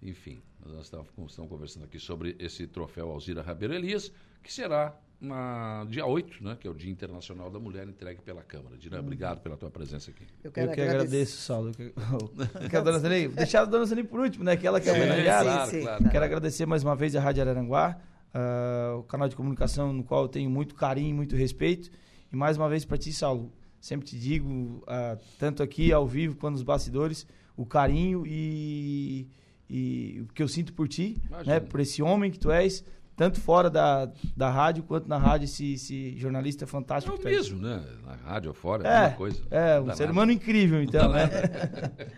Enfim, 0.02 0.38
nós 0.60 0.84
estamos, 0.84 1.08
estamos 1.28 1.50
conversando 1.50 1.84
aqui 1.84 1.98
sobre 1.98 2.36
esse 2.38 2.66
troféu 2.66 3.10
Alzira 3.10 3.40
Rabeiro 3.40 3.72
Elias, 3.72 4.12
que 4.42 4.52
será 4.52 4.94
na 5.20 5.84
dia 5.88 6.06
8, 6.06 6.44
né, 6.44 6.56
que 6.58 6.66
é 6.66 6.70
o 6.70 6.74
Dia 6.74 6.90
Internacional 6.90 7.50
da 7.50 7.58
Mulher, 7.58 7.88
entregue 7.88 8.22
pela 8.22 8.42
Câmara. 8.42 8.76
Dina, 8.76 8.98
hum. 8.98 9.00
obrigado 9.00 9.40
pela 9.40 9.56
tua 9.56 9.70
presença 9.70 10.10
aqui. 10.10 10.24
Eu, 10.44 10.52
quero 10.52 10.70
Eu 10.70 10.74
que 10.74 10.80
agradeço, 10.80 11.38
Saulo. 11.38 11.72
Que 11.72 11.92
a 12.76 12.80
dona 12.80 13.00
deixar 13.00 13.62
a 13.62 13.64
dona 13.64 13.84
Zani 13.84 14.04
por 14.04 14.20
último, 14.20 14.44
né, 14.44 14.56
que 14.56 14.66
ela 14.66 14.80
que 14.80 14.88
é 14.88 14.92
homenageada. 14.92 15.50
Claro, 15.50 15.70
sim, 15.70 15.80
claro. 15.82 16.08
Quero 16.08 16.24
agradecer 16.24 16.66
mais 16.66 16.84
uma 16.84 16.94
vez 16.94 17.16
a 17.16 17.20
Rádio 17.20 17.42
Araranguá, 17.42 17.98
uh, 18.32 18.98
o 18.98 19.02
canal 19.04 19.28
de 19.28 19.34
comunicação 19.34 19.92
no 19.92 20.04
qual 20.04 20.22
eu 20.22 20.28
tenho 20.28 20.48
muito 20.48 20.74
carinho 20.74 21.10
e 21.10 21.14
muito 21.14 21.34
respeito. 21.34 21.90
E 22.32 22.36
mais 22.36 22.56
uma 22.56 22.68
vez 22.68 22.84
para 22.84 22.96
ti, 22.96 23.12
Saulo, 23.12 23.52
sempre 23.80 24.06
te 24.06 24.18
digo, 24.18 24.48
uh, 24.48 25.18
tanto 25.36 25.64
aqui 25.64 25.92
ao 25.92 26.06
vivo 26.06 26.36
quanto 26.36 26.52
nos 26.52 26.62
bastidores, 26.62 27.26
o 27.56 27.66
carinho 27.66 28.24
e, 28.24 29.26
e 29.68 30.20
o 30.20 30.32
que 30.32 30.40
eu 30.40 30.46
sinto 30.46 30.72
por 30.72 30.86
ti, 30.86 31.20
né, 31.44 31.58
por 31.58 31.80
esse 31.80 32.00
homem 32.02 32.30
que 32.30 32.38
tu 32.38 32.52
és, 32.52 32.84
tanto 33.18 33.40
fora 33.40 33.68
da, 33.68 34.08
da 34.36 34.48
rádio 34.48 34.84
quanto 34.84 35.08
na 35.08 35.18
rádio, 35.18 35.44
esse, 35.46 35.74
esse 35.74 36.16
jornalista 36.16 36.68
fantástico. 36.68 37.16
É 37.16 37.20
o 37.20 37.24
mesmo, 37.24 37.60
né? 37.60 37.84
Na 38.06 38.14
rádio 38.14 38.50
ou 38.50 38.54
fora, 38.54 38.88
é, 38.88 39.06
é 39.06 39.10
coisa. 39.10 39.42
É, 39.50 39.80
um 39.80 39.92
ser 39.92 40.04
nada. 40.04 40.12
humano 40.12 40.30
incrível, 40.30 40.80
então, 40.80 41.12
né? 41.12 41.28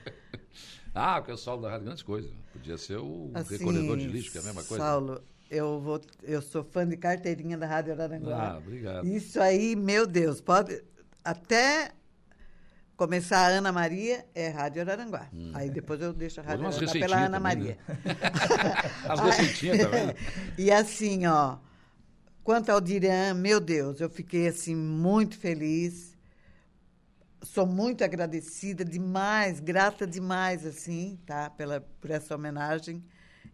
ah, 0.95 1.19
o 1.19 1.23
pessoal 1.25 1.59
da 1.59 1.71
rádio, 1.71 1.87
grandes 1.87 2.03
coisas. 2.03 2.31
Podia 2.53 2.77
ser 2.77 2.99
o 2.99 3.31
assim, 3.33 3.57
recolhedor 3.57 3.97
de 3.97 4.09
lixo, 4.09 4.31
que 4.31 4.37
é 4.37 4.41
a 4.43 4.45
mesma 4.45 4.63
coisa. 4.63 4.85
Saulo, 4.85 5.23
eu, 5.51 5.81
vou, 5.81 6.03
eu 6.23 6.43
sou 6.43 6.63
fã 6.63 6.87
de 6.87 6.99
carteirinha 6.99 7.57
da 7.57 7.67
Rádio 7.67 7.95
Araranguá. 7.95 8.53
Ah, 8.53 8.59
obrigado. 8.59 9.07
Isso 9.07 9.41
aí, 9.41 9.75
meu 9.75 10.07
Deus, 10.07 10.43
pode... 10.43 10.85
Até 11.25 11.93
Começar 13.01 13.47
a 13.47 13.47
Ana 13.47 13.73
Maria 13.73 14.27
é 14.35 14.49
Rádio 14.49 14.83
Araranguá. 14.83 15.27
Hum. 15.33 15.53
Aí 15.55 15.71
depois 15.71 16.03
eu 16.03 16.13
deixo 16.13 16.39
a 16.39 16.43
Rádio 16.43 16.67
Araranguá 16.67 16.93
pela 16.93 17.17
Ana 17.17 17.41
também, 17.41 17.41
Maria. 17.41 17.79
Né? 17.89 17.97
As 19.09 19.21
receitinhas 19.21 19.79
também. 19.79 20.15
e 20.59 20.71
assim, 20.71 21.25
ó, 21.25 21.57
quanto 22.45 22.69
ao 22.69 22.79
Dirã, 22.79 23.33
meu 23.33 23.59
Deus, 23.59 24.03
eu 24.03 24.11
fiquei 24.11 24.49
assim 24.49 24.77
muito 24.77 25.39
feliz. 25.39 26.15
Sou 27.41 27.65
muito 27.65 28.05
agradecida 28.05 28.85
demais, 28.85 29.61
grata 29.61 30.07
demais 30.07 30.67
assim, 30.67 31.19
tá, 31.25 31.49
pela 31.49 31.81
por 32.03 32.11
essa 32.11 32.35
homenagem. 32.35 33.03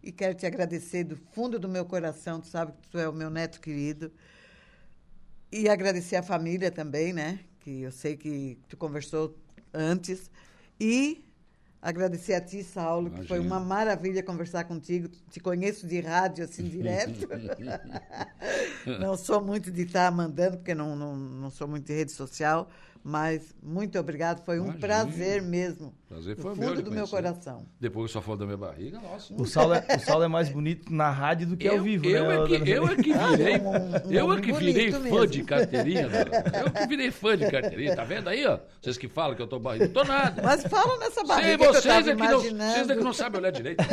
E 0.03 0.11
quero 0.11 0.35
te 0.35 0.45
agradecer 0.45 1.05
do 1.05 1.15
fundo 1.15 1.57
do 1.57 1.69
meu 1.69 1.85
coração, 1.85 2.41
tu 2.41 2.47
sabe 2.47 2.73
que 2.73 2.89
tu 2.89 2.99
é 2.99 3.07
o 3.07 3.13
meu 3.13 3.29
neto 3.29 3.61
querido. 3.61 4.11
E 5.49 5.69
agradecer 5.69 6.17
a 6.17 6.21
família 6.21 6.69
também, 6.69 7.13
né? 7.13 7.39
Que 7.67 7.81
eu 7.81 7.91
sei 7.91 8.15
que 8.15 8.57
tu 8.69 8.77
conversou 8.77 9.35
antes. 9.73 10.31
E 10.79 11.21
agradecer 11.81 12.33
a 12.33 12.39
ti, 12.39 12.63
Saulo, 12.63 13.07
Imagina. 13.07 13.21
que 13.23 13.27
foi 13.27 13.39
uma 13.41 13.59
maravilha 13.59 14.23
conversar 14.23 14.63
contigo. 14.63 15.09
Te 15.29 15.41
conheço 15.41 15.85
de 15.85 15.99
rádio, 15.99 16.45
assim, 16.45 16.63
direto. 16.63 17.27
não 19.01 19.17
sou 19.17 19.43
muito 19.43 19.69
de 19.69 19.81
estar 19.81 20.09
mandando, 20.13 20.57
porque 20.57 20.73
não, 20.73 20.95
não, 20.95 21.13
não 21.17 21.49
sou 21.49 21.67
muito 21.67 21.85
de 21.85 21.93
rede 21.93 22.13
social, 22.13 22.69
mas 23.07 23.55
muito 23.63 23.97
obrigado, 23.97 24.43
foi 24.43 24.59
um 24.59 24.73
prazer 24.73 25.41
mesmo. 25.41 25.93
Prazer 26.09 26.35
foi 26.35 26.51
do 26.51 26.57
fundo 26.57 26.73
meu 26.73 26.83
do 26.83 26.91
meu 26.91 27.07
coração. 27.07 27.65
Depois 27.79 28.07
que 28.07 28.11
só 28.11 28.21
falou 28.21 28.35
da 28.35 28.45
minha 28.45 28.57
barriga, 28.57 28.99
nossa. 28.99 29.33
O 29.33 29.45
Saulo, 29.45 29.75
é, 29.75 29.95
o 29.95 29.99
Saulo 30.01 30.25
é 30.25 30.27
mais 30.27 30.49
bonito 30.51 30.93
na 30.93 31.09
rádio 31.09 31.47
do 31.47 31.55
que 31.55 31.69
eu, 31.69 31.77
ao 31.77 31.83
vivo, 31.83 32.05
eu 32.05 32.27
né? 32.27 32.35
É 32.35 32.47
que, 32.59 32.69
eu 32.69 32.85
é 32.85 32.95
que 32.97 33.13
virei, 33.13 33.55
ah, 33.55 33.59
um, 33.59 34.09
um, 34.09 34.11
eu 34.11 34.33
é 34.33 34.41
que 34.41 34.51
virei 34.51 34.91
fã 34.91 34.99
mesmo. 34.99 35.25
de 35.25 35.43
carteirinha, 35.43 36.07
né? 36.11 36.25
eu 36.65 36.69
que 36.69 36.85
virei 36.85 37.09
fã 37.09 37.37
de 37.37 37.49
carteirinha, 37.49 37.95
tá 37.95 38.03
vendo 38.03 38.27
aí, 38.27 38.45
ó? 38.45 38.59
Vocês 38.81 38.97
que 38.97 39.07
falam 39.07 39.37
que 39.37 39.41
eu 39.41 39.47
tô 39.47 39.57
barriga, 39.57 39.85
não 39.85 39.93
tô 39.93 40.03
nada. 40.03 40.41
Mas 40.43 40.63
fala 40.63 40.97
nessa 40.97 41.23
barriga 41.23 41.47
Sei, 41.47 41.57
vocês 41.57 42.03
que 42.03 42.09
eu 42.09 42.11
é 42.11 42.15
que 42.17 42.51
não, 42.51 42.73
Vocês 42.73 42.89
é 42.89 42.95
que 42.97 43.03
não 43.05 43.13
sabem 43.13 43.39
olhar 43.39 43.51
direito. 43.51 43.81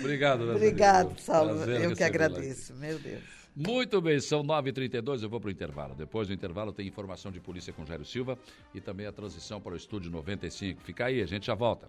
Obrigado, 0.00 0.50
Obrigado, 0.50 1.18
Saulo, 1.18 1.64
eu 1.64 1.96
que 1.96 2.04
agradeço, 2.04 2.74
meu 2.74 2.98
Deus. 2.98 3.41
Muito 3.54 4.00
bem, 4.00 4.18
são 4.18 4.42
9h32, 4.42 5.22
eu 5.22 5.28
vou 5.28 5.38
para 5.38 5.48
o 5.48 5.50
intervalo. 5.50 5.94
Depois 5.94 6.28
do 6.28 6.34
intervalo 6.34 6.72
tem 6.72 6.86
informação 6.86 7.30
de 7.30 7.38
polícia 7.38 7.72
com 7.72 7.84
Jairo 7.84 8.04
Silva 8.04 8.38
e 8.74 8.80
também 8.80 9.06
a 9.06 9.12
transição 9.12 9.60
para 9.60 9.74
o 9.74 9.76
estúdio 9.76 10.10
95. 10.10 10.80
Fica 10.82 11.06
aí, 11.06 11.20
a 11.20 11.26
gente 11.26 11.46
já 11.46 11.54
volta. 11.54 11.88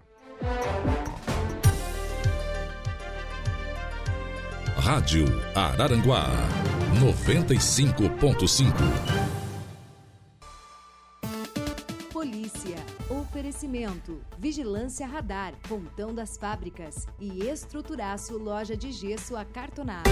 Rádio 4.76 5.26
Araranguá 5.56 6.28
95.5. 7.00 8.74
Polícia. 12.12 12.76
Oferecimento. 13.10 14.22
Vigilância 14.38 15.08
Radar. 15.08 15.54
Pontão 15.70 16.14
das 16.14 16.38
Fábricas. 16.38 17.08
E 17.18 17.48
Estruturaço 17.48 18.38
Loja 18.38 18.76
de 18.76 18.92
Gesso 18.92 19.38
Acartonado. 19.38 20.10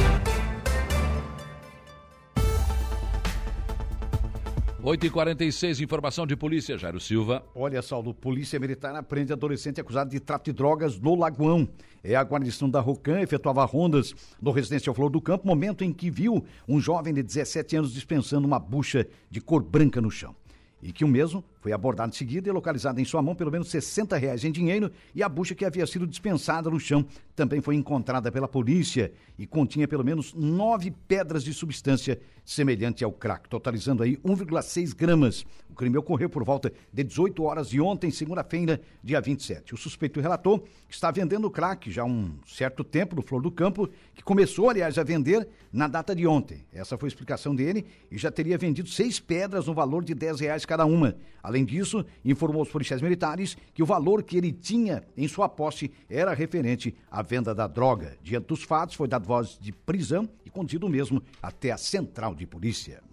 8h46, 4.83 5.79
informação 5.79 6.25
de 6.25 6.35
polícia, 6.35 6.75
Jairo 6.75 6.99
Silva. 6.99 7.45
Olha, 7.53 7.83
Saulo, 7.83 8.15
polícia 8.15 8.59
militar 8.59 8.95
aprende 8.95 9.31
adolescente 9.31 9.79
acusado 9.79 10.09
de 10.09 10.19
tráfico 10.19 10.45
de 10.45 10.53
drogas 10.53 10.99
no 10.99 11.13
Lagoão. 11.13 11.69
É 12.03 12.15
a 12.15 12.23
guarnição 12.23 12.67
da 12.67 12.79
Rocan 12.79 13.21
efetuava 13.21 13.63
rondas 13.63 14.15
no 14.41 14.49
residencial 14.49 14.95
Flor 14.95 15.11
do 15.11 15.21
Campo, 15.21 15.45
momento 15.45 15.83
em 15.83 15.93
que 15.93 16.09
viu 16.09 16.43
um 16.67 16.79
jovem 16.79 17.13
de 17.13 17.21
17 17.21 17.75
anos 17.75 17.93
dispensando 17.93 18.47
uma 18.47 18.57
bucha 18.57 19.07
de 19.29 19.39
cor 19.39 19.61
branca 19.61 20.01
no 20.01 20.09
chão. 20.09 20.35
E 20.81 20.91
que 20.91 21.05
o 21.05 21.07
mesmo 21.07 21.43
Foi 21.61 21.71
abordado 21.71 22.11
em 22.11 22.17
seguida 22.17 22.49
e 22.49 22.51
localizado 22.51 22.99
em 22.99 23.05
sua 23.05 23.21
mão 23.21 23.35
pelo 23.35 23.51
menos 23.51 23.69
60 23.69 24.17
reais 24.17 24.43
em 24.43 24.51
dinheiro 24.51 24.91
e 25.13 25.21
a 25.21 25.29
bucha 25.29 25.53
que 25.53 25.63
havia 25.63 25.85
sido 25.85 26.07
dispensada 26.07 26.71
no 26.71 26.79
chão 26.79 27.05
também 27.35 27.61
foi 27.61 27.75
encontrada 27.75 28.31
pela 28.31 28.47
polícia 28.47 29.13
e 29.37 29.45
continha 29.45 29.87
pelo 29.87 30.03
menos 30.03 30.33
nove 30.33 30.91
pedras 31.07 31.43
de 31.43 31.53
substância 31.53 32.19
semelhante 32.43 33.03
ao 33.03 33.11
crack, 33.11 33.47
totalizando 33.47 34.03
aí 34.03 34.17
1,6 34.17 34.95
gramas. 34.95 35.45
O 35.69 35.73
crime 35.73 35.97
ocorreu 35.97 36.29
por 36.29 36.43
volta 36.43 36.71
de 36.91 37.03
18 37.03 37.43
horas 37.43 37.69
de 37.69 37.79
ontem, 37.79 38.11
segunda-feira, 38.11 38.81
dia 39.03 39.21
27. 39.21 39.73
O 39.73 39.77
suspeito 39.77 40.19
relatou 40.19 40.59
que 40.87 40.93
está 40.93 41.09
vendendo 41.11 41.49
crack 41.49 41.89
já 41.91 42.01
há 42.01 42.05
um 42.05 42.35
certo 42.45 42.83
tempo 42.83 43.15
no 43.15 43.21
Flor 43.21 43.41
do 43.41 43.51
Campo, 43.51 43.89
que 44.13 44.23
começou, 44.23 44.69
aliás, 44.69 44.97
a 44.97 45.03
vender 45.03 45.47
na 45.71 45.87
data 45.87 46.15
de 46.15 46.27
ontem. 46.27 46.65
Essa 46.73 46.97
foi 46.97 47.07
a 47.07 47.11
explicação 47.11 47.55
dele 47.55 47.85
e 48.11 48.17
já 48.17 48.29
teria 48.29 48.57
vendido 48.57 48.89
seis 48.89 49.19
pedras 49.19 49.67
no 49.67 49.73
valor 49.73 50.03
de 50.03 50.13
10 50.13 50.41
reais 50.41 50.65
cada 50.65 50.85
uma. 50.85 51.15
Além 51.51 51.65
disso, 51.65 52.05
informou 52.23 52.61
aos 52.61 52.69
policiais 52.69 53.01
militares 53.01 53.57
que 53.73 53.83
o 53.83 53.85
valor 53.85 54.23
que 54.23 54.37
ele 54.37 54.53
tinha 54.53 55.03
em 55.17 55.27
sua 55.27 55.49
posse 55.49 55.91
era 56.09 56.33
referente 56.33 56.95
à 57.11 57.21
venda 57.21 57.53
da 57.53 57.67
droga. 57.67 58.17
Diante 58.23 58.47
dos 58.47 58.63
fatos, 58.63 58.95
foi 58.95 59.05
dado 59.05 59.27
voz 59.27 59.59
de 59.59 59.73
prisão 59.73 60.29
e 60.45 60.49
conduzido 60.49 60.87
mesmo 60.87 61.21
até 61.41 61.71
a 61.71 61.77
central 61.77 62.33
de 62.33 62.47
polícia. 62.47 63.03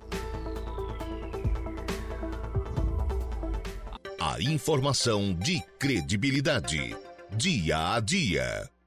A 4.21 4.41
informação 4.41 5.35
de 5.35 5.61
credibilidade. 5.81 6.97
Dia 7.37 7.95
a 7.95 7.99
dia. 7.99 8.78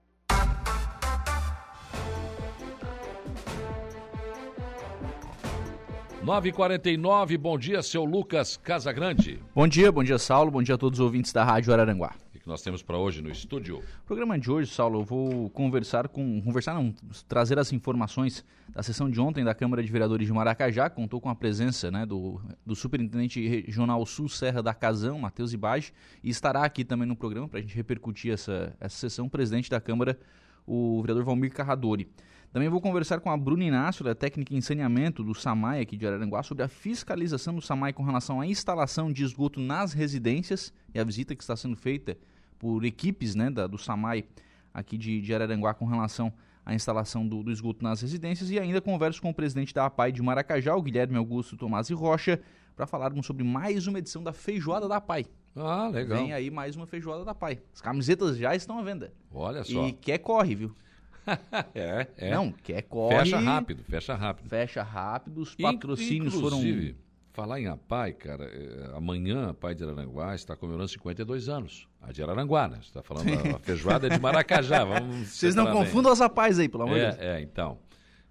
Nove 6.23 6.49
e 6.49 6.51
quarenta 6.51 6.89
e 6.89 6.97
nove, 6.97 7.37
bom 7.37 7.57
dia, 7.57 7.81
seu 7.81 8.05
Lucas 8.05 8.55
Casagrande. 8.57 9.39
Bom 9.55 9.67
dia, 9.67 9.91
bom 9.91 10.03
dia, 10.03 10.19
Saulo, 10.19 10.51
bom 10.51 10.61
dia 10.61 10.75
a 10.75 10.77
todos 10.77 10.99
os 10.99 11.03
ouvintes 11.03 11.33
da 11.33 11.43
Rádio 11.43 11.73
Araranguá 11.73 12.15
que 12.41 12.47
nós 12.47 12.61
temos 12.61 12.81
para 12.81 12.97
hoje 12.97 13.21
no 13.21 13.29
estúdio? 13.29 13.77
O 13.77 14.05
programa 14.05 14.37
de 14.37 14.49
hoje, 14.49 14.71
Saulo, 14.71 15.01
eu 15.01 15.05
vou 15.05 15.49
conversar 15.51 16.07
com. 16.07 16.41
Conversar 16.41 16.73
não, 16.73 16.93
trazer 17.27 17.59
as 17.59 17.71
informações 17.71 18.43
da 18.69 18.81
sessão 18.81 19.09
de 19.09 19.21
ontem 19.21 19.43
da 19.43 19.53
Câmara 19.53 19.83
de 19.83 19.91
Vereadores 19.91 20.25
de 20.25 20.33
Maracajá, 20.33 20.89
contou 20.89 21.21
com 21.21 21.29
a 21.29 21.35
presença 21.35 21.91
né, 21.91 22.05
do, 22.05 22.41
do 22.65 22.75
Superintendente 22.75 23.45
Regional 23.47 24.03
Sul 24.05 24.27
Serra 24.27 24.63
da 24.63 24.73
Casão, 24.73 25.19
Matheus 25.19 25.53
Ibage, 25.53 25.93
e 26.23 26.29
estará 26.29 26.63
aqui 26.63 26.83
também 26.83 27.07
no 27.07 27.15
programa 27.15 27.47
para 27.47 27.59
a 27.59 27.61
gente 27.61 27.75
repercutir 27.75 28.33
essa, 28.33 28.75
essa 28.79 28.97
sessão, 28.97 29.27
o 29.27 29.29
presidente 29.29 29.69
da 29.69 29.79
Câmara, 29.79 30.19
o 30.65 31.01
vereador 31.01 31.23
Valmir 31.23 31.53
Carradori. 31.53 32.09
Também 32.51 32.67
vou 32.67 32.81
conversar 32.81 33.21
com 33.21 33.31
a 33.31 33.37
Bruna 33.37 33.63
Inácio, 33.63 34.03
da 34.03 34.13
técnica 34.13 34.53
em 34.53 34.59
saneamento 34.59 35.23
do 35.23 35.33
SAMAI 35.33 35.79
aqui 35.79 35.95
de 35.95 36.05
Araranguá, 36.05 36.43
sobre 36.43 36.63
a 36.63 36.67
fiscalização 36.67 37.55
do 37.55 37.61
SAMAI 37.61 37.93
com 37.93 38.03
relação 38.03 38.41
à 38.41 38.45
instalação 38.45 39.09
de 39.09 39.23
esgoto 39.23 39.57
nas 39.61 39.93
residências 39.93 40.73
e 40.93 40.99
a 40.99 41.03
visita 41.05 41.33
que 41.33 41.41
está 41.41 41.55
sendo 41.55 41.77
feita 41.77 42.17
por 42.59 42.83
equipes 42.83 43.35
né, 43.35 43.49
da, 43.49 43.67
do 43.67 43.77
SAMAI 43.77 44.25
aqui 44.73 44.97
de, 44.97 45.21
de 45.21 45.33
Araranguá 45.33 45.73
com 45.73 45.85
relação 45.85 46.33
à 46.65 46.75
instalação 46.75 47.25
do, 47.25 47.41
do, 47.41 47.51
esgoto 47.53 47.85
nas 47.85 48.01
residências 48.01 48.51
e 48.51 48.59
ainda 48.59 48.81
converso 48.81 49.21
com 49.21 49.29
o 49.29 49.33
presidente 49.33 49.73
da 49.73 49.85
APAI 49.85 50.11
de 50.11 50.21
Maracajá, 50.21 50.75
o 50.75 50.81
Guilherme 50.81 51.15
Augusto 51.15 51.55
Tomás 51.55 51.89
e 51.89 51.93
Rocha, 51.93 52.37
para 52.75 52.85
falarmos 52.85 53.25
sobre 53.25 53.45
mais 53.45 53.87
uma 53.87 53.99
edição 53.99 54.21
da 54.21 54.33
Feijoada 54.33 54.89
da 54.89 54.97
APAI. 54.97 55.25
Ah, 55.55 55.87
legal. 55.87 56.17
Vem 56.17 56.33
aí 56.33 56.51
mais 56.51 56.75
uma 56.75 56.85
Feijoada 56.85 57.23
da 57.23 57.31
APAI. 57.31 57.61
As 57.73 57.79
camisetas 57.79 58.37
já 58.37 58.53
estão 58.53 58.77
à 58.77 58.81
venda. 58.83 59.13
Olha 59.33 59.63
só. 59.63 59.87
E 59.87 59.93
quer 59.93 60.17
corre, 60.17 60.53
viu? 60.53 60.75
é, 61.75 62.07
é. 62.17 62.31
Não, 62.31 62.51
quer 62.51 62.81
corre. 62.83 63.17
Fecha 63.17 63.39
rápido, 63.39 63.83
fecha 63.83 64.15
rápido. 64.15 64.49
Fecha 64.49 64.83
rápido, 64.83 65.41
os 65.41 65.55
patrocínios 65.55 66.35
Inclusive, 66.35 66.93
foram 66.93 67.11
Falar 67.33 67.61
em 67.61 67.67
APAI, 67.67 68.11
cara, 68.11 68.43
é, 68.43 68.91
amanhã 68.93 69.51
a 69.51 69.53
PAI 69.53 69.73
de 69.73 69.83
Araranguá 69.85 70.35
está 70.35 70.53
comemorando 70.53 70.89
52 70.89 71.47
anos. 71.47 71.87
A 72.01 72.11
de 72.11 72.21
Araranguá, 72.21 72.67
né? 72.67 72.75
Você 72.81 72.89
está 72.89 73.01
falando 73.01 73.31
da 73.31 73.59
feijoada 73.63 74.07
é 74.07 74.09
de 74.09 74.19
Maracajá. 74.19 74.83
Vamos 74.83 75.29
Vocês 75.29 75.55
não 75.55 75.71
confundam 75.71 76.11
as 76.11 76.19
APAIs 76.19 76.59
aí, 76.59 76.67
pelo 76.67 76.83
amor 76.83 76.95
de 76.95 77.05
é, 77.05 77.11
Deus. 77.11 77.21
É, 77.21 77.41
então. 77.41 77.79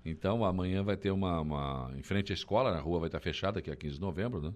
Então, 0.04 0.44
amanhã 0.44 0.82
vai 0.82 0.98
ter 0.98 1.10
uma, 1.10 1.40
uma. 1.40 1.90
Em 1.96 2.02
frente 2.02 2.30
à 2.30 2.34
escola, 2.34 2.76
a 2.76 2.80
rua 2.80 3.00
vai 3.00 3.08
estar 3.08 3.20
fechada, 3.20 3.62
que 3.62 3.70
é 3.70 3.76
15 3.76 3.94
de 3.94 4.00
novembro, 4.00 4.42
né? 4.42 4.52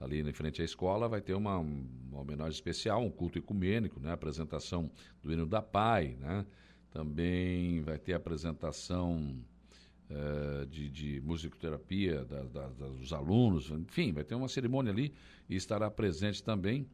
Ali 0.00 0.20
em 0.20 0.32
frente 0.32 0.62
à 0.62 0.64
escola 0.64 1.06
vai 1.06 1.20
ter 1.20 1.34
uma, 1.34 1.58
uma 1.58 2.20
homenagem 2.20 2.52
especial, 2.52 3.02
um 3.02 3.10
culto 3.10 3.38
ecumênico, 3.38 4.00
né? 4.00 4.12
Apresentação 4.12 4.90
do 5.22 5.30
hino 5.30 5.46
da 5.46 5.60
PAI, 5.60 6.16
né? 6.18 6.46
Também 6.94 7.82
vai 7.82 7.98
ter 7.98 8.14
apresentação 8.14 9.36
uh, 10.08 10.64
de, 10.66 10.88
de 10.88 11.20
musicoterapia 11.22 12.24
da, 12.24 12.44
da, 12.44 12.68
dos 12.68 13.12
alunos, 13.12 13.68
enfim, 13.68 14.12
vai 14.12 14.22
ter 14.22 14.36
uma 14.36 14.46
cerimônia 14.46 14.92
ali 14.92 15.12
e 15.48 15.56
estará 15.56 15.90
presente 15.90 16.40
também 16.40 16.88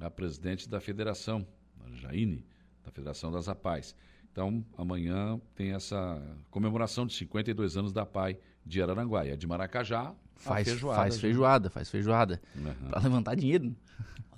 a 0.00 0.10
presidente 0.10 0.68
da 0.68 0.80
federação, 0.80 1.46
a 1.86 1.94
Jaine, 1.94 2.44
da 2.84 2.90
Federação 2.90 3.30
das 3.30 3.48
APAES. 3.48 3.94
Então, 4.32 4.66
amanhã 4.76 5.40
tem 5.54 5.72
essa 5.72 6.20
comemoração 6.50 7.06
de 7.06 7.14
52 7.14 7.76
anos 7.76 7.92
da 7.92 8.04
PAI 8.04 8.36
de 8.66 8.82
Araranguá. 8.82 9.24
E 9.24 9.30
a 9.30 9.36
de 9.36 9.46
Maracajá, 9.46 10.12
faz 10.34 10.68
feijoada. 10.68 11.00
Faz 11.00 11.20
feijoada, 11.20 11.70
faz 11.70 11.90
feijoada. 11.90 12.42
Uhum. 12.56 12.90
Para 12.90 13.00
levantar 13.00 13.36
dinheiro. 13.36 13.72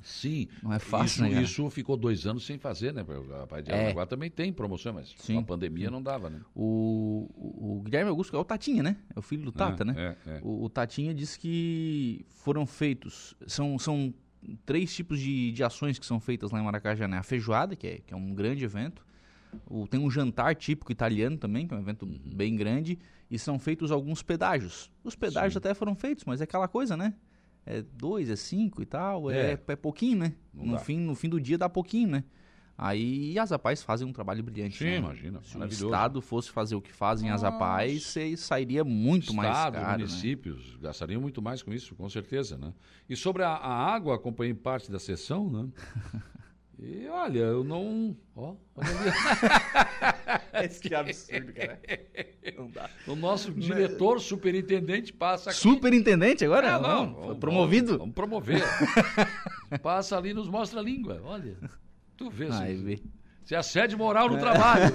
Sim. 0.07 0.47
Não 0.62 0.73
é 0.73 0.78
fácil, 0.78 1.27
isso, 1.27 1.35
né? 1.35 1.43
Isso 1.43 1.70
ficou 1.70 1.97
dois 1.97 2.27
anos 2.27 2.47
sem 2.47 2.59
fazer, 2.59 2.95
né? 2.95 3.05
A 3.43 3.47
Pai 3.47 3.61
de 3.61 3.73
é. 3.73 4.07
também 4.07 4.31
tem 4.31 4.53
promoção, 4.53 4.93
mas 4.93 5.12
Sim. 5.19 5.39
a 5.39 5.43
pandemia 5.43 5.91
não 5.91 6.01
dava, 6.01 6.31
né? 6.31 6.41
O, 6.55 7.28
o, 7.35 7.78
o, 7.78 7.83
Guilherme 7.83 8.09
Augusto 8.09 8.37
é 8.37 8.39
o 8.39 8.45
Tatinha, 8.45 8.85
né? 8.85 8.97
É 9.15 9.19
o 9.19 9.23
filho 9.23 9.43
do 9.45 9.51
Tata, 9.51 9.83
é, 9.83 9.87
né? 9.87 10.16
É, 10.27 10.31
é. 10.31 10.41
O, 10.45 10.65
o, 10.65 10.70
Tatinha 10.70 11.12
disse 11.12 11.39
que 11.41 12.24
foram 12.28 12.65
feitos, 12.65 13.35
são, 13.49 13.77
são 13.81 14.15
três 14.65 14.95
tipos 14.95 15.19
de, 15.19 15.51
de 15.51 15.65
ações 15.65 15.99
que 15.99 16.07
são 16.07 16.20
feitas 16.20 16.53
lá 16.53 16.61
em 16.61 16.65
Maracajá, 16.65 17.09
né? 17.09 17.19
A 17.19 17.24
feijoada, 17.24 17.74
que 17.74 17.87
é, 17.89 17.99
que 17.99 18.15
é 18.15 18.16
um 18.16 18.33
grande 18.33 18.65
evento. 18.65 19.05
O, 19.69 19.89
tem 19.89 19.99
um 19.99 20.11
jantar 20.11 20.55
típico 20.55 20.93
italiano 20.93 21.37
também, 21.37 21.66
que 21.66 21.74
é 21.74 21.77
um 21.77 21.81
evento 21.81 22.07
uhum. 22.07 22.20
bem 22.33 22.55
grande. 22.55 22.97
E 23.28 23.41
são 23.41 23.59
feitos 23.59 23.91
alguns 23.91 24.23
pedágios. 24.23 24.89
Os 25.03 25.16
pedágios 25.16 25.55
Sim. 25.55 25.59
até 25.59 25.74
foram 25.74 25.97
feitos, 25.97 26.24
mas 26.24 26.41
é 26.41 26.45
aquela 26.45 26.69
coisa, 26.69 26.97
né? 26.97 27.12
É 27.67 27.83
dois, 27.83 28.31
é 28.31 28.37
cinco 28.37 28.81
e 28.81 28.87
tal, 28.87 29.31
é, 29.31 29.53
é, 29.53 29.61
é 29.67 29.77
pouquinho, 29.77 30.19
né? 30.21 30.33
no 30.55 30.79
fim, 30.79 30.99
no 30.99 31.15
fim 31.15 31.29
do 31.29 31.41
dia 31.41 31.59
dá 31.59 31.69
pouquinho, 31.69 32.09
né? 32.09 32.25
Aí 32.79 33.39
as 33.39 33.53
APAES 33.53 33.83
fazem 33.83 34.07
um 34.07 34.13
trabalho 34.13 34.43
brilhante. 34.43 34.77
Sim, 34.77 34.85
né? 34.85 34.97
imagina. 34.97 35.41
Se 35.43 35.57
o 35.57 35.65
Estado 35.65 36.21
fosse 36.21 36.51
fazer 36.51 36.75
o 36.75 36.81
que 36.81 36.93
fazem 36.93 37.31
Nossa. 37.31 37.49
as 37.49 37.55
APAES, 37.55 38.15
sairia 38.37 38.85
muito 38.85 39.31
Estado, 39.31 39.37
mais 39.37 39.57
caro. 39.57 39.81
Né? 39.81 39.93
municípios 39.93 40.75
né? 40.75 40.81
gastariam 40.83 41.21
muito 41.21 41.41
mais 41.41 41.63
com 41.63 41.73
isso, 41.73 41.95
com 41.95 42.09
certeza, 42.11 42.59
né? 42.59 42.75
E 43.09 43.17
sobre 43.17 43.43
a, 43.43 43.49
a 43.49 43.95
água, 43.95 44.15
acompanhei 44.15 44.53
parte 44.53 44.91
da 44.91 44.99
sessão, 44.99 45.51
né? 45.51 45.69
E 46.79 47.09
olha, 47.09 47.39
eu 47.39 47.65
não. 47.65 48.15
Ó, 48.35 48.55
olha 48.75 48.87
ali. 50.59 50.69
que 50.69 50.95
absurdo, 50.95 51.53
cara. 51.53 51.81
Não 52.57 52.70
dá. 52.70 52.91
O 53.07 53.15
nosso 53.16 53.53
diretor, 53.53 54.20
superintendente, 54.20 55.12
passa 55.12 55.51
aqui. 55.51 55.59
Superintendente 55.59 56.45
agora? 56.45 56.69
É, 56.69 56.81
não, 56.81 57.15
vamos, 57.15 57.39
promovido? 57.39 57.99
Vamos, 57.99 58.01
vamos 58.01 58.15
promover. 58.15 58.62
passa 59.83 60.16
ali 60.16 60.31
e 60.31 60.35
nos 60.35 60.49
mostra 60.49 60.81
a 60.81 60.83
língua. 60.83 61.20
Olha. 61.24 61.57
Tu 62.16 62.31
vê, 62.31 62.49
Ai, 62.51 62.77
se, 62.77 63.03
se 63.45 63.55
assédio 63.55 63.99
moral 63.99 64.28
no 64.28 64.39
trabalho. 64.39 64.95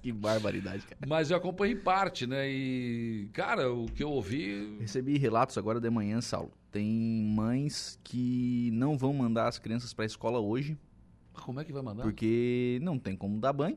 que 0.00 0.10
barbaridade, 0.10 0.84
cara. 0.84 0.98
Mas 1.06 1.30
eu 1.30 1.36
acompanhei 1.36 1.76
parte, 1.76 2.26
né? 2.26 2.50
E, 2.50 3.28
cara, 3.32 3.72
o 3.72 3.86
que 3.86 4.02
eu 4.02 4.10
ouvi. 4.10 4.78
Recebi 4.80 5.16
relatos 5.16 5.56
agora 5.56 5.80
de 5.80 5.88
manhã, 5.88 6.20
Saulo 6.20 6.50
tem 6.72 7.22
mães 7.22 8.00
que 8.02 8.70
não 8.72 8.96
vão 8.96 9.12
mandar 9.12 9.46
as 9.46 9.58
crianças 9.58 9.92
para 9.92 10.04
a 10.04 10.06
escola 10.06 10.40
hoje. 10.40 10.76
Como 11.44 11.60
é 11.60 11.64
que 11.64 11.72
vai 11.72 11.82
mandar? 11.82 12.02
Porque 12.02 12.78
não 12.82 12.98
tem 12.98 13.16
como 13.16 13.38
dar 13.40 13.52
banho 13.52 13.76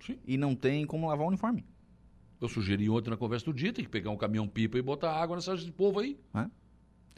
Sim. 0.00 0.18
e 0.26 0.36
não 0.36 0.54
tem 0.54 0.86
como 0.86 1.08
lavar 1.08 1.26
o 1.26 1.28
uniforme. 1.28 1.64
Eu 2.40 2.48
sugeri 2.48 2.88
ontem 2.90 3.10
na 3.10 3.16
conversa 3.16 3.46
do 3.46 3.54
dia, 3.54 3.72
tem 3.72 3.84
que 3.84 3.90
pegar 3.90 4.10
um 4.10 4.16
caminhão 4.16 4.48
pipa 4.48 4.76
e 4.76 4.82
botar 4.82 5.12
água 5.12 5.36
nessa 5.36 5.56
de 5.56 5.70
povo 5.70 6.00
aí. 6.00 6.18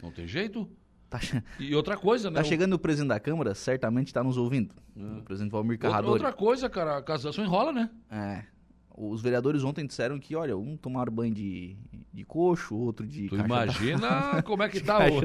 Não 0.01 0.11
tem 0.11 0.27
jeito. 0.27 0.69
Tá... 1.09 1.19
E 1.59 1.73
outra 1.73 1.97
coisa, 1.97 2.29
né? 2.29 2.35
Tá 2.35 2.43
chegando 2.43 2.73
o 2.73 2.79
presidente 2.79 3.09
da 3.09 3.19
Câmara, 3.19 3.55
certamente 3.55 4.07
está 4.07 4.23
nos 4.23 4.37
ouvindo. 4.37 4.73
É. 4.95 5.19
O 5.19 5.23
presidente 5.23 5.51
Valmir 5.51 5.79
Carradori. 5.79 6.11
Outra, 6.13 6.27
outra 6.27 6.39
coisa, 6.39 6.69
cara, 6.69 6.97
a 6.97 7.01
casação 7.01 7.43
enrola, 7.43 7.71
né? 7.71 7.89
É. 8.09 8.45
Os 8.97 9.21
vereadores 9.21 9.63
ontem 9.63 9.85
disseram 9.85 10.17
que, 10.17 10.35
olha, 10.35 10.55
um 10.55 10.77
tomaram 10.77 11.11
banho 11.11 11.33
de, 11.33 11.75
de 12.13 12.23
coxo, 12.23 12.75
outro 12.75 13.05
de. 13.05 13.27
Tu 13.27 13.35
imagina 13.35 14.41
como 14.43 14.63
é 14.63 14.69
que 14.69 14.79
tá 14.79 14.99
o. 14.99 15.19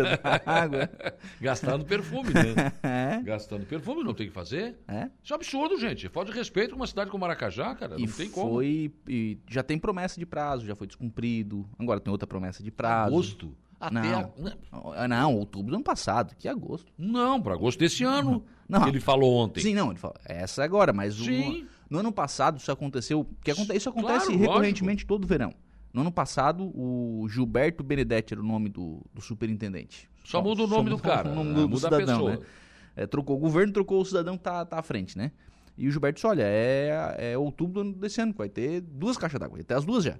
água. 0.44 0.90
Gastando 1.40 1.84
perfume, 1.84 2.30
né? 2.34 2.72
É? 2.82 3.22
Gastando 3.22 3.64
perfume, 3.64 4.02
não 4.02 4.12
tem 4.12 4.26
que 4.26 4.32
fazer. 4.32 4.76
É? 4.88 5.08
Isso 5.22 5.32
é 5.32 5.36
absurdo, 5.36 5.78
gente. 5.78 6.08
Falta 6.08 6.32
de 6.32 6.38
respeito 6.38 6.70
com 6.70 6.76
uma 6.76 6.86
cidade 6.86 7.10
como 7.10 7.20
Maracajá, 7.20 7.74
cara. 7.74 7.96
Não 7.96 8.04
e 8.04 8.08
tem 8.08 8.28
como. 8.28 8.54
Foi. 8.54 8.92
E 9.08 9.38
já 9.48 9.62
tem 9.62 9.78
promessa 9.78 10.18
de 10.18 10.26
prazo, 10.26 10.66
já 10.66 10.74
foi 10.74 10.86
descumprido. 10.86 11.68
Agora 11.78 12.00
tem 12.00 12.10
outra 12.10 12.26
promessa 12.26 12.62
de 12.62 12.70
prazo. 12.70 13.14
Agosto? 13.14 13.56
Até 13.80 13.94
não, 13.94 14.34
a... 14.92 15.08
não, 15.08 15.36
outubro 15.36 15.70
do 15.70 15.76
ano 15.76 15.84
passado, 15.84 16.34
que 16.36 16.46
agosto. 16.46 16.92
Não, 16.98 17.40
para 17.40 17.54
agosto 17.54 17.78
desse 17.78 18.04
ano. 18.04 18.44
Não. 18.68 18.86
Ele 18.86 19.00
falou 19.00 19.34
ontem. 19.36 19.60
Sim, 19.60 19.74
não, 19.74 19.90
ele 19.90 19.98
falou. 19.98 20.16
Essa 20.24 20.62
agora, 20.62 20.92
mas 20.92 21.14
Sim. 21.14 21.66
No 21.90 21.98
ano 21.98 22.12
passado 22.12 22.58
isso 22.58 22.70
aconteceu. 22.70 23.26
Que 23.42 23.50
isso 23.50 23.88
acontece 23.88 24.26
claro, 24.26 24.38
recorrentemente 24.38 25.02
lógico. 25.02 25.08
todo 25.08 25.26
verão. 25.26 25.52
No 25.92 26.02
ano 26.02 26.12
passado, 26.12 26.70
o 26.72 27.26
Gilberto 27.28 27.82
Benedetti 27.82 28.32
era 28.32 28.40
o 28.40 28.46
nome 28.46 28.68
do, 28.68 29.04
do 29.12 29.20
superintendente. 29.20 30.08
Só 30.24 30.40
muda 30.40 30.62
o 30.62 30.66
nome 30.68 30.88
do 30.88 30.98
cara. 30.98 31.28
O 31.28 31.34
nome 31.34 31.52
do, 31.52 31.66
do 31.66 31.76
cidadão, 31.76 32.28
né? 32.28 32.38
É, 32.94 33.06
trocou 33.06 33.36
o 33.36 33.40
governo, 33.40 33.72
trocou 33.72 34.00
o 34.00 34.04
cidadão 34.04 34.36
que 34.38 34.44
tá, 34.44 34.64
tá 34.64 34.78
à 34.78 34.82
frente, 34.82 35.18
né? 35.18 35.32
E 35.76 35.88
o 35.88 35.90
Gilberto 35.90 36.16
disse, 36.16 36.26
olha, 36.26 36.44
é, 36.44 37.32
é 37.32 37.38
outubro 37.38 37.92
desse 37.92 38.20
ano, 38.20 38.32
vai 38.36 38.48
ter 38.48 38.80
duas 38.82 39.16
caixas 39.16 39.40
d'água, 39.40 39.56
vai 39.56 39.64
ter 39.64 39.74
as 39.74 39.84
duas 39.84 40.04
já. 40.04 40.18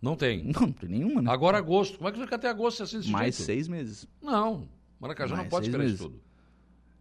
Não 0.00 0.16
tem. 0.16 0.44
Não, 0.48 0.62
não 0.62 0.72
tem 0.72 0.88
nenhuma, 0.88 1.20
né? 1.20 1.30
Agora 1.30 1.58
agosto. 1.58 1.98
Como 1.98 2.08
é 2.08 2.12
que 2.12 2.26
quer 2.26 2.38
ter 2.38 2.46
agosto 2.46 2.82
assim 2.82 2.98
desse 2.98 3.10
Mais 3.10 3.36
jeito? 3.36 3.46
seis 3.46 3.68
meses. 3.68 4.08
Não. 4.22 4.66
Maracajá 4.98 5.34
Mais 5.34 5.44
não 5.44 5.50
pode 5.50 5.66
esperar 5.66 5.82
meses. 5.82 5.98
isso 6.00 6.08
tudo. 6.08 6.22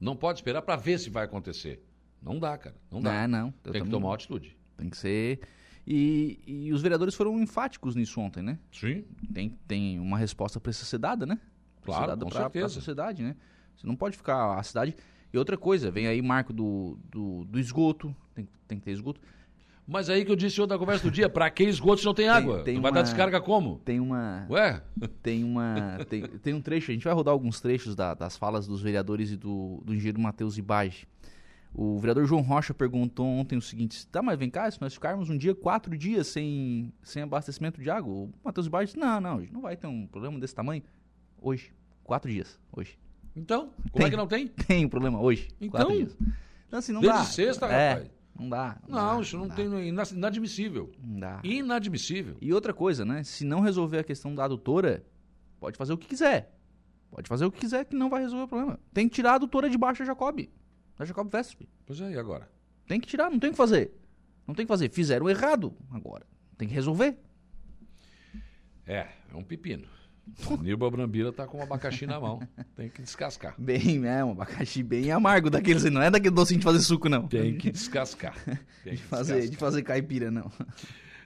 Não 0.01 0.15
pode 0.15 0.39
esperar 0.39 0.61
para 0.61 0.75
ver 0.75 0.99
se 0.99 1.09
vai 1.09 1.23
acontecer. 1.23 1.81
Não 2.21 2.39
dá, 2.39 2.57
cara. 2.57 2.75
Não 2.91 3.01
dá. 3.01 3.27
Não, 3.27 3.39
não. 3.39 3.53
Eu 3.63 3.71
Tem 3.71 3.83
que 3.83 3.89
tomar 3.89 4.09
uma 4.09 4.15
atitude. 4.15 4.55
Tem 4.77 4.89
que 4.89 4.97
ser. 4.97 5.39
E, 5.87 6.39
e 6.45 6.73
os 6.73 6.81
vereadores 6.81 7.15
foram 7.15 7.39
enfáticos 7.41 7.95
nisso 7.95 8.19
ontem, 8.21 8.43
né? 8.43 8.59
Sim. 8.71 9.03
Tem, 9.33 9.57
tem 9.67 9.99
uma 9.99 10.17
resposta 10.17 10.59
para 10.59 10.71
ser 10.71 10.97
dada, 10.97 11.25
né? 11.25 11.39
Claro, 11.81 12.07
dada 12.07 12.23
com 12.25 12.29
pra, 12.29 12.41
certeza. 12.41 12.65
pra 12.65 12.73
sociedade, 12.73 13.23
né? 13.23 13.35
Você 13.75 13.87
não 13.87 13.95
pode 13.95 14.15
ficar. 14.17 14.57
A 14.59 14.63
cidade. 14.63 14.95
E 15.33 15.37
outra 15.37 15.57
coisa, 15.57 15.89
vem 15.89 16.07
aí 16.07 16.21
marco 16.21 16.51
do, 16.53 16.97
do, 17.09 17.45
do 17.45 17.59
esgoto. 17.59 18.15
Tem, 18.35 18.47
tem 18.67 18.77
que 18.79 18.85
ter 18.85 18.91
esgoto. 18.91 19.19
Mas 19.87 20.07
aí 20.07 20.23
que 20.23 20.31
eu 20.31 20.35
disse 20.35 20.61
outra 20.61 20.77
conversa 20.77 21.03
do 21.03 21.09
dia, 21.09 21.27
pra 21.27 21.49
que 21.49 21.63
esgoto 21.63 22.01
se 22.01 22.05
não 22.05 22.13
tem 22.13 22.29
água? 22.29 22.63
tem 22.63 22.75
Tu 22.75 22.81
vai 22.81 22.91
uma- 22.91 22.95
dar 22.97 23.01
descarga 23.01 23.41
como? 23.41 23.79
Tem 23.79 23.99
uma. 23.99 24.45
Ué? 24.47 24.83
Tem 25.23 25.43
uma. 25.43 25.97
Tem, 26.07 26.21
tem 26.27 26.53
um 26.53 26.61
trecho, 26.61 26.91
a 26.91 26.93
gente 26.93 27.03
vai 27.03 27.13
rodar 27.13 27.31
alguns 27.31 27.59
trechos 27.59 27.95
da- 27.95 28.13
das 28.13 28.37
falas 28.37 28.67
dos 28.67 28.81
vereadores 28.83 29.31
e 29.31 29.35
do, 29.37 29.81
do 29.83 29.95
engenheiro 29.95 30.19
Matheus 30.21 30.59
Ibage. 30.59 31.07
O 31.73 31.97
vereador 31.99 32.25
João 32.25 32.41
Rocha 32.41 32.73
perguntou 32.73 33.25
ontem 33.25 33.57
o 33.57 33.61
seguinte: 33.61 34.05
tá, 34.07 34.21
mas 34.21 34.37
vem 34.37 34.49
cá, 34.49 34.69
se 34.69 34.81
nós 34.81 34.93
ficarmos 34.93 35.29
um 35.29 35.37
dia, 35.37 35.53
quatro 35.53 35.95
dias 35.97 36.27
sem, 36.27 36.91
sem 37.03 37.21
abastecimento 37.23 37.79
de 37.81 37.89
água, 37.89 38.11
o 38.11 38.29
Matheus 38.43 38.67
Ibage 38.67 38.85
disse: 38.87 38.97
não, 38.99 39.21
não, 39.21 39.37
não 39.51 39.61
vai 39.61 39.77
ter 39.77 39.87
um 39.87 40.07
problema 40.07 40.39
desse 40.39 40.55
tamanho 40.55 40.83
hoje. 41.41 41.71
Quatro 42.03 42.29
dias, 42.31 42.59
hoje. 42.75 42.97
Então, 43.35 43.71
como 43.91 44.05
é 44.05 44.09
que 44.09 44.17
não 44.17 44.27
tem? 44.27 44.47
Tem 44.67 44.83
um 44.85 44.89
problema 44.89 45.21
hoje. 45.21 45.47
Então? 45.61 45.81
quatro 45.85 45.95
dias. 45.95 46.17
Então, 46.67 46.79
assim, 46.79 46.91
não 46.91 47.01
Desde 47.01 47.19
dá. 47.19 47.23
sexta, 47.25 47.65
é, 47.67 47.89
rapaz. 47.93 48.11
Não 48.37 48.49
dá. 48.49 48.77
Não, 48.87 49.15
dá, 49.15 49.21
isso 49.21 49.37
não, 49.37 49.47
dá. 49.47 49.53
tem. 49.55 49.87
ina- 49.87 50.03
Inadmissível. 50.11 50.91
Não 51.03 51.19
dá. 51.19 51.39
Inadmissível. 51.43 52.35
E 52.41 52.51
outra 52.53 52.73
coisa, 52.73 53.05
né? 53.05 53.23
Se 53.23 53.45
não 53.45 53.59
resolver 53.59 53.99
a 53.99 54.03
questão 54.03 54.33
da 54.33 54.45
adutora, 54.45 55.05
pode 55.59 55.77
fazer 55.77 55.93
o 55.93 55.97
que 55.97 56.07
quiser. 56.07 56.55
Pode 57.11 57.27
fazer 57.27 57.45
o 57.45 57.51
que 57.51 57.59
quiser 57.59 57.85
que 57.85 57.95
não 57.95 58.09
vai 58.09 58.21
resolver 58.21 58.43
o 58.43 58.47
problema. 58.47 58.79
Tem 58.93 59.07
que 59.07 59.15
tirar 59.15 59.33
a 59.33 59.35
adutora 59.35 59.69
de 59.69 59.77
baixo 59.77 60.03
Jacob. 60.05 60.39
Da 60.99 61.05
Jacob 61.05 61.31
Vesp. 61.31 61.61
Pois 61.85 62.01
é, 62.01 62.11
e 62.11 62.17
agora? 62.17 62.51
Tem 62.85 62.99
que 62.99 63.07
tirar, 63.07 63.31
não 63.31 63.39
tem 63.39 63.49
o 63.49 63.53
que 63.53 63.57
fazer. 63.57 63.93
Não 64.45 64.53
tem 64.53 64.65
o 64.65 64.67
que 64.67 64.73
fazer. 64.73 64.89
Fizeram 64.89 65.29
errado 65.29 65.73
agora. 65.89 66.25
Tem 66.57 66.67
que 66.67 66.73
resolver. 66.73 67.17
É, 68.85 69.07
é 69.31 69.35
um 69.35 69.43
pepino. 69.43 69.87
O 70.45 70.57
Nilba 70.57 70.91
Brambila 70.91 71.31
tá 71.31 71.47
com 71.47 71.59
um 71.59 71.63
abacaxi 71.63 72.05
na 72.05 72.19
mão. 72.19 72.41
Tem 72.75 72.89
que 72.89 73.01
descascar. 73.01 73.55
Bem, 73.57 74.05
é, 74.05 74.25
um 74.25 74.31
abacaxi 74.31 74.83
bem 74.83 75.09
amargo 75.09 75.49
daqueles. 75.49 75.85
Não 75.85 76.01
é 76.01 76.11
daquele 76.11 76.35
docinho 76.35 76.59
de 76.59 76.65
fazer 76.65 76.81
suco, 76.81 77.07
não. 77.07 77.29
Tem 77.29 77.57
que 77.57 77.71
descascar. 77.71 78.35
Tem 78.83 78.95
de, 78.95 79.01
que 79.01 79.07
fazer, 79.07 79.35
descascar. 79.35 79.51
de 79.51 79.57
fazer 79.57 79.83
caipira, 79.83 80.29
não. 80.29 80.51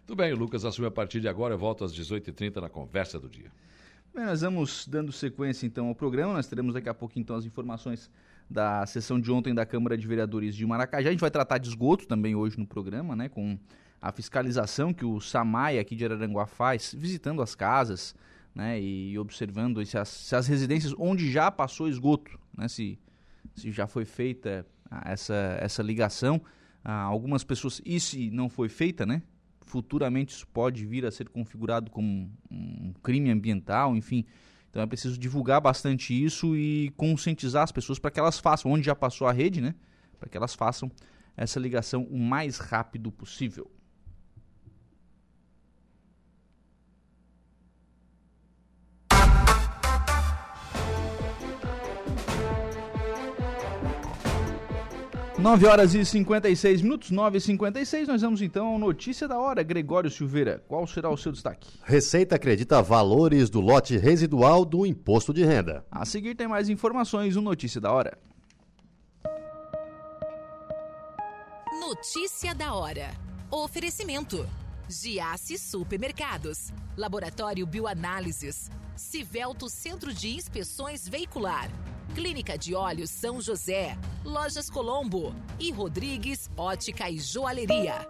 Tudo 0.06 0.18
bem, 0.18 0.32
o 0.34 0.38
Lucas 0.38 0.64
assume 0.66 0.88
a 0.88 0.92
partir 0.92 1.20
de 1.20 1.28
agora. 1.28 1.56
Eu 1.56 1.58
volto 1.58 1.84
às 1.84 1.92
18h30 1.92 2.62
na 2.62 2.70
conversa 2.70 3.20
do 3.20 3.28
dia. 3.28 3.52
Bem, 4.14 4.26
nós 4.26 4.42
vamos 4.42 4.88
dando 4.88 5.12
sequência 5.12 5.66
então 5.66 5.88
ao 5.88 5.96
programa. 5.96 6.34
Nós 6.34 6.46
teremos 6.46 6.76
daqui 6.76 6.90
a 6.90 6.94
pouco 6.94 7.18
então 7.18 7.36
as 7.36 7.46
informações 7.46 8.12
da 8.50 8.86
sessão 8.86 9.20
de 9.20 9.32
ontem 9.32 9.54
da 9.54 9.66
Câmara 9.66 9.98
de 9.98 10.08
Vereadores 10.08 10.56
de 10.56 10.66
Maracajá. 10.66 11.10
A 11.10 11.12
gente 11.12 11.22
vai 11.22 11.32
tratar 11.32 11.58
de 11.58 11.68
esgoto 11.70 12.08
também 12.08 12.36
hoje 12.36 12.58
no 12.58 12.66
programa, 12.66 13.16
né? 13.16 13.30
Com 13.30 13.58
a 14.02 14.12
fiscalização 14.12 14.94
que 14.94 15.06
o 15.06 15.20
Samai 15.20 15.80
aqui 15.80 15.96
de 15.96 16.06
Araranguá 16.06 16.46
faz, 16.46 16.94
visitando 16.98 17.42
as 17.42 17.56
casas, 17.56 18.16
né? 18.54 18.80
E 18.80 19.18
observando 19.18 19.86
se 19.86 19.98
as, 19.98 20.10
se 20.10 20.36
as 20.36 20.48
residências 20.48 20.94
onde 20.98 21.32
já 21.32 21.50
passou 21.50 21.88
esgoto, 21.88 22.40
né? 22.58 22.68
Se, 22.68 23.00
se 23.56 23.72
já 23.72 23.88
foi 23.88 24.06
feita 24.06 24.66
essa, 25.06 25.58
essa 25.60 25.82
ligação. 25.82 26.42
Ah, 26.84 27.02
algumas 27.04 27.44
pessoas, 27.44 27.82
e 27.86 28.00
se 28.00 28.30
não 28.30 28.50
foi 28.50 28.68
feita, 28.68 29.06
né? 29.06 29.22
futuramente 29.74 30.36
isso 30.36 30.48
pode 30.48 30.86
vir 30.86 31.04
a 31.04 31.10
ser 31.10 31.30
configurado 31.30 31.90
como 31.90 32.30
um 32.52 32.94
crime 33.02 33.32
ambiental, 33.32 33.96
enfim. 33.96 34.24
Então 34.74 34.82
é 34.82 34.88
preciso 34.88 35.20
divulgar 35.20 35.62
bastante 35.62 36.12
isso 36.16 36.58
e 36.58 36.92
conscientizar 36.98 37.62
as 37.62 37.72
pessoas 37.72 38.00
para 38.00 38.10
que 38.10 38.20
elas 38.20 38.40
façam, 38.40 38.72
onde 38.72 38.84
já 38.84 38.96
passou 38.96 39.28
a 39.28 39.32
rede, 39.32 39.62
né? 39.62 39.76
Para 40.20 40.28
que 40.28 40.36
elas 40.36 40.56
façam 40.56 40.92
essa 41.38 41.60
ligação 41.60 42.06
o 42.10 42.18
mais 42.18 42.58
rápido 42.58 43.12
possível. 43.12 43.70
Nove 55.44 55.68
horas 55.68 55.94
e 55.94 56.06
56 56.06 56.82
minutos, 56.82 57.12
9 57.12 57.38
e 57.38 57.42
56 57.42 58.08
nós 58.08 58.22
vamos 58.22 58.42
então 58.42 58.66
ao 58.66 58.80
Notícia 58.80 59.28
da 59.28 59.38
Hora. 59.38 59.62
Gregório 59.62 60.10
Silveira, 60.10 60.64
qual 60.70 60.88
será 60.88 61.10
o 61.10 61.18
seu 61.18 61.34
destaque? 61.34 61.68
Receita 61.84 62.38
acredita 62.38 62.82
valores 62.82 63.50
do 63.50 63.60
lote 63.60 63.98
residual 63.98 64.64
do 64.64 64.86
imposto 64.86 65.34
de 65.34 65.44
renda. 65.44 65.86
A 65.92 66.06
seguir 66.06 66.34
tem 66.34 66.48
mais 66.48 66.70
informações 66.70 67.36
no 67.36 67.42
Notícia 67.42 67.82
da 67.82 67.92
Hora. 67.92 68.18
Notícia 71.78 72.56
da 72.56 72.74
hora. 72.74 73.12
Oferecimento: 73.52 74.48
Giasse 74.88 75.58
Supermercados, 75.58 76.72
Laboratório 76.96 77.68
Bioanálises, 77.68 78.72
Civelto 78.96 79.68
Centro 79.68 80.14
de 80.14 80.38
Inspeções 80.38 81.06
Veicular, 81.06 81.70
Clínica 82.14 82.56
de 82.56 82.76
Olhos 82.76 83.10
São 83.10 83.42
José, 83.42 83.98
Lojas 84.24 84.70
Colombo 84.70 85.34
e 85.60 85.72
Rodrigues 85.72 86.48
Ótica 86.56 87.10
e 87.10 87.18
Joalheria. 87.18 88.08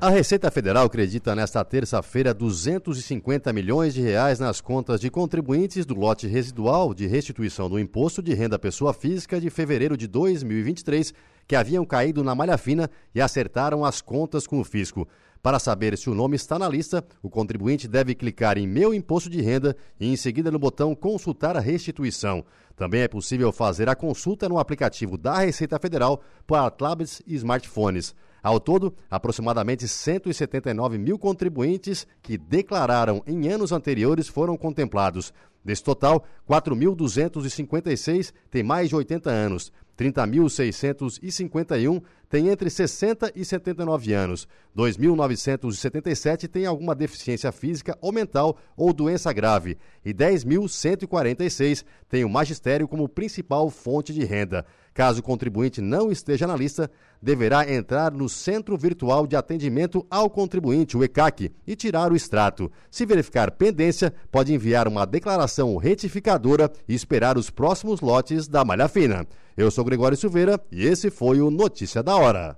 A 0.00 0.10
Receita 0.10 0.50
Federal 0.50 0.86
acredita 0.86 1.36
nesta 1.36 1.64
terça-feira 1.64 2.34
250 2.34 3.52
milhões 3.52 3.94
de 3.94 4.00
reais 4.00 4.40
nas 4.40 4.60
contas 4.60 5.00
de 5.00 5.08
contribuintes 5.08 5.86
do 5.86 5.94
lote 5.94 6.26
residual 6.26 6.92
de 6.92 7.06
restituição 7.06 7.68
do 7.68 7.78
imposto 7.78 8.20
de 8.20 8.34
renda 8.34 8.58
pessoa 8.58 8.92
física 8.92 9.40
de 9.40 9.50
fevereiro 9.50 9.96
de 9.96 10.08
2023, 10.08 11.14
que 11.46 11.54
haviam 11.54 11.84
caído 11.84 12.24
na 12.24 12.34
malha 12.34 12.58
fina 12.58 12.90
e 13.14 13.20
acertaram 13.20 13.84
as 13.84 14.00
contas 14.00 14.46
com 14.46 14.60
o 14.60 14.64
fisco. 14.64 15.06
Para 15.42 15.58
saber 15.58 15.96
se 15.96 16.10
o 16.10 16.14
nome 16.14 16.36
está 16.36 16.58
na 16.58 16.68
lista, 16.68 17.04
o 17.22 17.30
contribuinte 17.30 17.86
deve 17.86 18.14
clicar 18.14 18.58
em 18.58 18.66
Meu 18.66 18.92
Imposto 18.92 19.30
de 19.30 19.40
Renda 19.40 19.76
e 19.98 20.10
em 20.10 20.16
seguida 20.16 20.50
no 20.50 20.58
botão 20.58 20.94
Consultar 20.94 21.56
a 21.56 21.60
Restituição. 21.60 22.44
Também 22.76 23.02
é 23.02 23.08
possível 23.08 23.52
fazer 23.52 23.88
a 23.88 23.94
consulta 23.94 24.48
no 24.48 24.58
aplicativo 24.58 25.16
da 25.16 25.38
Receita 25.38 25.78
Federal 25.78 26.22
para 26.46 26.70
tablets 26.70 27.22
e 27.26 27.34
smartphones. 27.36 28.14
Ao 28.42 28.60
todo, 28.60 28.94
aproximadamente 29.10 29.86
179 29.86 30.96
mil 30.98 31.18
contribuintes 31.18 32.06
que 32.22 32.38
declararam 32.38 33.22
em 33.26 33.48
anos 33.48 33.72
anteriores 33.72 34.28
foram 34.28 34.56
contemplados. 34.56 35.32
Desse 35.64 35.82
total, 35.82 36.24
4.256 36.48 38.32
têm 38.50 38.62
mais 38.62 38.88
de 38.88 38.96
80 38.96 39.28
anos, 39.28 39.72
30.651 39.98 42.00
têm 42.30 42.48
entre 42.48 42.70
60 42.70 43.32
e 43.34 43.44
79 43.44 44.12
anos, 44.12 44.46
2.977 44.76 46.46
têm 46.46 46.66
alguma 46.66 46.94
deficiência 46.94 47.50
física 47.50 47.98
ou 48.00 48.12
mental 48.12 48.56
ou 48.76 48.92
doença 48.92 49.32
grave 49.32 49.76
e 50.04 50.14
10.146 50.14 51.84
têm 52.08 52.24
o 52.24 52.28
magistério 52.28 52.86
como 52.86 53.08
principal 53.08 53.68
fonte 53.70 54.12
de 54.12 54.24
renda. 54.24 54.64
Caso 54.94 55.20
o 55.20 55.22
contribuinte 55.22 55.80
não 55.80 56.10
esteja 56.10 56.46
na 56.46 56.56
lista, 56.56 56.90
deverá 57.22 57.72
entrar 57.72 58.12
no 58.12 58.28
Centro 58.28 58.76
Virtual 58.76 59.26
de 59.26 59.36
Atendimento 59.36 60.04
ao 60.10 60.28
Contribuinte, 60.28 60.96
o 60.96 61.04
ECAC, 61.04 61.52
e 61.66 61.76
tirar 61.76 62.12
o 62.12 62.16
extrato. 62.16 62.70
Se 62.90 63.06
verificar 63.06 63.52
pendência, 63.52 64.12
pode 64.30 64.52
enviar 64.52 64.88
uma 64.88 65.06
declaração 65.06 65.76
retificadora 65.76 66.70
e 66.88 66.94
esperar 66.94 67.38
os 67.38 67.48
próximos 67.48 68.00
lotes 68.00 68.48
da 68.48 68.64
malha 68.64 68.88
fina. 68.88 69.26
Eu 69.58 69.72
sou 69.72 69.84
Gregório 69.84 70.16
Silveira 70.16 70.60
e 70.70 70.86
esse 70.86 71.10
foi 71.10 71.40
o 71.40 71.50
Notícia 71.50 72.00
da 72.00 72.14
Hora. 72.14 72.56